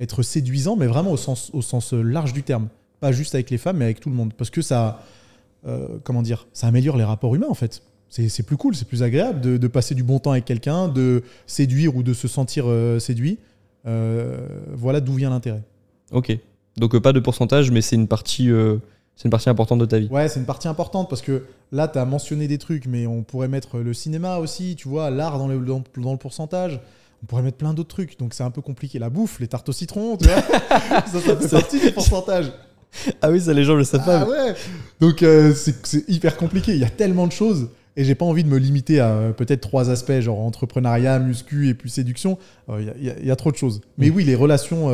être 0.01 0.23
séduisant, 0.23 0.77
mais 0.77 0.87
vraiment 0.87 1.13
au 1.13 1.17
sens, 1.17 1.93
large 1.93 2.33
du 2.33 2.43
terme. 2.43 2.69
Pas 3.01 3.13
juste 3.13 3.35
avec 3.35 3.51
les 3.51 3.59
femmes, 3.59 3.79
mais 3.79 3.85
avec 3.85 4.01
tout 4.01 4.09
le 4.09 4.15
monde. 4.15 4.33
Parce 4.35 4.51
que 4.51 4.63
ça, 4.63 5.03
euh, 5.67 5.99
comment 6.03 6.23
dire, 6.23 6.47
ça 6.53 6.67
améliore 6.67 6.97
les 6.97 7.05
rapports 7.05 7.35
humains 7.35 7.49
en 7.49 7.55
fait. 7.55 7.83
C'est 8.09 8.47
plus 8.47 8.57
cool, 8.57 8.75
c'est 8.75 8.87
plus 8.87 9.03
agréable 9.03 9.59
de, 9.59 9.67
passer 9.67 9.95
du 9.95 10.03
bon 10.03 10.19
temps 10.21 10.31
avec 10.31 10.45
quelqu'un, 10.45 10.89
de 10.89 11.23
séduire 11.47 11.97
ou 11.97 12.03
de 12.03 12.15
se 12.15 12.29
sentir 12.29 12.65
euh, 12.67 12.99
séduit. 12.99 13.39
Voilà 13.85 15.01
d'où 15.01 15.15
vient 15.15 15.31
l'intérêt. 15.31 15.63
Ok. 16.13 16.37
Donc 16.77 16.99
pas 16.99 17.13
de 17.13 17.21
pourcentage, 17.21 17.71
mais 17.71 17.83
c'est 17.83 17.97
une 17.97 18.09
partie 18.09 18.51
C'est 19.17 19.25
une 19.25 19.31
partie 19.31 19.49
importante 19.49 19.79
de 19.79 19.87
ta 19.87 19.99
vie. 19.99 20.09
Ouais, 20.11 20.29
c'est 20.29 20.39
une 20.39 20.47
partie 20.47 20.69
importante 20.69 21.09
parce 21.09 21.23
que 21.23 21.45
là, 21.73 21.89
tu 21.89 21.99
as 21.99 22.05
mentionné 22.05 22.49
des 22.49 22.59
trucs, 22.59 22.87
mais 22.87 23.07
on 23.07 23.23
pourrait 23.23 23.49
mettre 23.49 23.79
le 23.79 23.95
cinéma 23.95 24.37
aussi, 24.39 24.77
tu 24.77 24.89
vois, 24.89 25.11
l'art 25.11 25.39
dans 25.39 25.49
le, 25.49 25.59
dans, 25.59 25.83
dans 25.97 26.13
le 26.13 26.19
pourcentage. 26.19 26.81
On 27.23 27.27
pourrait 27.27 27.41
mettre 27.43 27.57
plein 27.57 27.73
d'autres 27.73 27.89
trucs, 27.89 28.19
donc 28.19 28.35
c'est 28.35 28.43
un 28.43 28.51
peu 28.51 28.61
compliqué. 28.61 28.99
La 28.99 29.09
bouffe, 29.09 29.41
les 29.41 29.49
tartes 29.49 29.69
au 29.71 29.73
citron, 29.73 30.19
tu 30.19 30.29
vois, 30.29 30.43
ça, 31.07 31.21
ça 31.21 31.37
fait 31.37 31.49
partie 31.49 31.81
du 31.81 31.91
pourcentage. 31.93 32.53
Ah 33.23 33.31
oui, 33.31 33.41
ça 33.41 33.53
les 33.55 33.65
gens 33.65 33.75
le 33.75 33.85
savent 33.85 34.03
Ah 34.07 34.25
pas. 34.25 34.29
ouais 34.31 34.55
Donc 35.01 35.23
euh, 35.23 35.55
c'est 35.55 36.09
hyper 36.09 36.37
compliqué. 36.37 36.73
Il 36.73 36.79
y 36.79 36.85
a 36.85 36.91
tellement 36.91 37.27
de 37.27 37.33
choses 37.33 37.69
et 37.97 38.05
j'ai 38.05 38.15
pas 38.15 38.27
envie 38.27 38.45
de 38.45 38.49
me 38.51 38.59
limiter 38.59 39.01
à 39.01 39.09
euh, 39.09 39.33
peut-être 39.33 39.63
trois 39.63 39.89
aspects, 39.91 40.21
genre 40.21 40.39
entrepreneuriat, 40.41 41.19
muscu 41.19 41.69
et 41.69 41.75
puis 41.75 41.89
séduction. 41.91 42.39
Euh, 42.69 42.83
Il 42.99 43.03
y 43.03 43.07
y, 43.07 43.11
a- 43.11 43.19
il 43.19 43.27
y 43.27 43.31
a 43.31 43.37
trop 43.37 43.51
de 43.51 43.57
choses. 43.57 43.81
Mais 43.97 44.11
Mm. 44.11 44.15
oui, 44.15 44.25
les 44.25 44.35
relations, 44.35 44.89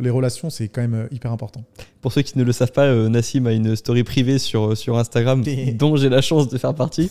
les 0.00 0.10
relations, 0.10 0.50
c'est 0.50 0.68
quand 0.68 0.80
même 0.80 1.08
hyper 1.10 1.32
important. 1.32 1.64
Pour 2.04 2.12
ceux 2.12 2.20
qui 2.20 2.36
ne 2.38 2.44
le 2.44 2.52
savent 2.52 2.70
pas, 2.70 2.84
euh, 2.84 3.08
Nassim 3.08 3.46
a 3.46 3.52
une 3.52 3.74
story 3.76 4.04
privée 4.04 4.38
sur, 4.38 4.76
sur 4.76 4.98
Instagram 4.98 5.42
dont 5.78 5.96
j'ai 5.96 6.10
la 6.10 6.20
chance 6.20 6.50
de 6.50 6.58
faire 6.58 6.74
partie. 6.74 7.10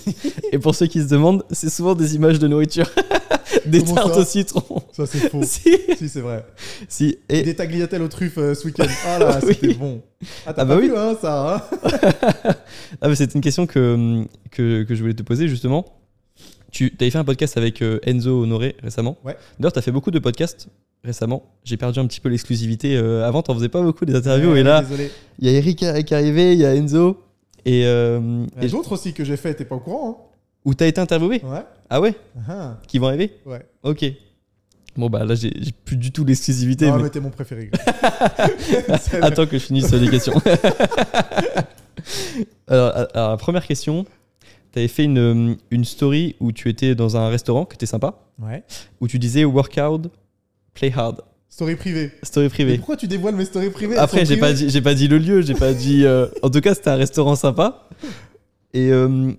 Et 0.52 0.60
pour 0.60 0.76
ceux 0.76 0.86
qui 0.86 1.02
se 1.02 1.08
demandent, 1.08 1.44
c'est 1.50 1.72
souvent 1.72 1.96
des 1.96 2.14
images 2.14 2.38
de 2.38 2.48
nourriture. 2.48 2.88
des 3.66 3.80
Comment 3.80 3.96
tartes 3.96 4.18
au 4.18 4.24
citron. 4.24 4.84
Ça 4.92 5.08
c'est 5.08 5.30
faux. 5.32 5.42
si, 5.44 5.76
si 5.98 6.08
c'est 6.08 6.20
vrai. 6.22 6.46
si. 6.88 7.18
Et 7.28 7.42
Des 7.42 7.56
tagliatelles 7.56 8.04
aux 8.04 8.08
truffes 8.08 8.38
euh, 8.38 8.54
ce 8.54 8.68
week-end. 8.68 8.86
Ah 9.08 9.18
là, 9.18 9.40
Oui. 9.42 9.56
c'était 9.60 9.74
bon. 9.74 10.04
Ah 10.46 10.54
t'as 10.54 10.62
Ah 10.62 10.66
bah 10.66 10.76
pas 10.76 10.80
oui. 10.82 10.90
vu 10.90 10.96
hein, 10.96 11.18
ça 11.20 11.56
hein 11.56 11.80
Ah, 13.02 13.08
mais 13.10 13.16
c'est 13.16 13.34
une 13.34 13.42
question 13.42 13.66
que, 13.66 14.26
que, 14.52 14.84
que 14.84 14.94
je 14.94 15.02
voulais 15.02 15.16
te 15.16 15.24
poser 15.24 15.48
justement. 15.48 15.86
Tu 16.74 16.92
avais 17.00 17.12
fait 17.12 17.18
un 17.20 17.24
podcast 17.24 17.56
avec 17.56 17.82
euh, 17.82 18.00
Enzo 18.06 18.42
Honoré 18.44 18.76
récemment. 18.84 19.18
Ouais. 19.24 19.38
D'ailleurs, 19.60 19.72
tu 19.74 19.80
as 19.80 19.84
fait 19.84 19.92
beaucoup 19.92 20.12
de 20.12 20.20
podcasts 20.20 20.68
récemment. 21.04 21.44
J'ai 21.64 21.78
perdu 21.78 22.00
un 22.00 22.08
petit 22.08 22.20
peu 22.20 22.30
l'exclusivité. 22.30 22.98
Euh, 22.98 23.28
avant, 23.28 23.44
tu 23.44 23.54
faisais 23.54 23.70
pas 23.70 23.82
beaucoup 23.82 24.06
des 24.06 24.16
interviews. 24.16 24.52
Ouais, 24.52 24.62
et 24.62 24.64
là, 24.64 24.84
il 25.40 25.48
y 25.48 25.50
a 25.50 25.58
Eric 25.58 25.78
qui 25.78 25.86
est 25.86 26.12
arrivé, 26.14 26.54
il 26.54 26.60
y 26.60 26.66
a 26.66 26.76
Enzo. 26.76 27.22
Et, 27.66 27.86
euh, 27.86 28.46
et 28.62 28.68
d'autres 28.68 28.94
aussi 28.94 29.14
que 29.14 29.24
j'ai 29.24 29.38
fait, 29.38 29.54
t'es 29.54 29.66
pas 29.66 29.76
au 29.76 29.80
courant 29.80 30.32
où 30.66 30.74
tu 30.74 30.84
as 30.84 30.88
été 30.88 31.00
interviewé? 31.00 31.42
Hein 31.46 31.54
Ouais. 31.54 31.64
Ah 31.90 32.02
ouais? 32.02 32.16
Ah, 32.50 32.78
Qui 32.88 32.98
vont 32.98 33.08
arriver? 33.08 33.34
Ouais. 33.46 33.66
Ok. 33.84 34.04
Bon, 34.96 35.10
bah 35.10 35.26
là, 35.26 35.36
j'ai 35.36 35.52
plus 35.86 35.98
du 35.98 36.12
tout 36.12 36.24
l'exclusivité. 36.26 36.88
Non, 36.88 36.98
mais- 36.98 37.04
mais 37.04 37.10
t'es 37.10 37.20
mon 37.20 37.30
préféré. 37.30 37.70
Attends 39.22 39.46
que 39.46 39.58
je 39.58 39.66
finisse 39.66 39.92
les 39.92 40.10
questions. 40.10 40.34
alors, 42.68 42.92
alors, 43.14 43.30
la 43.32 43.38
première 43.38 43.66
question, 43.66 44.06
tu 44.74 44.80
avais 44.80 44.88
fait 44.90 45.06
une, 45.06 45.56
une 45.72 45.86
story 45.86 46.36
où 46.42 46.52
tu 46.52 46.68
étais 46.70 46.96
dans 46.96 47.16
un 47.16 47.30
restaurant 47.30 47.64
qui 47.66 47.76
était 47.76 47.86
sympa, 47.86 48.16
Ouais. 48.42 48.64
où 49.00 49.08
tu 49.08 49.20
disais 49.20 49.46
work 49.46 49.78
hard, 49.78 50.10
play 50.74 50.92
hard. 50.94 51.22
Story 51.48 51.76
privée. 51.76 52.12
Story 52.24 52.48
Mais 52.48 52.50
privée. 52.50 52.78
pourquoi 52.78 52.98
tu 52.98 53.08
dévoiles 53.08 53.36
mes 53.36 53.46
stories 53.46 53.70
privées 53.70 53.96
Après, 53.98 54.26
j'ai 54.26 54.38
pas, 54.38 54.54
dit, 54.54 54.70
j'ai 54.72 54.82
pas 54.82 54.96
dit 54.96 55.08
le 55.08 55.20
lieu, 55.20 55.42
j'ai 55.44 55.54
pas 55.54 55.72
dit. 55.74 56.04
euh, 56.04 56.26
En 56.42 56.50
tout 56.50 56.62
cas, 56.62 56.74
c'était 56.74 56.90
un 56.90 56.96
restaurant 56.96 57.36
sympa. 57.36 57.88
Et 58.74 58.92
euh, 58.92 59.32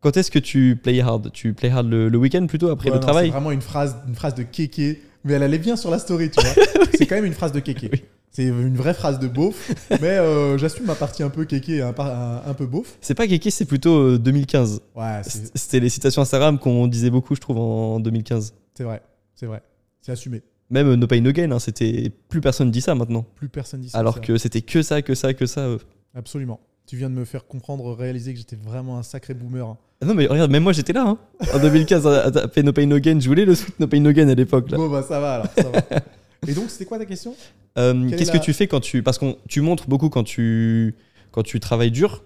quand 0.00 0.16
est-ce 0.16 0.30
que 0.30 0.38
tu 0.38 0.78
play 0.80 1.00
hard? 1.00 1.32
Tu 1.32 1.52
play 1.54 1.68
hard 1.70 1.88
le, 1.90 2.08
le 2.08 2.18
week-end 2.18 2.46
plutôt 2.46 2.68
après 2.68 2.90
Ouais, 2.90 2.94
le 2.94 3.00
non, 3.00 3.06
travail? 3.06 3.26
C'est 3.26 3.32
vraiment 3.32 3.50
une 3.50 3.62
phrase, 3.62 3.96
une 4.06 4.14
phrase 4.14 4.36
de 4.36 4.44
kéké, 4.44 5.02
mais 5.24 5.32
elle 5.32 5.42
allait 5.42 5.58
bien 5.58 5.74
sur 5.74 5.90
la 5.90 5.98
story, 5.98 6.30
tu 6.30 6.40
vois. 6.40 6.64
C'est 6.96 7.06
quand 7.06 7.16
même 7.16 7.24
une 7.24 7.32
phrase 7.34 7.50
de 7.50 7.58
kéké. 7.58 7.90
Oui. 7.92 8.02
C'est 8.36 8.44
une 8.44 8.76
vraie 8.76 8.92
phrase 8.92 9.18
de 9.18 9.28
beauf, 9.28 9.70
mais 10.02 10.18
euh, 10.18 10.58
j'assume 10.58 10.84
ma 10.84 10.94
partie 10.94 11.22
un 11.22 11.30
peu 11.30 11.46
kéké 11.46 11.80
un, 11.80 11.94
par- 11.94 12.08
un, 12.14 12.42
un 12.46 12.52
peu 12.52 12.66
beauf. 12.66 12.98
C'est 13.00 13.14
pas 13.14 13.26
Kiki, 13.26 13.50
c'est 13.50 13.64
plutôt 13.64 13.96
euh, 13.98 14.18
2015. 14.18 14.82
Ouais, 14.94 15.20
c'est 15.22 15.56
C'était 15.56 15.80
les 15.80 15.88
citations 15.88 16.20
Instagram 16.20 16.58
qu'on 16.58 16.86
disait 16.86 17.08
beaucoup, 17.08 17.34
je 17.34 17.40
trouve, 17.40 17.56
en 17.56 17.98
2015. 17.98 18.52
c'est 18.74 18.84
vrai, 18.84 19.00
c'est 19.34 19.46
vrai. 19.46 19.62
C'est 20.02 20.12
assumé. 20.12 20.42
Même 20.68 20.86
euh, 20.88 20.96
No 20.96 21.06
Pain 21.06 21.22
No 21.22 21.32
Gain, 21.32 21.50
hein, 21.50 21.58
c'était 21.58 22.12
plus 22.28 22.42
personne 22.42 22.70
dit 22.70 22.82
ça 22.82 22.94
maintenant. 22.94 23.24
Plus 23.36 23.48
personne 23.48 23.80
dit 23.80 23.88
ça. 23.88 23.96
Alors 23.98 24.20
que 24.20 24.36
c'était 24.36 24.60
que 24.60 24.82
ça, 24.82 25.00
que 25.00 25.14
ça, 25.14 25.32
que 25.32 25.46
ça. 25.46 25.62
euh. 25.62 25.78
Absolument. 26.14 26.60
Tu 26.86 26.96
viens 26.98 27.08
de 27.08 27.14
me 27.14 27.24
faire 27.24 27.46
comprendre, 27.46 27.90
réaliser 27.94 28.32
que 28.34 28.38
j'étais 28.38 28.56
vraiment 28.56 28.98
un 28.98 29.02
sacré 29.02 29.32
boomer. 29.32 29.66
hein. 29.66 29.78
Ah 30.02 30.04
Non 30.06 30.12
mais 30.14 30.26
regarde, 30.26 30.50
même 30.50 30.62
moi 30.62 30.74
j'étais 30.74 30.92
là. 30.92 31.06
Hein. 31.08 31.18
En 31.54 31.58
2015, 31.58 32.06
à- 32.06 32.62
No 32.62 32.72
Pain 32.74 32.84
No 32.86 32.98
Gain, 32.98 33.18
je 33.18 33.28
voulais 33.28 33.46
le 33.46 33.54
No 33.78 33.86
Pain 33.86 34.00
No 34.00 34.12
Gain 34.12 34.28
à 34.28 34.34
l'époque. 34.34 34.68
Bon, 34.72 34.90
bah 34.90 35.02
ça 35.02 35.20
va 35.20 35.34
alors, 35.36 35.46
ça 35.56 35.70
va. 35.70 35.80
Et 36.48 36.52
donc, 36.54 36.70
c'était 36.70 36.84
quoi 36.84 36.98
ta 36.98 37.04
question? 37.06 37.34
Euh, 37.78 38.08
Qu'est-ce 38.10 38.30
est 38.30 38.38
que 38.38 38.44
tu 38.44 38.52
fais 38.52 38.66
quand 38.66 38.80
tu... 38.80 39.02
Parce 39.02 39.18
que 39.18 39.26
tu 39.48 39.60
montres 39.60 39.88
beaucoup 39.88 40.08
quand 40.08 40.24
tu, 40.24 40.94
quand 41.30 41.42
tu 41.42 41.60
travailles 41.60 41.90
dur. 41.90 42.22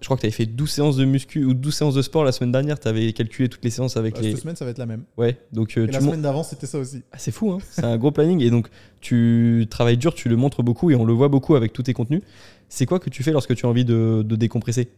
Je 0.00 0.06
crois 0.06 0.16
que 0.16 0.22
tu 0.22 0.26
avais 0.26 0.32
fait 0.34 0.46
12 0.46 0.70
séances 0.70 0.96
de 0.96 1.04
muscu 1.04 1.44
ou 1.44 1.52
12 1.52 1.74
séances 1.74 1.94
de 1.94 2.00
sport 2.00 2.24
la 2.24 2.32
semaine 2.32 2.52
dernière. 2.52 2.80
Tu 2.80 2.88
avais 2.88 3.12
calculé 3.12 3.50
toutes 3.50 3.62
les 3.64 3.70
séances 3.70 3.98
avec 3.98 4.14
Bah, 4.14 4.20
les... 4.22 4.30
Cette 4.32 4.40
semaine, 4.40 4.56
ça 4.56 4.64
va 4.64 4.70
être 4.70 4.78
la 4.78 4.86
même. 4.86 5.02
Ouais, 5.18 5.38
donc 5.52 5.76
euh, 5.76 5.84
Et 5.84 5.86
tu 5.88 5.92
la 5.92 6.00
mon- 6.00 6.06
semaine 6.06 6.22
d'avant, 6.22 6.42
c'était 6.42 6.66
ça 6.66 6.78
aussi. 6.78 7.02
Ah, 7.12 7.16
c'est 7.18 7.32
fou, 7.32 7.52
hein. 7.52 7.58
c'est 7.70 7.84
un 7.84 7.98
gros 7.98 8.10
planning. 8.10 8.40
Et 8.40 8.48
donc, 8.48 8.68
tu 9.02 9.66
travailles 9.68 9.98
dur, 9.98 10.14
tu 10.14 10.30
le 10.30 10.36
montres 10.36 10.62
beaucoup 10.62 10.90
et 10.90 10.94
on 10.94 11.04
le 11.04 11.12
voit 11.12 11.28
beaucoup 11.28 11.54
avec 11.54 11.74
tous 11.74 11.82
tes 11.82 11.92
contenus. 11.92 12.22
C'est 12.70 12.86
quoi 12.86 12.98
que 12.98 13.10
tu 13.10 13.22
fais 13.22 13.32
lorsque 13.32 13.54
tu 13.54 13.66
as 13.66 13.68
envie 13.68 13.84
de, 13.84 14.22
de 14.24 14.36
décompresser? 14.36 14.88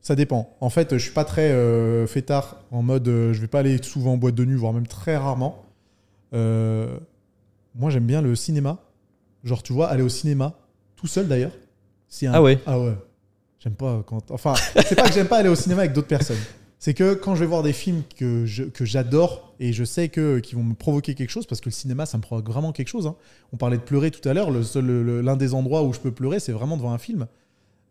Ça 0.00 0.14
dépend. 0.14 0.54
En 0.60 0.70
fait, 0.70 0.92
je 0.96 1.02
suis 1.02 1.12
pas 1.12 1.24
très 1.24 1.50
euh, 1.50 2.06
fêtard 2.06 2.60
en 2.70 2.82
mode 2.82 3.06
euh, 3.08 3.32
je 3.32 3.40
vais 3.40 3.46
pas 3.48 3.60
aller 3.60 3.80
souvent 3.82 4.12
en 4.12 4.16
boîte 4.16 4.34
de 4.36 4.44
nuit, 4.44 4.56
voire 4.56 4.72
même 4.72 4.86
très 4.86 5.16
rarement. 5.16 5.64
Euh, 6.34 6.98
moi, 7.74 7.90
j'aime 7.90 8.06
bien 8.06 8.22
le 8.22 8.34
cinéma. 8.34 8.78
Genre, 9.44 9.62
tu 9.62 9.72
vois, 9.72 9.88
aller 9.88 10.02
au 10.02 10.08
cinéma, 10.08 10.54
tout 10.96 11.06
seul 11.06 11.26
d'ailleurs. 11.28 11.52
c'est 12.08 12.26
un- 12.26 12.32
Ah 12.34 12.42
ouais 12.42 12.58
Ah 12.66 12.78
ouais. 12.78 12.94
J'aime 13.58 13.74
pas 13.74 14.02
quand. 14.06 14.30
Enfin, 14.30 14.54
c'est 14.86 14.94
pas 14.96 15.08
que 15.08 15.14
j'aime 15.14 15.28
pas 15.28 15.38
aller 15.38 15.48
au 15.48 15.54
cinéma 15.54 15.80
avec 15.82 15.92
d'autres 15.92 16.08
personnes. 16.08 16.36
C'est 16.78 16.94
que 16.94 17.14
quand 17.14 17.34
je 17.36 17.40
vais 17.40 17.46
voir 17.46 17.62
des 17.62 17.72
films 17.72 18.02
que 18.16 18.44
je- 18.44 18.64
que 18.64 18.84
j'adore 18.84 19.54
et 19.60 19.72
je 19.72 19.84
sais 19.84 20.08
que 20.08 20.40
qui 20.40 20.56
vont 20.56 20.64
me 20.64 20.74
provoquer 20.74 21.14
quelque 21.14 21.30
chose, 21.30 21.46
parce 21.46 21.60
que 21.60 21.68
le 21.68 21.72
cinéma, 21.72 22.06
ça 22.06 22.18
me 22.18 22.22
provoque 22.22 22.48
vraiment 22.48 22.72
quelque 22.72 22.88
chose. 22.88 23.06
hein. 23.06 23.14
On 23.52 23.56
parlait 23.56 23.76
de 23.78 23.82
pleurer 23.82 24.10
tout 24.10 24.28
à 24.28 24.34
l'heure. 24.34 24.50
Le 24.50 24.62
seul- 24.64 24.84
le- 24.84 25.20
L'un 25.20 25.36
des 25.36 25.54
endroits 25.54 25.84
où 25.84 25.92
je 25.92 26.00
peux 26.00 26.10
pleurer, 26.10 26.40
c'est 26.40 26.50
vraiment 26.52 26.76
devant 26.76 26.92
un 26.92 26.98
film. 26.98 27.26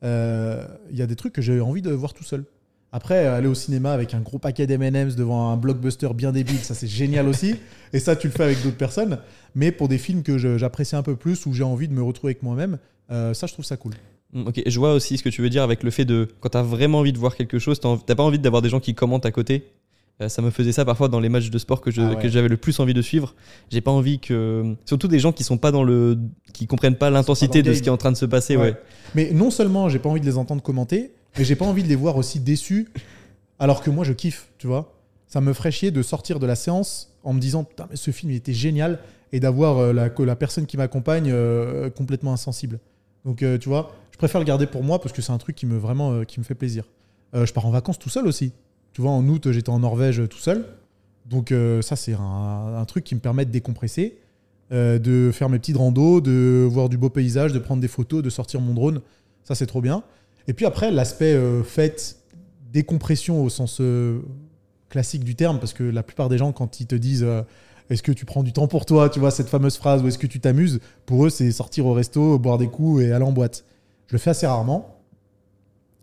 Euh, 0.03 0.65
Il 0.91 0.97
y 0.97 1.01
a 1.01 1.07
des 1.07 1.15
trucs 1.15 1.34
que 1.34 1.41
j'ai 1.41 1.59
envie 1.61 1.82
de 1.82 1.91
voir 1.91 2.13
tout 2.13 2.23
seul. 2.25 2.43
Après, 2.93 3.25
aller 3.25 3.47
au 3.47 3.53
cinéma 3.55 3.93
avec 3.93 4.13
un 4.13 4.19
gros 4.19 4.37
paquet 4.37 4.67
d'M&M's 4.67 5.15
devant 5.15 5.49
un 5.49 5.55
blockbuster 5.57 6.09
bien 6.13 6.33
débile, 6.33 6.59
ça 6.59 6.73
c'est 6.73 6.87
génial 6.87 7.27
aussi. 7.29 7.55
Et 7.93 7.99
ça, 7.99 8.17
tu 8.17 8.27
le 8.27 8.33
fais 8.33 8.43
avec 8.43 8.61
d'autres 8.63 8.75
personnes. 8.77 9.19
Mais 9.55 9.71
pour 9.71 9.87
des 9.87 9.97
films 9.97 10.23
que 10.23 10.37
j'apprécie 10.57 10.95
un 10.97 11.03
peu 11.03 11.15
plus, 11.15 11.45
où 11.45 11.53
j'ai 11.53 11.63
envie 11.63 11.87
de 11.87 11.93
me 11.93 12.03
retrouver 12.03 12.31
avec 12.31 12.43
moi-même, 12.43 12.79
euh, 13.11 13.33
ça, 13.33 13.47
je 13.47 13.53
trouve 13.53 13.63
ça 13.65 13.77
cool. 13.77 13.93
Mm, 14.33 14.47
Ok, 14.47 14.61
je 14.65 14.79
vois 14.79 14.93
aussi 14.93 15.17
ce 15.17 15.23
que 15.23 15.29
tu 15.29 15.41
veux 15.41 15.49
dire 15.49 15.63
avec 15.63 15.83
le 15.83 15.91
fait 15.91 16.03
de 16.05 16.27
quand 16.41 16.49
t'as 16.49 16.63
vraiment 16.63 16.99
envie 16.99 17.13
de 17.13 17.17
voir 17.17 17.35
quelque 17.35 17.59
chose, 17.59 17.79
t'as 17.79 18.15
pas 18.15 18.23
envie 18.23 18.39
d'avoir 18.39 18.61
des 18.61 18.69
gens 18.69 18.79
qui 18.81 18.93
commentent 18.93 19.25
à 19.25 19.31
côté. 19.31 19.67
Euh, 20.21 20.27
ça 20.27 20.41
me 20.41 20.51
faisait 20.51 20.73
ça 20.73 20.83
parfois 20.83 21.07
dans 21.07 21.19
les 21.21 21.29
matchs 21.29 21.49
de 21.49 21.57
sport 21.57 21.79
que 21.79 21.89
Ah 21.97 22.09
ouais. 22.09 22.21
que 22.21 22.27
j'avais 22.27 22.49
le 22.49 22.57
plus 22.57 22.77
envie 22.81 22.93
de 22.93 23.01
suivre. 23.01 23.33
J'ai 23.71 23.81
pas 23.81 23.91
envie 23.91 24.19
que, 24.19 24.75
surtout 24.85 25.07
des 25.07 25.19
gens 25.19 25.31
qui 25.31 25.43
sont 25.45 25.57
pas 25.57 25.71
dans 25.71 25.83
le, 25.83 26.17
qui 26.53 26.67
comprennent 26.67 26.97
pas 26.97 27.09
l'intensité 27.09 27.63
de 27.63 27.73
ce 27.73 27.81
qui 27.81 27.87
est 27.87 27.91
en 27.91 27.97
train 27.97 28.11
de 28.11 28.17
se 28.17 28.25
passer. 28.25 28.57
Ouais. 28.57 28.63
Ouais. 28.63 28.75
Mais 29.15 29.31
non 29.31 29.49
seulement 29.49 29.87
j'ai 29.87 29.99
pas 29.99 30.09
envie 30.09 30.21
de 30.21 30.25
les 30.25 30.37
entendre 30.37 30.61
commenter, 30.61 31.11
mais 31.38 31.43
j'ai 31.43 31.55
pas 31.55 31.65
envie 31.65 31.84
de 31.84 31.88
les 31.88 31.95
voir 31.95 32.17
aussi 32.17 32.39
déçus, 32.39 32.89
alors 33.59 33.82
que 33.82 33.89
moi 33.89 34.03
je 34.03 34.13
kiffe, 34.13 34.49
tu 34.57 34.67
vois. 34.67 34.93
Ça 35.27 35.39
me 35.39 35.53
ferait 35.53 35.71
chier 35.71 35.91
de 35.91 36.01
sortir 36.01 36.39
de 36.39 36.45
la 36.45 36.55
séance 36.55 37.17
en 37.23 37.34
me 37.34 37.39
disant 37.39 37.63
putain 37.63 37.88
mais 37.89 37.95
ce 37.95 38.11
film 38.11 38.32
il 38.32 38.36
était 38.36 38.53
génial 38.53 38.99
et 39.32 39.39
d'avoir 39.39 39.77
euh, 39.77 39.93
la, 39.93 40.09
la 40.09 40.36
personne 40.36 40.65
qui 40.65 40.77
m'accompagne 40.77 41.29
euh, 41.32 41.89
complètement 41.89 42.34
insensible. 42.34 42.79
Donc 43.23 43.43
euh, 43.43 43.57
tu 43.57 43.69
vois, 43.69 43.95
je 44.11 44.17
préfère 44.17 44.41
le 44.41 44.45
garder 44.45 44.65
pour 44.65 44.84
moi 44.84 44.99
parce 44.99 45.13
que 45.13 45.21
c'est 45.21 45.32
un 45.32 45.38
truc 45.38 45.55
qui 45.55 45.65
me 45.65 45.77
vraiment 45.77 46.25
qui 46.25 46.39
me 46.39 46.43
fait 46.43 46.55
plaisir. 46.55 46.86
Je 47.34 47.53
pars 47.53 47.65
en 47.65 47.71
vacances 47.71 47.97
tout 47.97 48.09
seul 48.09 48.27
aussi. 48.27 48.51
Tu 48.91 49.01
vois, 49.01 49.11
en 49.11 49.25
août 49.29 49.51
j'étais 49.51 49.69
en 49.69 49.79
Norvège 49.79 50.21
tout 50.29 50.38
seul, 50.38 50.65
donc 51.25 51.53
ça 51.82 51.95
c'est 51.95 52.13
un, 52.13 52.84
truc 52.86 53.05
qui 53.05 53.15
me 53.15 53.21
permet 53.21 53.45
de 53.45 53.51
décompresser 53.51 54.17
de 54.69 55.32
faire 55.34 55.47
mes 55.47 55.59
petites 55.59 55.77
randos, 55.77 56.19
de 56.19 56.67
voir 56.69 56.89
du 56.89 56.97
beau 56.97 57.09
paysage, 57.09 57.53
de 57.53 57.59
prendre 57.59 57.82
des 57.82 57.88
photos, 57.88 58.21
de 58.21 58.29
sortir 58.29 58.59
mon 58.59 58.73
drone. 58.73 59.01
Ça, 59.43 59.55
c'est 59.55 59.65
trop 59.65 59.82
bien. 59.82 60.03
Et 60.47 60.53
puis 60.53 60.65
après, 60.65 60.91
l'aspect 60.91 61.33
euh, 61.33 61.63
fête, 61.63 62.17
décompression 62.71 63.43
au 63.43 63.49
sens 63.49 63.79
euh, 63.81 64.21
classique 64.89 65.23
du 65.23 65.35
terme, 65.35 65.59
parce 65.59 65.73
que 65.73 65.83
la 65.83 66.03
plupart 66.03 66.29
des 66.29 66.37
gens, 66.37 66.51
quand 66.51 66.79
ils 66.79 66.87
te 66.87 66.95
disent 66.95 67.23
euh, 67.23 67.41
est-ce 67.89 68.03
que 68.03 68.11
tu 68.11 68.25
prends 68.25 68.43
du 68.43 68.53
temps 68.53 68.67
pour 68.67 68.85
toi, 68.85 69.09
tu 69.09 69.19
vois, 69.19 69.31
cette 69.31 69.49
fameuse 69.49 69.77
phrase, 69.77 70.01
ou 70.01 70.07
est-ce 70.07 70.17
que 70.17 70.27
tu 70.27 70.39
t'amuses, 70.39 70.79
pour 71.05 71.25
eux, 71.25 71.29
c'est 71.29 71.51
sortir 71.51 71.85
au 71.85 71.93
resto, 71.93 72.39
boire 72.39 72.57
des 72.57 72.67
coups 72.67 73.03
et 73.03 73.11
aller 73.11 73.25
en 73.25 73.31
boîte. 73.31 73.65
Je 74.07 74.13
le 74.13 74.19
fais 74.19 74.31
assez 74.31 74.47
rarement. 74.47 74.97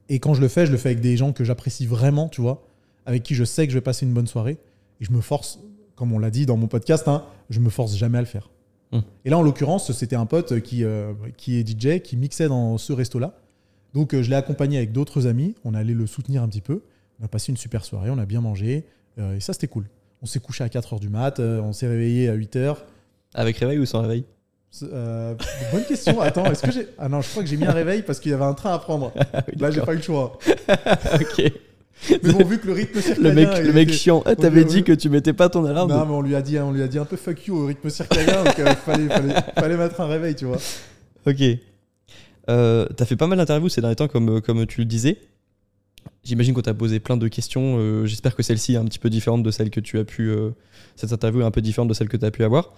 Et 0.09 0.21
quand 0.21 0.35
je 0.35 0.41
le 0.41 0.49
fais, 0.49 0.67
je 0.67 0.73
le 0.73 0.79
fais 0.79 0.91
avec 0.91 1.01
des 1.01 1.17
gens 1.17 1.33
que 1.33 1.45
j'apprécie 1.45 1.87
vraiment, 1.87 2.29
tu 2.29 2.41
vois, 2.41 2.63
avec 3.07 3.23
qui 3.23 3.35
je 3.35 3.45
sais 3.45 3.67
que 3.67 3.73
je 3.73 3.79
vais 3.79 3.83
passer 3.83 4.07
une 4.07 4.13
bonne 4.13 4.27
soirée. 4.27 4.59
Et 5.01 5.05
je 5.05 5.13
me 5.13 5.21
force, 5.21 5.61
comme 5.97 6.13
on 6.13 6.19
l'a 6.19 6.31
dit 6.31 6.47
dans 6.47 6.57
mon 6.57 6.67
podcast, 6.67 7.09
hein, 7.09 7.25
je 7.51 7.61
me 7.61 7.71
force 7.71 7.97
jamais 7.97 8.19
à 8.19 8.23
le 8.23 8.27
faire. 8.27 8.51
Hmm. 8.93 9.01
Et 9.25 9.31
là, 9.31 9.39
en 9.39 9.43
l'occurrence, 9.43 9.93
c'était 9.93 10.17
un 10.17 10.27
pote 10.27 10.61
qui, 10.61 10.85
euh, 10.85 11.13
qui 11.37 11.57
est 11.59 11.69
DJ, 11.69 12.01
qui 12.01 12.17
mixait 12.17 12.49
dans 12.49 12.79
ce 12.79 12.93
resto-là. 12.93 13.35
Donc, 13.95 14.15
euh, 14.15 14.23
je 14.23 14.31
l'ai 14.31 14.37
accompagné 14.37 14.77
avec 14.79 14.93
d'autres 14.93 15.27
amis. 15.27 15.55
On 15.65 15.75
allait 15.75 15.95
le 15.95 16.07
soutenir 16.07 16.43
un 16.43 16.49
petit 16.49 16.61
peu. 16.61 16.83
On 17.21 17.25
a 17.25 17.29
passé 17.29 17.51
une 17.53 17.57
super 17.57 17.85
soirée, 17.85 18.11
on 18.11 18.19
a 18.19 18.27
bien 18.27 18.41
mangé. 18.41 18.85
euh, 19.19 19.37
et 19.37 19.41
ça, 19.41 19.53
c'était 19.53 19.67
cool. 19.69 19.85
On 20.23 20.27
s'est 20.27 20.41
couché 20.41 20.65
à 20.65 20.69
4h 20.69 20.99
du 21.01 21.09
mat, 21.09 21.39
euh, 21.41 21.61
on 21.61 21.73
s'est 21.73 21.87
réveillé 21.89 22.29
à 22.29 22.35
8h. 22.37 22.77
Avec 23.35 23.57
réveil 23.59 23.79
ou 23.79 23.87
sans 23.87 24.03
réveil? 24.03 24.25
Euh, 24.83 25.35
bonne 25.73 25.85
question. 25.85 26.21
Attends, 26.21 26.45
est-ce 26.47 26.63
que 26.63 26.71
j'ai. 26.73 26.87
Ah 26.99 27.09
non, 27.09 27.21
je 27.23 27.29
crois 27.31 27.43
que 27.43 27.49
j'ai 27.49 27.57
mis 27.57 27.65
un 27.65 27.73
réveil 27.73 28.03
parce 28.03 28.21
qu'il 28.21 28.31
y 28.31 28.35
avait 28.35 28.45
un 28.45 28.55
train 28.55 28.73
à 28.75 28.79
prendre. 28.79 29.13
Ah 29.33 29.43
oui, 29.49 29.55
Là, 29.59 29.71
j'ai 29.71 29.81
pas 29.81 29.93
eu 29.95 29.97
le 29.97 30.03
choix. 30.03 30.39
ok. 31.21 31.53
Mais 32.23 32.33
bon, 32.33 32.45
vu 32.45 32.59
que 32.61 32.67
le 32.69 32.75
rythme 32.75 33.01
circadien. 33.01 33.29
Le 33.31 33.35
mec, 33.35 33.65
le 33.67 33.73
mec 33.73 33.89
était- 33.89 33.97
chiant. 33.97 34.23
Ah, 34.27 34.37
t'avais 34.37 34.65
dit 34.65 34.85
que 34.85 34.93
tu 34.93 35.09
mettais 35.09 35.33
pas 35.33 35.49
ton 35.49 35.65
alarme. 35.65 35.91
Non, 35.91 36.05
mais 36.07 36.13
on 36.15 36.21
lui 36.23 36.35
a 36.37 36.43
dit, 36.43 36.59
on 36.59 36.71
lui 36.73 36.83
a 36.83 36.87
dit 36.89 36.99
un 36.99 37.05
peu 37.05 37.17
fuck 37.17 37.47
you 37.47 37.57
au 37.57 37.67
rythme 37.67 37.89
circadien, 37.91 38.45
donc 38.45 38.55
fallait, 38.55 39.09
fallait, 39.09 39.35
fallait 39.59 39.77
mettre 39.77 40.01
un 40.01 40.07
réveil, 40.07 40.35
tu 40.37 40.45
vois. 40.45 40.59
Ok. 41.27 41.43
Euh, 42.49 42.87
t'as 42.97 43.05
fait 43.05 43.17
pas 43.17 43.27
mal 43.27 43.39
d'interviews 43.39 43.69
ces 43.69 43.81
derniers 43.81 43.97
temps, 43.97 44.09
comme, 44.09 44.41
comme 44.41 44.67
tu 44.67 44.81
le 44.81 44.85
disais. 44.87 45.19
J'imagine 46.25 46.55
qu'on 46.55 46.63
t'a 46.63 46.75
posé 46.75 47.01
plein 47.01 47.17
de 47.17 47.29
questions. 47.29 47.77
euh, 47.79 48.07
J'espère 48.07 48.35
que 48.35 48.43
celle-ci 48.43 48.75
est 48.75 48.77
un 48.77 48.85
petit 48.85 48.99
peu 48.99 49.11
différente 49.11 49.43
de 49.43 49.51
celle 49.51 49.71
que 49.71 49.81
tu 49.81 49.99
as 49.99 50.05
pu. 50.05 50.31
euh, 50.31 50.51
cette 50.97 51.13
interview 51.13 51.43
est 51.43 51.45
un 51.45 51.51
peu 51.51 51.61
différente 51.61 51.89
de 51.89 51.95
celle 51.95 52.09
que 52.09 52.17
tu 52.17 52.25
as 52.25 52.31
pu 52.31 52.45
avoir. 52.45 52.73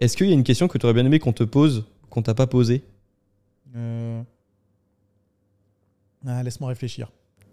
Est-ce 0.00 0.16
qu'il 0.16 0.26
y 0.28 0.30
a 0.30 0.34
une 0.34 0.44
question 0.44 0.68
que 0.68 0.78
tu 0.78 0.86
aurais 0.86 0.94
bien 0.94 1.04
aimé 1.04 1.18
qu'on 1.18 1.32
te 1.32 1.42
pose, 1.44 1.84
qu'on 2.10 2.22
t'a 2.22 2.34
pas 2.34 2.46
posée? 2.46 2.82
Euh, 3.76 4.22
ah, 6.26 6.42
Laisse-moi 6.42 6.68
réfléchir. 6.68 7.10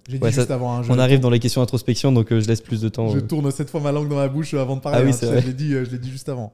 J'ai 0.08 0.18
dit 0.18 0.24
Ouais, 0.24 0.32
juste 0.32 0.48
ça- 0.48 0.56
avant. 0.56 0.78
hein, 0.78 0.82
On 0.90 1.00
arrive 1.00 1.20
dans 1.22 1.30
les 1.30 1.40
questions 1.40 1.62
introspection, 1.62 2.12
donc 2.12 2.32
euh, 2.32 2.40
je 2.42 2.48
laisse 2.48 2.62
plus 2.62 2.82
de 2.82 2.90
temps. 2.90 3.10
Je 3.10 3.18
euh. 3.18 3.22
tourne 3.22 3.50
cette 3.52 3.70
fois 3.70 3.80
ma 3.80 3.92
langue 3.92 4.10
dans 4.10 4.18
ma 4.18 4.28
bouche 4.28 4.54
avant 4.54 4.76
de 4.76 4.82
parler. 4.82 5.00
Ah 5.02 5.06
oui, 5.06 5.12
hein, 5.12 5.26
vrai. 5.28 5.42
Je 5.42 5.48
l'ai 5.48 5.54
dit, 5.54 5.74
euh, 5.74 5.86
dit 5.86 6.12
juste 6.12 6.30
avant. 6.30 6.54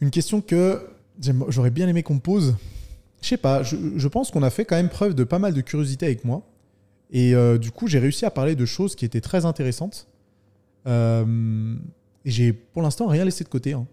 Une 0.00 0.10
question 0.10 0.40
que 0.40 0.86
j'aurais 1.48 1.70
bien 1.70 1.88
aimé 1.88 2.02
qu'on 2.02 2.14
me 2.14 2.20
pose. 2.20 2.56
Je 3.22 3.28
sais 3.28 3.36
pas, 3.36 3.62
je, 3.62 3.76
je 3.96 4.08
pense 4.08 4.30
qu'on 4.30 4.42
a 4.42 4.50
fait 4.50 4.64
quand 4.64 4.76
même 4.76 4.88
preuve 4.88 5.14
de 5.14 5.24
pas 5.24 5.38
mal 5.38 5.52
de 5.54 5.60
curiosité 5.60 6.06
avec 6.06 6.24
moi. 6.24 6.46
Et 7.10 7.34
euh, 7.34 7.58
du 7.58 7.70
coup, 7.70 7.86
j'ai 7.88 7.98
réussi 7.98 8.24
à 8.24 8.30
parler 8.30 8.54
de 8.54 8.64
choses 8.64 8.94
qui 8.94 9.04
étaient 9.04 9.20
très 9.20 9.44
intéressantes. 9.44 10.06
Euh, 10.86 11.74
et 12.24 12.30
j'ai 12.30 12.52
pour 12.52 12.82
l'instant 12.82 13.06
rien 13.08 13.24
laissé 13.24 13.44
de 13.44 13.48
côté. 13.48 13.72
hein. 13.72 13.86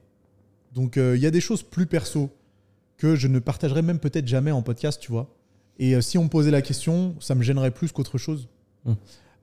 Donc 0.74 0.98
euh, 0.98 1.16
il 1.18 1.22
y 1.22 1.26
a 1.26 1.32
des 1.32 1.42
choses 1.42 1.64
plus 1.64 1.88
perso 1.88 2.30
que 2.98 3.16
je 3.16 3.28
ne 3.28 3.40
partagerai 3.40 3.82
même 3.82 4.00
peut-être 4.00 4.28
jamais 4.28 4.52
en 4.52 4.62
podcast, 4.62 5.02
tu 5.02 5.12
vois. 5.12 5.34
Et 5.80 6.00
si 6.02 6.18
on 6.18 6.24
me 6.26 6.30
posait 6.30 6.52
la 6.52 6.62
question, 6.62 7.16
ça 7.20 7.36
me 7.36 7.44
gênerait 7.44 7.72
plus 7.72 7.92
qu'autre 7.92 8.18
chose. 8.18 8.48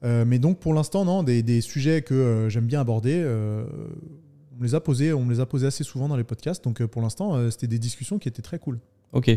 Euh, 0.02 0.24
mais 0.24 0.38
donc 0.38 0.58
pour 0.58 0.74
l'instant, 0.74 1.04
non, 1.04 1.22
des, 1.22 1.42
des 1.42 1.60
sujets 1.60 2.02
que 2.02 2.48
j'aime 2.48 2.66
bien 2.66 2.80
aborder, 2.80 3.22
on 3.24 4.60
me 4.60 4.62
les 4.64 4.74
a 4.74 4.80
posés, 4.80 5.12
on 5.12 5.24
me 5.24 5.32
les 5.32 5.40
a 5.40 5.46
posés 5.46 5.66
assez 5.66 5.84
souvent 5.84 6.08
dans 6.08 6.16
les 6.16 6.24
podcasts. 6.24 6.64
Donc 6.64 6.84
pour 6.86 7.02
l'instant, 7.02 7.50
c'était 7.50 7.68
des 7.68 7.78
discussions 7.78 8.18
qui 8.18 8.28
étaient 8.28 8.42
très 8.42 8.58
cool. 8.58 8.80
Ok. 9.14 9.30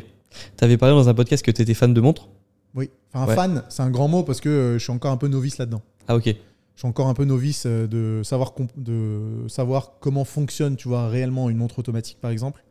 T'avais 0.58 0.78
parlé 0.78 0.94
dans 0.96 1.08
un 1.10 1.14
podcast 1.14 1.44
que 1.46 1.52
t'étais 1.52 1.74
fan 1.74 1.94
de 1.94 2.02
montres 2.02 2.28
Oui. 2.76 2.90
Enfin, 3.14 3.28
Ouais. 3.28 3.36
fan, 3.36 3.64
c'est 3.70 3.82
un 3.82 3.90
grand 3.90 4.08
mot 4.08 4.24
parce 4.24 4.42
que 4.42 4.50
euh, 4.50 4.74
je 4.78 4.84
suis 4.84 4.92
encore 4.92 5.12
un 5.12 5.18
peu 5.18 5.28
novice 5.30 5.58
là-dedans. 5.58 5.82
Ah, 6.08 6.16
ok. 6.16 6.26
Je 6.26 6.82
suis 6.82 6.88
encore 6.88 7.08
un 7.08 7.14
peu 7.14 7.24
novice 7.26 7.64
euh, 7.66 7.88
de 7.88 8.22
savoir, 8.24 8.54
de 8.76 9.46
savoir 9.48 9.94
comment 10.00 10.26
fonctionne, 10.26 10.76
tu 10.76 10.88
vois, 10.88 11.08
réellement 11.08 11.50
une 11.50 11.58
montre 11.58 11.80
automatique, 11.80 12.18
par 12.22 12.30
exemple. 12.32 12.64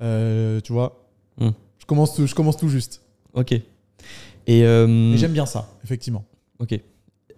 Euh, 0.00 0.60
tu 0.60 0.72
vois, 0.72 0.98
Hmm. 1.38 1.50
je, 1.78 1.86
commence 1.86 2.14
tout, 2.14 2.26
je 2.26 2.34
commence 2.34 2.56
tout 2.58 2.68
juste. 2.68 3.00
Ok. 3.32 3.52
Et. 3.52 3.62
euh, 4.64 4.86
Mais 4.86 5.16
j'aime 5.16 5.32
bien 5.32 5.46
ça, 5.46 5.70
effectivement. 5.82 6.24
Ok. 6.58 6.78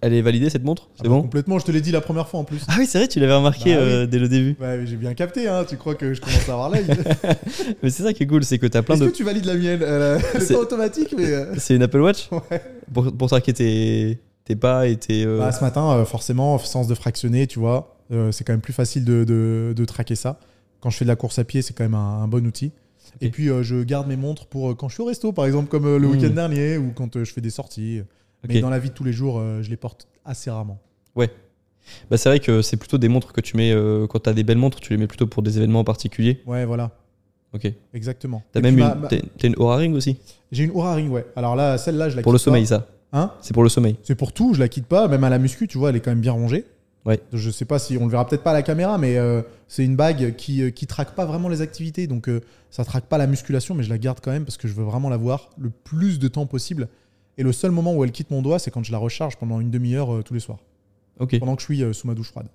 Elle 0.00 0.12
est 0.14 0.22
validée 0.22 0.50
cette 0.50 0.64
montre 0.64 0.88
Ah 0.90 0.94
C'est 0.98 1.02
bah, 1.04 1.08
bon 1.10 1.22
Complètement, 1.22 1.58
je 1.58 1.64
te 1.64 1.72
l'ai 1.72 1.80
dit 1.80 1.90
la 1.92 2.00
première 2.00 2.28
fois 2.28 2.40
en 2.40 2.44
plus. 2.44 2.60
Ah 2.68 2.74
oui, 2.78 2.86
c'est 2.86 2.98
vrai, 2.98 3.08
tu 3.08 3.20
l'avais 3.20 3.34
remarqué 3.34 3.74
Bah 3.74 3.80
oui. 3.82 3.88
euh, 3.90 4.06
dès 4.06 4.18
le 4.18 4.28
début. 4.28 4.56
Ouais, 4.60 4.78
mais 4.78 4.86
j'ai 4.86 4.96
bien 4.96 5.14
capté, 5.14 5.48
hein. 5.48 5.64
tu 5.68 5.76
crois 5.76 5.94
que 5.94 6.12
je 6.14 6.20
commence 6.20 6.48
à 6.48 6.52
avoir 6.52 6.70
l'œil. 6.70 6.84
Mais 7.82 7.90
c'est 7.90 8.02
ça 8.02 8.12
qui 8.12 8.22
est 8.22 8.26
cool, 8.26 8.44
c'est 8.44 8.58
que 8.58 8.66
t'as 8.66 8.82
plein 8.82 8.94
Est-ce 8.96 9.04
de. 9.04 9.10
que 9.10 9.14
tu 9.16 9.24
valides 9.24 9.44
la 9.46 9.54
mienne 9.54 9.82
est 9.82 10.38
C'est- 10.40 10.54
pas 10.54 10.60
automatique, 10.60 11.14
mais. 11.16 11.26
euh, 11.32 11.54
C'est 11.58 11.74
une 11.76 11.82
Apple 11.82 12.00
Watch 12.00 12.28
Ouais. 12.30 12.62
Pour, 12.92 13.12
pour 13.16 13.28
traquer 13.28 13.52
tes, 13.52 14.18
tes 14.44 14.56
pas 14.56 14.86
et 14.88 14.96
tes. 14.96 15.24
euh, 15.24 15.38
Bah, 15.38 15.52
ce 15.52 15.62
matin, 15.64 15.90
euh, 15.92 16.04
forcément, 16.04 16.58
sens 16.58 16.86
de 16.88 16.94
fractionner, 16.94 17.46
tu 17.46 17.58
vois, 17.58 17.96
euh, 18.12 18.30
c'est 18.32 18.44
quand 18.44 18.52
même 18.52 18.60
plus 18.60 18.72
facile 18.74 19.04
de, 19.04 19.24
de- 19.24 19.72
de 19.74 19.84
traquer 19.84 20.14
ça. 20.16 20.38
Quand 20.80 20.90
je 20.90 20.96
fais 20.98 21.04
de 21.06 21.10
la 21.10 21.16
course 21.16 21.38
à 21.38 21.44
pied, 21.44 21.62
c'est 21.62 21.72
quand 21.74 21.84
même 21.84 21.94
un, 21.94 22.22
un 22.22 22.28
bon 22.28 22.46
outil. 22.46 22.72
Et 23.20 23.30
puis, 23.30 23.48
euh, 23.48 23.62
je 23.62 23.82
garde 23.82 24.08
mes 24.08 24.16
montres 24.16 24.46
pour 24.46 24.70
euh, 24.70 24.74
quand 24.74 24.88
je 24.88 24.94
suis 24.94 25.02
au 25.02 25.06
resto, 25.06 25.32
par 25.32 25.46
exemple, 25.46 25.68
comme 25.68 25.86
euh, 25.86 25.98
le 25.98 26.08
Mm. 26.08 26.10
week-end 26.10 26.30
dernier, 26.34 26.76
ou 26.78 26.90
quand 26.94 27.16
euh, 27.16 27.24
je 27.24 27.32
fais 27.32 27.40
des 27.40 27.50
sorties. 27.50 28.02
Mais 28.48 28.60
dans 28.60 28.70
la 28.70 28.78
vie 28.78 28.90
de 28.90 28.94
tous 28.94 29.04
les 29.04 29.12
jours, 29.12 29.38
euh, 29.38 29.62
je 29.62 29.70
les 29.70 29.76
porte 29.76 30.08
assez 30.24 30.50
rarement. 30.50 30.80
Bah, 32.10 32.16
c'est 32.16 32.30
vrai 32.30 32.40
que 32.40 32.62
c'est 32.62 32.78
plutôt 32.78 32.96
des 32.96 33.08
montres 33.08 33.32
que 33.34 33.42
tu 33.42 33.56
mets. 33.58 33.70
euh, 33.72 34.06
quand 34.06 34.18
t'as 34.20 34.32
des 34.32 34.42
belles 34.42 34.56
montres, 34.58 34.80
tu 34.80 34.92
les 34.94 34.96
mets 34.96 35.06
plutôt 35.06 35.26
pour 35.26 35.42
des 35.42 35.58
événements 35.58 35.80
en 35.80 35.84
particulier. 35.84 36.40
Ouais, 36.46 36.64
voilà, 36.64 36.92
Ok. 37.52 37.70
exactement. 37.92 38.42
T'as 38.52 38.60
même 38.62 38.78
une. 38.78 38.84
ma- 38.84 38.94
ma- 38.94 39.08
T'as 39.08 39.18
t'as 39.38 39.48
une 39.48 39.54
Aura 39.58 39.76
Ring 39.76 39.94
aussi 39.94 40.16
J'ai 40.50 40.64
une 40.64 40.70
Aura 40.70 40.94
Ring, 40.94 41.10
ouais. 41.12 41.26
Alors 41.36 41.56
là, 41.56 41.76
celle-là, 41.76 42.08
je 42.08 42.16
la 42.16 42.22
Pour 42.22 42.32
le 42.32 42.38
pas. 42.38 42.42
sommeil, 42.44 42.66
ça. 42.66 42.86
Hein? 43.12 43.32
C'est 43.42 43.52
pour 43.52 43.62
le 43.62 43.68
sommeil. 43.68 43.96
C'est 44.02 44.14
pour 44.14 44.32
tout, 44.32 44.54
je 44.54 44.60
la 44.60 44.68
quitte 44.68 44.86
pas. 44.86 45.08
Même 45.08 45.24
à 45.24 45.28
la 45.30 45.38
muscu, 45.38 45.68
tu 45.68 45.76
vois, 45.76 45.90
elle 45.90 45.96
est 45.96 46.00
quand 46.00 46.10
même 46.10 46.20
bien 46.22 46.32
rangée. 46.32 46.64
Ouais. 47.04 47.20
Je 47.34 47.50
sais 47.50 47.66
pas 47.66 47.78
si 47.78 47.98
on 47.98 48.04
le 48.06 48.10
verra 48.10 48.26
peut-être 48.26 48.42
pas 48.42 48.52
à 48.52 48.54
la 48.54 48.62
caméra, 48.62 48.96
mais 48.96 49.18
euh, 49.18 49.42
c'est 49.68 49.84
une 49.84 49.94
bague 49.94 50.36
qui, 50.36 50.72
qui 50.72 50.86
traque 50.86 51.14
pas 51.14 51.26
vraiment 51.26 51.50
les 51.50 51.60
activités. 51.60 52.06
Donc 52.06 52.30
ça 52.70 52.82
traque 52.86 53.04
pas 53.04 53.18
la 53.18 53.26
musculation, 53.26 53.74
mais 53.74 53.82
je 53.82 53.90
la 53.90 53.98
garde 53.98 54.20
quand 54.22 54.30
même 54.30 54.46
parce 54.46 54.56
que 54.56 54.68
je 54.68 54.72
veux 54.72 54.84
vraiment 54.84 55.10
la 55.10 55.18
voir 55.18 55.50
le 55.58 55.68
plus 55.68 56.18
de 56.18 56.28
temps 56.28 56.46
possible. 56.46 56.88
Et 57.38 57.42
le 57.42 57.52
seul 57.52 57.70
moment 57.70 57.94
où 57.94 58.04
elle 58.04 58.12
quitte 58.12 58.30
mon 58.30 58.42
doigt, 58.42 58.58
c'est 58.58 58.70
quand 58.70 58.84
je 58.84 58.92
la 58.92 58.98
recharge 58.98 59.36
pendant 59.36 59.60
une 59.60 59.70
demi-heure 59.70 60.14
euh, 60.14 60.22
tous 60.22 60.34
les 60.34 60.40
soirs. 60.40 60.58
Pendant 61.18 61.54
que 61.56 61.60
je 61.62 61.66
suis 61.66 61.82
euh, 61.82 61.92
sous 61.92 62.06
ma 62.06 62.14
douche 62.14 62.28
froide. 62.30 62.46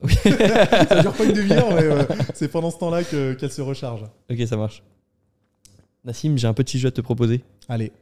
Ça 0.08 1.02
dure 1.02 1.12
pas 1.12 1.24
une 1.24 1.32
demi-heure, 1.32 1.68
mais 1.74 1.82
euh, 1.84 2.02
c'est 2.34 2.48
pendant 2.48 2.70
ce 2.70 2.78
temps-là 2.78 3.04
que- 3.04 3.34
qu'elle 3.34 3.52
se 3.52 3.60
recharge. 3.60 4.02
ok, 4.30 4.38
ça 4.46 4.56
marche. 4.56 4.82
Nassim, 6.04 6.36
j'ai 6.38 6.46
un 6.46 6.54
petit 6.54 6.78
jeu 6.78 6.88
à 6.88 6.90
te 6.90 7.02
proposer. 7.02 7.42
Allez. 7.68 7.92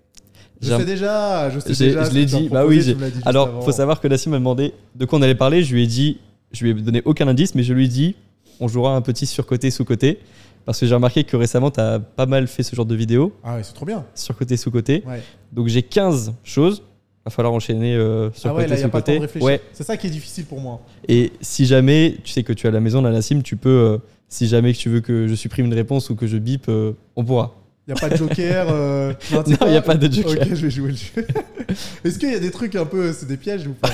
Je 0.61 0.69
sais 0.77 0.85
déjà, 0.85 1.51
je 1.51 1.59
sais 1.59 1.71
déjà. 1.87 2.05
je 2.05 2.13
l'ai 2.13 2.25
dit, 2.25 2.49
bah 2.49 2.65
oui, 2.67 2.79
dit 2.85 2.97
Alors, 3.25 3.49
avant. 3.49 3.61
faut 3.63 3.73
savoir 3.73 4.01
que 4.01 4.07
Nassim 4.09 4.31
m'a 4.31 4.39
demandé 4.39 4.73
de 4.95 5.05
quoi 5.05 5.19
on 5.19 5.23
allait 5.23 5.35
parler. 5.35 5.63
Je 5.65 5.75
lui 5.75 5.83
ai 5.83 5.87
dit, 5.89 6.19
je 6.53 6.65
lui 6.65 6.71
ai 6.71 6.75
donné 6.75 7.03
aucun 7.05 7.27
indice, 7.27 7.55
mais 7.57 7.63
je 7.65 7.75
lui 7.75 7.87
ai 7.87 7.89
dit, 7.89 8.15
on 8.61 8.69
jouera 8.69 8.95
un 8.97 9.01
petit 9.01 9.27
surcoté, 9.27 9.71
sous-côté. 9.71 10.19
Parce 10.65 10.81
que 10.81 10.87
j'ai 10.87 10.95
remarqué 10.95 11.25
que 11.25 11.37
récemment, 11.37 11.71
tu 11.71 11.81
as 11.81 11.99
pas 11.99 12.27
mal 12.27 12.47
fait 12.47 12.63
ce 12.63 12.77
genre 12.77 12.85
de 12.85 12.95
vidéos, 12.95 13.33
Ah 13.43 13.57
ouais, 13.57 13.63
c'est 13.63 13.73
trop 13.73 13.87
bien. 13.87 14.05
surcoté, 14.15 14.57
sous-côté. 14.59 15.03
Ouais. 15.07 15.23
Donc 15.53 15.69
j'ai 15.69 15.83
15 15.83 16.35
choses. 16.45 16.83
Va 17.25 17.31
falloir 17.31 17.55
enchaîner 17.55 17.95
euh, 17.95 18.29
Ah 18.29 18.39
surcoté, 18.39 18.71
ouais, 18.71 18.77
là, 18.77 18.85
a 18.85 18.89
pas 18.89 19.01
de. 19.01 19.59
C'est 19.73 19.83
ça 19.85 19.97
qui 19.97 20.07
est 20.07 20.11
difficile 20.11 20.45
pour 20.45 20.61
moi. 20.61 20.81
Et 21.09 21.33
si 21.41 21.65
jamais, 21.67 22.17
tu 22.23 22.33
sais 22.33 22.43
que 22.43 22.53
tu 22.53 22.67
à 22.67 22.71
la 22.71 22.81
maison, 22.81 23.01
là, 23.03 23.11
Nassim, 23.11 23.43
tu 23.43 23.57
peux, 23.57 23.69
euh, 23.69 23.99
si 24.29 24.47
jamais 24.47 24.73
que 24.73 24.79
tu 24.79 24.89
veux 24.89 25.01
que 25.01 25.27
je 25.27 25.35
supprime 25.35 25.67
une 25.67 25.75
réponse 25.75 26.11
ou 26.11 26.17
que 26.17 26.27
je 26.27 26.37
bip, 26.39 26.67
euh, 26.69 26.93
on 27.17 27.25
pourra. 27.25 27.55
Il 27.89 27.95
n'y 27.95 27.99
a 27.99 28.01
pas 28.03 28.11
de 28.11 28.17
joker. 28.17 28.67
euh, 28.71 29.15
Non, 29.33 29.43
tu 29.43 29.47
sais 29.47 29.51
Non, 29.53 29.57
quoi 29.57 29.69
y 29.71 29.77
a 29.77 29.81
pas 29.83 29.95
de 29.95 30.13
joker. 30.13 30.33
Ok, 30.43 30.49
je 30.51 30.55
vais 30.67 30.71
jouer 30.71 30.91
le 30.91 30.95
jeu. 30.97 31.27
Est-ce 32.05 32.19
qu'il 32.19 32.31
y 32.31 32.35
a 32.35 32.39
des 32.39 32.51
trucs 32.51 32.75
un 32.77 32.85
peu. 32.85 33.15
C'est 33.15 33.25
des 33.27 33.39
pièges 33.39 33.67
ou 33.67 33.73
pas 33.73 33.89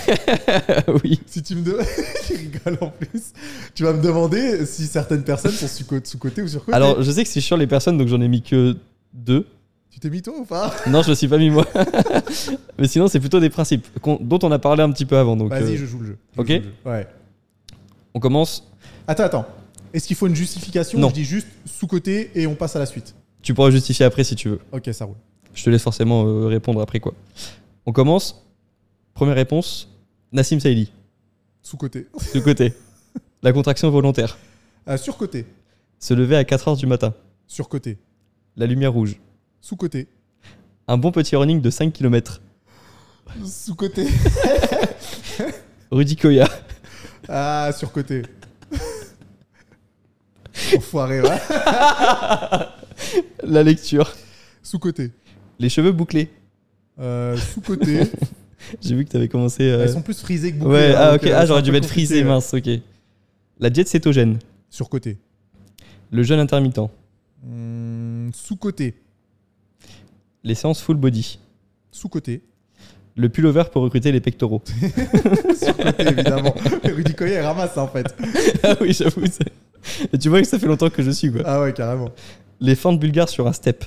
oui. 1.05 1.21
Si 1.27 1.45
tu 1.45 1.55
me 1.55 1.63
demandes. 1.63 1.87
je 2.29 2.35
rigole 2.37 2.79
en 2.81 2.89
plus. 2.91 3.33
Tu 3.73 3.85
vas 3.85 3.93
me 3.93 4.03
demander 4.03 4.67
si 4.67 4.87
certaines 4.89 5.23
personnes 5.23 5.53
sont 5.53 5.69
sous- 5.69 5.85
sous-côté 6.03 6.43
ou 6.43 6.49
sur-côté. 6.49 6.75
Alors, 6.75 7.03
je 7.03 7.11
sais 7.13 7.23
que 7.23 7.29
c'est 7.31 7.41
sur 7.41 7.57
les 7.57 7.69
personnes, 7.69 7.97
donc 7.97 8.09
j'en 8.09 8.21
ai 8.21 8.27
mis 8.27 8.43
que 8.43 8.77
deux. 9.13 9.47
Tu 9.91 10.01
t'es 10.01 10.11
mis 10.11 10.23
toi 10.23 10.35
ou 10.37 10.45
pas? 10.45 10.75
Non, 10.89 11.03
je 11.03 11.11
me 11.11 11.15
suis 11.15 11.29
pas 11.29 11.39
mis 11.39 11.51
moi. 11.51 11.65
Mais 12.81 12.89
sinon, 12.89 13.07
c'est 13.07 13.21
plutôt 13.21 13.39
des 13.39 13.49
principes 13.51 13.87
dont 14.21 14.41
on 14.43 14.51
a 14.51 14.59
parlé 14.59 14.83
un 14.83 14.91
petit 14.91 15.07
peu 15.07 15.17
avant. 15.17 15.37
Donc, 15.37 15.51
Vas-y, 15.51 15.75
euh, 15.75 15.77
je 15.77 15.87
joue 15.87 16.01
le 16.01 16.07
jeu. 16.07 16.17
Je 16.35 16.41
ok. 16.41 16.49
joue 16.49 16.55
le 16.55 16.63
jeu. 16.63 16.73
Ouais. 16.85 17.07
on 18.13 18.19
commence. 18.19 18.67
Attends, 19.07 19.23
attends. 19.23 19.47
Est-ce 19.93 20.09
qu'il 20.09 20.17
faut 20.17 20.27
une 20.27 20.35
justification? 20.35 20.99
Non. 20.99 21.11
Je 21.11 21.15
dis 21.15 21.25
juste 21.25 21.47
sous-côté 21.65 22.33
et 22.35 22.49
on 22.49 22.57
passe 22.57 22.75
à 22.75 22.81
la 22.81 22.87
suite. 22.87 23.15
Tu 23.45 23.53
pourras 23.53 23.71
justifier 23.71 24.07
après 24.07 24.25
si 24.25 24.35
tu 24.35 24.49
veux. 24.49 24.61
Ok, 24.73 24.89
ça 24.93 25.05
roule. 25.05 25.17
Je 25.55 25.63
te 25.63 25.69
laisse 25.71 25.83
forcément 25.83 26.25
euh, 26.27 26.47
répondre 26.47 26.81
après 26.81 26.99
quoi. 26.99 27.13
On 27.85 27.93
commence. 27.93 28.43
Première 29.13 29.37
réponse. 29.37 29.89
Nassim 30.33 30.59
Saïli. 30.59 30.91
Sous-côté. 31.63 32.09
De 32.35 32.41
côté. 32.41 32.73
La 33.43 33.53
contraction 33.53 33.91
volontaire. 33.91 34.39
Euh, 34.89 34.97
sur-côté. 34.97 35.45
Se 35.99 36.15
lever 36.15 36.37
à 36.37 36.43
4h 36.43 36.79
du 36.79 36.87
matin. 36.87 37.13
Sur-côté. 37.47 37.99
La 38.57 38.65
lumière 38.67 38.95
rouge. 38.95 39.21
Sous-côté. 39.61 40.09
Un 40.89 40.97
bon 40.97 41.13
petit 41.13 41.37
running 41.37 41.61
de 41.61 41.69
5 41.71 41.93
km. 41.93 42.41
Sous-côté. 43.45 44.07
Rudy 45.91 46.17
Koya. 46.17 46.49
Ah, 47.27 47.71
sur-côté. 47.75 48.21
Enfoiré, 50.77 51.23
ouais. 51.23 51.29
La 53.43 53.63
lecture. 53.63 54.13
Sous-côté. 54.63 55.11
Les 55.59 55.69
cheveux 55.69 55.93
bouclés. 55.93 56.31
Euh, 57.01 57.37
sous-côté. 57.37 58.01
J'ai 58.81 58.95
vu 58.95 59.05
que 59.05 59.11
tu 59.11 59.17
avais 59.17 59.29
commencé. 59.29 59.63
euh, 59.65 59.83
Elles 59.83 59.91
sont 59.93 60.03
plus 60.03 60.19
frisées 60.21 60.53
que 60.53 60.57
bouclées. 60.59 60.73
Ouais, 60.75 60.95
hein, 60.95 60.99
ah 60.99 61.11
donc, 61.13 61.23
ok. 61.23 61.29
euh, 61.29 61.35
Ah, 61.37 61.41
c'est 61.43 61.47
j'aurais 61.49 61.63
dû 61.63 61.71
peu 61.71 61.73
mettre 61.75 61.89
compliqué, 61.89 62.07
frisé, 62.07 62.23
ouais. 62.23 62.29
mince, 62.29 62.55
ok. 62.55 62.69
La 63.61 63.71
diète 63.71 63.89
cétogène. 63.89 64.39
Sur-côté. 64.71 65.19
Le 66.11 66.23
jeûne 66.23 66.41
intermittent. 66.41 66.81
Hmm, 67.43 68.31
sous-côté. 68.33 68.95
Les 70.43 70.55
séances 70.55 70.81
full 70.81 70.97
body. 70.97 71.39
Sous-côté. 71.91 72.43
Le 73.17 73.29
pullover 73.29 73.65
pour 73.73 73.83
recruter 73.83 74.11
les 74.13 74.21
pectoraux. 74.21 74.63
Sur-côté, 75.63 76.09
évidemment. 76.09 76.55
Rudy 76.85 77.15
Koya, 77.15 77.41
il 77.41 77.45
ramasse 77.45 77.75
ça, 77.75 77.83
en 77.83 77.89
fait. 77.89 78.07
ah 78.63 78.75
oui, 78.81 78.93
j'avoue. 78.93 79.27
c'est- 79.27 80.19
tu 80.19 80.29
vois 80.31 80.41
que 80.41 80.49
ça 80.49 80.59
fait 80.59 80.67
longtemps 80.67 80.89
que 80.91 81.03
je 81.03 81.11
suis 81.11 81.31
quoi. 81.31 81.43
Ah 81.45 81.61
ouais, 81.61 81.73
carrément. 81.73 82.11
Les 82.61 82.75
fentes 82.75 82.99
bulgares 82.99 83.29
sur 83.29 83.47
un 83.47 83.53
step. 83.53 83.85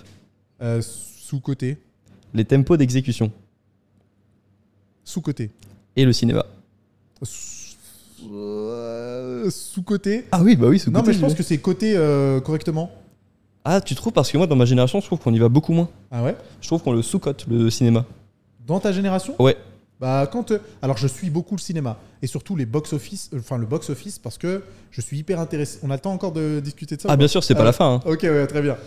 Euh, 0.61 0.81
sous-côté. 0.81 1.77
Les 2.33 2.45
tempos 2.45 2.77
d'exécution. 2.77 3.31
Sous-côté. 5.03 5.51
Et 5.95 6.05
le 6.05 6.13
cinéma. 6.13 6.45
Euh, 8.31 9.49
Sous-côté. 9.49 10.25
Ah 10.31 10.41
oui, 10.43 10.55
bah 10.55 10.67
oui, 10.67 10.81
Non, 10.91 11.03
mais 11.05 11.13
je 11.13 11.19
pense 11.19 11.33
que 11.33 11.43
c'est 11.43 11.57
côté 11.57 11.95
euh, 11.95 12.39
correctement. 12.41 12.91
Ah, 13.63 13.81
tu 13.81 13.95
trouves 13.95 14.13
Parce 14.13 14.31
que 14.31 14.37
moi, 14.37 14.47
dans 14.47 14.55
ma 14.55 14.65
génération, 14.65 15.01
je 15.01 15.05
trouve 15.05 15.19
qu'on 15.19 15.33
y 15.33 15.39
va 15.39 15.49
beaucoup 15.49 15.73
moins. 15.73 15.89
Ah 16.11 16.23
ouais? 16.23 16.35
Je 16.61 16.67
trouve 16.67 16.81
qu'on 16.81 16.93
le 16.93 17.01
sous-cote, 17.01 17.45
le 17.47 17.69
cinéma. 17.69 18.05
Dans 18.65 18.79
ta 18.79 18.91
génération? 18.91 19.35
Ouais. 19.39 19.57
Bah 19.99 20.29
quand 20.31 20.51
euh, 20.51 20.59
alors 20.83 20.97
je 20.97 21.07
suis 21.07 21.29
beaucoup 21.31 21.55
le 21.55 21.59
cinéma 21.61 21.97
et 22.21 22.27
surtout 22.27 22.55
les 22.55 22.67
box 22.67 22.93
office 22.93 23.31
euh, 23.33 23.39
enfin 23.39 23.57
le 23.57 23.65
box 23.65 23.89
office 23.89 24.19
parce 24.19 24.37
que 24.37 24.61
je 24.91 25.01
suis 25.01 25.17
hyper 25.17 25.39
intéressé. 25.39 25.79
On 25.81 25.89
a 25.89 25.95
le 25.95 25.99
temps 25.99 26.13
encore 26.13 26.31
de 26.31 26.59
discuter 26.59 26.95
de 26.97 27.01
ça 27.01 27.09
Ah, 27.11 27.17
bien 27.17 27.27
sûr, 27.27 27.43
c'est 27.43 27.55
pas 27.55 27.63
la 27.63 27.73
fin. 27.73 27.95
hein. 27.95 28.01
OK 28.05 28.21
ouais, 28.23 28.45
très 28.47 28.61
bien. 28.61 28.77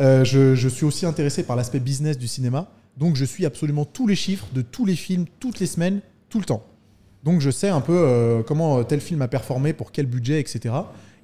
Euh, 0.00 0.24
je, 0.24 0.54
je 0.54 0.68
suis 0.68 0.84
aussi 0.84 1.04
intéressé 1.04 1.42
par 1.42 1.56
l'aspect 1.56 1.80
business 1.80 2.16
du 2.16 2.28
cinéma. 2.28 2.68
Donc 2.96 3.16
je 3.16 3.24
suis 3.24 3.44
absolument 3.46 3.84
tous 3.84 4.06
les 4.06 4.14
chiffres 4.14 4.46
de 4.52 4.62
tous 4.62 4.84
les 4.86 4.96
films, 4.96 5.24
toutes 5.40 5.58
les 5.60 5.66
semaines, 5.66 6.00
tout 6.28 6.38
le 6.38 6.44
temps. 6.44 6.62
Donc 7.24 7.40
je 7.40 7.50
sais 7.50 7.68
un 7.68 7.80
peu 7.80 7.96
euh, 7.96 8.42
comment 8.42 8.82
tel 8.84 9.00
film 9.00 9.20
a 9.22 9.28
performé, 9.28 9.72
pour 9.72 9.90
quel 9.92 10.06
budget, 10.06 10.40
etc. 10.40 10.74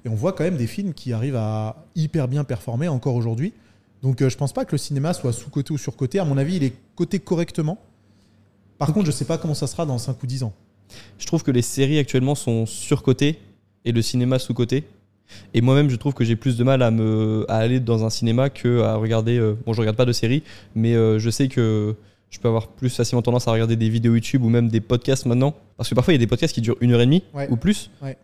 Et 0.05 0.09
on 0.09 0.15
voit 0.15 0.33
quand 0.33 0.43
même 0.43 0.57
des 0.57 0.67
films 0.67 0.93
qui 0.93 1.13
arrivent 1.13 1.35
à 1.35 1.85
hyper 1.95 2.27
bien 2.27 2.43
performer 2.43 2.87
encore 2.87 3.15
aujourd'hui. 3.15 3.53
Donc 4.01 4.21
euh, 4.21 4.29
je 4.29 4.37
pense 4.37 4.53
pas 4.53 4.65
que 4.65 4.71
le 4.73 4.77
cinéma 4.77 5.13
soit 5.13 5.33
sous-coté 5.33 5.71
ou 5.73 5.77
sur-coté. 5.77 6.19
À 6.19 6.25
mon 6.25 6.37
avis, 6.37 6.55
il 6.57 6.63
est 6.63 6.73
coté 6.95 7.19
correctement. 7.19 7.77
Par 8.79 8.91
contre, 8.93 9.05
je 9.05 9.11
sais 9.11 9.25
pas 9.25 9.37
comment 9.37 9.53
ça 9.53 9.67
sera 9.67 9.85
dans 9.85 9.97
5 9.99 10.21
ou 10.23 10.25
10 10.25 10.43
ans. 10.43 10.53
Je 11.19 11.27
trouve 11.27 11.43
que 11.43 11.51
les 11.51 11.61
séries 11.61 11.99
actuellement 11.99 12.33
sont 12.33 12.65
surcotées 12.65 13.37
et 13.85 13.91
le 13.91 14.01
cinéma 14.01 14.39
sous-coté. 14.39 14.85
Et 15.53 15.61
moi-même, 15.61 15.89
je 15.91 15.95
trouve 15.95 16.13
que 16.15 16.23
j'ai 16.23 16.35
plus 16.35 16.57
de 16.57 16.63
mal 16.63 16.81
à, 16.81 16.89
me, 16.89 17.45
à 17.49 17.57
aller 17.57 17.79
dans 17.79 18.03
un 18.03 18.09
cinéma 18.09 18.49
que 18.49 18.81
à 18.81 18.95
regarder. 18.95 19.37
euh, 19.37 19.55
bon, 19.65 19.73
je 19.73 19.79
regarde 19.81 19.95
pas 19.97 20.05
de 20.05 20.11
séries, 20.13 20.41
mais 20.73 20.95
euh, 20.95 21.19
je 21.19 21.29
sais 21.29 21.47
que 21.49 21.95
je 22.31 22.39
peux 22.39 22.47
avoir 22.47 22.67
plus 22.67 22.89
facilement 22.89 23.21
tendance 23.21 23.47
à 23.47 23.51
regarder 23.51 23.75
des 23.75 23.89
vidéos 23.89 24.15
YouTube 24.15 24.43
ou 24.43 24.49
même 24.49 24.69
des 24.69 24.81
podcasts 24.81 25.25
maintenant. 25.27 25.53
Parce 25.77 25.87
que 25.89 25.93
parfois, 25.95 26.13
il 26.13 26.15
y 26.15 26.19
a 26.19 26.25
des 26.25 26.27
podcasts 26.27 26.53
qui 26.55 26.61
durent 26.61 26.77
une 26.81 26.93
heure 26.93 27.01
et 27.01 27.05
demie 27.05 27.23
Ouais. 27.35 27.47
ou 27.51 27.57
plus. 27.57 27.91
Ouais. 28.01 28.17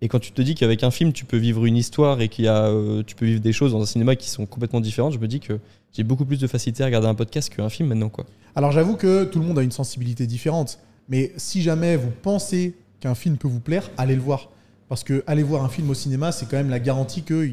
Et 0.00 0.08
quand 0.08 0.18
tu 0.20 0.32
te 0.32 0.40
dis 0.42 0.54
qu'avec 0.54 0.84
un 0.84 0.90
film, 0.90 1.12
tu 1.12 1.24
peux 1.24 1.36
vivre 1.36 1.66
une 1.66 1.76
histoire 1.76 2.20
et 2.20 2.28
qu'il 2.28 2.44
y 2.44 2.48
a, 2.48 2.66
euh, 2.66 3.02
tu 3.04 3.16
peux 3.16 3.26
vivre 3.26 3.40
des 3.40 3.52
choses 3.52 3.72
dans 3.72 3.82
un 3.82 3.86
cinéma 3.86 4.14
qui 4.16 4.28
sont 4.30 4.46
complètement 4.46 4.80
différentes, 4.80 5.12
je 5.14 5.18
me 5.18 5.26
dis 5.26 5.40
que 5.40 5.58
j'ai 5.92 6.04
beaucoup 6.04 6.24
plus 6.24 6.38
de 6.38 6.46
facilité 6.46 6.82
à 6.82 6.86
regarder 6.86 7.08
un 7.08 7.14
podcast 7.14 7.52
qu'un 7.54 7.68
film 7.68 7.88
maintenant. 7.88 8.08
Quoi. 8.08 8.24
Alors 8.54 8.70
j'avoue 8.72 8.96
que 8.96 9.24
tout 9.24 9.40
le 9.40 9.46
monde 9.46 9.58
a 9.58 9.62
une 9.62 9.72
sensibilité 9.72 10.26
différente. 10.26 10.78
Mais 11.08 11.32
si 11.36 11.62
jamais 11.62 11.96
vous 11.96 12.10
pensez 12.22 12.74
qu'un 13.00 13.14
film 13.14 13.38
peut 13.38 13.48
vous 13.48 13.60
plaire, 13.60 13.90
allez 13.96 14.14
le 14.14 14.20
voir. 14.20 14.50
Parce 14.88 15.04
que 15.04 15.22
aller 15.26 15.42
voir 15.42 15.64
un 15.64 15.68
film 15.68 15.90
au 15.90 15.94
cinéma, 15.94 16.32
c'est 16.32 16.46
quand 16.48 16.56
même 16.56 16.70
la 16.70 16.80
garantie 16.80 17.22
que 17.22 17.50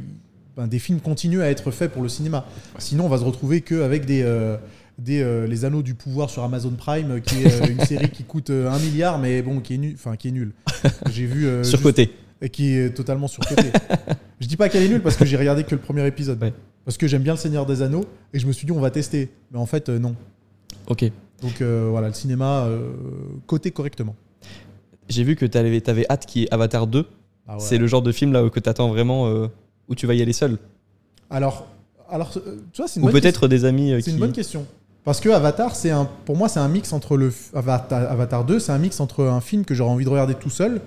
ben, 0.55 0.67
des 0.67 0.79
films 0.79 0.99
continuent 0.99 1.41
à 1.41 1.49
être 1.49 1.71
faits 1.71 1.91
pour 1.91 2.03
le 2.03 2.09
cinéma. 2.09 2.45
Sinon, 2.77 3.05
on 3.05 3.09
va 3.09 3.17
se 3.17 3.23
retrouver 3.23 3.61
qu'avec 3.61 4.05
des, 4.05 4.21
euh, 4.23 4.57
des 4.99 5.21
euh, 5.21 5.47
les 5.47 5.65
anneaux 5.65 5.81
du 5.81 5.95
pouvoir 5.95 6.29
sur 6.29 6.43
Amazon 6.43 6.71
Prime, 6.71 7.11
euh, 7.11 7.19
qui 7.19 7.43
est 7.43 7.61
euh, 7.61 7.67
une 7.71 7.81
série 7.85 8.09
qui 8.09 8.23
coûte 8.23 8.49
euh, 8.51 8.69
un 8.69 8.79
milliard, 8.79 9.19
mais 9.19 9.41
bon, 9.41 9.59
qui 9.59 9.73
est 9.73 10.17
qui 10.17 10.27
est 10.27 10.31
nul. 10.31 10.53
J'ai 11.11 11.25
vu. 11.25 11.45
euh, 11.45 11.63
Surcoté. 11.63 12.11
Et 12.41 12.49
qui 12.49 12.75
est 12.75 12.91
totalement 12.91 13.27
surcoté. 13.27 13.71
je 14.39 14.47
dis 14.47 14.57
pas 14.57 14.69
qu'elle 14.69 14.83
est 14.83 14.89
nulle 14.89 15.01
parce 15.01 15.15
que 15.15 15.25
j'ai 15.25 15.38
regardé 15.38 15.63
que 15.63 15.75
le 15.75 15.81
premier 15.81 16.05
épisode. 16.05 16.41
Ouais. 16.41 16.53
Parce 16.83 16.97
que 16.97 17.07
j'aime 17.07 17.23
bien 17.23 17.33
le 17.33 17.39
Seigneur 17.39 17.65
des 17.65 17.81
Anneaux 17.81 18.05
et 18.33 18.39
je 18.39 18.47
me 18.47 18.51
suis 18.51 18.65
dit 18.65 18.71
on 18.71 18.79
va 18.79 18.91
tester. 18.91 19.31
Mais 19.51 19.57
en 19.57 19.65
fait, 19.65 19.89
euh, 19.89 19.99
non. 19.99 20.15
Ok. 20.88 21.11
Donc 21.41 21.61
euh, 21.61 21.88
voilà, 21.89 22.07
le 22.07 22.13
cinéma 22.13 22.65
euh, 22.65 22.91
coté 23.47 23.71
correctement. 23.71 24.15
J'ai 25.09 25.23
vu 25.23 25.36
que 25.36 25.45
tu 25.45 25.57
avais, 25.57 26.05
hâte 26.09 26.25
qui 26.25 26.43
est 26.43 26.53
Avatar 26.53 26.88
2. 26.88 27.05
Ah 27.47 27.53
ouais. 27.53 27.59
C'est 27.59 27.77
le 27.77 27.88
genre 27.88 28.01
de 28.01 28.11
film 28.11 28.31
là 28.33 28.47
que 28.49 28.59
tu 28.59 28.69
attends 28.69 28.89
vraiment 28.89 29.27
euh, 29.27 29.47
où 29.88 29.95
tu 29.95 30.07
vas 30.07 30.15
y 30.15 30.21
aller 30.21 30.33
seul. 30.33 30.57
Alors, 31.29 31.67
alors 32.09 32.31
tu 32.31 32.39
vois, 32.77 32.88
c'est 32.88 32.99
une, 32.99 33.07
Ou 33.07 33.11
peut-être 33.11 33.47
des 33.47 33.65
amis 33.65 33.91
question. 33.91 33.99
C'est 33.99 34.03
qui. 34.03 34.11
une 34.11 34.19
bonne 34.19 34.31
question. 34.31 34.65
Parce 35.03 35.19
que 35.19 35.29
Avatar, 35.29 35.75
c'est 35.75 35.91
un, 35.91 36.09
pour 36.25 36.36
moi, 36.36 36.49
c'est 36.49 36.59
un 36.59 36.67
mix 36.67 36.91
entre 36.91 37.15
le 37.15 37.31
Avatar, 37.53 38.11
Avatar 38.11 38.43
2, 38.43 38.59
c'est 38.59 38.71
un 38.71 38.79
mix 38.79 38.99
entre 38.99 39.25
un 39.25 39.41
film 39.41 39.63
que 39.63 39.75
j'aurais 39.75 39.91
envie 39.91 40.05
de 40.05 40.09
regarder 40.09 40.33
tout 40.33 40.49
seul, 40.49 40.81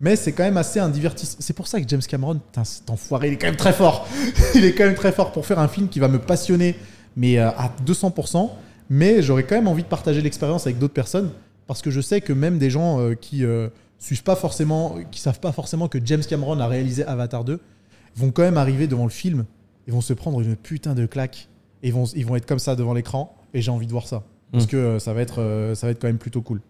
mais 0.00 0.16
c'est 0.16 0.32
quand 0.32 0.44
même 0.44 0.56
assez 0.56 0.80
un 0.80 0.88
divertissement. 0.88 1.36
C'est 1.40 1.52
pour 1.52 1.68
ça 1.68 1.80
que 1.80 1.88
James 1.88 2.00
Cameron, 2.00 2.36
putain, 2.36 2.64
cet 2.64 2.88
enfoiré, 2.90 3.28
il 3.28 3.34
est 3.34 3.38
quand 3.38 3.46
même 3.48 3.56
très 3.56 3.72
fort. 3.72 4.08
il 4.54 4.64
est 4.64 4.72
quand 4.74 4.84
même 4.84 4.94
très 4.94 5.12
fort 5.12 5.30
pour 5.32 5.46
faire 5.46 5.58
un 5.58 5.68
film 5.68 5.88
qui 5.88 6.00
va 6.00 6.08
me 6.08 6.18
passionner, 6.18 6.74
mais 7.16 7.38
euh, 7.38 7.50
à 7.50 7.70
200%. 7.86 8.50
Mais 8.88 9.22
j'aurais 9.22 9.44
quand 9.44 9.54
même 9.54 9.68
envie 9.68 9.82
de 9.84 9.88
partager 9.88 10.20
l'expérience 10.20 10.66
avec 10.66 10.78
d'autres 10.78 10.94
personnes, 10.94 11.30
parce 11.66 11.80
que 11.82 11.90
je 11.90 12.00
sais 12.00 12.20
que 12.20 12.32
même 12.32 12.58
des 12.58 12.70
gens 12.70 12.98
euh, 13.00 13.14
qui 13.14 13.44
euh, 13.44 13.68
suivent 13.98 14.24
pas 14.24 14.34
forcément, 14.36 14.96
qui 15.12 15.20
savent 15.20 15.38
pas 15.38 15.52
forcément 15.52 15.86
que 15.86 15.98
James 16.04 16.22
Cameron 16.28 16.58
a 16.58 16.66
réalisé 16.66 17.04
Avatar 17.04 17.44
2, 17.44 17.60
vont 18.16 18.30
quand 18.32 18.42
même 18.42 18.56
arriver 18.56 18.88
devant 18.88 19.04
le 19.04 19.10
film, 19.10 19.44
ils 19.86 19.92
vont 19.92 20.00
se 20.00 20.12
prendre 20.12 20.40
une 20.40 20.56
putain 20.56 20.94
de 20.94 21.06
claque, 21.06 21.48
et 21.82 21.88
ils 21.88 21.94
vont, 21.94 22.04
ils 22.16 22.26
vont 22.26 22.34
être 22.34 22.46
comme 22.46 22.58
ça 22.58 22.74
devant 22.74 22.94
l'écran, 22.94 23.36
et 23.54 23.62
j'ai 23.62 23.70
envie 23.70 23.86
de 23.86 23.92
voir 23.92 24.06
ça. 24.08 24.24
Parce 24.50 24.64
Mm. 24.64 24.68
que 24.68 24.76
euh, 24.76 24.98
ça 24.98 25.12
va, 25.12 25.20
être, 25.22 25.72
ça 25.76 25.86
va 25.86 25.92
être 25.92 26.00
quand 26.00 26.08
même 26.08 26.18
plutôt 26.18 26.42
cool. 26.42 26.60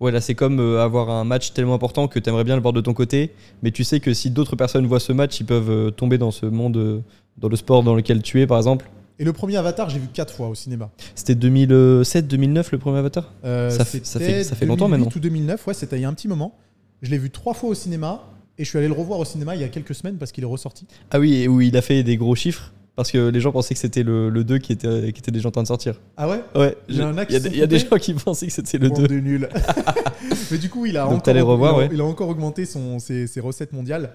Ouais, 0.00 0.10
là, 0.12 0.20
c'est 0.20 0.34
comme 0.34 0.60
euh, 0.60 0.82
avoir 0.82 1.10
un 1.10 1.24
match 1.24 1.52
tellement 1.52 1.74
important 1.74 2.08
que 2.08 2.18
tu 2.18 2.28
aimerais 2.30 2.44
bien 2.44 2.56
le 2.56 2.62
voir 2.62 2.72
de 2.72 2.80
ton 2.80 2.94
côté, 2.94 3.32
mais 3.62 3.70
tu 3.70 3.84
sais 3.84 4.00
que 4.00 4.14
si 4.14 4.30
d'autres 4.30 4.56
personnes 4.56 4.86
voient 4.86 5.00
ce 5.00 5.12
match, 5.12 5.38
ils 5.40 5.44
peuvent 5.46 5.70
euh, 5.70 5.90
tomber 5.90 6.16
dans 6.18 6.30
ce 6.30 6.46
monde, 6.46 6.76
euh, 6.78 7.00
dans 7.36 7.48
le 7.48 7.56
sport 7.56 7.82
dans 7.82 7.94
lequel 7.94 8.22
tu 8.22 8.40
es, 8.40 8.46
par 8.46 8.56
exemple. 8.56 8.88
Et 9.18 9.24
le 9.24 9.34
premier 9.34 9.56
Avatar, 9.56 9.90
j'ai 9.90 9.98
vu 9.98 10.08
quatre 10.12 10.32
fois 10.32 10.48
au 10.48 10.54
cinéma. 10.54 10.90
C'était 11.14 11.34
2007-2009 11.34 12.68
le 12.72 12.78
premier 12.78 12.98
Avatar? 12.98 13.32
Ça 13.42 13.84
fait- 13.84 14.04
ça 14.06 14.18
fait- 14.18 14.44
ça 14.44 14.56
fait 14.56 14.66
longtemps 14.66 14.86
2008 14.88 15.04
maintenant. 15.04 15.12
ou 15.14 15.20
2009, 15.20 15.66
ouais, 15.66 15.74
c'était 15.74 15.96
il 15.98 16.02
y 16.02 16.04
a 16.04 16.08
un 16.08 16.14
petit 16.14 16.28
moment. 16.28 16.56
Je 17.02 17.10
l'ai 17.10 17.18
vu 17.18 17.30
trois 17.30 17.52
fois 17.54 17.68
au 17.70 17.74
cinéma, 17.74 18.22
et 18.58 18.64
je 18.64 18.68
suis 18.68 18.78
allé 18.78 18.88
le 18.88 18.94
revoir 18.94 19.18
au 19.18 19.24
cinéma 19.24 19.54
il 19.54 19.60
y 19.60 19.64
a 19.64 19.68
quelques 19.68 19.94
semaines 19.94 20.16
parce 20.16 20.32
qu'il 20.32 20.44
est 20.44 20.46
ressorti. 20.46 20.86
Ah 21.10 21.18
oui, 21.20 21.34
et 21.34 21.48
où 21.48 21.60
il 21.60 21.76
a 21.76 21.82
fait 21.82 22.02
des 22.02 22.16
gros 22.16 22.34
chiffres, 22.34 22.72
parce 22.96 23.10
que 23.10 23.28
les 23.28 23.40
gens 23.40 23.52
pensaient 23.52 23.74
que 23.74 23.80
c'était 23.80 24.02
le, 24.02 24.28
le 24.30 24.44
2 24.44 24.58
qui 24.58 24.72
était, 24.72 25.12
qui 25.12 25.20
était 25.20 25.30
déjà 25.30 25.48
en 25.48 25.52
train 25.52 25.62
de 25.62 25.68
sortir. 25.68 25.94
Ah 26.16 26.28
ouais 26.28 26.42
Ouais, 26.54 26.76
Il 26.88 26.96
y 26.96 27.02
en 27.02 27.16
a 27.16 27.22
il 27.22 27.26
qui 27.26 27.32
y 27.34 27.60
a, 27.62 27.64
y 27.64 27.68
des 27.68 27.78
gens 27.78 27.96
qui 27.98 28.12
pensaient 28.14 28.46
que 28.46 28.52
c'était 28.52 28.78
le 28.78 28.88
Bande 28.88 29.02
2. 29.02 29.08
de 29.08 29.20
nuls. 29.20 29.48
Mais 30.50 30.58
du 30.58 30.68
coup, 30.68 30.86
il 30.86 30.96
a, 30.96 31.04
Donc 31.06 31.26
encore, 31.28 31.46
revoir, 31.48 31.72
il 31.72 31.74
a, 31.74 31.78
ouais. 31.78 31.88
il 31.92 32.00
a 32.00 32.04
encore 32.04 32.28
augmenté 32.28 32.64
son, 32.66 32.98
ses, 32.98 33.26
ses 33.26 33.40
recettes 33.40 33.72
mondiales. 33.72 34.10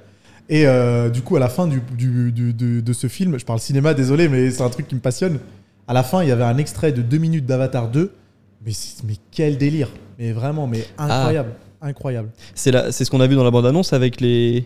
Et 0.49 0.67
euh, 0.67 1.09
du 1.09 1.21
coup, 1.21 1.35
à 1.35 1.39
la 1.39 1.49
fin 1.49 1.65
du, 1.67 1.81
du- 1.97 2.31
du- 2.31 2.53
du- 2.53 2.81
de 2.83 2.93
ce 2.93 3.07
film, 3.07 3.39
je 3.39 3.45
parle 3.45 3.59
cinéma, 3.59 3.93
désolé, 3.95 4.29
mais 4.29 4.51
c'est 4.51 4.61
un 4.61 4.69
truc 4.69 4.87
qui 4.87 4.93
me 4.95 4.99
passionne. 4.99 5.39
À 5.87 5.93
la 5.93 6.03
fin, 6.03 6.21
il 6.21 6.29
y 6.29 6.31
avait 6.31 6.43
un 6.43 6.57
extrait 6.57 6.91
de 6.91 7.01
2 7.01 7.17
minutes 7.17 7.45
d'Avatar 7.45 7.89
2. 7.89 8.11
Mais, 8.65 8.71
mais 9.07 9.13
quel 9.31 9.57
délire 9.57 9.89
Mais 10.19 10.31
vraiment, 10.33 10.67
mais 10.67 10.85
incroyable. 10.97 11.51
Incroyable. 11.81 12.29
C'est 12.53 12.71
la- 12.71 12.91
c'est 12.91 13.05
ce 13.05 13.11
qu'on 13.11 13.21
a 13.21 13.27
vu 13.27 13.35
dans 13.35 13.43
la 13.43 13.51
bande-annonce 13.51 13.93
avec 13.93 14.21
les. 14.21 14.65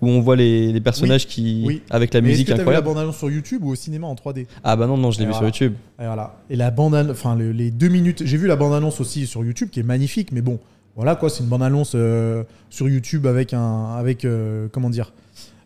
Où 0.00 0.08
on 0.08 0.20
voit 0.20 0.36
les, 0.36 0.72
les 0.72 0.80
personnages 0.80 1.26
qui. 1.26 1.64
oui. 1.66 1.82
avec 1.90 2.12
la 2.14 2.20
Mais 2.20 2.28
musique 2.28 2.46
t'as 2.48 2.52
vu 2.54 2.58
la 2.58 2.62
incroyable. 2.62 2.86
bande-annonce 2.86 3.16
sur 3.18 3.30
YouTube 3.30 3.64
ou 3.64 3.70
au 3.70 3.74
cinéma 3.74 4.06
en 4.06 4.14
3D 4.14 4.46
Ah 4.64 4.76
bah 4.76 4.86
non, 4.86 4.96
non, 4.96 5.10
je 5.10 5.18
l'ai 5.18 5.24
vu 5.26 5.32
voilà. 5.32 5.52
sur 5.52 5.64
YouTube. 5.64 5.78
Et 6.00 6.04
voilà. 6.06 6.36
Et 6.50 6.56
la 6.56 6.70
bande 6.70 6.94
enfin 7.10 7.34
le- 7.36 7.52
les 7.52 7.70
deux 7.70 7.88
minutes. 7.88 8.22
J'ai 8.24 8.36
vu 8.36 8.46
la 8.46 8.56
bande 8.56 8.74
annonce 8.74 9.00
aussi 9.00 9.26
sur 9.26 9.44
YouTube 9.44 9.70
qui 9.70 9.80
est 9.80 9.84
magnifique, 9.84 10.30
mais 10.32 10.40
bon, 10.42 10.58
voilà 10.96 11.16
quoi, 11.16 11.30
c'est 11.30 11.42
une 11.42 11.48
bande 11.48 11.62
annonce 11.62 11.92
euh, 11.94 12.44
sur 12.70 12.88
YouTube 12.88 13.26
avec 13.26 13.54
un, 13.54 13.94
avec 13.96 14.24
euh, 14.24 14.68
comment 14.72 14.90
dire, 14.90 15.12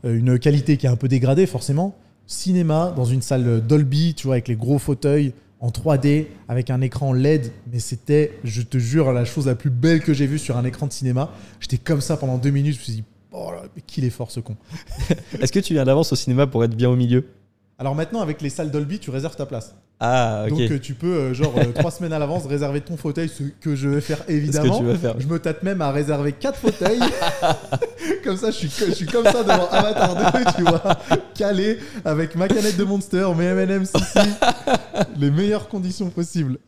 euh, 0.04 0.16
une 0.18 0.38
qualité 0.38 0.76
qui 0.76 0.86
est 0.86 0.90
un 0.90 0.96
peu 0.96 1.08
dégradée 1.08 1.46
forcément. 1.46 1.96
Cinéma 2.26 2.92
dans 2.96 3.04
une 3.04 3.20
salle 3.22 3.60
Dolby, 3.66 4.14
tu 4.14 4.26
vois, 4.26 4.36
avec 4.36 4.48
les 4.48 4.56
gros 4.56 4.78
fauteuils 4.78 5.32
en 5.60 5.68
3D 5.70 6.26
avec 6.48 6.70
un 6.70 6.80
écran 6.80 7.12
LED, 7.12 7.52
mais 7.72 7.78
c'était, 7.78 8.32
je 8.44 8.62
te 8.62 8.78
jure, 8.78 9.12
la 9.12 9.24
chose 9.24 9.46
la 9.46 9.54
plus 9.54 9.70
belle 9.70 10.00
que 10.00 10.12
j'ai 10.14 10.26
vue 10.26 10.38
sur 10.38 10.56
un 10.56 10.64
écran 10.64 10.86
de 10.86 10.92
cinéma. 10.92 11.30
J'étais 11.60 11.76
comme 11.78 12.00
ça 12.00 12.16
pendant 12.16 12.38
deux 12.38 12.50
minutes. 12.50 12.74
Je 12.74 12.78
me 12.80 12.84
suis 12.84 12.92
dit, 12.94 13.04
oh 13.32 13.50
là, 13.52 13.62
mais 13.74 13.82
qu'il 13.82 14.04
est 14.04 14.10
fort 14.10 14.30
ce 14.30 14.40
con. 14.40 14.56
Est-ce 15.40 15.52
que 15.52 15.60
tu 15.60 15.74
viens 15.74 15.84
d'avance 15.84 16.12
au 16.12 16.16
cinéma 16.16 16.46
pour 16.46 16.64
être 16.64 16.74
bien 16.76 16.88
au 16.90 16.96
milieu 16.96 17.26
Alors 17.78 17.94
maintenant, 17.94 18.20
avec 18.20 18.40
les 18.42 18.50
salles 18.50 18.70
Dolby, 18.70 18.98
tu 18.98 19.10
réserves 19.10 19.36
ta 19.36 19.46
place. 19.46 19.74
Ah, 20.04 20.46
ok. 20.46 20.50
Donc 20.50 20.60
euh, 20.72 20.78
tu 20.80 20.94
peux, 20.94 21.14
euh, 21.14 21.34
genre, 21.34 21.54
euh, 21.56 21.70
trois 21.72 21.90
semaines 21.96 22.12
à 22.12 22.18
l'avance, 22.18 22.44
réserver 22.46 22.80
ton 22.80 22.96
fauteuil, 22.96 23.28
ce 23.28 23.44
que 23.60 23.76
je 23.76 23.88
vais 23.88 24.00
faire 24.00 24.18
C'est 24.26 24.32
ce 24.32 24.36
évidemment. 24.36 24.78
que 24.78 24.84
tu 24.84 24.84
vas 24.90 24.98
faire. 24.98 25.20
Je 25.20 25.26
me 25.28 25.38
tâte 25.38 25.62
même 25.62 25.80
à 25.80 25.92
réserver 25.92 26.32
quatre 26.32 26.58
fauteuils. 26.58 26.98
comme 28.24 28.36
ça, 28.36 28.50
je 28.50 28.56
suis, 28.56 28.68
co- 28.68 28.86
je 28.88 28.92
suis 28.92 29.06
comme 29.06 29.24
ça 29.24 29.44
devant 29.44 29.68
Avatar 29.68 30.32
2, 30.32 30.40
tu 30.56 30.62
vois, 30.62 30.82
calé 31.34 31.78
avec 32.04 32.34
ma 32.34 32.48
canette 32.48 32.76
de 32.76 32.82
Monster, 32.84 33.28
mes 33.38 33.76
ici, 33.82 33.92
les 35.18 35.30
meilleures 35.30 35.68
conditions 35.68 36.10
possibles. 36.10 36.58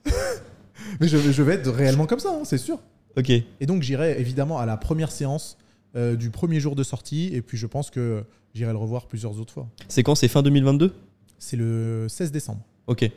Mais 1.01 1.09
je, 1.09 1.19
je 1.19 1.43
vais 1.43 1.55
être 1.55 1.71
réellement 1.73 2.07
comme 2.07 2.21
ça, 2.21 2.31
hein, 2.31 2.43
c'est 2.45 2.59
sûr. 2.59 2.79
Ok. 3.17 3.31
Et 3.31 3.67
donc 3.67 3.83
j'irai 3.83 4.21
évidemment 4.21 4.59
à 4.59 4.67
la 4.67 4.77
première 4.77 5.11
séance 5.11 5.57
euh, 5.97 6.17
du 6.17 6.31
premier 6.31 6.61
jour 6.61 6.75
de 6.77 6.83
sortie, 6.83 7.31
et 7.33 7.43
puis 7.43 7.57
je 7.59 7.67
pense 7.67 7.91
que 7.91 8.25
j'irai 8.55 8.73
le 8.73 8.79
revoir 8.79 9.07
plusieurs 9.07 9.39
autres 9.41 9.53
fois. 9.53 9.67
C'est 9.89 10.03
quand 10.03 10.15
C'est 10.15 10.29
fin 10.29 10.43
2022 10.43 10.93
C'est 11.39 11.57
le 11.57 12.07
16 12.09 12.33
décembre. 12.33 12.61
Ok. 12.87 13.09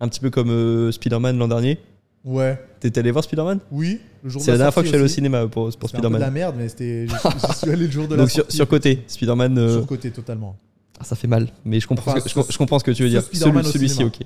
Un 0.00 0.08
petit 0.08 0.20
peu 0.20 0.30
comme 0.30 0.50
euh, 0.50 0.90
Spider-Man 0.92 1.36
l'an 1.38 1.48
dernier. 1.48 1.78
Ouais, 2.24 2.62
T'es 2.80 2.98
allé 2.98 3.10
voir 3.12 3.24
Spider-Man? 3.24 3.60
Oui. 3.72 3.98
Le 4.22 4.28
jour 4.30 4.40
de 4.40 4.44
C'est 4.44 4.50
la 4.50 4.58
dernière 4.58 4.74
fois 4.74 4.82
que 4.82 4.86
je 4.86 4.90
suis 4.90 4.96
allé 4.96 5.04
au 5.04 5.08
sortie 5.08 5.14
cinéma 5.16 5.46
pour, 5.48 5.70
pour 5.76 5.90
peu 5.90 5.96
de 5.98 6.02
la 6.02 6.08
Spider-Man. 6.08 6.32
merde, 6.34 6.54
mais 6.58 6.68
c'était. 6.68 7.06
J'y 7.08 7.54
suis 7.56 7.70
allé 7.70 7.86
le 7.86 7.90
jour 7.90 8.06
de 8.08 8.14
la 8.14 8.20
Donc 8.22 8.30
sur, 8.30 8.42
sortie. 8.42 8.56
sur 8.56 8.68
côté, 8.68 9.02
Spider-Man. 9.06 9.56
euh, 9.58 9.76
Sur 9.78 9.86
côté 9.86 10.10
totalement. 10.10 10.54
ah, 10.98 11.04
ça 11.04 11.16
fait 11.16 11.28
mal, 11.28 11.48
mais 11.64 11.80
je 11.80 11.86
comprends, 11.86 12.10
Enfin, 12.12 12.20
ce 12.20 12.24
que- 12.34 12.52
je, 12.52 12.58
comprends 12.58 12.78
ce 12.78 12.84
que 12.84 12.90
tu 12.90 13.02
veux 13.04 13.08
dire. 13.08 13.22
Spider-Man 13.22 13.62
Celui- 13.64 13.88
Celui-ci, 13.88 14.04
ok. 14.04 14.20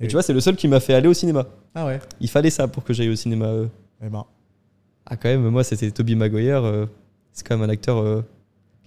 Et 0.00 0.06
tu 0.06 0.12
vois, 0.12 0.22
c'est 0.22 0.32
le 0.32 0.40
seul 0.40 0.56
qui 0.56 0.68
m'a 0.68 0.80
fait 0.80 0.94
aller 0.94 1.06
au 1.08 1.12
cinéma. 1.14 1.46
Ah 1.74 1.84
ouais. 1.86 2.00
Il 2.20 2.28
fallait 2.30 2.50
ça 2.50 2.66
pour 2.66 2.82
que 2.82 2.92
j'aille 2.94 3.10
au 3.10 3.14
cinéma. 3.16 3.44
euh. 3.46 3.66
Eh 4.04 4.08
ben. 4.08 4.24
Ah, 5.06 5.16
quand 5.16 5.28
même, 5.28 5.46
moi, 5.48 5.62
c'était 5.64 5.90
Tobey 5.90 6.14
Maguire. 6.14 6.64
euh, 6.64 6.86
c'est 7.32 7.46
quand 7.46 7.56
même 7.56 7.68
un 7.68 7.72
acteur 7.72 7.98
euh, 7.98 8.22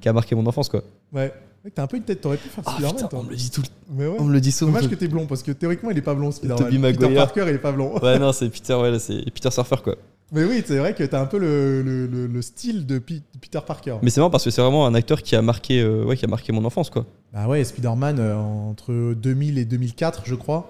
qui 0.01 0.09
a 0.09 0.13
marqué 0.13 0.35
mon 0.35 0.45
enfance, 0.45 0.69
quoi. 0.69 0.83
Ouais. 1.13 1.33
T'as 1.73 1.81
un 1.83 1.87
peu 1.87 1.97
une 1.97 2.03
tête, 2.03 2.21
t'aurais 2.21 2.37
pu 2.37 2.47
faire 2.47 2.63
Ah, 2.67 2.71
Spider-Man, 2.73 2.95
putain, 2.95 3.07
toi. 3.07 3.19
on 3.19 3.23
me 3.23 3.29
le 3.31 3.35
dit 3.35 3.49
tout 3.49 3.61
le 3.63 3.67
Mais 3.97 4.05
ouais. 4.07 4.17
On 4.19 4.25
me 4.25 4.33
le 4.33 4.39
dit 4.39 4.51
souvent. 4.51 4.71
Dommage 4.73 4.87
que 4.89 4.93
t'es 4.95 5.07
blond, 5.07 5.25
parce 5.25 5.41
que 5.41 5.51
théoriquement, 5.51 5.89
il 5.89 5.97
est 5.97 6.01
pas 6.03 6.13
blond, 6.13 6.31
Spider-Man. 6.31 6.57
Tobey 6.59 6.77
Peter 6.77 7.01
Maguire. 7.05 7.25
Parker, 7.25 7.45
il 7.47 7.55
est 7.55 7.57
pas 7.57 7.71
blond. 7.71 7.97
Ouais, 8.03 8.19
non, 8.19 8.31
c'est 8.33 8.49
Peter, 8.49 8.75
ouais, 8.75 8.91
là, 8.91 8.99
c'est 8.99 9.23
Peter 9.31 9.49
Surfer, 9.49 9.77
quoi. 9.83 9.95
Mais 10.31 10.43
oui, 10.43 10.63
c'est 10.65 10.77
vrai 10.77 10.93
que 10.93 11.03
t'as 11.03 11.19
un 11.21 11.25
peu 11.25 11.39
le, 11.39 11.81
le, 11.81 12.05
le- 12.05 12.27
le 12.27 12.41
style 12.43 12.85
de 12.85 12.99
Pi- 12.99 13.23
Peter 13.41 13.59
Parker. 13.65 13.95
Mais 14.03 14.09
c'est 14.11 14.19
marrant 14.19 14.29
parce 14.29 14.43
que 14.43 14.51
c'est 14.51 14.61
vraiment 14.61 14.85
un 14.85 14.93
acteur 14.93 15.23
qui 15.23 15.35
a 15.35 15.41
marqué, 15.41 15.81
euh, 15.81 16.03
ouais, 16.03 16.15
qui 16.17 16.25
a 16.25 16.27
marqué 16.27 16.51
mon 16.51 16.65
enfance, 16.65 16.89
quoi. 16.91 17.05
Bah 17.33 17.47
ouais, 17.47 17.63
Spider-Man, 17.63 18.17
euh, 18.19 18.35
entre 18.35 19.13
2000 19.15 19.57
et 19.57 19.65
2004, 19.65 20.21
je 20.25 20.35
crois. 20.35 20.69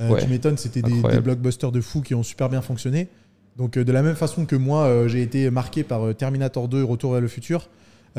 Euh, 0.00 0.10
Ouais. 0.10 0.20
Tu 0.22 0.28
m'étonnes, 0.28 0.56
c'était 0.58 0.82
des, 0.82 0.92
Incroyable. 0.92 1.22
des 1.22 1.24
blockbusters 1.24 1.70
de 1.72 1.80
fous 1.80 2.02
qui 2.02 2.14
ont 2.14 2.22
super 2.22 2.48
bien 2.50 2.60
fonctionné. 2.60 3.08
Donc, 3.56 3.76
euh, 3.76 3.84
de 3.84 3.92
la 3.92 4.02
même 4.02 4.16
façon 4.16 4.46
que 4.46 4.56
moi, 4.56 4.84
euh, 4.84 5.08
j'ai 5.08 5.22
été 5.22 5.50
marqué 5.50 5.84
par 5.84 6.02
euh, 6.06 6.12
Terminator 6.12 6.68
2, 6.68 6.82
Retour 6.82 7.12
vers 7.12 7.20
le 7.20 7.28
futur, 7.28 7.68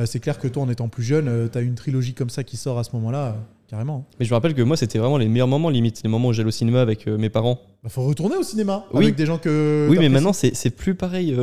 c'est 0.06 0.20
clair 0.20 0.38
que 0.40 0.50
toi, 0.50 0.64
en 0.64 0.70
étant 0.70 0.90
plus 0.90 1.04
jeune, 1.04 1.46
tu 1.46 1.50
t'as 1.52 1.62
une 1.62 1.76
trilogie 1.76 2.14
comme 2.14 2.30
ça 2.30 2.44
qui 2.44 2.58
sort 2.58 2.78
à 2.78 2.84
ce 2.84 2.90
moment-là. 2.98 3.38
carrément. 3.70 4.04
Mais 4.20 4.26
je 4.26 4.30
me 4.30 4.36
rappelle 4.36 4.54
que 4.54 4.62
moi, 4.62 4.76
c'était 4.76 5.00
vraiment 5.00 5.18
les 5.18 5.30
meilleurs 5.30 5.48
moments, 5.48 5.70
limite. 5.70 6.02
Les 6.04 6.10
moments 6.10 6.28
où 6.28 6.34
j'allais 6.34 6.50
au 6.50 6.52
cinéma 6.52 6.82
avec 6.82 7.08
mes 7.08 7.30
parents. 7.30 7.62
Bah, 7.82 7.88
faut 7.90 8.04
retourner 8.04 8.36
au 8.36 8.44
cinéma 8.44 8.84
Oui. 8.92 9.06
avec 9.06 9.16
des 9.16 9.26
gens 9.26 9.38
que. 9.38 9.88
oui, 9.90 9.96
mais 9.98 10.10
maintenant, 10.10 10.34
c'est 10.34 10.70
plus 10.76 10.96
pareil. 10.96 11.34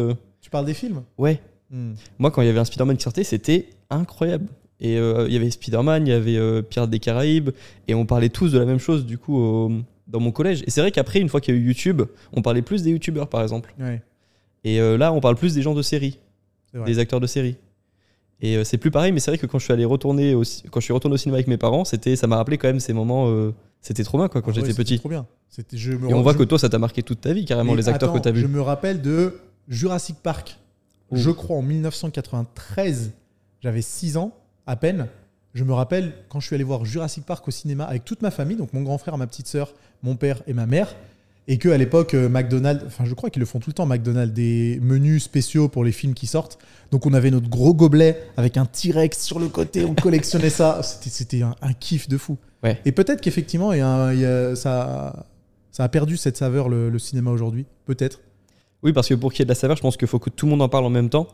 Tu 0.43 0.51
parles 0.51 0.67
des 0.67 0.75
films? 0.75 1.01
Ouais. 1.17 1.41
Hmm. 1.71 1.93
Moi, 2.19 2.31
quand 2.31 2.43
il 2.43 2.47
y 2.47 2.51
avait 2.51 2.59
un 2.59 2.67
Spider-Man 2.67 2.99
qui 2.99 3.05
sortait, 3.05 3.25
c'était 3.25 3.71
incroyable. 3.89 4.45
Et 4.81 4.99
euh, 4.99 5.25
il 5.29 5.33
y 5.33 5.37
avait 5.37 5.51
Spider-Man, 5.51 6.07
il 6.07 6.11
y 6.11 6.13
avait 6.13 6.37
euh, 6.37 6.61
Pirates 6.61 6.91
des 6.91 6.99
Caraïbes, 6.99 7.51
et 7.89 7.95
on 7.95 8.05
parlait 8.05 8.29
tous 8.29 8.53
de 8.53 8.59
la 8.59 8.67
même 8.67 8.81
chose, 8.81 9.07
du 9.07 9.17
coup, 9.17 9.39
au- 9.39 9.73
dans 10.07 10.21
mon 10.21 10.33
collège. 10.33 10.63
Et 10.67 10.71
c'est 10.71 10.81
vrai 10.81 10.91
qu'après, 10.93 11.21
une 11.21 11.29
fois 11.29 11.41
qu'il 11.41 11.55
y 11.55 11.59
a 11.59 11.61
eu 11.61 11.65
YouTube, 11.67 12.03
on 12.33 12.43
parlait 12.43 12.63
plus 12.63 12.83
des 12.83 12.91
YouTubeurs, 12.91 13.29
par 13.29 13.43
exemple. 13.43 13.75
Ouais, 13.79 14.03
Et 14.65 14.81
euh, 14.81 14.97
là, 14.99 15.13
on 15.13 15.21
parle 15.21 15.37
plus 15.37 15.55
des 15.55 15.63
gens 15.63 15.75
de 15.75 15.83
série, 15.83 16.19
des 16.87 16.99
acteurs 16.99 17.21
de 17.21 17.27
série. 17.27 17.57
Et 18.41 18.57
euh, 18.57 18.65
c'est 18.65 18.79
plus 18.79 18.91
pareil, 18.91 19.13
mais 19.13 19.21
c'est 19.21 19.31
vrai 19.31 19.39
que 19.39 19.47
quand 19.47 19.59
je 19.61 19.65
suis 19.65 19.73
allé 19.73 19.85
retourner 19.85 20.35
au, 20.35 20.43
quand 20.71 20.81
je 20.81 20.85
suis 20.85 20.93
retourné 20.93 21.15
au 21.15 21.17
cinéma 21.17 21.37
avec 21.37 21.47
mes 21.47 21.57
parents, 21.59 21.85
c'était, 21.85 22.17
ça 22.17 22.27
m'a 22.27 22.37
rappelé 22.37 22.59
quand 22.59 22.67
même 22.69 22.81
ces 22.81 22.93
moments. 22.93 23.29
euh, 23.29 23.55
c'était 23.81 24.03
trop 24.05 24.19
bien, 24.19 24.29
quoi, 24.29 24.43
quand 24.43 24.51
Ah 24.51 24.55
j'étais 24.55 24.75
petit. 24.75 24.99
trop 24.99 25.09
bien. 25.09 25.27
Je 25.73 25.93
me 25.93 26.11
Et 26.11 26.15
on 26.15 26.23
voit 26.23 26.33
je- 26.33 26.39
que 26.39 26.43
toi, 26.45 26.59
ça 26.59 26.69
t'a 26.69 26.79
marqué 26.79 27.03
toute 27.03 27.21
ta 27.21 27.33
vie, 27.33 27.45
carrément, 27.45 27.73
Mais 27.73 27.77
les 27.79 27.89
acteurs 27.89 28.11
attends, 28.11 28.19
que 28.19 28.25
t'as 28.25 28.33
Je 28.35 28.47
vus. 28.47 28.49
me 28.49 28.61
rappelle 28.61 29.01
de 29.03 29.39
Jurassic 29.69 30.17
Park. 30.23 30.59
Je 31.13 31.31
crois 31.31 31.57
en 31.59 31.63
1993. 31.63 33.13
J'avais 33.61 33.83
6 33.83 34.17
ans 34.17 34.33
à 34.67 34.77
peine. 34.77 35.09
Je 35.55 35.65
me 35.65 35.73
rappelle 35.75 36.13
quand 36.29 36.41
je 36.41 36.47
suis 36.47 36.55
allé 36.55 36.65
voir 36.65 36.85
Jurassic 36.85 37.27
Park 37.27 37.47
au 37.47 37.51
cinéma 37.51 37.85
avec 37.85 38.05
toute 38.05 38.23
ma 38.23 38.31
famille, 38.31 38.57
donc 38.57 38.73
mon 38.73 38.83
grand 38.83 38.97
frère, 38.99 39.19
ma 39.19 39.27
petite 39.27 39.47
sœur, 39.47 39.75
mon 40.03 40.17
père 40.17 40.43
et 40.47 40.53
ma 40.53 40.67
mère. 40.67 40.95
Et 41.49 41.59
que 41.59 41.69
à 41.69 41.77
l'époque, 41.77 42.15
euh, 42.15 42.29
McDonald's, 42.29 42.85
enfin 42.87 43.05
je 43.05 43.15
crois 43.15 43.29
qu'ils 43.29 43.41
le 43.41 43.47
font 43.47 43.59
tout 43.59 43.71
le 43.71 43.75
temps, 43.75 43.85
McDonald's, 43.85 44.33
des 44.33 44.79
menus 44.81 45.25
spéciaux 45.25 45.69
pour 45.69 45.83
les 45.83 45.91
films 45.91 46.15
qui 46.15 46.27
sortent. 46.27 46.59
Donc 46.93 47.05
on 47.05 47.13
avait 47.15 47.33
notre 47.33 47.49
gros 47.49 47.75
gobelet 47.75 48.23
avec 48.37 48.57
un 48.57 48.65
T-Rex 48.65 49.21
sur 49.21 49.41
le 49.41 49.49
côté, 49.49 49.85
on 49.85 49.95
collectionnait 49.95 50.51
ça. 50.51 50.81
C'était, 50.85 51.11
c'était 51.11 51.43
un, 51.43 51.57
un 51.61 51.73
kiff 51.73 52.09
de 52.09 52.17
fou. 52.17 52.39
Ouais. 52.63 52.81
Et 52.85 52.93
peut-être 52.93 53.21
qu'effectivement, 53.21 53.73
ça, 54.55 55.27
ça 55.73 55.85
a 55.85 55.89
perdu 55.89 56.17
cette 56.17 56.37
saveur, 56.37 56.69
le, 56.69 56.91
le 56.91 56.99
cinéma 57.01 57.33
aujourd'hui. 57.33 57.67
Peut-être. 57.87 58.21
Oui, 58.85 58.93
parce 58.93 59.09
que 59.09 59.15
pour 59.15 59.33
qu'il 59.33 59.41
y 59.41 59.43
ait 59.43 59.47
de 59.47 59.51
la 59.51 59.57
saveur, 59.57 59.77
je 59.77 59.83
pense 59.83 59.97
qu'il 59.97 60.07
faut 60.07 60.21
que 60.21 60.31
tout 60.31 60.47
le 60.47 60.51
monde 60.51 60.63
en 60.63 60.69
parle 60.69 60.85
en 60.85 60.91
même 60.91 61.09
temps. 61.09 61.27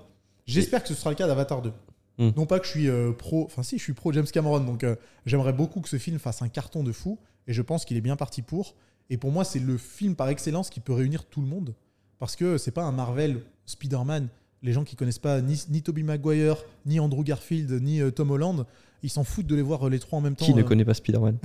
J'espère 0.47 0.83
que 0.83 0.89
ce 0.89 0.95
sera 0.95 1.11
le 1.11 1.17
cas 1.17 1.27
d'Avatar 1.27 1.61
2. 1.61 1.73
Hmm. 2.19 2.31
Non 2.37 2.47
pas 2.47 2.59
que 2.59 2.67
je 2.67 2.71
suis 2.71 2.89
euh, 2.89 3.13
pro, 3.13 3.45
enfin 3.45 3.63
si, 3.63 3.79
je 3.79 3.83
suis 3.83 3.93
pro 3.93 4.13
James 4.13 4.27
Cameron, 4.27 4.61
donc 4.61 4.83
euh, 4.83 4.97
j'aimerais 5.25 5.53
beaucoup 5.53 5.81
que 5.81 5.89
ce 5.89 5.99
film 5.99 6.19
fasse 6.19 6.43
un 6.43 6.49
carton 6.49 6.83
de 6.83 6.91
fou, 6.91 7.19
et 7.49 7.53
je 7.53 7.63
pense 7.63 7.85
qu'il 7.85 7.97
est 7.97 8.03
bien 8.03 8.15
parti 8.15 8.43
pour. 8.43 8.77
Et 9.11 9.17
pour 9.17 9.33
moi, 9.33 9.43
c'est 9.43 9.59
le 9.59 9.77
film 9.77 10.15
par 10.15 10.29
excellence 10.29 10.71
qui 10.71 10.81
peut 10.81 10.93
réunir 10.93 11.25
tout 11.25 11.41
le 11.41 11.47
monde, 11.49 11.75
parce 12.19 12.37
que 12.37 12.59
c'est 12.59 12.71
pas 12.71 12.85
un 12.85 12.93
Marvel 12.93 13.41
Spider-Man. 13.67 14.29
Les 14.63 14.73
gens 14.73 14.85
qui 14.85 14.97
connaissent 14.97 15.19
pas 15.19 15.41
ni, 15.41 15.61
ni 15.71 15.83
Tobey 15.83 16.03
Maguire, 16.03 16.57
ni 16.85 17.01
Andrew 17.01 17.25
Garfield, 17.25 17.71
ni 17.83 18.01
euh, 18.01 18.11
Tom 18.11 18.31
Holland, 18.31 18.67
ils 19.03 19.11
s'en 19.11 19.25
foutent 19.25 19.47
de 19.47 19.55
les 19.55 19.63
voir 19.63 19.87
euh, 19.87 19.91
les 19.91 19.99
trois 19.99 20.19
en 20.19 20.23
même 20.23 20.37
temps. 20.37 20.45
Qui 20.45 20.55
ne 20.55 20.63
euh. 20.63 20.65
connaît 20.65 20.85
pas 20.85 20.95
Spider-Man 20.95 21.39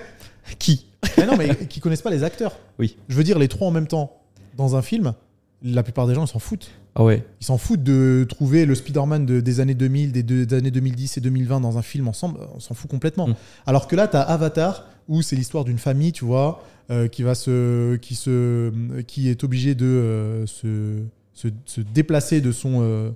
Qui 0.58 0.86
Mais 1.18 1.26
non, 1.26 1.36
mais 1.36 1.66
qui 1.66 1.80
connaissent 1.80 2.02
pas 2.02 2.10
les 2.10 2.24
acteurs. 2.24 2.58
Oui. 2.78 2.96
Je 3.08 3.16
veux 3.16 3.24
dire, 3.24 3.38
les 3.38 3.48
trois 3.48 3.68
en 3.68 3.70
même 3.70 3.86
temps 3.86 4.20
dans 4.56 4.76
un 4.76 4.82
film, 4.82 5.14
la 5.62 5.82
plupart 5.82 6.06
des 6.06 6.14
gens 6.14 6.24
ils 6.24 6.28
s'en 6.28 6.38
foutent. 6.38 6.70
Ah 6.94 7.02
ouais. 7.04 7.24
Ils 7.40 7.44
s'en 7.44 7.58
foutent 7.58 7.82
de 7.82 8.24
trouver 8.28 8.66
le 8.66 8.74
Spider-Man 8.74 9.26
de- 9.26 9.40
des 9.40 9.60
années 9.60 9.74
2000, 9.74 10.12
des, 10.12 10.22
deux- 10.22 10.46
des 10.46 10.56
années 10.56 10.70
2010 10.70 11.16
et 11.16 11.20
2020 11.20 11.60
dans 11.60 11.76
un 11.78 11.82
film 11.82 12.06
ensemble. 12.08 12.38
On 12.54 12.60
s'en 12.60 12.74
fout 12.74 12.90
complètement. 12.90 13.28
Mm. 13.28 13.34
Alors 13.66 13.88
que 13.88 13.96
là, 13.96 14.06
tu 14.08 14.16
as 14.16 14.20
Avatar, 14.22 14.86
où 15.08 15.20
c'est 15.22 15.36
l'histoire 15.36 15.64
d'une 15.64 15.78
famille, 15.78 16.12
tu 16.12 16.24
vois, 16.24 16.62
euh, 16.90 17.08
qui, 17.08 17.22
va 17.22 17.34
se, 17.34 17.96
qui, 17.96 18.14
se, 18.14 18.70
qui 19.02 19.28
est 19.28 19.42
obligée 19.44 19.74
de 19.74 19.86
euh, 19.86 20.46
se, 20.46 21.02
se, 21.32 21.48
se 21.64 21.80
déplacer 21.80 22.40
de 22.40 22.52
son, 22.52 22.78
euh, 22.82 23.10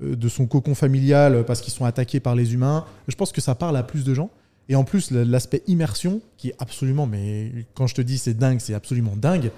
de 0.00 0.28
son 0.28 0.46
cocon 0.46 0.74
familial 0.74 1.44
parce 1.46 1.60
qu'ils 1.60 1.72
sont 1.74 1.84
attaqués 1.84 2.20
par 2.20 2.34
les 2.34 2.54
humains. 2.54 2.84
Je 3.06 3.16
pense 3.16 3.32
que 3.32 3.40
ça 3.40 3.54
parle 3.54 3.76
à 3.76 3.82
plus 3.82 4.04
de 4.04 4.14
gens. 4.14 4.30
Et 4.70 4.76
en 4.76 4.84
plus, 4.84 5.10
l'aspect 5.10 5.62
immersion, 5.66 6.20
qui 6.36 6.50
est 6.50 6.54
absolument, 6.60 7.04
mais 7.06 7.50
quand 7.74 7.88
je 7.88 7.94
te 7.96 8.00
dis 8.02 8.18
c'est 8.18 8.34
dingue, 8.34 8.60
c'est 8.60 8.72
absolument 8.74 9.16
dingue. 9.16 9.50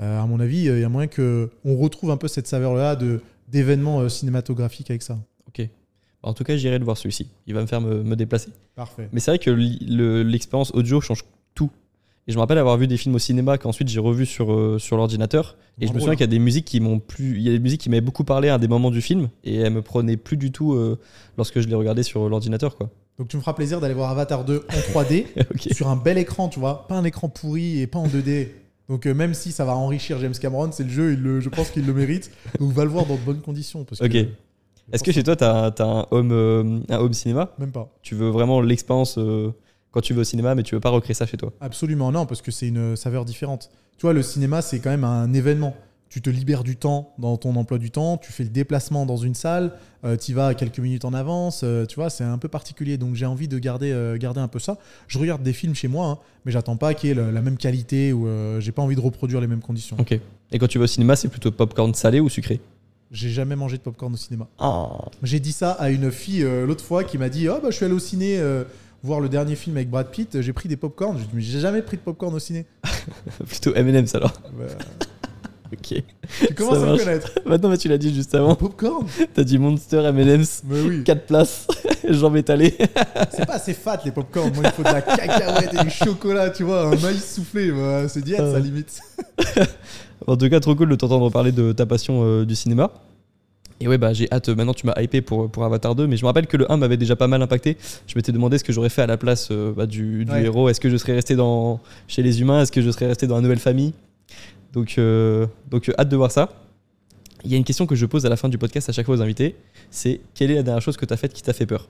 Euh, 0.00 0.20
à 0.20 0.26
mon 0.26 0.40
avis, 0.40 0.64
il 0.64 0.78
y 0.78 0.84
a 0.84 0.88
moyen 0.88 1.08
que 1.08 1.50
on 1.64 1.76
retrouve 1.76 2.10
un 2.10 2.16
peu 2.16 2.28
cette 2.28 2.46
saveur-là 2.46 2.98
d'événements 3.48 4.00
euh, 4.00 4.08
cinématographiques 4.08 4.90
avec 4.90 5.02
ça. 5.02 5.18
Ok. 5.48 5.68
En 6.22 6.34
tout 6.34 6.44
cas, 6.44 6.56
j'irai 6.56 6.78
le 6.78 6.84
voir 6.84 6.96
celui-ci. 6.96 7.28
Il 7.46 7.54
va 7.54 7.62
me 7.62 7.66
faire 7.66 7.80
me, 7.80 8.02
me 8.02 8.16
déplacer. 8.16 8.50
Parfait. 8.74 9.08
Mais 9.12 9.20
c'est 9.20 9.30
vrai 9.30 9.38
que 9.38 9.50
l'expérience 9.50 10.72
audio 10.74 11.00
change 11.00 11.24
tout. 11.54 11.70
Et 12.28 12.32
je 12.32 12.36
me 12.36 12.40
rappelle 12.40 12.58
avoir 12.58 12.76
vu 12.76 12.88
des 12.88 12.96
films 12.96 13.14
au 13.14 13.20
cinéma 13.20 13.56
qu'ensuite 13.56 13.88
j'ai 13.88 14.00
revu 14.00 14.26
sur, 14.26 14.52
euh, 14.52 14.78
sur 14.78 14.96
l'ordinateur. 14.96 15.56
Et 15.80 15.86
je 15.86 15.92
me 15.92 16.00
souviens 16.00 16.14
qu'il 16.14 16.22
y 16.22 16.24
a 16.24 16.26
des 16.28 16.40
musiques 16.40 16.64
qui 16.64 16.80
m'ont 16.80 16.98
plus. 16.98 17.36
Il 17.36 17.42
y 17.42 17.48
a 17.48 17.52
des 17.52 17.60
musiques 17.60 17.80
qui 17.82 17.88
m'avaient 17.88 18.00
beaucoup 18.00 18.24
parlé 18.24 18.48
à 18.48 18.58
des 18.58 18.66
moments 18.66 18.90
du 18.90 19.00
film. 19.00 19.28
Et 19.44 19.56
elles 19.56 19.72
me 19.72 19.82
prenaient 19.82 20.16
plus 20.16 20.36
du 20.36 20.50
tout 20.50 20.74
euh, 20.74 20.98
lorsque 21.36 21.60
je 21.60 21.68
les 21.68 21.74
regardais 21.74 22.02
sur 22.02 22.28
l'ordinateur, 22.28 22.76
quoi. 22.76 22.90
Donc 23.18 23.28
tu 23.28 23.36
me 23.36 23.40
feras 23.40 23.54
plaisir 23.54 23.80
d'aller 23.80 23.94
voir 23.94 24.10
Avatar 24.10 24.44
2 24.44 24.66
en 24.68 25.00
3D 25.00 25.26
ok. 25.54 25.72
sur 25.72 25.88
un 25.88 25.96
bel 25.96 26.18
écran, 26.18 26.48
tu 26.48 26.60
vois, 26.60 26.86
pas 26.86 26.96
un 26.96 27.04
écran 27.04 27.30
pourri 27.30 27.80
et 27.80 27.86
pas 27.86 27.98
en 27.98 28.08
2D. 28.08 28.48
Donc 28.88 29.06
euh, 29.06 29.14
même 29.14 29.34
si 29.34 29.52
ça 29.52 29.64
va 29.64 29.74
enrichir 29.74 30.18
James 30.20 30.34
Cameron, 30.40 30.70
c'est 30.72 30.84
le 30.84 30.90
jeu, 30.90 31.12
il 31.12 31.22
le, 31.22 31.40
je 31.40 31.48
pense 31.48 31.70
qu'il 31.70 31.86
le 31.86 31.92
mérite. 31.92 32.30
Donc 32.60 32.72
va 32.72 32.84
le 32.84 32.90
voir 32.90 33.06
dans 33.06 33.16
de 33.16 33.20
bonnes 33.20 33.40
conditions. 33.40 33.84
Parce 33.84 34.00
Ok. 34.00 34.14
Est-ce 34.92 35.02
que 35.02 35.10
chez 35.10 35.24
toi, 35.24 35.34
tu 35.34 35.42
as, 35.42 35.74
un, 35.80 36.06
home, 36.12 36.30
euh, 36.30 36.78
un 36.88 36.98
home 36.98 37.12
cinéma? 37.12 37.50
Même 37.58 37.72
pas. 37.72 37.92
Tu 38.02 38.14
veux 38.14 38.28
vraiment 38.28 38.60
l'expérience 38.60 39.18
euh, 39.18 39.50
quand 39.90 40.00
tu 40.00 40.14
vas 40.14 40.20
au 40.20 40.24
cinéma, 40.24 40.54
mais 40.54 40.62
tu 40.62 40.76
veux 40.76 40.80
pas 40.80 40.90
recréer 40.90 41.14
ça 41.14 41.26
chez 41.26 41.36
toi? 41.36 41.52
Absolument 41.60 42.12
non, 42.12 42.24
parce 42.24 42.40
que 42.40 42.52
c'est 42.52 42.68
une 42.68 42.94
saveur 42.94 43.24
différente. 43.24 43.70
Tu 43.98 44.02
vois, 44.02 44.12
le 44.12 44.22
cinéma, 44.22 44.62
c'est 44.62 44.78
quand 44.78 44.90
même 44.90 45.02
un 45.04 45.32
événement. 45.32 45.74
Tu 46.08 46.22
te 46.22 46.30
libères 46.30 46.62
du 46.64 46.76
temps 46.76 47.12
dans 47.18 47.36
ton 47.36 47.56
emploi 47.56 47.78
du 47.78 47.90
temps, 47.90 48.16
tu 48.16 48.32
fais 48.32 48.44
le 48.44 48.48
déplacement 48.48 49.04
dans 49.06 49.16
une 49.16 49.34
salle, 49.34 49.72
tu 50.20 50.30
y 50.30 50.34
vas 50.34 50.54
quelques 50.54 50.78
minutes 50.78 51.04
en 51.04 51.12
avance, 51.12 51.62
euh, 51.64 51.84
tu 51.84 51.96
vois, 51.96 52.10
c'est 52.10 52.22
un 52.24 52.38
peu 52.38 52.48
particulier. 52.48 52.96
Donc 52.96 53.16
j'ai 53.16 53.26
envie 53.26 53.48
de 53.48 53.58
garder, 53.58 53.90
euh, 53.90 54.16
garder 54.16 54.40
un 54.40 54.46
peu 54.48 54.60
ça. 54.60 54.78
Je 55.08 55.18
regarde 55.18 55.42
des 55.42 55.52
films 55.52 55.74
chez 55.74 55.88
moi, 55.88 56.06
hein, 56.06 56.18
mais 56.44 56.52
j'attends 56.52 56.76
pas 56.76 56.94
qu'il 56.94 57.08
y 57.08 57.12
ait 57.12 57.14
le- 57.16 57.32
la 57.32 57.42
même 57.42 57.56
qualité 57.56 58.12
ou 58.12 58.28
euh, 58.28 58.60
j'ai 58.60 58.70
pas 58.72 58.82
envie 58.82 58.94
de 58.94 59.00
reproduire 59.00 59.40
les 59.40 59.48
mêmes 59.48 59.60
conditions. 59.60 59.96
Ok. 59.98 60.18
Et 60.52 60.58
quand 60.60 60.68
tu 60.68 60.78
vas 60.78 60.84
au 60.84 60.86
cinéma, 60.86 61.16
c'est 61.16 61.28
plutôt 61.28 61.50
popcorn 61.50 61.92
salé 61.92 62.20
ou 62.20 62.28
sucré? 62.28 62.60
J'ai 63.10 63.30
jamais 63.30 63.56
mangé 63.56 63.76
de 63.76 63.82
popcorn 63.82 64.14
au 64.14 64.16
cinéma. 64.16 64.46
Ah. 64.60 64.88
J'ai 65.24 65.40
dit 65.40 65.52
ça 65.52 65.72
à 65.72 65.90
une 65.90 66.10
fille 66.12 66.44
euh, 66.44 66.66
l'autre 66.66 66.84
fois 66.84 67.02
qui 67.04 67.18
m'a 67.18 67.28
dit 67.28 67.48
Oh, 67.48 67.58
bah, 67.60 67.68
je 67.70 67.76
suis 67.76 67.84
allé 67.84 67.94
au 67.94 67.98
ciné 67.98 68.38
euh, 68.38 68.62
voir 69.02 69.20
le 69.20 69.28
dernier 69.28 69.56
film 69.56 69.76
avec 69.76 69.90
Brad 69.90 70.08
Pitt, 70.10 70.40
j'ai 70.40 70.52
pris 70.52 70.68
des 70.68 70.76
popcorn. 70.76 71.16
Je 71.18 71.22
lui 71.22 71.24
ai 71.24 71.28
dit 71.30 71.36
Mais 71.36 71.42
j'ai 71.42 71.60
jamais 71.60 71.82
pris 71.82 71.96
de 71.96 72.02
popcorn 72.02 72.32
au 72.34 72.38
ciné. 72.38 72.64
Plutôt 73.46 73.74
M&M's 73.74 74.14
alors. 74.14 74.32
Bah, 74.58 74.64
Ok. 75.72 76.02
tu 76.46 76.54
commences 76.54 76.78
Ça 76.78 76.82
à 76.88 76.92
me 76.92 76.96
connaître. 76.98 77.30
Maintenant, 77.44 77.68
bah, 77.70 77.76
tu 77.76 77.88
l'as 77.88 77.98
dit 77.98 78.14
juste 78.14 78.34
avant. 78.34 78.54
Popcorn 78.54 79.06
T'as 79.34 79.44
dit 79.44 79.58
Monster 79.58 80.02
M&M's, 80.04 80.62
Mais 80.66 80.80
oui. 80.80 81.04
4 81.04 81.26
places, 81.26 81.66
jambes 82.10 82.36
étalées. 82.36 82.74
C'est 83.30 83.46
pas 83.46 83.54
assez 83.54 83.74
fat 83.74 84.00
les 84.04 84.10
popcorn. 84.12 84.52
Moi, 84.54 84.64
il 84.64 84.70
faut 84.70 84.82
de 84.82 84.88
la 84.92 85.02
cacahuète 85.02 85.74
et 85.80 85.84
du 85.84 85.90
chocolat, 85.90 86.50
tu 86.50 86.62
vois, 86.64 86.86
un 86.88 86.96
maïs 86.96 87.34
soufflé. 87.34 87.70
bah, 87.72 88.08
c'est 88.08 88.22
diète, 88.22 88.40
Ah. 88.42 88.52
ça 88.52 88.58
limite. 88.60 89.00
En 90.26 90.36
tout 90.36 90.48
cas, 90.48 90.60
trop 90.60 90.74
cool 90.74 90.88
de 90.88 90.94
t'entendre 90.94 91.30
parler 91.30 91.52
de 91.52 91.72
ta 91.72 91.86
passion 91.86 92.22
euh, 92.24 92.44
du 92.44 92.54
cinéma. 92.54 92.90
Et 93.78 93.88
ouais, 93.88 93.98
bah 93.98 94.14
j'ai 94.14 94.26
hâte. 94.32 94.48
Maintenant, 94.48 94.72
tu 94.72 94.86
m'as 94.86 94.98
hypé 95.02 95.20
pour, 95.20 95.50
pour 95.50 95.62
Avatar 95.64 95.94
2, 95.94 96.06
mais 96.06 96.16
je 96.16 96.22
me 96.22 96.26
rappelle 96.28 96.46
que 96.46 96.56
le 96.56 96.70
1 96.72 96.78
m'avait 96.78 96.96
déjà 96.96 97.14
pas 97.14 97.26
mal 97.28 97.42
impacté. 97.42 97.76
Je 98.06 98.14
m'étais 98.16 98.32
demandé 98.32 98.56
ce 98.56 98.64
que 98.64 98.72
j'aurais 98.72 98.88
fait 98.88 99.02
à 99.02 99.06
la 99.06 99.18
place 99.18 99.48
euh, 99.50 99.72
bah, 99.76 99.84
du, 99.84 100.24
du 100.24 100.30
Ouais. 100.32 100.44
héros. 100.44 100.68
Est-ce 100.70 100.80
que 100.80 100.88
je 100.88 100.96
serais 100.96 101.12
resté 101.12 101.36
dans, 101.36 101.78
chez 102.08 102.22
les 102.22 102.40
humains? 102.40 102.62
Est-ce 102.62 102.72
que 102.72 102.80
je 102.80 102.90
serais 102.90 103.06
resté 103.06 103.26
dans 103.26 103.34
la 103.36 103.42
nouvelle 103.42 103.58
famille? 103.58 103.92
Donc, 104.72 104.94
euh, 104.98 105.46
donc 105.70 105.88
euh, 105.88 105.94
hâte 105.98 106.08
de 106.08 106.16
voir 106.16 106.30
ça. 106.30 106.48
Il 107.44 107.50
y 107.50 107.54
a 107.54 107.56
une 107.56 107.64
question 107.64 107.86
que 107.86 107.94
je 107.94 108.06
pose 108.06 108.26
à 108.26 108.28
la 108.28 108.36
fin 108.36 108.48
du 108.48 108.58
podcast 108.58 108.88
à 108.88 108.92
chaque 108.92 109.06
fois 109.06 109.14
aux 109.14 109.22
invités 109.22 109.56
c'est 109.90 110.20
quelle 110.34 110.50
est 110.50 110.56
la 110.56 110.62
dernière 110.62 110.82
chose 110.82 110.96
que 110.96 111.06
tu 111.06 111.12
as 111.14 111.16
faite 111.16 111.32
qui 111.32 111.42
t'a 111.42 111.52
fait 111.52 111.66
peur? 111.66 111.88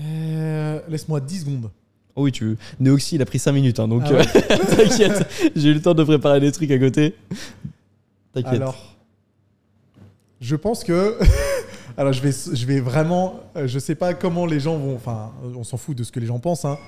Euh, 0.00 0.80
Laisse-moi 0.88 1.20
10 1.20 1.40
secondes. 1.40 1.70
Oh 2.14 2.22
oui, 2.24 2.32
tu. 2.32 2.56
Neoxy, 2.80 3.16
il 3.16 3.22
a 3.22 3.26
pris 3.26 3.38
5 3.38 3.52
minutes, 3.52 3.78
hein, 3.78 3.88
donc 3.88 4.02
Ah 4.06 4.12
euh, 4.12 4.24
t'inquiète. 4.76 5.52
J'ai 5.54 5.68
eu 5.70 5.74
le 5.74 5.82
temps 5.82 5.94
de 5.94 6.02
préparer 6.02 6.40
des 6.40 6.50
trucs 6.50 6.70
à 6.70 6.78
côté. 6.78 7.14
T'inquiète. 8.32 8.54
Alors, 8.54 8.96
je 10.40 10.56
pense 10.56 10.84
que. 10.84 11.18
Alors, 11.96 12.12
je 12.12 12.22
vais, 12.22 12.30
je 12.30 12.66
vais 12.66 12.80
vraiment. 12.80 13.40
Je 13.56 13.78
sais 13.78 13.96
pas 13.96 14.14
comment 14.14 14.46
les 14.46 14.60
gens 14.60 14.76
vont. 14.76 14.94
Enfin, 14.94 15.32
on 15.56 15.64
s'en 15.64 15.76
fout 15.76 15.96
de 15.96 16.04
ce 16.04 16.12
que 16.12 16.20
les 16.20 16.26
gens 16.26 16.38
pensent, 16.38 16.64
hein. 16.64 16.78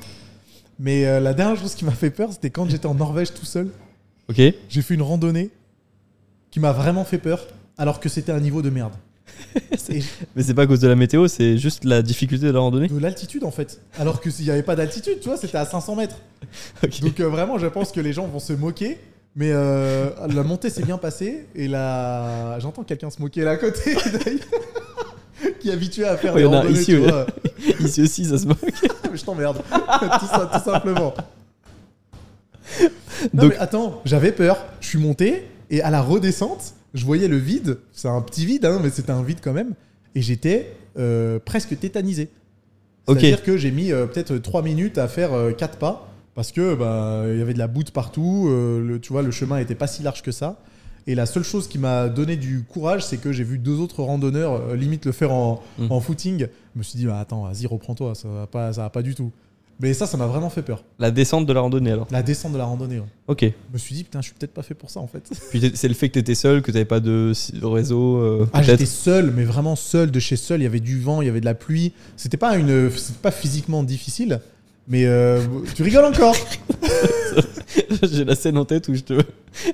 Mais 0.83 1.05
euh, 1.07 1.21
la 1.21 1.35
dernière 1.35 1.61
chose 1.61 1.75
qui 1.75 1.85
m'a 1.85 1.91
fait 1.93 2.09
peur, 2.11 2.33
c'était 2.33 2.49
quand 2.49 2.69
j'étais 2.69 2.87
en 2.87 2.95
Norvège 2.95 3.35
tout 3.35 3.45
seul. 3.45 3.69
Ok. 4.31 4.41
J'ai 4.69 4.83
fait 4.83 4.95
une 4.95 5.03
randonnée 5.03 5.51
qui 6.51 6.59
m'a 6.59 6.73
vraiment 6.73 7.05
fait 7.05 7.19
peur, 7.19 7.47
alors 7.77 8.01
que 8.01 8.09
c'était 8.09 8.33
un 8.33 8.41
niveau 8.41 8.63
de 8.63 8.71
merde. 8.71 8.95
Et 9.91 10.03
Mais 10.35 10.43
c'est 10.43 10.55
pas 10.55 10.63
à 10.63 10.67
cause 10.67 10.81
de 10.81 10.89
la 10.89 10.97
météo, 10.97 11.29
c'est 11.29 11.59
juste 11.59 11.85
la 11.85 12.01
difficulté 12.01 12.47
de 12.47 12.51
la 12.53 12.61
randonnée. 12.61 12.89
de 12.89 12.99
l'altitude, 12.99 13.45
en 13.45 13.51
fait. 13.51 13.81
Alors 13.99 14.21
que 14.23 14.31
s'il 14.31 14.47
n'y 14.47 14.51
avait 14.51 14.63
pas 14.63 14.75
d'altitude, 14.75 15.21
tu 15.21 15.29
vois, 15.29 15.37
c'était 15.37 15.59
à 15.59 15.67
500 15.67 15.97
mètres. 15.97 16.17
Donc, 17.03 17.21
euh, 17.21 17.29
vraiment, 17.29 17.59
je 17.59 17.67
pense 17.67 17.93
que 17.93 18.01
les 18.01 18.15
gens 18.15 18.27
vont 18.27 18.41
se 18.41 18.55
moquer. 18.55 18.99
Mais 19.37 19.51
euh, 19.53 20.09
la 20.35 20.43
montée 20.43 20.71
s'est 20.71 20.83
bien 20.83 20.99
passée. 20.99 21.47
Et 21.55 21.69
là, 21.69 22.59
j'entends 22.59 22.85
quelqu'un 22.85 23.11
se 23.11 23.21
moquer 23.21 23.43
là 23.43 23.53
à 23.53 23.57
côté, 23.59 23.97
qui 25.61 25.69
est 25.69 25.73
habitué 25.73 26.05
à 26.05 26.17
faire 26.17 26.35
Ouais, 26.35 26.41
des 26.41 26.47
randonnées, 26.47 26.73
ici, 26.73 26.87
tu 26.87 26.99
ouais. 26.99 27.09
vois. 27.09 27.27
Ici 27.81 28.03
aussi, 28.03 28.25
ça 28.25 28.39
se 28.39 28.47
moque. 28.47 28.59
Mais 29.11 29.17
je 29.19 29.25
t'emmerde. 29.25 29.59
tout, 29.71 30.27
ça, 30.27 30.51
tout 30.53 30.71
simplement. 30.71 31.15
Non, 33.35 33.43
Donc- 33.43 33.53
mais 33.53 33.59
attends, 33.59 34.01
j'avais 34.05 34.33
peur. 34.33 34.59
Je 34.81 34.89
suis 34.89 34.99
monté 34.99 35.47
et 35.71 35.83
à 35.83 35.91
la 35.91 36.01
redescente, 36.03 36.75
je 36.95 37.05
voyais 37.05 37.29
le 37.29 37.37
vide. 37.37 37.79
C'est 37.93 38.09
un 38.09 38.21
petit 38.23 38.47
vide, 38.47 38.65
hein, 38.65 38.81
mais 38.83 38.91
c'était 38.91 39.13
un 39.13 39.23
vide 39.23 39.39
quand 39.43 39.53
même. 39.53 39.75
Et 40.15 40.23
j'étais 40.23 40.75
euh, 40.99 41.39
presque 41.45 41.79
tétanisé. 41.79 42.29
C'est-à-dire 43.07 43.43
que 43.43 43.57
j'ai 43.57 43.71
mis 43.71 43.93
euh, 43.93 44.07
peut-être 44.07 44.37
3 44.37 44.63
minutes 44.63 44.99
à 44.99 45.09
faire 45.09 45.31
4 45.57 45.79
pas 45.79 46.11
parce 46.35 46.53
que 46.53 46.75
bah, 46.75 47.25
il 47.27 47.39
y 47.39 47.43
avait 47.43 47.55
de 47.55 47.59
la 47.59 47.67
boute 47.67 47.91
partout, 47.91 48.47
euh, 48.49 48.83
le, 48.83 49.01
tu 49.01 49.13
vois, 49.13 49.23
le 49.23 49.31
chemin 49.31 49.59
était 49.59 49.75
pas 49.75 49.87
si 49.87 50.03
large 50.03 50.23
que 50.23 50.33
ça. 50.33 50.57
Et 51.07 51.15
la 51.15 51.27
seule 51.27 51.43
chose 51.45 51.67
qui 51.69 51.79
m'a 51.79 52.09
donné 52.09 52.37
du 52.37 52.63
courage, 52.69 53.05
c'est 53.05 53.17
que 53.17 53.33
j'ai 53.33 53.45
vu 53.45 53.59
deux 53.59 53.79
autres 53.81 54.03
randonneurs 54.03 54.55
euh, 54.71 54.77
limite 54.77 55.05
le 55.07 55.13
faire 55.13 55.33
en, 55.33 55.63
Mm. 55.79 55.87
en 55.91 56.01
footing. 56.01 56.47
Je 56.75 56.79
me 56.79 56.83
suis 56.83 56.99
dit, 56.99 57.07
bah, 57.07 57.19
attends, 57.21 57.43
vas-y, 57.45 57.67
reprends-toi, 57.67 58.15
ça 58.15 58.29
va 58.29 58.47
pas, 58.47 58.73
ça 58.73 58.83
va 58.83 58.91
pas 58.91 59.03
du 59.03 59.15
tout. 59.15 59.31
Mais 59.83 59.95
ça, 59.95 60.07
ça 60.07 60.19
m'a 60.19 60.27
vraiment 60.27 60.51
fait 60.51 60.61
peur. 60.61 60.85
La 60.99 61.11
descente 61.11 61.47
de 61.47 61.53
la 61.55 61.61
randonnée 61.63 61.91
alors. 61.93 62.07
La 62.11 62.23
descente 62.23 62.53
de 62.53 62.59
la 62.59 62.67
randonnée. 62.67 62.99
ouais. 62.99 63.07
Ok. 63.29 63.41
Je 63.45 63.73
me 63.73 63.79
suis 63.79 63.95
dit, 63.95 64.05
putain, 64.05 64.21
je 64.21 64.27
suis 64.27 64.35
peut-être 64.39 64.53
pas 64.53 64.63
fait 64.63 64.75
pour 64.75 64.91
ça 64.91 65.01
en 65.01 65.07
fait. 65.07 65.23
Puis 65.51 65.73
c'est 65.75 65.89
le 65.89 65.95
fait 65.95 66.11
que 66.11 66.15
t'étais 66.15 66.35
seul, 66.35 66.61
que 66.61 66.71
t'avais 66.71 66.85
pas 66.85 67.01
de 67.01 67.33
réseau. 67.63 68.17
euh, 68.19 68.47
Ah, 68.53 68.63
j'étais 68.63 68.85
seul, 68.85 69.31
mais 69.35 69.45
vraiment 69.45 69.77
seul 69.77 70.11
de 70.11 70.21
chez 70.21 70.37
seul. 70.37 70.61
Il 70.61 70.65
y 70.65 70.67
avait 70.67 70.81
du 70.81 71.01
vent, 71.01 71.23
il 71.23 71.27
y 71.27 71.29
avait 71.31 71.41
de 71.41 71.47
la 71.47 71.55
pluie. 71.55 71.95
C'était 72.19 72.37
pas 72.37 72.59
une, 72.59 72.91
c'était 72.91 73.19
pas 73.23 73.31
physiquement 73.31 73.83
difficile, 73.83 74.41
mais 74.89 75.05
euh, 75.07 75.41
tu 75.75 75.83
rigoles 75.83 76.05
encore. 76.05 76.35
J'ai 78.11 78.25
la 78.25 78.35
scène 78.35 78.59
en 78.59 78.65
tête 78.65 78.89
où 78.89 78.95
je 78.95 79.01
te. 79.01 79.15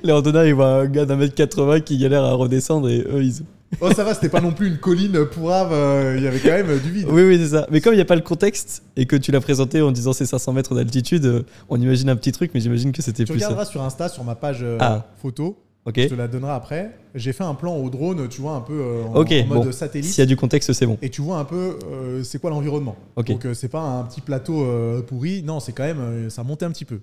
Les 0.03 0.13
randonneurs, 0.13 0.45
ils 0.47 0.55
voient 0.55 0.81
un 0.83 0.87
gars 0.87 1.05
d'un 1.07 1.17
mètre 1.17 1.35
80 1.35 1.81
qui 1.81 1.99
galère 1.99 2.23
à 2.25 2.33
redescendre 2.35 2.89
et 2.89 3.01
eux, 3.01 3.23
ils. 3.23 3.43
Oh, 3.81 3.91
ça 3.93 4.05
va, 4.05 4.15
c'était 4.15 4.29
pas 4.29 4.41
non 4.41 4.53
plus 4.53 4.69
une 4.69 4.79
colline 4.79 5.25
pourrave. 5.27 5.71
euh, 5.73 6.15
Il 6.17 6.23
y 6.23 6.29
avait 6.29 6.39
quand 6.39 6.51
même 6.51 6.79
du 6.79 6.91
vide. 6.91 7.07
Oui, 7.11 7.23
oui, 7.23 7.39
c'est 7.39 7.49
ça. 7.57 7.67
Mais 7.71 7.81
comme 7.81 7.93
il 7.95 7.97
n'y 7.97 8.03
a 8.03 8.07
pas 8.07 8.15
le 8.15 8.21
contexte 8.23 8.83
et 8.97 9.07
que 9.07 9.17
tu 9.17 9.33
l'as 9.33 9.41
présenté 9.41 9.83
en 9.83 9.91
disant 9.91 10.13
c'est 10.13 10.25
500 10.27 10.53
mètres 10.53 10.75
d'altitude, 10.75 11.25
euh, 11.27 11.43
on 11.69 11.81
imagine 11.81 12.09
un 12.09 12.17
petit 12.17 12.33
truc, 12.33 12.53
mais 12.55 12.61
j'imagine 12.61 12.93
que 12.93 13.03
c'était 13.03 13.25
Tu 13.25 13.33
plus 13.33 13.41
ça. 13.41 13.47
regarderas 13.49 13.69
sur 13.71 13.83
Insta, 13.83 14.09
sur 14.09 14.23
ma 14.25 14.35
page 14.35 14.65
Ah. 14.81 15.05
photo. 15.21 15.59
Je 15.95 16.09
te 16.09 16.15
la 16.15 16.29
donnerai 16.29 16.53
après. 16.53 16.91
J'ai 17.15 17.33
fait 17.33 17.45
un 17.45 17.55
plan 17.55 17.77
au 17.77 17.89
drone, 17.91 18.29
tu 18.29 18.41
vois, 18.41 18.53
un 18.53 18.61
peu 18.61 18.75
euh, 18.75 19.05
en, 19.05 19.13
mode 19.13 19.47
bon. 19.49 19.73
satellite. 19.73 20.11
S'il 20.11 20.23
y 20.23 20.23
a 20.23 20.27
du 20.27 20.37
contexte, 20.37 20.73
c'est 20.73 20.87
bon. 20.87 20.99
Et 21.01 21.11
tu 21.11 21.23
vois 21.23 21.39
un 21.39 21.45
peu 21.45 21.79
euh, 21.91 22.23
c'est 22.25 22.41
quoi 22.41 22.51
l'environnement. 22.51 22.97
Donc 23.17 23.45
euh, 23.45 23.55
c'est 23.55 23.69
pas 23.69 23.81
un 23.81 24.03
petit 24.05 24.21
plateau 24.21 24.67
pourri, 25.07 25.43
non, 25.43 25.61
c'est 25.61 25.73
quand 25.73 25.85
même 25.85 26.29
ça 26.31 26.43
montait 26.43 26.65
un 26.65 26.71
petit 26.71 26.85
peu. 26.85 27.01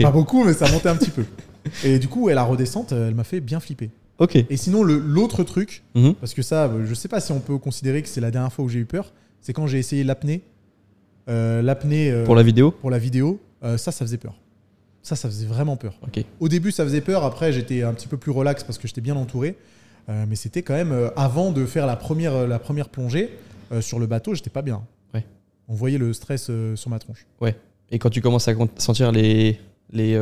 Pas 0.00 0.10
beaucoup, 0.10 0.44
mais 0.44 0.52
ça 0.52 0.70
montait 0.70 0.88
un 0.88 0.96
petit 0.96 1.10
peu. 1.10 1.24
Et 1.84 1.98
du 1.98 2.08
coup, 2.08 2.24
ouais, 2.24 2.34
la 2.34 2.42
redescente, 2.42 2.92
elle 2.92 3.14
m'a 3.14 3.24
fait 3.24 3.40
bien 3.40 3.60
flipper. 3.60 3.90
Ok. 4.18 4.36
Et 4.36 4.56
sinon, 4.56 4.82
l'autre 4.82 5.44
truc, 5.44 5.82
Mhm. 5.94 6.14
parce 6.14 6.34
que 6.34 6.42
ça, 6.42 6.70
je 6.84 6.94
sais 6.94 7.08
pas 7.08 7.20
si 7.20 7.32
on 7.32 7.40
peut 7.40 7.58
considérer 7.58 8.02
que 8.02 8.08
c'est 8.08 8.20
la 8.20 8.30
dernière 8.30 8.52
fois 8.52 8.64
où 8.64 8.68
j'ai 8.68 8.78
eu 8.78 8.86
peur, 8.86 9.12
c'est 9.40 9.52
quand 9.52 9.66
j'ai 9.66 9.78
essayé 9.78 10.04
l'apnée. 10.04 10.42
L'apnée 11.28 12.12
Pour 12.24 12.34
la 12.34 12.42
vidéo 12.42 12.72
pour 12.72 12.90
la 12.90 12.98
vidéo, 12.98 13.38
ça, 13.62 13.92
ça 13.92 14.04
faisait 14.04 14.18
peur. 14.18 14.34
Ça, 15.02 15.16
ça 15.16 15.28
faisait 15.28 15.46
vraiment 15.46 15.76
peur. 15.76 15.94
Au 16.40 16.48
début, 16.48 16.72
ça 16.72 16.84
faisait 16.84 17.00
peur. 17.00 17.24
Après, 17.24 17.52
j'étais 17.52 17.82
un 17.82 17.94
petit 17.94 18.08
peu 18.08 18.16
plus 18.16 18.32
relax 18.32 18.64
parce 18.64 18.78
que 18.78 18.86
j'étais 18.86 19.00
bien 19.00 19.16
entouré. 19.16 19.56
Euh, 20.08 20.24
mais 20.28 20.36
c'était 20.36 20.62
quand 20.62 20.74
même 20.74 20.92
euh, 20.92 21.10
avant 21.16 21.52
de 21.52 21.64
faire 21.66 21.86
la 21.86 21.96
première, 21.96 22.34
euh, 22.34 22.46
la 22.46 22.58
première 22.58 22.88
plongée 22.88 23.30
euh, 23.70 23.80
sur 23.80 23.98
le 23.98 24.06
bateau, 24.06 24.34
j'étais 24.34 24.50
pas 24.50 24.62
bien. 24.62 24.82
Ouais. 25.14 25.24
On 25.68 25.74
voyait 25.74 25.98
le 25.98 26.12
stress 26.12 26.50
sur 26.74 26.90
ma 26.90 26.98
tronche. 26.98 27.26
Et 27.92 27.98
quand 27.98 28.10
tu 28.10 28.20
commences 28.20 28.48
à 28.48 28.54
sentir 28.76 29.12
les. 29.12 29.58
les 29.92 30.18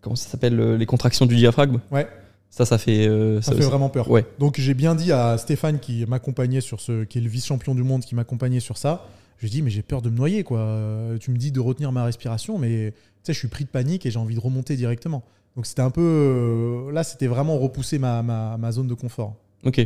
comment 0.00 0.16
ça 0.16 0.28
s'appelle 0.30 0.76
Les 0.76 0.86
contractions 0.86 1.26
du 1.26 1.36
diaphragme? 1.36 1.80
Ouais. 1.90 2.08
Ça, 2.50 2.64
ça 2.64 2.78
fait. 2.78 3.08
Ça, 3.42 3.52
fait 3.52 3.64
vraiment 3.64 3.90
peur. 3.90 4.10
Ouais. 4.10 4.24
Donc 4.38 4.58
j'ai 4.58 4.74
bien 4.74 4.94
dit 4.94 5.12
à 5.12 5.36
Stéphane 5.36 5.80
qui 5.80 6.06
m'accompagnait 6.06 6.62
sur 6.62 6.80
ce, 6.80 7.04
qui 7.04 7.18
est 7.18 7.20
le 7.20 7.28
vice-champion 7.28 7.74
du 7.74 7.82
monde, 7.82 8.02
qui 8.04 8.14
m'accompagnait 8.14 8.60
sur 8.60 8.78
ça. 8.78 9.06
Je 9.38 9.46
dit 9.48 9.62
mais 9.62 9.70
j'ai 9.70 9.82
peur 9.82 10.02
de 10.02 10.10
me 10.10 10.16
noyer 10.16 10.42
quoi. 10.44 10.78
Tu 11.20 11.30
me 11.30 11.36
dis 11.36 11.52
de 11.52 11.60
retenir 11.60 11.92
ma 11.92 12.04
respiration, 12.04 12.58
mais 12.58 12.92
tu 12.92 12.98
sais 13.22 13.32
je 13.32 13.38
suis 13.38 13.48
pris 13.48 13.64
de 13.64 13.70
panique 13.70 14.04
et 14.06 14.10
j'ai 14.10 14.18
envie 14.18 14.34
de 14.34 14.40
remonter 14.40 14.76
directement. 14.76 15.22
Donc 15.56 15.66
c'était 15.66 15.82
un 15.82 15.90
peu 15.90 16.00
euh, 16.02 16.92
là 16.92 17.02
c'était 17.04 17.26
vraiment 17.26 17.58
repousser 17.58 17.98
ma, 17.98 18.22
ma, 18.22 18.56
ma 18.56 18.72
zone 18.72 18.86
de 18.88 18.94
confort. 18.94 19.34
Ok. 19.64 19.80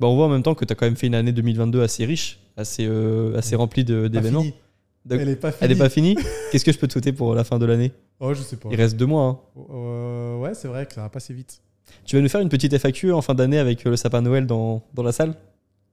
Bah, 0.00 0.06
on 0.06 0.16
voit 0.16 0.26
en 0.26 0.28
même 0.28 0.42
temps 0.42 0.54
que 0.54 0.64
tu 0.64 0.72
as 0.72 0.76
quand 0.76 0.84
même 0.86 0.96
fait 0.96 1.06
une 1.06 1.14
année 1.14 1.32
2022 1.32 1.82
assez 1.82 2.04
riche, 2.04 2.40
assez, 2.56 2.86
euh, 2.86 3.36
assez 3.38 3.56
remplie 3.56 3.84
d'événements. 3.84 4.44
Elle 5.10 5.28
est 5.28 5.36
pas 5.36 5.50
finie. 5.52 5.58
Elle 5.60 5.68
n'est 5.70 5.78
pas 5.82 5.88
finie 5.90 6.16
Qu'est-ce 6.50 6.64
que 6.64 6.72
je 6.72 6.78
peux 6.78 6.86
te 6.86 6.92
souhaiter 6.92 7.12
pour 7.12 7.34
la 7.34 7.44
fin 7.44 7.58
de 7.58 7.66
l'année? 7.66 7.92
Oh 8.20 8.32
je 8.34 8.42
sais 8.42 8.56
pas. 8.56 8.68
Il 8.70 8.76
reste 8.76 8.96
deux 8.96 9.06
mois. 9.06 9.24
hein. 9.56 9.60
Euh, 9.70 10.38
ouais 10.38 10.54
c'est 10.54 10.68
vrai 10.68 10.86
que 10.86 10.94
ça 10.94 11.02
va 11.02 11.08
passer 11.10 11.34
vite. 11.34 11.60
Tu 12.06 12.16
vas 12.16 12.22
nous 12.22 12.28
faire 12.28 12.40
une 12.40 12.48
petite 12.48 12.76
FAQ 12.78 13.12
en 13.12 13.20
fin 13.22 13.34
d'année 13.34 13.58
avec 13.58 13.84
le 13.84 13.96
sapin 13.96 14.22
Noël 14.22 14.46
dans, 14.46 14.82
dans 14.94 15.02
la 15.02 15.12
salle? 15.12 15.34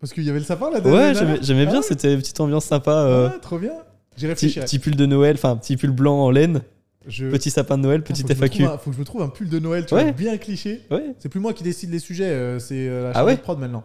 Parce 0.01 0.11
qu'il 0.13 0.23
y 0.23 0.29
avait 0.29 0.39
le 0.39 0.45
sapin 0.45 0.69
là. 0.71 0.79
Ouais, 0.81 1.13
j'aimais 1.15 1.37
j'aimais 1.41 1.65
bien, 1.65 1.75
Ah 1.75 1.77
ouais 1.77 1.83
c'était 1.87 2.13
une 2.13 2.19
petite 2.19 2.39
ambiance 2.41 2.65
sympa. 2.65 2.91
euh, 2.91 3.29
Ouais, 3.29 3.39
trop 3.39 3.57
bien. 3.59 3.71
J'y 4.17 4.25
petit, 4.25 4.27
réfléchirai. 4.27 4.65
petit 4.65 4.79
pull 4.79 4.95
de 4.95 5.05
Noël, 5.05 5.35
enfin 5.35 5.55
petit 5.55 5.77
pull 5.77 5.91
blanc 5.91 6.19
en 6.19 6.31
laine, 6.31 6.61
Je- 7.07 7.27
petit 7.27 7.49
sapin 7.49 7.77
de 7.77 7.83
Noël, 7.83 8.01
Ah, 8.03 8.07
faut 8.13 8.15
je 8.19 8.23
me 8.23 8.29
FAQ. 8.35 8.63
un- 8.65 8.77
faut 8.77 8.89
que 8.89 8.95
je 8.95 8.99
me 8.99 9.05
trouve 9.05 9.21
un 9.21 9.29
pull 9.29 9.47
de 9.47 9.59
Noël, 9.59 9.85
tu 9.85 9.93
Ouais. 9.93 10.03
vois, 10.03 10.11
bien 10.11 10.37
cliché. 10.37 10.81
Ouais. 10.91 11.15
C'est 11.19 11.29
plus 11.29 11.39
moi 11.39 11.53
qui 11.53 11.63
décide 11.63 11.91
les 11.91 11.99
sujets, 11.99 12.25
euh, 12.25 12.59
c'est 12.59 12.89
euh, 12.89 13.03
la 13.05 13.11
Ah 13.19 13.23
ouais 13.25 13.35
de 13.37 13.41
prod 13.41 13.57
maintenant. 13.59 13.83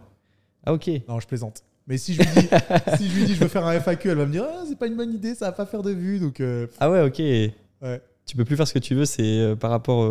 Ah 0.64 0.72
ok. 0.72 0.90
Non, 1.08 1.20
je 1.20 1.26
plaisante. 1.28 1.62
Mais 1.86 1.98
si 1.98 2.14
je 2.14 2.22
lui 2.22 2.26
dis, 2.28 2.48
si 2.98 3.08
je, 3.08 3.14
lui 3.14 3.24
dis 3.26 3.34
je 3.36 3.40
veux 3.40 3.48
faire 3.48 3.64
un 3.66 3.72
FAQ, 3.78 4.08
elle 4.10 4.16
va 4.18 4.26
me 4.26 4.32
dire 4.32 4.44
ah, 4.48 4.64
c'est 4.68 4.76
pas 4.78 4.88
une 4.88 4.96
bonne 4.96 5.12
idée, 5.14 5.34
ça 5.36 5.44
va 5.46 5.52
pas 5.52 5.66
faire 5.66 5.82
de 5.82 5.92
vues. 5.92 6.18
Donc, 6.18 6.40
euh, 6.40 6.66
Ah 6.80 6.90
ouais, 6.90 7.02
ok. 7.02 7.18
Ouais. 7.18 8.00
Tu 8.26 8.36
peux 8.36 8.44
plus 8.44 8.56
faire 8.56 8.66
ce 8.66 8.74
que 8.74 8.80
tu 8.80 8.94
veux, 8.96 9.04
c'est 9.04 9.22
euh, 9.22 9.54
par 9.54 9.70
rapport. 9.70 10.02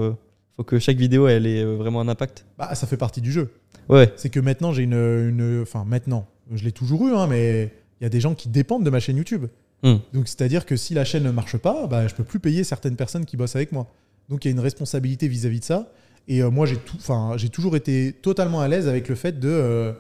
Faut 0.56 0.64
que 0.64 0.80
chaque 0.80 0.98
vidéo 0.98 1.28
elle 1.28 1.46
ait 1.46 1.64
euh, 1.64 1.76
vraiment 1.76 2.02
un 2.02 2.08
impact. 2.08 2.46
bah, 2.58 2.74
ça 2.76 2.88
fait 2.88 2.98
partie 2.98 3.22
du 3.22 3.32
jeu. 3.32 3.52
Ouais. 3.90 4.12
C'est 4.16 4.30
que 4.30 4.40
maintenant, 4.40 4.72
j'ai 4.74 4.84
une, 4.84 4.94
une. 4.94 5.62
Enfin, 5.62 5.86
maintenant, 5.86 6.28
je 6.52 6.64
l'ai 6.64 6.72
toujours 6.72 7.08
eu, 7.08 7.14
hein, 7.14 7.28
mais 7.28 7.72
il 8.00 8.04
y 8.04 8.08
a 8.08 8.10
des 8.10 8.20
gens 8.20 8.36
qui 8.36 8.50
dépendent 8.50 8.84
de 8.84 8.90
ma 8.90 9.00
chaîne 9.00 9.18
YouTube. 9.18 9.46
Hmm. 9.84 9.98
Donc, 10.14 10.28
c'est-à-dire 10.28 10.66
que 10.66 10.76
si 10.76 10.94
la 10.94 11.06
chaîne 11.06 11.24
ne 11.24 11.32
marche 11.32 11.58
pas, 11.58 11.88
bah, 11.88 12.08
je 12.08 12.16
peux 12.16 12.24
plus 12.24 12.40
payer 12.40 12.64
certaines 12.64 12.96
personnes 12.96 13.26
qui 13.26 13.38
bossent 13.38 13.56
avec 13.56 13.72
moi. 13.72 13.88
Donc, 14.30 14.46
il 14.46 14.48
y 14.48 14.52
a 14.52 14.54
une 14.54 14.60
responsabilité 14.60 15.28
vis-à-vis 15.28 15.60
de 15.60 15.66
ça. 15.66 15.92
Et 16.28 16.42
euh, 16.42 16.50
moi, 16.50 16.66
j'ai 16.66 16.78
tout, 16.78 16.98
enfin, 16.98 17.34
j'ai 17.38 17.50
toujours 17.50 17.76
été 17.76 18.14
totalement 18.14 18.62
à 18.62 18.68
l'aise 18.68 18.88
avec 18.88 19.08
le 19.10 19.16
fait 19.16 19.40
de, 19.40 19.50
euh, 19.50 19.94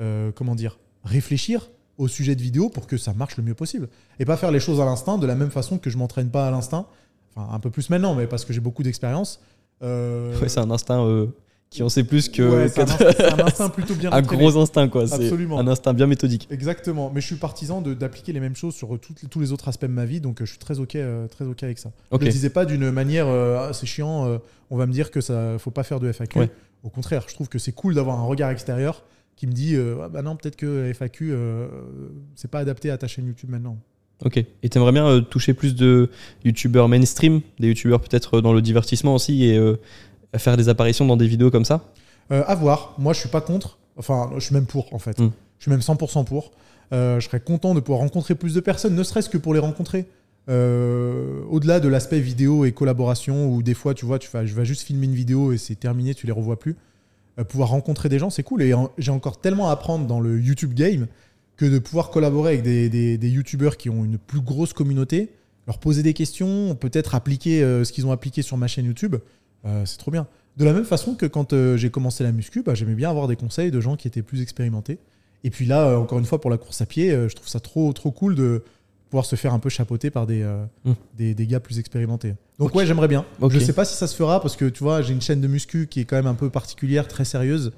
euh, 0.00 0.30
comment 0.32 0.54
dire, 0.54 0.78
réfléchir 1.04 1.70
au 1.96 2.08
sujet 2.08 2.34
de 2.34 2.42
vidéo 2.42 2.68
pour 2.68 2.86
que 2.86 2.96
ça 2.96 3.14
marche 3.14 3.36
le 3.36 3.42
mieux 3.42 3.54
possible. 3.54 3.88
Et 4.18 4.24
pas 4.24 4.36
faire 4.36 4.50
les 4.50 4.60
choses 4.60 4.80
à 4.80 4.84
l'instinct 4.84 5.18
de 5.18 5.26
la 5.26 5.34
même 5.34 5.50
façon 5.50 5.78
que 5.78 5.90
je 5.90 5.98
m'entraîne 5.98 6.30
pas 6.30 6.46
à 6.46 6.50
l'instinct. 6.50 6.86
Enfin, 7.34 7.52
un 7.52 7.60
peu 7.60 7.70
plus 7.70 7.90
maintenant, 7.90 8.14
mais 8.14 8.26
parce 8.26 8.44
que 8.44 8.52
j'ai 8.52 8.60
beaucoup 8.60 8.82
d'expérience. 8.82 9.40
Euh, 9.82 10.38
Ouais, 10.40 10.48
c'est 10.48 10.60
un 10.60 10.70
instinct 10.70 11.04
euh, 11.04 11.26
qui 11.70 11.82
en 11.82 11.88
sait 11.88 12.04
plus 12.04 12.28
que. 12.28 12.42
ouais, 12.42 12.68
c'est 12.68 12.80
un, 12.80 12.84
instinct- 12.84 13.12
c'est 13.16 13.32
un 13.32 13.38
instinct 13.46 13.68
plutôt 13.70 13.94
bien 13.94 14.10
un 14.12 14.22
gros 14.22 14.56
instinct 14.58 14.88
quoi. 14.88 15.02
Absolument. 15.02 15.58
un 15.58 15.68
instinct 15.68 15.92
bien 15.94 16.06
méthodique. 16.06 16.48
Exactement, 16.50 17.10
mais 17.14 17.20
je 17.20 17.26
suis 17.26 17.36
partisan 17.36 17.80
de- 17.80 17.94
d'appliquer 17.94 18.32
les 18.32 18.40
mêmes 18.40 18.56
choses 18.56 18.74
sur 18.74 18.98
toutes- 19.00 19.28
tous 19.30 19.40
les 19.40 19.52
autres 19.52 19.68
aspects 19.68 19.82
de 19.86 19.92
ma 19.92 20.04
vie, 20.04 20.20
donc 20.20 20.40
euh, 20.42 20.44
je 20.44 20.50
suis 20.50 20.58
très 20.58 20.78
ok, 20.80 20.96
euh, 20.96 21.28
très 21.28 21.44
ok 21.44 21.62
avec 21.62 21.78
ça. 21.78 21.92
Je 22.12 22.18
le 22.18 22.28
disais 22.30 22.50
pas 22.50 22.64
d'une 22.64 22.90
manière, 22.90 23.26
euh, 23.28 23.68
Ah, 23.68 23.72
c'est 23.72 23.86
chiant, 23.86 24.26
euh, 24.26 24.38
on 24.70 24.76
va 24.76 24.86
me 24.86 24.92
dire 24.92 25.10
que 25.10 25.20
ça, 25.20 25.58
faut 25.58 25.70
pas 25.70 25.82
faire 25.84 26.00
de 26.00 26.10
FAQ. 26.12 26.38
Ouais. 26.40 26.50
Au 26.82 26.88
contraire, 26.90 27.24
je 27.28 27.34
trouve 27.34 27.48
que 27.48 27.58
c'est 27.58 27.72
cool 27.72 27.94
d'avoir 27.94 28.18
un 28.18 28.24
regard 28.24 28.50
extérieur 28.50 29.04
qui 29.36 29.46
me 29.46 29.52
dit, 29.52 29.74
euh, 29.76 29.96
ah 30.02 30.08
bah 30.08 30.22
non, 30.22 30.36
peut-être 30.36 30.56
que 30.56 30.90
FAQ, 30.92 31.30
euh, 31.32 31.68
c'est 32.34 32.50
pas 32.50 32.58
adapté 32.58 32.90
à 32.90 32.98
ta 32.98 33.06
chaîne 33.06 33.26
YouTube 33.26 33.48
maintenant. 33.50 33.78
Ok. 34.24 34.36
Et 34.62 34.68
t'aimerais 34.68 34.92
bien 34.92 35.06
euh, 35.06 35.20
toucher 35.20 35.54
plus 35.54 35.74
de 35.74 36.10
youtubeurs 36.44 36.88
mainstream, 36.88 37.40
des 37.58 37.68
youtubeurs 37.68 38.00
peut-être 38.00 38.38
euh, 38.38 38.42
dans 38.42 38.52
le 38.52 38.60
divertissement 38.62 39.14
aussi 39.14 39.44
et 39.44 39.56
euh, 39.56 39.76
faire 40.36 40.56
des 40.56 40.68
apparitions 40.68 41.06
dans 41.06 41.16
des 41.16 41.26
vidéos 41.26 41.50
comme 41.50 41.64
ça? 41.64 41.84
Euh, 42.30 42.44
à 42.46 42.54
voir. 42.54 42.94
Moi, 42.98 43.12
je 43.12 43.20
suis 43.20 43.28
pas 43.28 43.40
contre. 43.40 43.78
Enfin, 43.96 44.30
je 44.36 44.40
suis 44.40 44.54
même 44.54 44.66
pour, 44.66 44.92
en 44.94 44.98
fait. 44.98 45.18
Mm. 45.18 45.30
Je 45.58 45.62
suis 45.62 45.70
même 45.70 45.80
100% 45.80 46.24
pour. 46.24 46.52
Je 46.92 47.20
serais 47.20 47.40
content 47.40 47.74
de 47.74 47.80
pouvoir 47.80 48.00
rencontrer 48.00 48.34
plus 48.34 48.54
de 48.54 48.60
personnes, 48.60 48.94
ne 48.94 49.02
serait-ce 49.02 49.28
que 49.28 49.38
pour 49.38 49.54
les 49.54 49.60
rencontrer. 49.60 50.06
Au-delà 50.48 51.80
de 51.80 51.88
l'aspect 51.88 52.20
vidéo 52.20 52.64
et 52.64 52.72
collaboration, 52.72 53.48
où 53.52 53.62
des 53.62 53.74
fois, 53.74 53.94
tu 53.94 54.06
vois, 54.06 54.18
tu 54.18 54.28
vas, 54.30 54.44
je 54.44 54.54
vais 54.54 54.64
juste 54.64 54.82
filmer 54.82 55.06
une 55.06 55.14
vidéo 55.14 55.52
et 55.52 55.58
c'est 55.58 55.76
terminé, 55.76 56.14
tu 56.14 56.26
les 56.26 56.32
revois 56.32 56.58
plus. 56.58 56.76
Pouvoir 57.48 57.70
rencontrer 57.70 58.08
des 58.08 58.18
gens, 58.18 58.28
c'est 58.28 58.42
cool. 58.42 58.62
Et 58.62 58.74
en- 58.74 58.90
j'ai 58.98 59.12
encore 59.12 59.40
tellement 59.40 59.68
à 59.68 59.72
apprendre 59.72 60.06
dans 60.06 60.20
le 60.20 60.40
YouTube 60.40 60.74
game 60.74 61.06
que 61.60 61.66
de 61.66 61.78
pouvoir 61.78 62.08
collaborer 62.08 62.52
avec 62.54 62.62
des, 62.62 62.88
des, 62.88 63.18
des 63.18 63.28
YouTubeurs 63.28 63.76
qui 63.76 63.90
ont 63.90 64.02
une 64.02 64.16
plus 64.16 64.40
grosse 64.40 64.72
communauté, 64.72 65.28
leur 65.66 65.76
poser 65.78 66.02
des 66.02 66.14
questions, 66.14 66.74
peut-être 66.74 67.14
appliquer 67.14 67.62
euh, 67.62 67.84
ce 67.84 67.92
qu'ils 67.92 68.06
ont 68.06 68.12
appliqué 68.12 68.40
sur 68.40 68.56
ma 68.56 68.66
chaîne 68.66 68.86
YouTube, 68.86 69.16
euh, 69.66 69.84
c'est 69.84 69.98
trop 69.98 70.10
bien. 70.10 70.26
De 70.56 70.64
la 70.64 70.72
même 70.72 70.86
façon 70.86 71.14
que 71.14 71.26
quand 71.26 71.52
euh, 71.52 71.76
j'ai 71.76 71.90
commencé 71.90 72.24
la 72.24 72.32
muscu, 72.32 72.62
bah, 72.62 72.74
j'aimais 72.74 72.94
bien 72.94 73.10
avoir 73.10 73.28
des 73.28 73.36
conseils 73.36 73.70
de 73.70 73.78
gens 73.78 73.96
qui 73.96 74.08
étaient 74.08 74.22
plus 74.22 74.40
expérimentés. 74.40 74.96
Et 75.44 75.50
puis 75.50 75.66
là, 75.66 75.98
encore 75.98 76.18
une 76.18 76.24
fois, 76.24 76.40
pour 76.40 76.50
la 76.50 76.56
course 76.56 76.80
à 76.80 76.86
pied, 76.86 77.10
je 77.10 77.34
trouve 77.34 77.48
ça 77.48 77.60
trop, 77.60 77.92
trop 77.92 78.10
cool 78.10 78.34
de 78.36 78.62
pouvoir 79.10 79.26
se 79.26 79.36
faire 79.36 79.52
un 79.52 79.58
peu 79.58 79.68
chapeauter 79.68 80.08
par 80.10 80.26
des, 80.26 80.40
euh, 80.42 80.64
Mm. 80.86 80.92
des, 81.18 81.34
des 81.34 81.46
gars 81.46 81.60
plus 81.60 81.78
expérimentés. 81.78 82.34
Donc 82.58 82.68
Ok. 82.70 82.74
ouais, 82.76 82.86
j'aimerais 82.86 83.08
bien. 83.08 83.26
Je 83.50 83.58
sais 83.58 83.72
pas 83.74 83.84
si 83.84 83.96
ça 83.96 84.06
se 84.06 84.16
fera 84.16 84.40
parce 84.40 84.56
que 84.56 84.64
tu 84.66 84.82
vois, 84.82 85.02
j'ai 85.02 85.12
une 85.12 85.20
chaîne 85.20 85.42
de 85.42 85.48
muscu 85.48 85.88
qui 85.88 86.00
est 86.00 86.04
quand 86.06 86.16
même 86.16 86.26
un 86.26 86.34
peu 86.34 86.48
particulière, 86.48 87.06
très 87.06 87.24
sérieuse. 87.26 87.72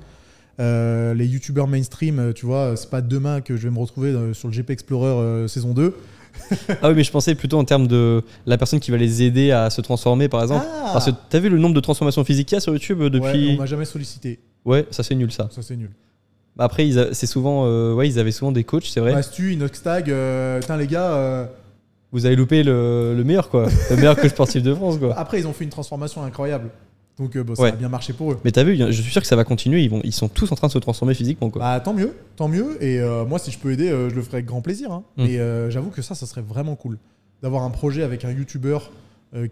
Euh, 0.60 1.14
les 1.14 1.26
youtubeurs 1.26 1.66
mainstream, 1.66 2.18
euh, 2.18 2.32
tu 2.32 2.46
vois, 2.46 2.76
c'est 2.76 2.90
pas 2.90 3.00
demain 3.00 3.40
que 3.40 3.56
je 3.56 3.62
vais 3.68 3.70
me 3.74 3.78
retrouver 3.78 4.10
euh, 4.10 4.34
sur 4.34 4.48
le 4.48 4.54
GP 4.54 4.70
Explorer 4.70 5.08
euh, 5.08 5.48
saison 5.48 5.72
2. 5.72 5.94
Ah 6.82 6.88
oui, 6.88 6.94
mais 6.96 7.04
je 7.04 7.10
pensais 7.10 7.34
plutôt 7.34 7.58
en 7.58 7.64
termes 7.64 7.86
de 7.86 8.22
la 8.46 8.56
personne 8.56 8.80
qui 8.80 8.90
va 8.90 8.96
les 8.96 9.22
aider 9.22 9.50
à 9.50 9.68
se 9.70 9.80
transformer 9.80 10.28
par 10.28 10.42
exemple. 10.42 10.64
Ah 10.68 10.90
Parce 10.92 11.06
que 11.06 11.10
t'as 11.30 11.38
vu 11.38 11.48
le 11.48 11.58
nombre 11.58 11.74
de 11.74 11.80
transformations 11.80 12.24
physiques 12.24 12.48
qu'il 12.48 12.56
y 12.56 12.58
a 12.58 12.60
sur 12.60 12.72
YouTube 12.72 13.00
euh, 13.00 13.04
Ouais, 13.04 13.10
depuis. 13.10 13.54
on 13.54 13.60
m'a 13.60 13.66
jamais 13.66 13.84
sollicité. 13.84 14.40
Ouais, 14.64 14.86
ça 14.90 15.02
c'est 15.02 15.14
nul 15.14 15.30
ça. 15.32 15.48
Ça, 15.50 15.60
c'est 15.62 15.76
nul. 15.76 15.90
Bah, 16.56 16.64
Après, 16.64 16.88
c'est 17.12 17.26
souvent, 17.26 17.64
euh, 17.66 17.94
ouais, 17.94 18.08
ils 18.08 18.18
avaient 18.18 18.30
souvent 18.32 18.52
des 18.52 18.64
coachs, 18.64 18.84
c'est 18.84 19.00
vrai. 19.00 19.12
Mastu, 19.12 19.52
Inoxtag, 19.54 20.04
putain, 20.60 20.76
les 20.76 20.86
gars. 20.86 21.48
Vous 22.12 22.26
avez 22.26 22.36
loupé 22.36 22.62
le, 22.62 23.14
le 23.16 23.24
meilleur 23.24 23.48
quoi, 23.48 23.68
le 23.90 23.96
meilleur 23.96 24.16
coach 24.16 24.30
sportif 24.32 24.62
de 24.62 24.74
France 24.74 24.98
quoi. 24.98 25.18
Après, 25.18 25.38
ils 25.40 25.46
ont 25.46 25.54
fait 25.54 25.64
une 25.64 25.70
transformation 25.70 26.22
incroyable. 26.22 26.68
Donc 27.18 27.36
euh, 27.36 27.44
bon, 27.44 27.54
ça 27.54 27.62
Ouais. 27.64 27.68
a 27.68 27.76
bien 27.76 27.88
marché 27.88 28.12
pour 28.12 28.32
eux. 28.32 28.38
Mais 28.44 28.52
t'as 28.52 28.64
vu, 28.64 28.76
je 28.76 28.90
suis 29.02 29.12
sûr 29.12 29.20
que 29.20 29.26
ça 29.28 29.36
va 29.36 29.44
continuer. 29.44 29.82
Ils, 29.82 29.90
vont, 29.90 30.00
ils 30.02 30.12
sont 30.12 30.28
tous 30.28 30.50
en 30.50 30.54
train 30.54 30.68
de 30.68 30.72
se 30.72 30.78
transformer 30.78 31.14
physiquement. 31.14 31.50
Quoi. 31.50 31.60
Bah 31.60 31.80
tant 31.80 31.92
mieux, 31.94 32.14
tant 32.36 32.48
mieux. 32.48 32.82
Et 32.82 33.00
euh, 33.00 33.24
moi, 33.24 33.38
si 33.38 33.50
je 33.50 33.58
peux 33.58 33.70
aider, 33.72 33.90
euh, 33.90 34.08
je 34.08 34.14
le 34.14 34.22
ferai 34.22 34.38
avec 34.38 34.46
grand 34.46 34.62
plaisir. 34.62 34.90
hein. 34.92 35.04
Mm. 35.16 35.22
Et 35.26 35.70
j'avoue 35.70 35.90
que 35.90 36.00
ça, 36.02 36.14
ça 36.14 36.26
serait 36.26 36.42
vraiment 36.42 36.74
cool 36.76 36.98
d'avoir 37.42 37.62
un 37.64 37.70
projet 37.70 38.02
avec 38.02 38.24
un 38.24 38.30
YouTuber 38.32 38.78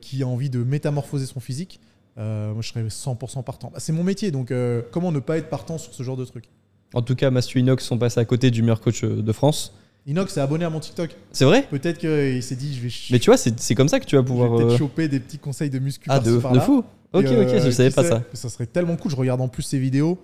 qui 0.00 0.22
a 0.22 0.26
envie 0.26 0.50
de 0.50 0.62
métamorphoser 0.62 1.26
son 1.26 1.40
physique. 1.40 1.80
Moi, 2.16 2.56
je 2.60 2.68
serais 2.68 2.82
100% 2.84 3.42
partant. 3.44 3.70
Bah, 3.72 3.78
c'est 3.80 3.92
mon 3.92 4.04
métier, 4.04 4.30
donc 4.30 4.52
comment 4.90 5.12
ne 5.12 5.20
pas 5.20 5.36
être 5.38 5.48
partant 5.50 5.78
sur 5.78 5.92
ce 5.94 6.02
genre 6.02 6.16
de 6.16 6.24
truc? 6.24 6.44
En 6.94 7.02
tout 7.02 7.14
cas, 7.14 7.30
Mathieu 7.30 7.60
Inox 7.60 7.84
sont 7.84 7.98
passés 7.98 8.18
à 8.20 8.24
côté 8.24 8.50
du 8.50 8.62
meilleur 8.62 8.80
coach 8.80 9.04
de 9.04 9.32
France. 9.32 9.74
Inox 10.06 10.36
est 10.36 10.40
abonné 10.40 10.64
à 10.64 10.70
mon 10.70 10.80
TikTok. 10.80 11.14
C'est 11.30 11.44
vrai? 11.44 11.66
Peut-être 11.70 11.98
qu'il 11.98 12.42
s'est 12.42 12.56
dit, 12.56 12.74
je 12.74 12.80
vais, 12.80 12.92
Mais 13.12 13.18
tu 13.18 13.26
vois, 13.30 13.36
c'est 13.36 13.74
comme 13.74 13.88
ça 13.88 14.00
que 14.00 14.06
tu 14.06 14.16
vas 14.16 14.22
pouvoir. 14.22 14.56
peut-être 14.56 14.78
choper 14.78 15.08
des 15.08 15.20
petits 15.20 15.38
conseils 15.38 15.70
de 15.70 15.78
muscu 15.78 16.06
Ah, 16.10 16.18
de, 16.20 16.32
de 16.36 16.58
fou 16.60 16.84
Ok, 17.12 17.24
Et, 17.24 17.28
euh, 17.28 17.42
ok, 17.42 17.62
je 17.64 17.70
savais 17.70 17.88
qui 17.88 17.94
pas 17.96 18.04
ça. 18.04 18.22
Ça 18.32 18.48
serait 18.48 18.66
tellement 18.66 18.96
cool. 18.96 19.10
Je 19.10 19.16
regarde 19.16 19.40
en 19.40 19.48
plus 19.48 19.62
ses 19.62 19.78
vidéos. 19.78 20.18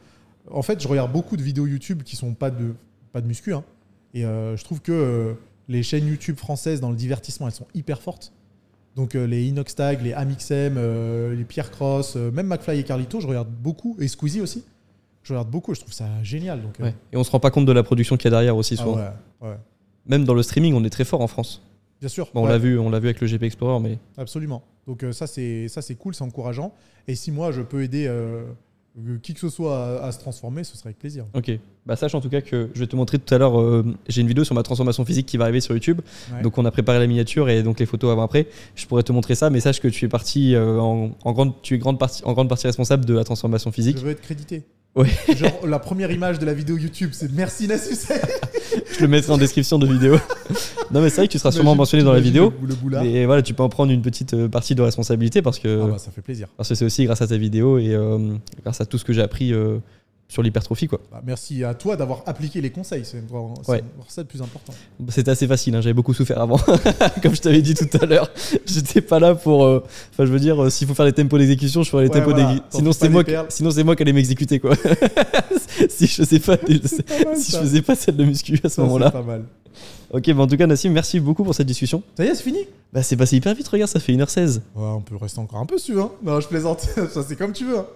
En 0.51 0.63
fait, 0.63 0.81
je 0.81 0.87
regarde 0.89 1.13
beaucoup 1.13 1.37
de 1.37 1.43
vidéos 1.43 1.67
YouTube 1.67 2.03
qui 2.05 2.15
sont 2.17 2.35
pas 2.35 2.51
de, 2.51 2.75
pas 3.13 3.21
de 3.21 3.27
muscu. 3.27 3.53
hein. 3.53 3.65
Et 4.15 4.25
euh, 4.25 4.57
je 4.57 4.65
trouve 4.65 4.81
que 4.81 4.93
euh, 4.93 5.35
les 5.69 5.83
chaînes 5.83 6.07
YouTube 6.07 6.37
françaises 6.37 6.81
dans 6.81 6.91
le 6.91 6.97
divertissement, 6.97 7.47
elles 7.49 7.53
sont 7.55 7.67
hyper 7.75 8.01
fortes. 8.01 8.33
Donc 8.95 9.15
euh, 9.15 9.27
les 9.27 9.45
Inox 9.47 9.75
Tag, 9.75 10.01
les 10.03 10.13
Amixem, 10.15 10.77
euh, 10.79 11.35
les 11.35 11.45
Pierre 11.45 11.71
Cross, 11.71 12.15
euh, 12.17 12.31
même 12.31 12.47
McFly 12.47 12.79
et 12.79 12.83
Carlito, 12.85 13.21
je 13.21 13.27
regarde 13.27 13.49
beaucoup. 13.51 13.97
Et 14.01 14.09
Squeezie 14.09 14.41
aussi. 14.41 14.65
Je 15.23 15.33
regarde 15.35 15.51
beaucoup. 15.51 15.75
Je 15.75 15.81
trouve 15.81 15.93
ça 15.93 16.07
génial. 16.23 16.63
Donc, 16.63 16.79
euh, 16.81 16.85
Ouais. 16.85 16.95
Et 17.13 17.17
on 17.17 17.25
se 17.25 17.31
rend 17.31 17.41
pas 17.41 17.51
compte 17.51 17.67
de 17.67 17.73
la 17.73 17.83
production 17.83 18.17
qu'il 18.17 18.27
y 18.27 18.29
a 18.29 18.31
derrière 18.31 18.57
aussi 18.57 18.77
ah 18.79 18.83
souvent. 18.83 18.97
ouais, 18.97 19.09
ouais. 19.43 19.57
Même 20.07 20.25
dans 20.25 20.35
le 20.35 20.43
streaming, 20.45 20.73
on 20.75 20.85
est 20.85 20.91
très 20.91 21.05
fort 21.05 21.21
en 21.21 21.27
France. 21.27 21.63
Bien 22.01 22.09
sûr. 22.09 22.29
Bon, 22.35 22.43
on 22.43 22.47
l'a 22.47 22.59
vu, 22.59 22.79
on 22.79 22.91
l'a 22.91 22.99
vu 23.01 23.09
avec 23.09 23.21
le 23.21 23.27
GP 23.27 23.45
Explorer, 23.45 23.81
mais 23.81 23.99
Absolument. 24.19 24.63
Donc 24.87 25.03
euh, 25.03 25.13
ça 25.13 25.27
c'est 25.27 25.69
ça 25.69 25.83
c'est 25.83 25.95
cool, 25.95 26.15
c'est 26.15 26.23
encourageant. 26.25 26.73
Et 27.09 27.15
si 27.15 27.31
moi 27.33 27.53
je 27.53 27.63
peux 27.63 27.83
aider 27.83 28.07
euh, 28.07 28.45
qui 29.23 29.35
que 29.35 29.41
ce 29.41 29.49
soit 29.49 30.01
à, 30.03 30.07
à 30.07 30.13
se 30.13 30.19
transformer, 30.21 30.63
ce 30.65 30.77
serait 30.77 30.89
avec 30.89 30.99
plaisir. 30.99 31.25
ok. 31.35 31.51
Bah 31.87 31.95
sache 31.97 32.15
en 32.15 32.21
tout 32.21 32.29
cas 32.29 32.41
que 32.41 32.69
je 32.75 32.81
vais 32.81 32.87
te 32.87 32.97
montrer 32.97 33.19
tout 33.19 33.33
à 33.35 33.39
l'heure. 33.39 33.61
euh, 33.61 33.85
J'ai 34.09 34.21
une 34.21 34.27
vidéo 34.29 34.45
sur 34.45 34.55
ma 34.55 34.63
transformation 34.63 35.05
physique 35.05 35.27
qui 35.27 35.37
va 35.37 35.45
arriver 35.45 35.61
sur 35.61 35.73
YouTube. 35.75 36.01
Ouais. 36.33 36.43
Donc 36.43 36.59
on 36.59 36.65
a 36.65 36.71
préparé 36.71 36.99
la 36.99 37.07
miniature 37.07 37.49
et 37.49 37.63
donc 37.63 37.79
les 37.81 37.87
photos 37.87 38.11
avant 38.13 38.23
après. 38.23 38.47
Je 38.75 38.87
pourrais 38.87 39.03
te 39.03 39.13
montrer 39.13 39.35
ça, 39.35 39.51
mais 39.51 39.61
sache 39.61 39.81
que 39.81 39.89
tu 39.89 40.05
es 40.05 40.09
parti 40.09 40.55
en, 40.57 41.11
en 41.25 41.33
grande, 41.33 41.53
tu 41.63 41.75
es 41.75 41.79
grande 41.79 41.99
partie, 41.99 42.23
en 42.25 42.33
grande 42.33 42.49
partie 42.49 42.67
responsable 42.67 43.05
de 43.05 43.15
la 43.15 43.25
transformation 43.25 43.73
physique. 43.73 43.97
Je 43.99 44.05
veux 44.05 44.11
être 44.11 44.21
crédité. 44.21 44.65
Ouais. 44.95 45.09
Genre 45.37 45.67
la 45.67 45.79
première 45.79 46.11
image 46.11 46.39
de 46.39 46.47
la 46.47 46.55
vidéo 46.55 46.77
YouTube, 46.79 47.11
c'est 47.13 47.31
merci 47.33 47.69
Nassus. 47.69 48.09
Je 48.97 49.03
le 49.03 49.09
mettrai 49.09 49.33
en 49.33 49.39
description 49.39 49.79
de 49.79 49.87
vidéo. 49.87 50.17
non 50.91 51.01
mais 51.03 51.11
c'est 51.11 51.17
vrai 51.17 51.27
que 51.27 51.33
tu 51.33 51.39
seras 51.39 51.53
sûrement 51.53 51.75
mentionné 51.75 52.03
dans 52.05 52.13
la 52.13 52.21
vidéo. 52.21 52.53
Le, 52.63 52.69
le 52.69 52.75
boulard. 52.75 53.05
Mais 53.05 53.27
voilà, 53.27 53.43
tu 53.43 53.53
peux 53.55 53.63
en 53.63 53.69
prendre 53.69 53.93
une 53.93 54.03
petite 54.03 54.35
euh, 54.35 54.49
partie 54.49 54.75
de 54.75 54.83
responsabilité 54.83 55.43
parce 55.43 55.59
que 55.59 55.81
Ah 55.85 55.87
bah, 55.93 55.99
ça 55.99 56.11
fait 56.11 56.23
plaisir. 56.23 56.49
parce 56.57 56.69
que 56.69 56.75
c'est 56.75 56.85
aussi 56.85 57.05
grâce 57.05 57.21
à 57.23 57.27
ta 57.27 57.37
vidéo 57.37 57.79
et 57.79 57.95
euh, 57.95 58.35
grâce 58.63 58.81
à 58.81 58.87
tout 58.87 58.97
ce 58.99 59.05
que 59.05 59.13
j'ai 59.13 59.23
appris 59.23 59.53
euh, 59.53 59.79
sur 60.29 60.43
l'hypertrophie 60.43 60.89
quoi. 60.89 61.01
Bah, 61.13 61.23
merci 61.25 61.63
à 61.65 61.75
toi 61.75 61.97
d'avoir 61.97 62.23
appliqué 62.27 62.61
les 62.61 62.71
conseils, 62.71 63.05
c'est 63.05 63.23
Ouais. 63.69 63.83
ça 64.09 64.23
le 64.23 64.27
plus 64.27 64.43
important. 64.43 64.73
C'était 65.09 65.31
assez 65.31 65.47
facile, 65.47 65.75
hein, 65.77 65.81
j'avais 65.81 65.95
beaucoup 65.95 66.15
souffert 66.15 66.41
avant. 66.41 66.59
Comme 67.23 67.35
je 67.35 67.41
t'avais 67.41 67.63
dit 67.63 67.75
tout 67.75 67.89
à 68.01 68.07
l'heure, 68.07 68.31
j'étais 68.67 69.01
pas 69.01 69.19
là 69.21 69.35
pour. 69.35 69.65
euh, 69.65 69.85
Enfin, 70.13 70.27
je 70.27 70.33
veux 70.33 70.41
dire, 70.41 70.63
euh, 70.65 70.71
s'il 70.71 70.89
faut 70.89 70.95
faire 70.95 71.07
les 71.07 71.13
tempos 71.13 71.39
d'exécution, 71.39 71.83
je 71.83 71.91
ferai 71.91 72.05
les 72.05 72.11
Ouais, 72.11 72.21
tempos 72.21 72.33
voilà. 72.33 72.57
Sinon, 72.71 72.93
c'est 72.93 73.09
moi, 73.09 73.23
qui- 73.25 73.31
perles. 73.31 73.47
sinon 73.51 73.71
c'est 73.71 73.85
moi 73.85 73.95
qui 73.97 74.03
allais 74.03 74.13
m'exécuter 74.13 74.59
quoi. 74.61 74.75
si 75.89 76.07
je 76.07 76.15
faisais 76.15 76.39
pas, 76.41 76.57
pas 76.57 76.67
mal, 76.69 77.37
si 77.37 77.53
je 77.53 77.57
faisais 77.59 77.83
pas 77.83 77.95
celle 77.95 78.17
de 78.17 78.25
muscu 78.25 78.59
à 78.65 78.69
ce 78.69 78.81
moment-là. 78.83 79.07
C'est 79.07 79.13
pas 79.19 79.23
mal. 79.23 79.45
Ok, 80.13 80.33
bah 80.33 80.43
en 80.43 80.47
tout 80.47 80.57
cas, 80.57 80.67
Nassim, 80.67 80.91
merci 80.91 81.19
beaucoup 81.21 81.43
pour 81.45 81.55
cette 81.55 81.67
discussion. 81.67 82.03
Ça 82.17 82.25
y 82.25 82.29
est, 82.29 82.35
c'est 82.35 82.45
fini? 82.45 82.61
Bah, 82.93 83.03
c'est 83.03 83.17
passé 83.17 83.37
hyper 83.37 83.55
vite, 83.55 83.67
regarde, 83.69 83.91
ça 83.91 83.99
fait 84.01 84.13
1h16. 84.13 84.57
Ouais, 84.57 84.61
On 84.77 85.01
peut 85.01 85.17
rester 85.17 85.41
encore 85.41 85.59
un 85.61 85.67
peu 85.67 85.77
si 85.79 85.87
tu 85.87 85.93
veux. 85.95 86.01
hein. 86.03 86.11
Non, 86.23 86.41
je 86.41 86.47
plaisante. 86.49 86.81
ça 87.13 87.23
c'est 87.27 87.37
comme 87.37 87.53
tu 87.53 87.65
veux. 87.67 87.79
hein. 87.79 87.87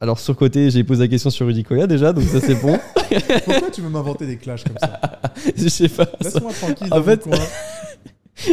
Alors, 0.00 0.20
sur 0.20 0.36
côté, 0.36 0.70
j'ai 0.70 0.84
posé 0.84 1.02
la 1.02 1.08
question 1.08 1.28
sur 1.30 1.46
Rudy 1.46 1.64
Koya 1.64 1.86
déjà, 1.88 2.12
donc 2.12 2.24
ça 2.24 2.40
c'est 2.40 2.54
bon. 2.54 2.78
Pourquoi 3.44 3.70
tu 3.72 3.80
veux 3.80 3.88
m'inventer 3.88 4.26
des 4.26 4.36
clashs 4.36 4.62
comme 4.64 4.78
ça? 4.78 5.00
Je 5.56 5.68
sais 5.68 5.88
pas. 5.88 6.06
Laisse-moi 6.20 6.52
tranquille. 6.52 6.88
En 6.92 7.02
fait-. 7.02 7.28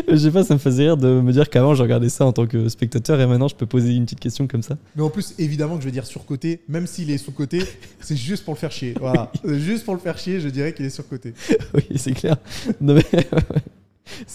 Je 0.09 0.15
sais 0.15 0.31
pas, 0.31 0.43
ça 0.43 0.55
me 0.55 0.59
faisait 0.59 0.83
rire 0.85 0.97
de 0.97 1.21
me 1.21 1.31
dire 1.31 1.47
qu'avant 1.47 1.75
je 1.75 1.83
regardais 1.83 2.09
ça 2.09 2.25
en 2.25 2.33
tant 2.33 2.47
que 2.47 2.69
spectateur 2.69 3.21
et 3.21 3.27
maintenant 3.27 3.47
je 3.47 3.53
peux 3.55 3.67
poser 3.67 3.93
une 3.93 4.05
petite 4.05 4.19
question 4.19 4.47
comme 4.47 4.63
ça. 4.63 4.77
Mais 4.95 5.03
en 5.03 5.11
plus, 5.11 5.35
évidemment 5.37 5.75
que 5.75 5.81
je 5.81 5.85
vais 5.85 5.91
dire 5.91 6.07
surcoté, 6.07 6.61
même 6.67 6.87
s'il 6.87 7.11
est 7.11 7.19
sous-côté, 7.19 7.61
c'est 7.99 8.15
juste 8.15 8.43
pour 8.45 8.55
le 8.55 8.59
faire 8.59 8.71
chier. 8.71 8.95
Voilà. 8.99 9.31
Juste 9.43 9.85
pour 9.85 9.93
le 9.93 9.99
faire 9.99 10.17
chier, 10.17 10.39
je 10.39 10.49
dirais 10.49 10.73
qu'il 10.73 10.87
est 10.87 10.89
surcoté. 10.89 11.35
oui, 11.75 11.83
c'est 11.97 12.13
clair. 12.13 12.37
Non, 12.81 12.95
mais- 12.95 13.27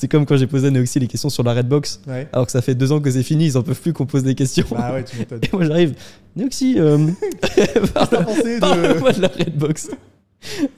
c'est 0.01 0.09
comme 0.09 0.25
quand 0.25 0.37
j'ai 0.39 0.47
posé 0.47 0.69
à 0.69 0.71
Neoxy 0.71 0.99
les 0.99 1.07
questions 1.07 1.29
sur 1.29 1.43
la 1.43 1.53
Redbox, 1.53 2.01
Ouais. 2.09 2.27
alors 2.33 2.47
que 2.47 2.53
ça 2.53 2.63
fait 2.63 2.75
deux 2.75 2.91
ans 2.91 3.01
que 3.01 3.11
c'est 3.11 3.23
fini, 3.23 3.45
ils 3.47 3.59
en 3.59 3.63
peuvent 3.63 3.81
plus 3.81 3.93
qu'on 3.93 4.07
pose 4.07 4.23
des 4.23 4.35
questions. 4.35 4.67
Bah 4.71 4.95
ouais, 4.95 5.05
tu 5.05 5.19
m'étonnes. 5.19 5.41
Et 5.45 5.49
moi 5.53 5.65
j'arrive, 5.67 5.95
Neoxy, 6.37 6.77
euh, 6.79 7.09
Qu'est-ce 7.55 7.73
que 7.75 7.93
t'as 7.93 8.25
pensé 8.25 8.55
de. 8.57 8.61
parle-moi 8.61 9.13
de 9.13 9.21
la 9.21 9.29
Redbox. 9.29 9.91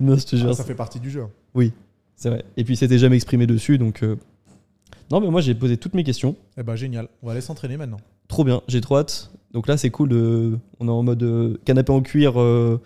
non, 0.00 0.16
je 0.16 0.26
te 0.26 0.36
jure, 0.36 0.48
Ah, 0.50 0.54
ça 0.54 0.64
fait 0.64 0.74
partie 0.74 0.98
du 0.98 1.10
jeu. 1.10 1.22
c'est 2.16 2.28
vrai. 2.30 2.44
Et 2.56 2.64
puis 2.64 2.74
il 2.74 2.76
s'était 2.76 2.98
jamais 2.98 3.16
exprimé 3.16 3.46
dessus, 3.46 3.78
donc. 3.78 4.02
euh, 4.02 4.16
Non, 5.10 5.20
mais 5.20 5.28
moi 5.30 5.40
j'ai 5.40 5.54
posé 5.54 5.76
toutes 5.76 5.94
mes 5.94 6.02
questions. 6.04 6.34
Eh 6.58 6.62
bah 6.64 6.74
génial. 6.76 7.08
On 7.22 7.26
va 7.26 7.32
aller 7.32 7.40
s'entraîner 7.40 7.76
maintenant. 7.76 8.00
Trop 8.28 8.44
bien, 8.44 8.60
j'ai 8.68 8.80
trop 8.80 8.96
hâte. 8.98 9.30
Donc 9.52 9.68
là, 9.68 9.76
c'est 9.76 9.90
cool. 9.90 10.08
De... 10.08 10.58
On 10.80 10.88
est 10.88 10.90
en 10.90 11.02
mode 11.02 11.22
euh, 11.22 11.58
canapé 11.66 11.92
en 11.92 12.00
cuir, 12.00 12.40
euh, 12.40 12.80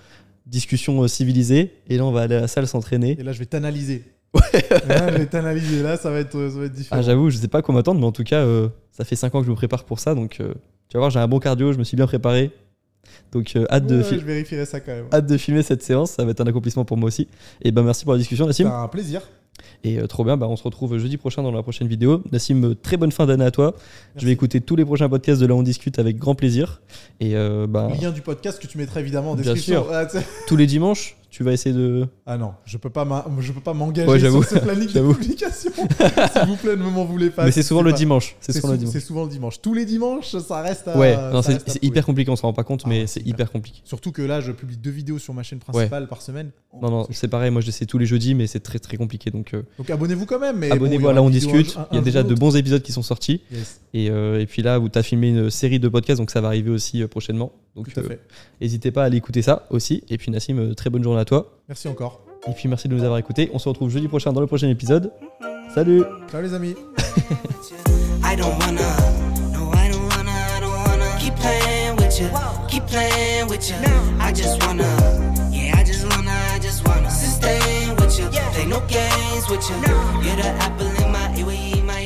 discussion 0.47 1.07
civilisée. 1.07 1.73
Et 1.89 1.97
là, 1.97 2.05
on 2.05 2.11
va 2.11 2.23
aller 2.23 2.35
à 2.35 2.41
la 2.43 2.49
salle 2.49 2.67
s'entraîner. 2.67 3.17
Et 3.19 3.23
là, 3.23 3.33
je 3.33 3.39
vais 3.39 3.47
t'analyser. 3.47 4.05
Là, 4.35 5.13
je 5.13 5.19
vais 5.19 5.27
t'analyser. 5.27 5.83
Là, 5.83 5.97
ça 5.97 6.11
va 6.11 6.19
être, 6.21 6.33
ça 6.51 6.59
va 6.59 6.65
être 6.67 6.73
différent. 6.73 7.01
Ah, 7.01 7.03
j'avoue, 7.03 7.31
je 7.31 7.37
sais 7.39 7.49
pas 7.49 7.63
quoi 7.63 7.75
m'attendre, 7.75 8.01
mais 8.01 8.07
en 8.07 8.13
tout 8.13 8.25
cas, 8.25 8.41
euh, 8.41 8.69
ça 8.93 9.05
fait 9.05 9.17
5 9.17 9.35
ans 9.35 9.41
que 9.41 9.47
je 9.47 9.51
me 9.51 9.57
prépare 9.57 9.85
pour 9.85 9.99
ça. 9.99 10.15
Donc, 10.15 10.39
euh, 10.41 10.53
tu 10.89 10.95
vas 10.95 11.01
voir, 11.01 11.11
j'ai 11.11 11.21
un 11.21 11.29
bon 11.29 11.39
cardio, 11.39 11.73
je 11.73 11.79
me 11.79 11.85
suis 11.85 11.97
bien 11.97 12.07
préparé. 12.07 12.51
Donc, 13.33 13.55
euh, 13.57 13.65
hâte, 13.71 13.87
de 13.87 13.99
Ouais, 13.99 14.05
fi- 14.05 14.19
je 14.19 14.25
vérifierai 14.25 14.67
ça 14.67 14.81
quand 14.81 14.93
même. 14.93 15.07
hâte 15.13 15.27
de 15.27 15.37
filmer 15.37 15.63
cette 15.63 15.83
séance. 15.83 16.13
Ça 16.13 16.25
va 16.25 16.31
être 16.33 16.41
un 16.41 16.47
accomplissement 16.47 16.85
pour 16.85 16.97
moi 16.97 17.07
aussi. 17.09 17.29
Et 17.63 17.71
ben, 17.71 17.83
merci 17.83 18.05
pour 18.05 18.13
la 18.13 18.19
discussion, 18.19 18.47
Nassim. 18.47 18.65
C'est 18.65 18.71
un 18.75 18.89
plaisir. 18.89 19.23
Et 19.85 19.99
euh, 19.99 20.07
trop 20.07 20.23
bien, 20.23 20.37
bah, 20.37 20.47
on 20.51 20.57
se 20.57 20.63
retrouve 20.65 20.99
jeudi 20.99 21.17
prochain 21.17 21.43
dans 21.43 21.51
la 21.51 21.63
prochaine 21.63 21.89
vidéo. 21.89 22.23
Nassim, 22.31 22.75
très 22.83 22.97
bonne 22.99 23.13
fin 23.13 23.25
d'année 23.25 23.45
à 23.45 23.51
toi. 23.51 23.75
Je 24.17 24.27
vais 24.27 24.33
écouter 24.33 24.61
tous 24.61 24.77
les 24.77 24.85
prochains 24.85 25.09
podcasts 25.09 25.41
de 25.41 25.47
Là 25.47 25.55
On 25.55 25.63
Discute 25.63 25.99
avec 25.99 26.19
grand 26.19 26.35
plaisir. 26.35 26.83
Et 27.21 27.37
euh, 27.37 27.67
bah, 27.67 27.89
Lien 28.01 28.11
du 28.11 28.21
podcast 28.21 28.61
que 28.61 28.67
tu 28.67 28.77
mettras 28.77 29.01
évidemment 29.01 29.31
en 29.31 29.35
Bien 29.35 29.55
description. 29.55 29.85
sûr. 29.85 29.93
Ah, 29.93 30.07
tous 30.47 30.57
les 30.57 30.67
dimanches, 30.67 31.17
tu 31.37 31.45
vas 31.45 31.53
essayer 31.53 31.75
de. 31.75 32.07
Ah 32.25 32.39
non, 32.39 32.53
je 32.65 32.79
peux 32.79 32.89
pas, 32.89 33.07
je 33.41 33.53
peux 33.53 33.61
pas 33.61 33.75
m'engager 33.75 34.09
Ouais, 34.11 34.19
sur 34.19 34.43
ce 34.43 34.59
planning 34.59 34.89
de 34.93 35.13
publication. 35.13 35.71
S'il 36.33 36.47
vous 36.47 36.57
plaît, 36.57 36.77
ne 36.77 36.83
m'en 36.89 37.05
voulez 37.05 37.29
pas. 37.29 37.45
mais 37.45 37.51
c'est 37.51 37.63
souvent 37.63 37.83
le 37.83 37.91
pas- 37.91 37.97
dimanche. 37.99 38.37
C'est 38.41 38.55
souvent 38.59 38.73
le 38.73 38.79
sou- 38.87 39.01
souvent 39.01 39.25
le 39.25 39.29
dimanche. 39.29 39.61
Tous 39.61 39.75
les 39.75 39.85
dimanches, 39.85 40.35
ça 40.39 40.63
reste 40.63 40.89
à. 40.89 40.97
Ouais, 40.97 41.15
c'est 41.43 41.85
hyper 41.85 42.07
compliqué, 42.07 42.31
on 42.31 42.37
se 42.37 42.43
rend 42.43 42.55
pas 42.55 42.65
compte, 42.65 42.83
Ah 42.87 42.89
mais 42.89 43.07
c'est 43.07 43.21
hyper 43.27 43.53
compliqué. 43.53 43.81
Surtout 43.85 44.13
que 44.13 44.23
là, 44.23 44.41
je 44.41 44.51
publie 44.53 44.79
deux 44.79 44.91
vidéos 44.91 45.19
sur 45.19 45.35
ma 45.35 45.43
chaîne 45.43 45.59
principale 45.59 46.09
par 46.09 46.23
semaine. 46.23 46.53
Non, 46.81 46.91
non, 46.91 47.07
C'est 47.11 47.29
pareil, 47.29 47.51
moi 47.51 47.61
j'essaie 47.61 47.85
tous 47.85 47.99
les 47.99 48.07
jeudis, 48.07 48.35
mais 48.35 48.47
c'est 48.47 48.61
très 48.61 48.79
très 48.79 48.97
compliqué. 48.97 49.31
Donc 49.31 49.53
euh, 49.53 49.63
Donc 49.77 49.91
abonnez-vous 49.91 50.25
quand 50.27 50.39
même. 50.39 50.59
bon, 50.61 50.73
abonnez-vous 50.73 51.11
Là 51.11 51.23
On 51.23 51.29
Discute. 51.31 51.77
Il 51.93 51.97
y 51.97 51.99
a 51.99 52.03
déjà 52.03 52.23
de 52.23 52.35
bons 52.35 52.57
épisodes 52.57 52.83
qui 52.83 52.93
sont 52.93 53.03
sortis. 53.03 53.43
Et, 53.93 54.09
euh, 54.11 54.41
et 54.41 54.47
puis 54.47 54.63
là, 54.63 54.81
où 54.81 54.89
tu 54.89 54.99
as 54.99 55.03
filmé 55.03 55.29
une 55.29 55.51
série 55.51 55.79
de 55.81 55.89
podcasts, 55.89 56.19
donc 56.19 56.31
ça 56.31 56.41
va 56.41 56.49
arriver 56.49 56.71
aussi 56.71 57.03
euh, 57.03 57.09
prochainement. 57.09 57.53
Donc 57.77 57.93
tout 57.93 58.01
à 58.01 58.03
euh, 58.03 58.09
fait. 58.09 58.21
n'hésitez 58.61 58.91
pas 58.91 59.03
à 59.03 59.07
aller 59.07 59.19
écouter 59.19 59.43
ça 59.43 59.67
aussi. 59.71 60.03
Et 60.09 60.17
puis 60.17 60.31
Nassim, 60.33 60.59
euh, 60.59 60.75
très 60.75 60.89
bonne 60.89 61.05
journée 61.05 61.21
à 61.21 61.27
toi. 61.27 61.59
Merci 61.69 61.89
encore. 61.89 62.23
Et 62.49 62.53
puis 62.53 62.69
merci 62.69 62.89
de 62.89 62.95
nous 62.95 63.05
avoir 63.05 63.19
écoutés. 63.19 63.51
On 63.53 63.59
se 63.59 63.69
retrouve 63.69 63.91
jeudi 63.91 64.09
prochain 64.09 64.33
dans 64.33 64.41
le 64.41 64.47
prochain 64.47 64.69
épisode. 64.69 65.13
Salut 65.75 66.03
Ciao 66.31 66.41
les 66.41 66.55
amis. 66.55 66.75
I 68.25 68.35
don't 68.35 68.59
wanna, 68.59 68.81
no, 69.53 69.71
I 69.73 69.89
don't 69.89 70.03
wanna, 70.09 70.33
I 70.33 70.61
don't 70.61 70.73
wanna 70.73 71.19
keep 71.21 71.35
playing 71.37 71.97
with 71.97 72.19
you, 72.19 72.29
keep 72.67 72.85
playing 72.87 73.49
with 73.49 73.69
you. 73.69 73.77
I 74.21 74.33
just 74.33 74.61
wanna, 74.67 74.89
yeah, 75.53 75.77
I 75.77 75.85
just 75.85 76.05
wanna, 76.09 76.33
I 76.55 76.59
just 76.59 76.87
wanna 76.89 77.11
sustain 77.11 77.95
with 77.97 78.19
you, 78.19 78.29
play 78.53 78.67
no 78.67 78.81
games 78.89 79.49
with 79.49 79.69
you. 79.69 79.77
You're 80.25 80.37
the 80.37 80.49
apple 80.61 80.87
in 81.05 81.13
my 81.13 81.29
eye, 81.29 81.83
my 81.85 82.06